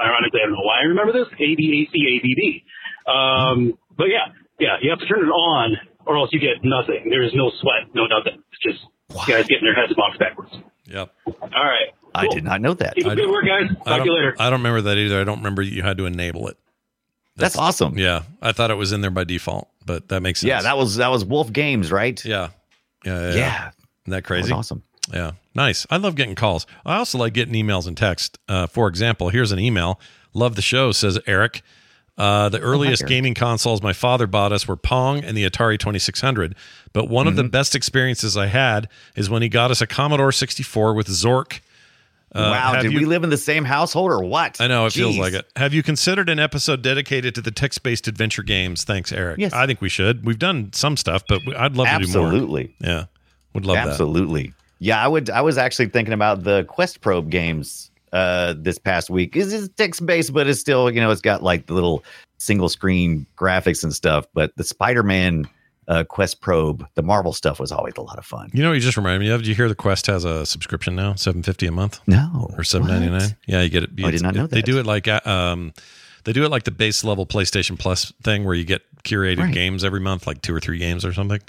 ironically, 0.00 0.40
I 0.40 0.48
don't 0.48 0.56
know 0.56 0.64
why 0.64 0.80
I 0.80 0.88
remember 0.88 1.12
this, 1.12 1.28
A 1.32 1.48
B 1.56 1.62
A 1.84 1.92
C 1.92 1.96
A 1.96 2.14
B 2.20 2.28
B. 2.36 2.64
Um, 3.08 3.78
but 3.96 4.08
yeah, 4.08 4.32
yeah, 4.60 4.76
you 4.80 4.90
have 4.90 5.00
to 5.00 5.06
turn 5.06 5.24
it 5.24 5.32
on 5.32 5.76
or 6.06 6.16
else 6.18 6.30
you 6.32 6.40
get 6.40 6.64
nothing. 6.64 7.08
There 7.08 7.22
is 7.22 7.32
no 7.34 7.50
sweat, 7.60 7.88
no 7.94 8.06
nothing. 8.06 8.42
It's 8.52 8.62
just 8.62 8.80
guys 9.28 9.46
getting 9.48 9.64
their 9.64 9.74
heads 9.74 9.92
boxed 9.96 10.18
backwards. 10.20 10.52
Yep. 10.86 11.12
All 11.26 11.48
right. 11.50 11.92
I 12.14 12.26
did 12.28 12.44
not 12.44 12.60
know 12.60 12.74
that. 12.74 12.94
Keep 12.94 13.06
up 13.06 13.16
good 13.16 13.30
work, 13.30 13.44
guys. 13.46 13.70
I 13.86 13.90
Talk 13.90 13.98
to 14.00 14.04
you 14.04 14.14
later. 14.14 14.36
I 14.38 14.50
don't 14.50 14.60
remember 14.60 14.82
that 14.82 14.98
either. 14.98 15.20
I 15.20 15.24
don't 15.24 15.38
remember 15.38 15.62
you 15.62 15.82
had 15.82 15.96
to 15.98 16.06
enable 16.06 16.48
it. 16.48 16.58
That's 17.36 17.56
awesome. 17.56 17.98
Yeah. 17.98 18.22
I 18.40 18.52
thought 18.52 18.70
it 18.70 18.74
was 18.76 18.92
in 18.92 19.00
there 19.00 19.10
by 19.10 19.24
default, 19.24 19.68
but 19.84 20.08
that 20.08 20.20
makes 20.20 20.40
sense. 20.40 20.48
Yeah, 20.48 20.62
that 20.62 20.76
was 20.76 20.96
that 20.96 21.08
was 21.08 21.24
Wolf 21.24 21.52
Games, 21.52 21.90
right? 21.90 22.22
Yeah. 22.24 22.48
Yeah. 23.04 23.20
Yeah. 23.20 23.34
Yeah. 23.34 23.68
Isn't 24.04 24.10
that 24.10 24.24
crazy? 24.24 24.48
That 24.48 24.54
awesome. 24.56 24.82
Yeah. 25.12 25.32
Nice. 25.54 25.86
I 25.90 25.96
love 25.96 26.14
getting 26.14 26.34
calls. 26.34 26.66
I 26.86 26.96
also 26.96 27.18
like 27.18 27.32
getting 27.34 27.54
emails 27.54 27.86
and 27.86 27.96
text. 27.96 28.38
Uh, 28.48 28.66
for 28.66 28.88
example, 28.88 29.30
here's 29.30 29.52
an 29.52 29.58
email. 29.58 30.00
Love 30.34 30.54
the 30.56 30.62
show, 30.62 30.92
says 30.92 31.18
Eric. 31.26 31.62
Uh, 32.18 32.48
the 32.50 32.60
earliest 32.60 33.02
Eric. 33.02 33.08
gaming 33.08 33.34
consoles 33.34 33.82
my 33.82 33.92
father 33.94 34.26
bought 34.26 34.52
us 34.52 34.68
were 34.68 34.76
Pong 34.76 35.24
and 35.24 35.36
the 35.36 35.48
Atari 35.48 35.78
2600. 35.78 36.54
But 36.92 37.08
one 37.08 37.26
of 37.26 37.36
the 37.36 37.44
best 37.44 37.74
experiences 37.74 38.36
I 38.36 38.46
had 38.46 38.88
is 39.16 39.30
when 39.30 39.40
he 39.42 39.48
got 39.48 39.70
us 39.70 39.80
a 39.80 39.86
Commodore 39.86 40.30
64 40.30 40.92
with 40.94 41.08
Zork. 41.08 41.60
Uh, 42.34 42.48
wow, 42.50 42.80
did 42.80 42.92
you- 42.92 42.98
we 43.00 43.04
live 43.04 43.24
in 43.24 43.30
the 43.30 43.36
same 43.36 43.64
household 43.64 44.10
or 44.10 44.24
what? 44.24 44.60
I 44.60 44.66
know 44.66 44.86
it 44.86 44.92
feels 44.92 45.18
like 45.18 45.34
it. 45.34 45.46
Have 45.56 45.74
you 45.74 45.82
considered 45.82 46.28
an 46.28 46.38
episode 46.38 46.80
dedicated 46.82 47.34
to 47.34 47.40
the 47.42 47.50
text-based 47.50 48.08
adventure 48.08 48.42
games? 48.42 48.84
Thanks, 48.84 49.12
Eric. 49.12 49.38
Yes. 49.38 49.52
I 49.52 49.66
think 49.66 49.80
we 49.80 49.88
should. 49.88 50.24
We've 50.24 50.38
done 50.38 50.72
some 50.72 50.96
stuff, 50.96 51.24
but 51.28 51.40
I'd 51.56 51.76
love 51.76 51.88
to 51.88 52.06
do 52.06 52.18
more. 52.18 52.26
Absolutely. 52.28 52.74
Yeah, 52.80 53.04
would 53.52 53.66
love 53.66 53.76
that. 53.76 53.88
Absolutely. 53.88 54.54
Yeah, 54.78 55.02
I 55.02 55.08
would. 55.08 55.28
I 55.30 55.42
was 55.42 55.58
actually 55.58 55.88
thinking 55.90 56.14
about 56.14 56.42
the 56.44 56.64
Quest 56.64 57.02
Probe 57.02 57.30
games 57.30 57.90
uh, 58.12 58.54
this 58.56 58.78
past 58.78 59.10
week. 59.10 59.36
Is 59.36 59.52
it's 59.52 59.68
text 59.76 60.04
based, 60.04 60.32
but 60.32 60.46
it's 60.48 60.58
still 60.60 60.90
you 60.90 61.00
know 61.00 61.10
it's 61.10 61.20
got 61.20 61.42
like 61.42 61.66
the 61.66 61.74
little 61.74 62.02
single 62.38 62.68
screen 62.68 63.24
graphics 63.38 63.84
and 63.84 63.94
stuff. 63.94 64.26
But 64.34 64.56
the 64.56 64.64
Spider 64.64 65.02
Man 65.02 65.44
uh, 65.92 66.04
Quest 66.04 66.40
Probe, 66.40 66.86
the 66.94 67.02
Marvel 67.02 67.32
stuff 67.32 67.60
was 67.60 67.70
always 67.70 67.94
a 67.96 68.00
lot 68.02 68.18
of 68.18 68.24
fun. 68.24 68.50
You 68.54 68.62
know, 68.62 68.70
what 68.70 68.74
you 68.74 68.80
just 68.80 68.96
reminded 68.96 69.20
me 69.20 69.28
of. 69.30 69.40
Did 69.42 69.48
you 69.48 69.54
hear 69.54 69.68
the 69.68 69.74
Quest 69.74 70.06
has 70.06 70.24
a 70.24 70.46
subscription 70.46 70.96
now, 70.96 71.14
seven 71.14 71.42
fifty 71.42 71.66
a 71.66 71.72
month? 71.72 72.00
No, 72.06 72.50
or 72.56 72.64
seven 72.64 72.88
ninety 72.88 73.08
nine? 73.10 73.36
Yeah, 73.46 73.60
you 73.62 73.68
get 73.68 73.82
it. 73.84 73.90
Oh, 74.02 74.06
I 74.06 74.10
did 74.10 74.22
not 74.22 74.34
know 74.34 74.46
They 74.46 74.58
that. 74.60 74.66
do 74.66 74.78
it 74.78 74.86
like 74.86 75.06
uh, 75.08 75.20
um, 75.24 75.72
they 76.24 76.32
do 76.32 76.44
it 76.44 76.50
like 76.50 76.64
the 76.64 76.70
base 76.70 77.04
level 77.04 77.26
PlayStation 77.26 77.78
Plus 77.78 78.12
thing, 78.22 78.44
where 78.44 78.54
you 78.54 78.64
get 78.64 78.82
curated 79.04 79.38
Right. 79.40 79.52
games 79.54 79.84
every 79.84 80.00
month, 80.00 80.26
like 80.26 80.40
two 80.42 80.54
or 80.54 80.60
three 80.60 80.78
games 80.78 81.04
or 81.04 81.12
something. 81.12 81.40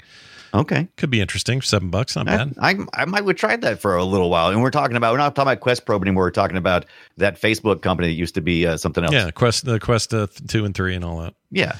Okay. 0.52 0.86
Could 0.96 1.10
be 1.10 1.20
interesting. 1.20 1.62
Seven 1.62 1.90
bucks, 1.90 2.14
not 2.14 2.28
I, 2.28 2.36
bad. 2.36 2.54
I, 2.60 2.76
I 2.94 3.04
might 3.06 3.24
have 3.26 3.34
tried 3.36 3.62
that 3.62 3.80
for 3.80 3.96
a 3.96 4.04
little 4.04 4.30
while. 4.30 4.50
And 4.50 4.62
we're 4.62 4.70
talking 4.70 4.96
about 4.96 5.10
we're 5.12 5.18
not 5.18 5.34
talking 5.34 5.50
about 5.50 5.60
Quest 5.60 5.84
Probe 5.84 6.02
anymore. 6.02 6.24
We're 6.24 6.30
talking 6.30 6.56
about 6.56 6.86
that 7.16 7.40
Facebook 7.40 7.82
company 7.82 8.06
that 8.08 8.14
used 8.14 8.36
to 8.36 8.40
be 8.40 8.64
uh, 8.64 8.76
something 8.76 9.02
else. 9.02 9.12
Yeah, 9.12 9.32
Quest, 9.32 9.64
the 9.64 9.80
Quest 9.80 10.14
uh, 10.14 10.28
two 10.46 10.64
and 10.64 10.72
three 10.74 10.94
and 10.94 11.04
all 11.04 11.18
that. 11.22 11.34
yeah. 11.50 11.76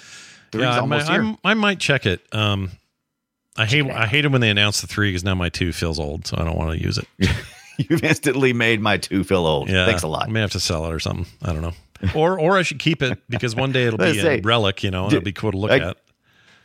Three's 0.54 0.64
yeah, 0.64 0.76
I 0.76 0.78
almost 0.80 1.06
might, 1.08 1.12
here. 1.12 1.22
I'm- 1.22 1.38
I 1.44 1.54
might 1.54 1.78
check 1.80 2.06
it. 2.06 2.20
Um, 2.32 2.70
I 3.56 3.66
hate 3.66 3.88
I 3.88 4.06
hate 4.06 4.24
it 4.24 4.32
when 4.32 4.40
they 4.40 4.50
announce 4.50 4.80
the 4.80 4.86
three 4.88 5.10
because 5.10 5.22
now 5.24 5.34
my 5.34 5.48
two 5.48 5.72
feels 5.72 6.00
old, 6.00 6.26
so 6.26 6.36
I 6.38 6.44
don't 6.44 6.56
want 6.56 6.76
to 6.78 6.82
use 6.84 6.98
it. 6.98 7.06
You've 7.78 8.02
instantly 8.04 8.52
made 8.52 8.80
my 8.80 8.96
two 8.98 9.24
feel 9.24 9.46
old. 9.46 9.68
Yeah, 9.68 9.84
Thanks 9.86 10.02
a 10.02 10.08
lot. 10.08 10.28
I 10.28 10.32
may 10.32 10.40
have 10.40 10.52
to 10.52 10.60
sell 10.60 10.86
it 10.86 10.92
or 10.92 10.98
something. 11.00 11.26
I 11.42 11.52
don't 11.52 11.62
know. 11.62 11.72
Or 12.14 12.38
or 12.38 12.58
I 12.58 12.62
should 12.62 12.78
keep 12.80 13.02
it 13.02 13.18
because 13.28 13.54
one 13.56 13.70
day 13.72 13.84
it'll 13.84 13.98
be 14.12 14.18
a 14.20 14.40
relic, 14.40 14.82
you 14.82 14.90
know, 14.90 15.04
and 15.04 15.12
it'll 15.12 15.24
be 15.24 15.32
cool 15.32 15.52
to 15.52 15.58
look 15.58 15.70
I- 15.70 15.78
at. 15.78 15.96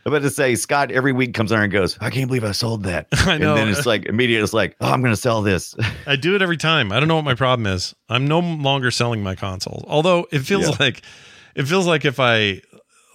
I'm 0.06 0.14
about 0.14 0.22
to 0.22 0.30
say 0.30 0.54
Scott 0.54 0.90
every 0.90 1.12
week 1.12 1.34
comes 1.34 1.52
on 1.52 1.62
and 1.62 1.70
goes, 1.70 1.98
I 2.00 2.08
can't 2.08 2.26
believe 2.26 2.42
I 2.42 2.52
sold 2.52 2.84
that. 2.84 3.08
I 3.12 3.36
know. 3.36 3.50
And 3.54 3.58
then 3.58 3.68
it's 3.68 3.84
like 3.84 4.06
immediately 4.06 4.42
it's 4.42 4.54
like, 4.54 4.74
oh, 4.80 4.90
I'm 4.90 5.02
going 5.02 5.12
to 5.12 5.20
sell 5.20 5.42
this. 5.42 5.74
I 6.06 6.16
do 6.16 6.34
it 6.34 6.40
every 6.40 6.56
time. 6.56 6.90
I 6.90 6.98
don't 7.00 7.06
know 7.06 7.16
what 7.16 7.24
my 7.26 7.34
problem 7.34 7.66
is. 7.66 7.94
I'm 8.08 8.26
no 8.26 8.38
longer 8.40 8.90
selling 8.90 9.22
my 9.22 9.34
consoles. 9.34 9.84
Although 9.86 10.26
it 10.32 10.38
feels 10.40 10.70
Yeah. 10.70 10.76
like 10.80 11.02
it 11.54 11.64
feels 11.64 11.86
like 11.86 12.06
if 12.06 12.18
I 12.18 12.62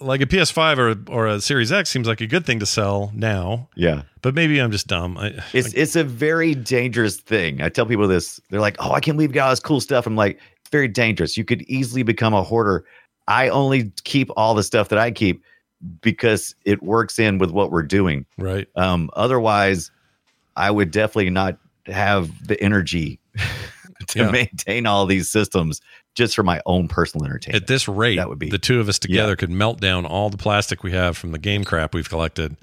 like 0.00 0.20
a 0.20 0.26
PS5 0.26 0.78
or 1.08 1.12
or 1.12 1.26
a 1.26 1.40
Series 1.40 1.72
X 1.72 1.88
seems 1.90 2.06
like 2.06 2.20
a 2.20 2.26
good 2.26 2.44
thing 2.46 2.58
to 2.60 2.66
sell 2.66 3.10
now. 3.14 3.68
Yeah. 3.76 4.02
But 4.22 4.34
maybe 4.34 4.60
I'm 4.60 4.70
just 4.72 4.86
dumb. 4.86 5.16
I, 5.18 5.32
It's 5.52 5.72
it's 5.74 5.96
a 5.96 6.04
very 6.04 6.54
dangerous 6.54 7.16
thing. 7.18 7.60
I 7.62 7.68
tell 7.68 7.86
people 7.86 8.06
this. 8.08 8.40
They're 8.50 8.60
like, 8.60 8.76
"Oh, 8.78 8.92
I 8.92 9.00
can't 9.00 9.16
believe 9.16 9.30
you 9.30 9.34
got 9.34 9.46
all 9.46 9.52
this 9.52 9.60
cool 9.60 9.80
stuff." 9.80 10.06
I'm 10.06 10.16
like, 10.16 10.38
"It's 10.60 10.70
very 10.70 10.88
dangerous. 10.88 11.36
You 11.36 11.44
could 11.44 11.62
easily 11.62 12.02
become 12.02 12.34
a 12.34 12.42
hoarder." 12.42 12.84
I 13.28 13.48
only 13.48 13.90
keep 14.04 14.30
all 14.36 14.54
the 14.54 14.62
stuff 14.62 14.88
that 14.90 14.98
I 14.98 15.10
keep 15.10 15.42
because 16.00 16.54
it 16.64 16.82
works 16.82 17.18
in 17.18 17.38
with 17.38 17.50
what 17.50 17.70
we're 17.70 17.82
doing. 17.82 18.24
right. 18.38 18.66
Um, 18.76 19.10
otherwise, 19.14 19.90
I 20.56 20.70
would 20.70 20.90
definitely 20.90 21.30
not 21.30 21.58
have 21.86 22.30
the 22.46 22.60
energy 22.62 23.18
to 24.08 24.18
Yeah. 24.20 24.30
maintain 24.30 24.86
all 24.86 25.06
these 25.06 25.28
systems 25.30 25.80
just 26.16 26.34
for 26.34 26.42
my 26.42 26.60
own 26.66 26.88
personal 26.88 27.24
entertainment. 27.26 27.62
At 27.62 27.68
this 27.68 27.86
rate, 27.86 28.16
That 28.16 28.28
would 28.28 28.38
be- 28.40 28.50
the 28.50 28.58
two 28.58 28.80
of 28.80 28.88
us 28.88 28.98
together 28.98 29.36
could 29.36 29.50
melt 29.50 29.80
down 29.80 30.04
all 30.04 30.30
the 30.30 30.36
plastic 30.38 30.82
we 30.82 30.90
have 30.92 31.16
from 31.16 31.30
the 31.32 31.38
game 31.38 31.62
crap 31.62 31.94
we've 31.94 32.08
collected 32.08 32.56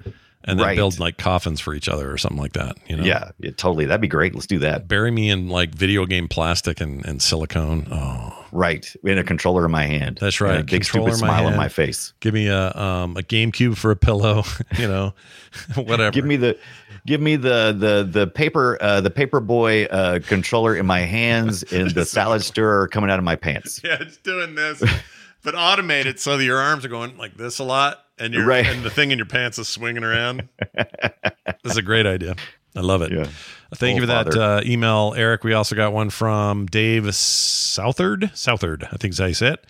and 0.46 0.58
then 0.58 0.66
Right. 0.66 0.76
build 0.76 0.98
like 0.98 1.16
coffins 1.16 1.58
for 1.58 1.72
each 1.72 1.88
other 1.88 2.12
or 2.12 2.18
something 2.18 2.38
like 2.38 2.52
that. 2.52 2.76
You 2.86 2.96
know? 2.98 3.04
Yeah, 3.04 3.30
yeah, 3.38 3.52
totally. 3.56 3.86
That'd 3.86 4.02
be 4.02 4.08
great. 4.08 4.34
Let's 4.34 4.46
do 4.46 4.58
that. 4.58 4.86
Bury 4.88 5.10
me 5.10 5.30
in 5.30 5.48
like 5.48 5.74
video 5.74 6.04
game 6.04 6.28
plastic 6.28 6.82
and, 6.82 7.02
and 7.06 7.22
silicone. 7.22 7.86
Oh, 7.90 8.40
Right. 8.52 8.94
In 9.02 9.18
a 9.18 9.24
controller 9.24 9.64
in 9.64 9.72
my 9.72 9.84
hand. 9.86 10.18
That's 10.20 10.40
And 10.40 10.48
right. 10.50 10.60
a 10.60 10.62
big 10.62 10.82
Controller 10.82 11.10
stupid 11.10 11.24
in 11.24 11.28
smile 11.30 11.46
on 11.48 11.56
my 11.56 11.68
face. 11.68 12.12
give 12.20 12.34
me 12.34 12.46
a 12.46 12.70
um 12.72 13.16
a 13.16 13.22
GameCube 13.22 13.76
for 13.76 13.90
a 13.90 13.96
pillow. 13.96 14.44
You 14.78 14.86
know, 14.86 15.14
whatever. 15.74 16.10
Give 16.12 16.24
me 16.24 16.36
the 16.36 16.56
give 17.06 17.20
me 17.20 17.36
the 17.36 17.74
the 17.76 18.08
the 18.10 18.26
paper 18.26 18.78
uh 18.80 19.00
the 19.00 19.10
paper 19.10 19.40
boy 19.40 19.84
uh 19.84 20.20
controller 20.20 20.74
in 20.76 20.86
my 20.86 21.00
hands 21.00 21.62
and 21.72 21.90
the 21.90 22.04
salad 22.04 22.42
stirrer 22.42 22.88
coming 22.88 23.10
out 23.10 23.18
of 23.18 23.24
my 23.24 23.36
pants. 23.36 23.80
Yeah, 23.84 23.98
it's 24.00 24.16
doing 24.18 24.54
this, 24.54 24.82
but 25.42 25.54
automated 25.54 26.18
so 26.20 26.36
that 26.36 26.44
your 26.44 26.58
arms 26.58 26.84
are 26.84 26.88
going 26.88 27.16
like 27.18 27.36
this 27.36 27.58
a 27.58 27.64
lot, 27.64 28.04
and 28.18 28.32
your 28.34 28.46
Right. 28.46 28.66
and 28.66 28.82
the 28.82 28.90
thing 28.90 29.10
in 29.10 29.18
your 29.18 29.26
pants 29.26 29.58
is 29.58 29.68
swinging 29.68 30.04
around. 30.04 30.48
this 30.74 31.72
is 31.72 31.76
a 31.76 31.82
great 31.82 32.06
idea. 32.06 32.34
I 32.76 32.80
love 32.80 33.02
it. 33.02 33.12
Yeah. 33.12 33.28
Thank 33.76 33.94
you 33.96 34.02
for 34.02 34.06
that 34.06 34.36
uh, 34.36 34.60
email, 34.64 35.14
Eric. 35.16 35.44
We 35.44 35.52
also 35.52 35.76
got 35.76 35.92
one 35.92 36.10
from 36.10 36.66
Dave 36.66 37.12
Southard. 37.14 38.30
Southard, 38.34 38.88
I 38.90 38.96
think 38.96 39.12
is 39.12 39.18
how 39.18 39.26
you 39.26 39.34
say 39.34 39.52
it. 39.52 39.64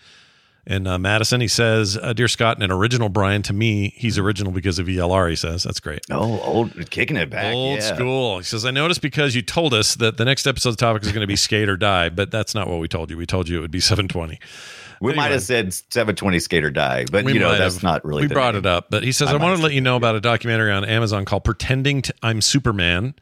And 0.67 0.87
uh, 0.87 0.97
Madison, 0.97 1.41
he 1.41 1.47
says, 1.47 1.97
uh, 2.01 2.13
"Dear 2.13 2.27
Scott, 2.27 2.57
and 2.57 2.63
an 2.63 2.71
original 2.71 3.09
Brian. 3.09 3.43
To 3.43 3.53
me, 3.53 3.93
he's 3.95 4.17
original 4.17 4.51
because 4.51 4.79
of 4.79 4.87
ELR." 4.87 5.29
He 5.29 5.35
says 5.35 5.63
that's 5.63 5.79
great. 5.79 5.99
Oh, 6.09 6.39
old 6.41 6.89
kicking 6.89 7.17
it 7.17 7.29
back. 7.29 7.53
Old 7.53 7.79
yeah. 7.79 7.95
school. 7.95 8.37
He 8.39 8.43
says, 8.43 8.65
I 8.65 8.71
noticed 8.71 9.01
because 9.01 9.35
you 9.35 9.41
told 9.41 9.73
us 9.73 9.95
that 9.95 10.17
the 10.17 10.25
next 10.25 10.47
episode's 10.47 10.77
topic 10.77 11.03
is 11.03 11.11
going 11.11 11.21
to 11.21 11.27
be 11.27 11.35
skate 11.35 11.69
or 11.69 11.77
die, 11.77 12.09
but 12.09 12.31
that's 12.31 12.55
not 12.55 12.67
what 12.67 12.79
we 12.79 12.87
told 12.87 13.11
you. 13.11 13.17
We 13.17 13.25
told 13.25 13.47
you 13.47 13.59
it 13.59 13.61
would 13.61 13.71
be 13.71 13.79
720. 13.79 14.39
We 15.01 15.13
might 15.13 15.31
have 15.31 15.43
said 15.43 15.73
720 15.73 16.39
skater 16.39 16.71
die, 16.71 17.05
but 17.11 17.25
you 17.25 17.39
know 17.39 17.55
that's 17.55 17.75
have. 17.75 17.83
not 17.83 18.05
really 18.05 18.23
We 18.23 18.27
brought 18.27 18.55
it 18.55 18.65
up, 18.65 18.87
but 18.89 19.03
he 19.03 19.11
says, 19.11 19.27
I 19.29 19.33
I, 19.33 19.37
want 19.37 19.57
to 19.57 19.63
let 19.63 19.73
you 19.73 19.81
know 19.81 19.97
about 19.97 20.15
a 20.15 20.21
documentary 20.21 20.71
on 20.71 20.85
Amazon 20.85 21.25
called 21.25 21.43
Pretending 21.43 22.01
to, 22.03 22.13
I'm 22.23 22.41
Superman. 22.41 23.13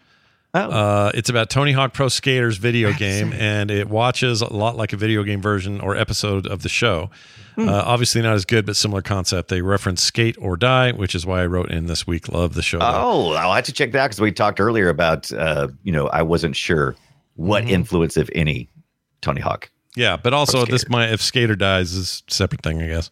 Oh. 0.55 0.59
Uh, 0.69 1.11
it's 1.15 1.29
about 1.29 1.49
Tony 1.49 1.71
Hawk 1.71 1.93
Pro 1.93 2.09
Skater's 2.09 2.57
video 2.57 2.93
game, 2.93 3.33
and 3.33 3.71
it 3.71 3.89
watches 3.89 4.41
a 4.41 4.53
lot 4.53 4.75
like 4.77 4.93
a 4.93 4.97
video 4.97 5.23
game 5.23 5.41
version 5.41 5.81
or 5.81 5.95
episode 5.95 6.45
of 6.45 6.61
the 6.61 6.69
show. 6.69 7.09
Hmm. 7.55 7.67
Uh, 7.69 7.81
obviously, 7.85 8.21
not 8.21 8.35
as 8.35 8.45
good, 8.45 8.63
but 8.65 8.75
similar 8.75 9.01
concept. 9.01 9.49
They 9.49 9.61
reference 9.61 10.03
Skate 10.03 10.35
or 10.39 10.55
Die, 10.55 10.91
which 10.91 11.15
is 11.15 11.25
why 11.25 11.41
I 11.41 11.47
wrote 11.47 11.71
in 11.71 11.87
this 11.87 12.05
week, 12.05 12.29
Love 12.29 12.53
the 12.53 12.61
show. 12.61 12.77
Oh, 12.81 13.33
I'll 13.33 13.53
have 13.53 13.63
to 13.65 13.71
check 13.73 13.91
that 13.93 14.05
because 14.07 14.21
we 14.21 14.31
talked 14.31 14.59
earlier 14.59 14.89
about 14.89 15.31
uh, 15.33 15.69
you 15.83 15.91
know, 15.91 16.07
I 16.09 16.21
wasn't 16.21 16.55
sure 16.55 16.95
what 17.35 17.63
Mm-hmm. 17.63 17.73
influence, 17.73 18.15
if 18.17 18.29
any, 18.35 18.69
Tony 19.21 19.41
Hawk. 19.41 19.71
yeah, 19.95 20.17
but 20.17 20.33
also 20.35 20.65
this 20.65 20.87
might 20.87 21.11
if 21.11 21.21
Skater 21.21 21.55
dies 21.55 21.93
is 21.93 22.21
a 22.27 22.31
separate 22.31 22.61
thing, 22.61 22.79
I 22.79 22.87
guess. 22.87 23.09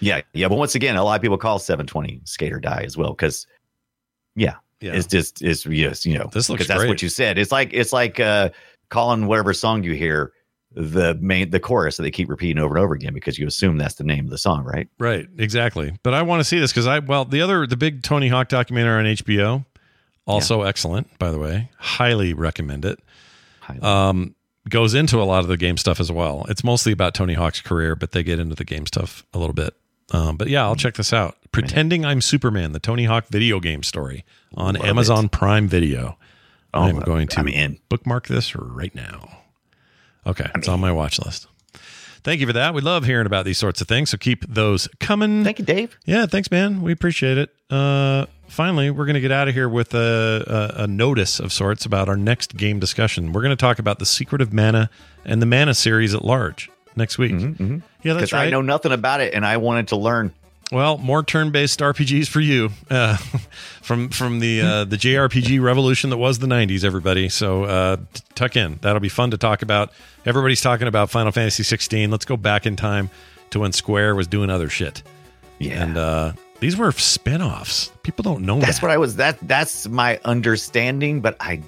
Yeah, 0.00 0.22
yeah. 0.32 0.48
But 0.48 0.56
once 0.56 0.74
again, 0.74 0.96
a 0.96 1.04
lot 1.04 1.16
of 1.16 1.22
people 1.22 1.36
call 1.36 1.58
720 1.58 2.22
skater 2.24 2.60
die 2.60 2.82
as 2.86 2.96
well 2.96 3.10
because, 3.10 3.46
yeah, 4.36 4.54
Yeah. 4.80 4.92
it's 4.94 5.06
just 5.06 5.42
it's 5.42 5.66
yes, 5.66 6.06
you 6.06 6.16
know, 6.18 6.28
This 6.32 6.48
looks 6.48 6.66
that's 6.66 6.78
great. 6.78 6.88
what 6.88 7.02
you 7.02 7.08
said. 7.08 7.36
It's 7.38 7.50
like 7.52 7.70
it's 7.72 7.92
like 7.92 8.20
uh, 8.20 8.50
calling 8.90 9.26
whatever 9.26 9.52
song 9.52 9.82
you 9.82 9.94
hear 9.94 10.32
the 10.72 11.14
main 11.14 11.50
the 11.50 11.58
chorus 11.58 11.96
that 11.96 12.02
they 12.04 12.10
keep 12.10 12.28
repeating 12.28 12.62
over 12.62 12.76
and 12.76 12.84
over 12.84 12.94
again 12.94 13.12
because 13.14 13.38
you 13.38 13.46
assume 13.46 13.78
that's 13.78 13.94
the 13.96 14.04
name 14.04 14.24
of 14.26 14.30
the 14.30 14.38
song, 14.38 14.64
right? 14.64 14.88
Right, 14.98 15.26
exactly. 15.38 15.94
But 16.02 16.14
I 16.14 16.22
want 16.22 16.40
to 16.40 16.44
see 16.44 16.58
this 16.60 16.70
because 16.72 16.86
I 16.86 17.00
well, 17.00 17.24
the 17.24 17.40
other 17.40 17.66
the 17.66 17.76
big 17.76 18.02
Tony 18.02 18.28
Hawk 18.28 18.48
documentary 18.48 18.98
on 18.98 19.04
HBO, 19.16 19.64
also 20.26 20.62
excellent, 20.62 21.18
by 21.18 21.30
the 21.30 21.38
way. 21.38 21.70
Highly 21.78 22.34
recommend 22.34 22.84
it. 22.84 23.00
Um, 23.82 24.34
goes 24.68 24.94
into 24.94 25.20
a 25.20 25.24
lot 25.24 25.40
of 25.40 25.48
the 25.48 25.56
game 25.56 25.76
stuff 25.76 26.00
as 26.00 26.12
well. 26.12 26.46
It's 26.48 26.62
mostly 26.62 26.92
about 26.92 27.14
Tony 27.14 27.34
Hawk's 27.34 27.60
career, 27.60 27.96
but 27.96 28.12
they 28.12 28.22
get 28.22 28.38
into 28.38 28.54
the 28.54 28.64
game 28.64 28.86
stuff 28.86 29.24
a 29.32 29.38
little 29.38 29.54
bit. 29.54 29.74
Um, 30.12 30.36
but 30.36 30.48
yeah, 30.48 30.62
I'll 30.62 30.76
check 30.76 30.94
this 30.94 31.12
out. 31.12 31.36
Pretending 31.52 32.04
I'm 32.04 32.20
Superman, 32.20 32.72
the 32.72 32.78
Tony 32.78 33.04
Hawk 33.04 33.26
video 33.28 33.60
game 33.60 33.82
story 33.82 34.24
on 34.54 34.74
Love 34.74 34.84
Amazon 34.84 35.28
Prime 35.28 35.68
Video. 35.68 36.18
Oh, 36.74 36.82
I'm 36.82 37.00
going 37.00 37.28
to 37.28 37.40
I'm 37.40 37.48
in. 37.48 37.78
bookmark 37.88 38.28
this 38.28 38.54
right 38.54 38.94
now. 38.94 39.38
Okay, 40.26 40.50
it's 40.54 40.68
on 40.68 40.80
my 40.80 40.92
watch 40.92 41.18
list. 41.18 41.46
Thank 42.22 42.40
you 42.40 42.46
for 42.46 42.52
that. 42.52 42.74
We 42.74 42.82
love 42.82 43.04
hearing 43.04 43.26
about 43.26 43.44
these 43.44 43.58
sorts 43.58 43.80
of 43.80 43.88
things. 43.88 44.10
So 44.10 44.18
keep 44.18 44.44
those 44.46 44.88
coming. 45.00 45.44
Thank 45.44 45.58
you, 45.60 45.64
Dave. 45.64 45.96
Yeah, 46.04 46.26
thanks, 46.26 46.50
man. 46.50 46.82
We 46.82 46.92
appreciate 46.92 47.38
it. 47.38 47.54
Uh, 47.70 48.26
finally, 48.48 48.90
we're 48.90 49.06
going 49.06 49.14
to 49.14 49.20
get 49.20 49.32
out 49.32 49.48
of 49.48 49.54
here 49.54 49.68
with 49.68 49.94
a, 49.94 50.74
a, 50.78 50.82
a 50.82 50.86
notice 50.86 51.38
of 51.40 51.52
sorts 51.52 51.86
about 51.86 52.08
our 52.08 52.16
next 52.16 52.56
game 52.56 52.78
discussion. 52.78 53.32
We're 53.32 53.42
going 53.42 53.56
to 53.56 53.60
talk 53.60 53.78
about 53.78 53.98
the 53.98 54.04
Secret 54.06 54.42
of 54.42 54.52
Mana 54.52 54.90
and 55.24 55.40
the 55.40 55.46
Mana 55.46 55.74
series 55.74 56.12
at 56.14 56.24
large 56.24 56.70
next 56.98 57.16
week. 57.16 57.32
Yeah, 58.02 58.12
that's 58.14 58.32
right. 58.32 58.46
I 58.46 58.50
know 58.50 58.60
nothing 58.60 58.92
about 58.92 59.20
it 59.20 59.32
and 59.34 59.46
I 59.46 59.56
wanted 59.56 59.88
to 59.88 59.96
learn. 59.96 60.32
Well, 60.70 60.98
more 60.98 61.22
turn-based 61.22 61.80
RPGs 61.80 62.28
for 62.28 62.40
you 62.40 62.68
uh, 62.90 63.16
from 63.82 64.10
from 64.10 64.40
the 64.40 64.60
uh, 64.60 64.84
the 64.84 64.96
JRPG 64.96 65.62
revolution 65.62 66.10
that 66.10 66.18
was 66.18 66.40
the 66.40 66.46
'90s. 66.46 66.84
Everybody, 66.84 67.30
so 67.30 67.64
uh, 67.64 67.96
t- 68.12 68.22
tuck 68.34 68.54
in. 68.54 68.78
That'll 68.82 69.00
be 69.00 69.08
fun 69.08 69.30
to 69.30 69.38
talk 69.38 69.62
about. 69.62 69.92
Everybody's 70.26 70.60
talking 70.60 70.86
about 70.86 71.08
Final 71.08 71.32
Fantasy 71.32 71.62
16. 71.62 72.10
Let's 72.10 72.26
go 72.26 72.36
back 72.36 72.66
in 72.66 72.76
time 72.76 73.08
to 73.48 73.60
when 73.60 73.72
Square 73.72 74.14
was 74.16 74.26
doing 74.26 74.50
other 74.50 74.68
shit. 74.68 75.02
Yeah. 75.58 75.82
and 75.84 75.96
uh, 75.96 76.32
these 76.60 76.76
were 76.76 76.92
spin-offs. 76.92 77.90
People 78.02 78.22
don't 78.24 78.42
know 78.44 78.60
That's 78.60 78.80
that. 78.80 78.82
what 78.82 78.90
I 78.92 78.98
was. 78.98 79.16
That 79.16 79.38
that's 79.40 79.88
my 79.88 80.20
understanding, 80.26 81.22
but 81.22 81.36
I 81.40 81.62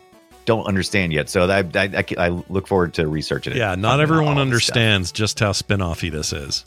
don't 0.45 0.67
understand 0.67 1.13
yet. 1.13 1.29
So 1.29 1.49
I 1.49 1.59
I, 1.61 1.65
I, 1.85 2.05
I 2.19 2.29
look 2.49 2.67
forward 2.67 2.95
to 2.95 3.07
researching 3.07 3.53
it. 3.53 3.57
Yeah, 3.59 3.75
not 3.75 4.01
everyone 4.01 4.25
this 4.27 4.33
stuff. 4.35 4.43
understands 4.77 5.13
just 5.13 5.41
how 5.41 5.53
spin-offy 5.53 6.11
this 6.11 6.33
is. 6.33 6.65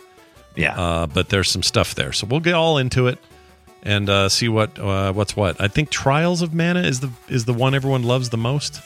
Yeah, 0.55 0.79
uh, 0.79 1.07
but 1.07 1.29
there's 1.29 1.49
some 1.49 1.63
stuff 1.63 1.95
there, 1.95 2.13
so 2.13 2.27
we'll 2.27 2.39
get 2.39 2.53
all 2.53 2.77
into 2.77 3.07
it 3.07 3.17
and 3.81 4.07
uh, 4.09 4.29
see 4.29 4.49
what 4.49 4.77
uh, 4.79 5.11
what's 5.13 5.35
what. 5.35 5.59
I 5.59 5.67
think 5.67 5.89
Trials 5.89 6.41
of 6.41 6.53
Mana 6.53 6.81
is 6.81 6.99
the 6.99 7.09
is 7.27 7.45
the 7.45 7.53
one 7.53 7.73
everyone 7.73 8.03
loves 8.03 8.29
the 8.29 8.37
most. 8.37 8.81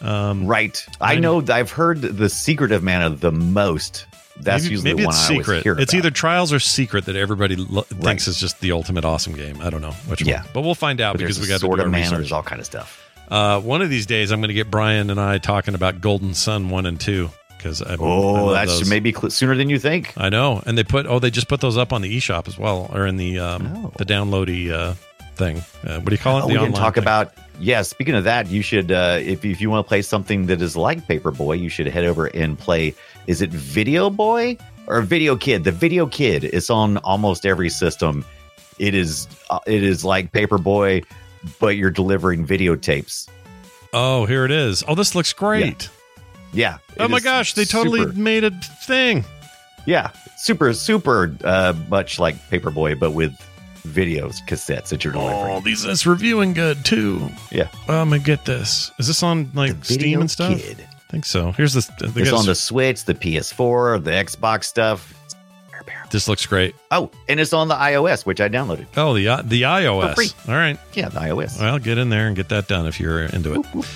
Um, 0.00 0.46
right. 0.46 0.84
I 1.00 1.16
know. 1.16 1.42
I've 1.48 1.70
heard 1.70 2.02
the 2.02 2.28
secret 2.28 2.72
of 2.72 2.82
mana 2.82 3.08
the 3.10 3.32
most. 3.32 4.04
That's 4.38 4.64
maybe, 4.64 4.72
usually 4.74 4.90
maybe 4.90 5.02
the 5.02 5.06
one 5.06 5.14
it's 5.14 5.26
secret. 5.26 5.64
It's 5.80 5.94
either 5.94 6.10
Trials 6.10 6.52
or 6.52 6.58
Secret 6.58 7.06
that 7.06 7.16
everybody 7.16 7.56
lo- 7.56 7.82
thinks 7.82 8.26
is 8.28 8.38
just 8.38 8.60
the 8.60 8.72
ultimate 8.72 9.04
awesome 9.04 9.34
game. 9.34 9.60
I 9.62 9.70
don't 9.70 9.80
know 9.80 9.92
which 10.08 10.20
Yeah. 10.22 10.42
one, 10.42 10.50
but 10.52 10.60
we'll 10.62 10.74
find 10.74 11.00
out 11.00 11.14
But 11.14 11.20
because 11.20 11.40
we 11.40 11.46
got 11.46 11.60
to 11.60 11.66
do 11.68 11.72
of 11.72 11.78
our 11.80 11.86
mana. 11.86 11.98
research. 12.02 12.18
There's 12.18 12.32
all 12.32 12.42
kind 12.42 12.60
of 12.60 12.66
stuff. 12.66 13.00
Uh, 13.30 13.60
one 13.60 13.82
of 13.82 13.90
these 13.90 14.06
days, 14.06 14.30
I'm 14.30 14.40
going 14.40 14.48
to 14.48 14.54
get 14.54 14.70
Brian 14.70 15.10
and 15.10 15.20
I 15.20 15.38
talking 15.38 15.74
about 15.74 16.00
Golden 16.00 16.34
Sun 16.34 16.70
one 16.70 16.86
and 16.86 17.00
two 17.00 17.30
because 17.56 17.82
I 17.82 17.96
Oh, 17.98 18.50
I 18.50 18.64
that's 18.66 18.80
those. 18.80 18.90
maybe 18.90 19.12
cl- 19.12 19.30
sooner 19.30 19.56
than 19.56 19.70
you 19.70 19.78
think. 19.78 20.12
I 20.16 20.28
know, 20.28 20.62
and 20.66 20.76
they 20.76 20.84
put 20.84 21.06
oh 21.06 21.18
they 21.18 21.30
just 21.30 21.48
put 21.48 21.60
those 21.60 21.76
up 21.78 21.92
on 21.92 22.02
the 22.02 22.16
eShop 22.16 22.48
as 22.48 22.58
well, 22.58 22.90
or 22.92 23.06
in 23.06 23.16
the 23.16 23.38
um, 23.38 23.92
the 23.96 24.04
downloady 24.04 24.70
uh, 24.70 24.94
thing. 25.36 25.58
Uh, 25.84 26.00
what 26.00 26.06
do 26.06 26.12
you 26.12 26.18
call 26.18 26.38
it? 26.38 26.44
Oh, 26.44 26.48
the 26.48 26.54
we 26.54 26.58
didn't 26.60 26.76
talk 26.76 26.94
thing. 26.94 27.04
about. 27.04 27.32
Yeah, 27.60 27.82
speaking 27.82 28.14
of 28.16 28.24
that, 28.24 28.48
you 28.48 28.62
should 28.62 28.90
uh, 28.92 29.18
if 29.22 29.44
if 29.44 29.60
you 29.60 29.70
want 29.70 29.86
to 29.86 29.88
play 29.88 30.02
something 30.02 30.46
that 30.46 30.60
is 30.60 30.76
like 30.76 31.06
Paperboy, 31.06 31.58
you 31.60 31.68
should 31.68 31.86
head 31.86 32.04
over 32.04 32.26
and 32.26 32.58
play. 32.58 32.94
Is 33.26 33.40
it 33.40 33.50
Video 33.50 34.10
Boy 34.10 34.58
or 34.86 35.00
Video 35.02 35.36
Kid? 35.36 35.64
The 35.64 35.72
Video 35.72 36.06
Kid 36.06 36.44
is 36.44 36.68
on 36.68 36.98
almost 36.98 37.46
every 37.46 37.70
system. 37.70 38.24
It 38.80 38.92
is 38.94 39.28
uh, 39.50 39.60
it 39.66 39.82
is 39.84 40.04
like 40.04 40.32
Paperboy, 40.32 41.04
but 41.60 41.76
you're 41.76 41.90
delivering 41.90 42.46
videotapes. 42.46 43.28
Oh, 43.92 44.26
here 44.26 44.44
it 44.44 44.50
is. 44.50 44.82
Oh, 44.88 44.94
this 44.94 45.14
looks 45.14 45.32
great. 45.32 45.88
Yeah. 46.52 46.78
Oh 46.98 47.08
my 47.08 47.20
gosh, 47.20 47.54
they 47.54 47.64
totally 47.64 48.00
super- 48.00 48.12
made 48.18 48.44
a 48.44 48.50
thing. 48.86 49.24
yeah, 49.86 50.10
super 50.36 50.72
super 50.72 51.36
uh, 51.44 51.74
much 51.88 52.18
like 52.18 52.36
Paperboy, 52.50 52.98
but 52.98 53.10
with 53.12 53.32
videos 53.86 54.36
cassettes 54.48 54.88
that 54.88 55.04
you're 55.04 55.12
delivering. 55.12 55.52
Oh, 55.56 55.60
these 55.60 55.82
that's 55.82 56.06
reviewing 56.06 56.52
good 56.54 56.84
too. 56.84 57.28
Yeah. 57.50 57.68
Oh, 57.88 58.00
I'm 58.00 58.10
gonna 58.10 58.22
get 58.22 58.44
this. 58.44 58.90
Is 58.98 59.06
this 59.08 59.22
on 59.22 59.50
like 59.54 59.84
Steam 59.84 60.20
and 60.20 60.30
stuff? 60.30 60.58
Kid. 60.60 60.86
I 60.90 61.10
think 61.10 61.24
so. 61.26 61.52
Here's 61.52 61.74
this. 61.74 61.86
They 62.00 62.22
It's 62.22 62.32
on 62.32 62.46
the 62.46 62.54
Switch, 62.54 63.04
the 63.04 63.14
PS4, 63.14 64.02
the 64.02 64.10
Xbox 64.10 64.64
stuff. 64.64 65.14
This 66.14 66.28
looks 66.28 66.46
great. 66.46 66.76
Oh, 66.92 67.10
and 67.28 67.40
it's 67.40 67.52
on 67.52 67.66
the 67.66 67.74
iOS, 67.74 68.24
which 68.24 68.40
I 68.40 68.48
downloaded. 68.48 68.86
Oh, 68.96 69.14
the 69.14 69.28
i- 69.30 69.42
the 69.42 69.62
iOS. 69.62 70.32
All 70.48 70.54
right. 70.54 70.78
Yeah, 70.92 71.08
the 71.08 71.18
iOS. 71.18 71.60
Well, 71.60 71.78
get 71.80 71.98
in 71.98 72.08
there 72.08 72.28
and 72.28 72.36
get 72.36 72.48
that 72.50 72.68
done 72.68 72.86
if 72.86 73.00
you're 73.00 73.22
into 73.24 73.54
it. 73.60 73.86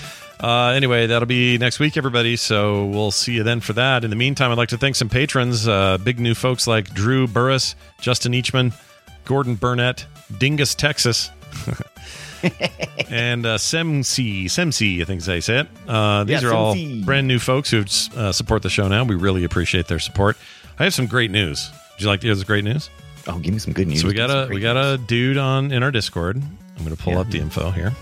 Uh, 0.42 0.68
anyway, 0.70 1.06
that'll 1.06 1.26
be 1.26 1.58
next 1.58 1.78
week, 1.78 1.96
everybody. 1.96 2.34
So 2.34 2.86
we'll 2.86 3.12
see 3.12 3.34
you 3.34 3.44
then 3.44 3.60
for 3.60 3.72
that. 3.74 4.02
In 4.02 4.10
the 4.10 4.16
meantime, 4.16 4.50
I'd 4.50 4.58
like 4.58 4.70
to 4.70 4.78
thank 4.78 4.96
some 4.96 5.08
patrons, 5.08 5.68
uh, 5.68 5.98
big 5.98 6.18
new 6.18 6.34
folks 6.34 6.66
like 6.66 6.92
Drew 6.92 7.28
Burris, 7.28 7.76
Justin 8.00 8.32
Eachman, 8.32 8.72
Gordon 9.24 9.54
Burnett, 9.54 10.04
Dingus, 10.38 10.74
Texas, 10.74 11.30
and 13.10 13.46
uh, 13.46 13.58
Semc, 13.58 14.00
Semc, 14.48 15.00
I 15.00 15.04
think 15.04 15.20
is 15.20 15.26
how 15.26 15.32
you 15.34 15.40
say 15.40 15.58
it. 15.60 15.68
Uh, 15.86 16.24
these 16.24 16.42
Yeah, 16.42 16.48
are 16.48 16.54
all 16.54 16.74
Semc. 16.74 17.04
brand 17.04 17.26
new 17.28 17.38
folks 17.38 17.70
who 17.70 17.84
uh, 18.16 18.32
support 18.32 18.62
the 18.62 18.70
show 18.70 18.88
now. 18.88 19.04
We 19.04 19.14
really 19.14 19.44
appreciate 19.44 19.86
their 19.88 19.98
support. 19.98 20.36
I 20.78 20.84
have 20.84 20.94
some 20.94 21.06
great 21.06 21.30
news. 21.30 21.70
Would 21.98 22.04
you 22.04 22.10
like 22.10 22.20
to 22.20 22.28
hear 22.28 22.34
this 22.36 22.44
great 22.44 22.62
news? 22.62 22.90
Oh, 23.26 23.40
give 23.40 23.52
me 23.52 23.58
some 23.58 23.72
good 23.72 23.88
news. 23.88 24.02
So 24.02 24.06
we 24.06 24.14
got 24.14 24.30
a 24.30 24.48
we 24.48 24.60
got 24.60 24.76
a 24.76 24.98
dude 24.98 25.36
on 25.36 25.72
in 25.72 25.82
our 25.82 25.90
Discord. 25.90 26.36
I'm 26.36 26.84
going 26.84 26.94
to 26.96 27.02
pull 27.02 27.18
up 27.18 27.28
the 27.28 27.40
info 27.40 27.72
here. 27.72 27.92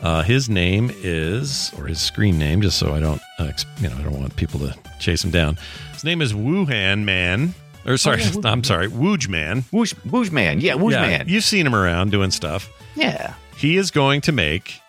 Uh, 0.00 0.22
his 0.22 0.48
name 0.48 0.92
is, 1.02 1.72
or 1.76 1.86
his 1.86 2.00
screen 2.00 2.38
name, 2.38 2.62
just 2.62 2.78
so 2.78 2.94
I 2.94 3.00
don't, 3.00 3.20
uh, 3.40 3.50
you 3.80 3.88
know, 3.88 3.96
I 3.96 4.02
don't 4.02 4.16
want 4.16 4.36
people 4.36 4.60
to 4.60 4.72
chase 5.00 5.24
him 5.24 5.32
down. 5.32 5.58
His 5.92 6.04
name 6.04 6.22
is 6.22 6.32
Wuhan 6.32 7.02
Man, 7.02 7.54
or 7.84 7.96
sorry, 7.96 8.20
yeah, 8.20 8.28
Wuhan 8.28 8.44
I'm 8.52 8.62
sorry, 8.62 8.86
Wooj 8.86 9.28
Man. 9.28 9.64
Woosh 9.72 9.94
Man. 10.30 10.60
Yeah, 10.60 10.76
Woosh 10.76 10.94
Man. 10.94 11.28
You've 11.28 11.42
seen 11.42 11.66
him 11.66 11.74
around 11.74 12.12
doing 12.12 12.30
stuff. 12.30 12.70
Yeah. 12.94 13.34
He 13.56 13.76
is 13.76 13.90
going 13.90 14.20
to 14.20 14.30
make, 14.30 14.80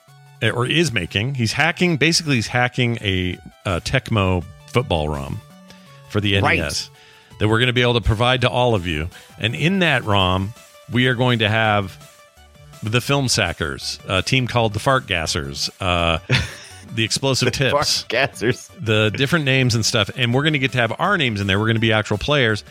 or 0.44 0.68
is 0.68 0.92
making, 0.92 1.34
he's 1.34 1.54
hacking, 1.54 1.98
basically, 1.98 2.36
he's 2.36 2.46
hacking 2.46 3.00
a, 3.02 3.40
a 3.66 3.82
Tecmo 3.82 4.44
football 4.68 5.10
ROM 5.10 5.42
for 6.12 6.22
the 6.22 6.34
NES 6.34 6.44
Right. 6.44 6.90
That 7.40 7.48
we're 7.48 7.58
going 7.60 7.68
to 7.68 7.74
be 7.74 7.82
able 7.82 7.96
to 7.96 8.02
provide 8.02 8.42
to 8.42 8.50
all 8.50 8.76
of 8.76 8.86
you. 8.86 9.10
And 9.38 9.56
in 9.56 9.80
that 9.80 10.04
ROM, 10.04 10.54
we 10.92 11.08
are 11.08 11.16
going 11.16 11.40
to 11.40 11.50
have 11.50 11.98
the 12.84 13.02
Film 13.02 13.26
Sackers, 13.28 14.00
a 14.08 14.22
team 14.22 14.48
called 14.48 14.74
the 14.74 14.80
Fart 14.80 15.06
Gassers, 15.08 15.70
uh, 15.82 16.20
the 16.96 17.04
Explosive 17.04 17.52
Tips 17.52 18.04
Fart 18.04 18.06
Gassers. 18.10 18.70
the 18.80 19.10
different 19.10 19.46
names 19.46 19.76
and 19.76 19.86
stuff, 19.86 20.10
and 20.16 20.34
we're 20.34 20.44
going 20.44 20.54
to 20.54 20.60
get 20.60 20.72
to 20.74 20.78
have 20.78 20.94
our 21.00 21.18
names 21.18 21.42
in 21.42 21.48
there. 21.48 21.60
We're 21.60 21.66
going 21.66 21.76
to 21.76 21.82
be 21.82 21.94
actual 21.94 22.18
players, 22.18 22.64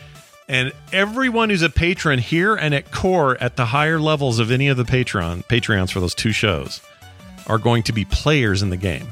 and 0.47 0.71
everyone 0.91 1.49
who's 1.49 1.61
a 1.61 1.69
patron 1.69 2.19
here 2.19 2.55
and 2.55 2.73
at 2.73 2.91
core 2.91 3.37
at 3.41 3.55
the 3.55 3.65
higher 3.65 3.99
levels 3.99 4.39
of 4.39 4.51
any 4.51 4.67
of 4.67 4.77
the 4.77 4.83
Patreon 4.83 5.45
Patreons 5.45 5.91
for 5.91 5.99
those 5.99 6.15
two 6.15 6.31
shows 6.31 6.81
are 7.47 7.57
going 7.59 7.83
to 7.83 7.93
be 7.93 8.05
players 8.05 8.61
in 8.61 8.69
the 8.69 8.77
game. 8.77 9.07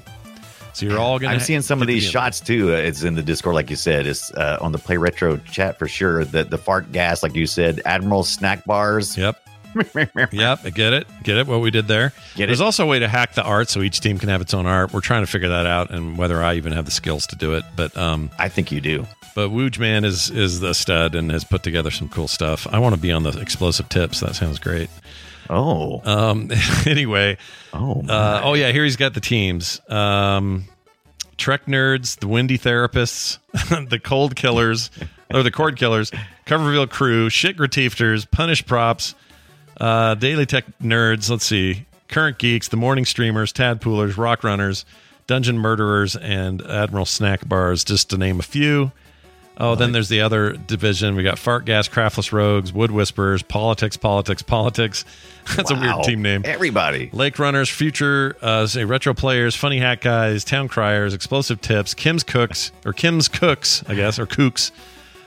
So 0.77 0.85
you're 0.85 0.99
all 0.99 1.17
going. 1.17 1.33
I'm 1.33 1.39
seeing 1.39 1.61
some 1.63 1.81
of 1.81 1.87
these 1.87 2.03
shots 2.03 2.39
too. 2.39 2.71
Uh, 2.73 2.77
It's 2.77 3.01
in 3.03 3.15
the 3.15 3.23
Discord, 3.23 3.55
like 3.55 3.69
you 3.71 3.75
said. 3.75 4.05
It's 4.05 4.31
uh, 4.33 4.59
on 4.61 4.71
the 4.71 4.77
Play 4.77 4.97
Retro 4.97 5.37
chat 5.37 5.79
for 5.79 5.87
sure. 5.87 6.23
The 6.23 6.43
the 6.43 6.57
fart 6.57 6.91
gas, 6.91 7.23
like 7.23 7.33
you 7.35 7.47
said, 7.47 7.81
Admiral 7.85 8.23
snack 8.23 8.63
bars. 8.65 9.17
Yep. 9.17 9.41
yep, 10.31 10.59
I 10.63 10.69
get 10.69 10.93
it. 10.93 11.07
Get 11.23 11.37
it 11.37 11.47
what 11.47 11.61
we 11.61 11.71
did 11.71 11.87
there. 11.87 12.13
Get 12.35 12.47
There's 12.47 12.61
it? 12.61 12.63
also 12.63 12.83
a 12.83 12.87
way 12.87 12.99
to 12.99 13.07
hack 13.07 13.33
the 13.33 13.43
art 13.43 13.69
so 13.69 13.81
each 13.81 13.99
team 13.99 14.17
can 14.17 14.29
have 14.29 14.41
its 14.41 14.53
own 14.53 14.65
art. 14.65 14.93
We're 14.93 15.01
trying 15.01 15.23
to 15.23 15.27
figure 15.31 15.49
that 15.49 15.65
out 15.65 15.91
and 15.91 16.17
whether 16.17 16.41
I 16.41 16.55
even 16.55 16.73
have 16.73 16.85
the 16.85 16.91
skills 16.91 17.27
to 17.27 17.35
do 17.35 17.53
it. 17.53 17.63
But 17.75 17.95
um 17.97 18.29
I 18.39 18.49
think 18.49 18.71
you 18.71 18.81
do. 18.81 19.05
But 19.35 19.49
Wooj 19.49 19.77
Man 19.79 20.03
is 20.05 20.29
is 20.31 20.59
the 20.59 20.73
stud 20.73 21.15
and 21.15 21.31
has 21.31 21.43
put 21.43 21.63
together 21.63 21.91
some 21.91 22.09
cool 22.09 22.27
stuff. 22.27 22.65
I 22.71 22.79
want 22.79 22.95
to 22.95 23.01
be 23.01 23.11
on 23.11 23.23
the 23.23 23.39
explosive 23.39 23.89
tips. 23.89 24.19
That 24.21 24.35
sounds 24.35 24.57
great. 24.59 24.89
Oh. 25.49 26.01
Um 26.03 26.51
anyway. 26.85 27.37
Oh. 27.73 28.03
Uh, 28.07 28.41
oh 28.43 28.53
yeah, 28.53 28.71
here 28.71 28.83
he's 28.83 28.97
got 28.97 29.13
the 29.13 29.21
teams. 29.21 29.81
Um 29.89 30.65
Trek 31.37 31.65
nerds, 31.67 32.17
the 32.17 32.27
windy 32.27 32.57
therapists, 32.57 33.37
the 33.89 33.99
cold 33.99 34.35
killers, 34.35 34.89
or 35.31 35.43
the 35.43 35.51
cord 35.51 35.77
killers, 35.77 36.11
Coverville 36.47 36.89
crew, 36.89 37.29
shit 37.29 37.55
gratifters, 37.55 38.29
punish 38.29 38.65
props, 38.65 39.13
uh, 39.79 40.15
daily 40.15 40.47
tech 40.47 40.65
nerds. 40.81 41.29
Let's 41.29 41.45
see, 41.45 41.85
current 42.07 42.39
geeks, 42.39 42.69
the 42.69 42.77
morning 42.77 43.05
streamers, 43.05 43.53
tadpoolers, 43.53 44.17
rock 44.17 44.43
runners, 44.43 44.83
dungeon 45.27 45.59
murderers, 45.59 46.15
and 46.15 46.61
admiral 46.63 47.05
snack 47.05 47.47
bars, 47.47 47.83
just 47.83 48.09
to 48.09 48.17
name 48.17 48.39
a 48.39 48.43
few. 48.43 48.91
Oh, 49.59 49.73
then 49.73 49.91
there's 49.91 50.09
the 50.09 50.21
other 50.21 50.51
division. 50.53 51.15
We 51.15 51.23
got 51.23 51.39
fart 51.39 51.65
gas, 51.65 51.87
craftless 51.87 52.31
rogues, 52.31 52.71
wood 52.71 52.91
whisperers, 52.91 53.41
politics, 53.41 53.97
politics, 53.97 54.43
politics. 54.43 55.03
That's 55.55 55.71
a 55.71 55.75
weird 55.75 56.03
team 56.03 56.21
name. 56.21 56.43
Everybody. 56.45 57.09
Lake 57.11 57.39
Runners, 57.39 57.67
future, 57.67 58.37
uh, 58.41 58.67
say 58.67 58.85
retro 58.85 59.15
players, 59.15 59.55
funny 59.55 59.79
hat 59.79 60.01
guys, 60.01 60.43
town 60.43 60.67
criers, 60.67 61.13
explosive 61.13 61.59
tips, 61.59 61.95
Kim's 61.95 62.23
cooks 62.23 62.71
or 62.85 62.93
Kim's 62.93 63.27
cooks, 63.27 63.83
I 63.87 63.95
guess, 63.95 64.19
or 64.19 64.27
kooks, 64.27 64.71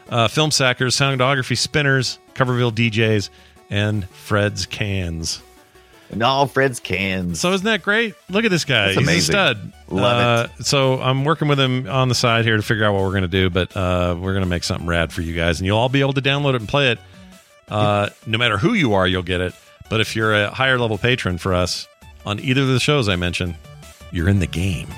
uh, 0.09 0.29
film 0.29 0.51
sackers, 0.51 0.95
soundography 0.95 1.59
spinners, 1.59 2.19
Coverville 2.35 2.73
DJs, 2.73 3.31
and 3.69 4.09
Fred's 4.11 4.67
cans. 4.67 5.43
And 6.11 6.23
all 6.25 6.47
Fred's 6.47 6.81
cans. 6.81 7.39
So 7.41 7.53
isn't 7.53 7.65
that 7.65 7.83
great? 7.83 8.15
Look 8.29 8.45
at 8.45 8.51
this 8.51 8.65
guy. 8.65 8.87
That's 8.87 8.99
He's 8.99 9.07
amazing. 9.07 9.35
a 9.35 9.39
stud. 9.55 9.73
Love 9.89 10.51
it. 10.59 10.67
So 10.67 11.01
I'm 11.01 11.25
working 11.25 11.47
with 11.47 11.61
him 11.61 11.89
on 11.89 12.09
the 12.09 12.15
side 12.17 12.45
here 12.45 12.57
to 12.57 12.63
figure 12.63 12.85
out 12.85 12.95
what 12.95 13.03
we're 13.03 13.11
going 13.11 13.23
to 13.23 13.29
do, 13.29 13.49
but 13.49 13.77
uh, 13.77 14.17
we're 14.19 14.33
going 14.33 14.43
to 14.43 14.49
make 14.49 14.65
something 14.65 14.89
rad 14.89 15.13
for 15.13 15.23
you 15.23 15.35
guys, 15.37 15.61
and 15.61 15.67
you'll 15.67 15.79
all 15.79 15.89
be 15.89 16.01
able 16.01 16.15
to 16.15 16.23
download 16.23 16.55
it 16.55 16.63
and 16.63 16.69
play 16.69 16.91
it. 16.91 16.99
Uh, 17.69 18.09
no 18.27 18.39
matter 18.39 18.59
who 18.59 18.75
you 18.75 18.95
are, 18.95 19.07
you'll 19.07 19.23
get 19.23 19.41
it. 19.41 19.55
But 19.89 20.01
if 20.01 20.17
you're 20.17 20.35
a 20.35 20.51
higher 20.51 20.79
level 20.79 20.99
patron 20.99 21.39
for 21.39 21.55
us 21.55 21.87
on 22.27 22.41
either 22.41 22.63
of 22.63 22.69
the 22.69 22.81
shows 22.81 23.09
I 23.09 23.15
mentioned, 23.17 23.55
you're 24.11 24.29
in 24.29 24.41
the 24.41 24.47
game. 24.47 24.89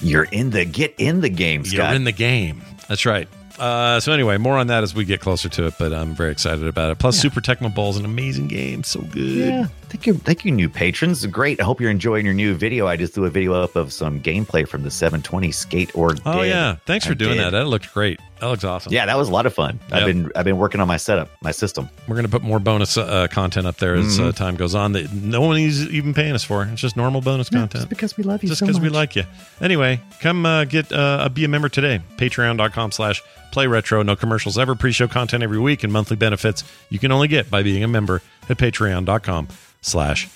You're 0.00 0.24
in 0.24 0.50
the 0.50 0.64
get 0.64 0.94
in 0.98 1.20
the 1.20 1.28
game, 1.28 1.64
Scott. 1.64 1.74
You're 1.74 1.94
in 1.96 2.04
the 2.04 2.12
game. 2.12 2.62
That's 2.88 3.04
right. 3.06 3.28
Uh, 3.58 4.00
so 4.00 4.12
anyway, 4.12 4.38
more 4.38 4.56
on 4.56 4.68
that 4.68 4.82
as 4.82 4.94
we 4.94 5.04
get 5.04 5.20
closer 5.20 5.48
to 5.50 5.66
it, 5.66 5.74
but 5.78 5.92
I'm 5.92 6.14
very 6.14 6.32
excited 6.32 6.66
about 6.66 6.90
it. 6.90 6.98
Plus, 6.98 7.18
Super 7.18 7.40
Tecmo 7.40 7.72
Bowl 7.72 7.90
is 7.90 7.96
an 7.98 8.04
amazing 8.04 8.48
game. 8.48 8.82
So 8.82 9.00
good. 9.02 9.22
Yeah. 9.22 9.66
Thank 9.92 10.06
you, 10.06 10.14
thank 10.14 10.44
you, 10.46 10.52
new 10.52 10.70
patrons. 10.70 11.26
Great. 11.26 11.60
I 11.60 11.64
hope 11.64 11.78
you're 11.78 11.90
enjoying 11.90 12.24
your 12.24 12.32
new 12.34 12.54
video. 12.54 12.86
I 12.86 12.96
just 12.96 13.12
threw 13.12 13.26
a 13.26 13.30
video 13.30 13.52
up 13.52 13.76
of 13.76 13.92
some 13.92 14.22
gameplay 14.22 14.66
from 14.66 14.84
the 14.84 14.90
720 14.90 15.52
Skate 15.52 15.94
or 15.94 16.12
Oh 16.24 16.38
Dead. 16.38 16.48
yeah, 16.48 16.76
thanks 16.86 17.04
for 17.04 17.12
I 17.12 17.14
doing 17.14 17.36
did. 17.36 17.44
that. 17.44 17.50
That 17.50 17.66
looked 17.66 17.92
great. 17.92 18.18
That 18.40 18.46
looks 18.48 18.64
awesome. 18.64 18.90
Yeah, 18.90 19.04
that 19.04 19.18
was 19.18 19.28
a 19.28 19.32
lot 19.32 19.44
of 19.44 19.52
fun. 19.52 19.78
I've 19.92 20.06
been 20.06 20.32
I've 20.34 20.46
been 20.46 20.56
working 20.56 20.80
on 20.80 20.88
my 20.88 20.96
setup, 20.96 21.28
my 21.42 21.50
system. 21.52 21.90
We're 22.08 22.16
going 22.16 22.24
to 22.24 22.30
put 22.30 22.42
more 22.42 22.58
bonus 22.58 22.96
uh, 22.96 23.28
content 23.30 23.66
up 23.66 23.76
there 23.76 23.94
as 23.94 24.18
uh, 24.18 24.22
Mhm. 24.24 24.34
time 24.34 24.56
goes 24.56 24.74
on 24.74 24.92
that 24.92 25.12
no 25.12 25.42
one 25.42 25.58
is 25.58 25.86
even 25.90 26.14
paying 26.14 26.32
us 26.34 26.42
for. 26.42 26.64
It's 26.64 26.80
just 26.80 26.96
normal 26.96 27.20
bonus 27.20 27.50
content. 27.50 27.72
Just 27.82 27.88
because 27.90 28.16
we 28.16 28.24
love 28.24 28.42
you 28.42 28.48
Just 28.48 28.60
so 28.60 28.66
because 28.66 28.80
we 28.80 28.88
like 28.88 29.14
you. 29.14 29.24
Anyway, 29.60 30.00
come 30.20 30.46
uh, 30.46 30.64
get 30.64 30.90
uh, 30.90 31.28
be 31.28 31.44
a 31.44 31.48
member 31.48 31.68
today. 31.68 32.00
Patreon.com 32.16 32.92
slash 32.92 33.22
play 33.52 33.66
retro. 33.66 34.02
No 34.02 34.16
commercials 34.16 34.58
ever. 34.58 34.74
Pre-show 34.74 35.06
content 35.06 35.42
every 35.42 35.58
week 35.58 35.84
and 35.84 35.92
monthly 35.92 36.16
benefits 36.16 36.64
you 36.88 36.98
can 36.98 37.12
only 37.12 37.28
get 37.28 37.50
by 37.50 37.62
being 37.62 37.84
a 37.84 37.88
member 37.88 38.22
at 38.48 38.58
patreon.com 38.58 39.48
slash 39.80 40.28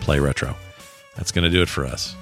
play 0.00 0.18
retro. 0.18 0.54
That's 1.16 1.32
going 1.32 1.44
to 1.44 1.50
do 1.50 1.62
it 1.62 1.68
for 1.68 1.86
us. 1.86 2.14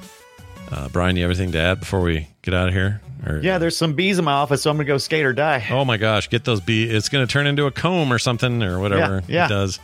Uh, 0.71 0.89
Brian, 0.89 1.17
you 1.17 1.23
have 1.23 1.31
anything 1.31 1.53
to 1.53 1.59
add 1.59 1.81
before 1.81 2.01
we 2.01 2.29
get 2.43 2.55
out 2.55 2.69
of 2.69 2.75
here? 2.75 3.01
Or, 3.27 3.39
Yeah, 3.43 3.59
there's 3.59 3.77
some 3.77 3.93
bees 3.95 4.19
in 4.19 4.25
my 4.25 4.33
office, 4.33 4.63
so 4.63 4.71
I'm 4.71 4.77
gonna 4.77 4.87
go 4.87 4.99
skate 4.99 5.25
or 5.25 5.33
die. 5.33 5.65
Oh 5.71 5.85
my 5.85 5.97
gosh, 5.97 6.29
get 6.31 6.45
those 6.45 6.61
bees! 6.61 6.91
It's 6.93 7.09
going 7.09 7.25
to 7.25 7.31
turn 7.31 7.47
into 7.47 7.67
a 7.67 7.71
comb 7.71 8.13
or 8.13 8.19
something 8.19 8.63
or 8.65 8.81
whatever 8.81 9.23
Yeah, 9.29 9.35
yeah. 9.35 9.47
it 9.47 9.49
does. 9.49 9.79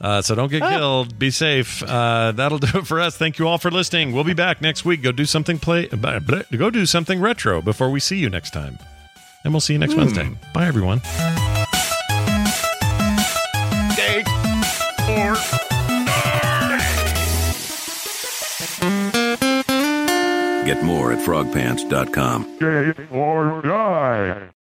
Uh, 0.00 0.20
so 0.20 0.34
don't 0.34 0.50
get 0.50 0.60
Ah. 0.62 0.70
killed. 0.70 1.18
Be 1.18 1.30
safe. 1.30 1.82
Uh, 1.82 2.32
that'll 2.32 2.58
do 2.72 2.78
it 2.80 2.86
for 2.86 3.00
us. 3.00 3.16
Thank 3.16 3.38
you 3.38 3.48
all 3.48 3.56
for 3.58 3.70
listening. 3.70 4.12
We'll 4.12 4.24
be 4.24 4.34
back 4.34 4.60
next 4.60 4.84
week. 4.84 5.02
Go 5.02 5.12
do 5.12 5.24
something 5.24 5.58
play. 5.58 5.86
blah, 5.86 6.18
blah, 6.18 6.42
Go 6.54 6.68
do 6.68 6.84
something 6.84 7.20
retro 7.20 7.62
before 7.62 7.88
we 7.90 8.00
see 8.00 8.18
you 8.18 8.28
next 8.28 8.50
time. 8.52 8.78
And 9.44 9.52
we'll 9.54 9.60
see 9.62 9.72
you 9.74 9.78
next 9.78 9.92
Hmm. 9.94 10.00
Wednesday. 10.00 10.30
Bye 10.52 10.66
everyone. 10.66 11.00
Get 20.64 20.82
more 20.82 21.12
at 21.12 21.18
frogpants.com. 21.18 22.56
Skate 22.56 23.12
or 23.12 23.62
die. 23.62 24.54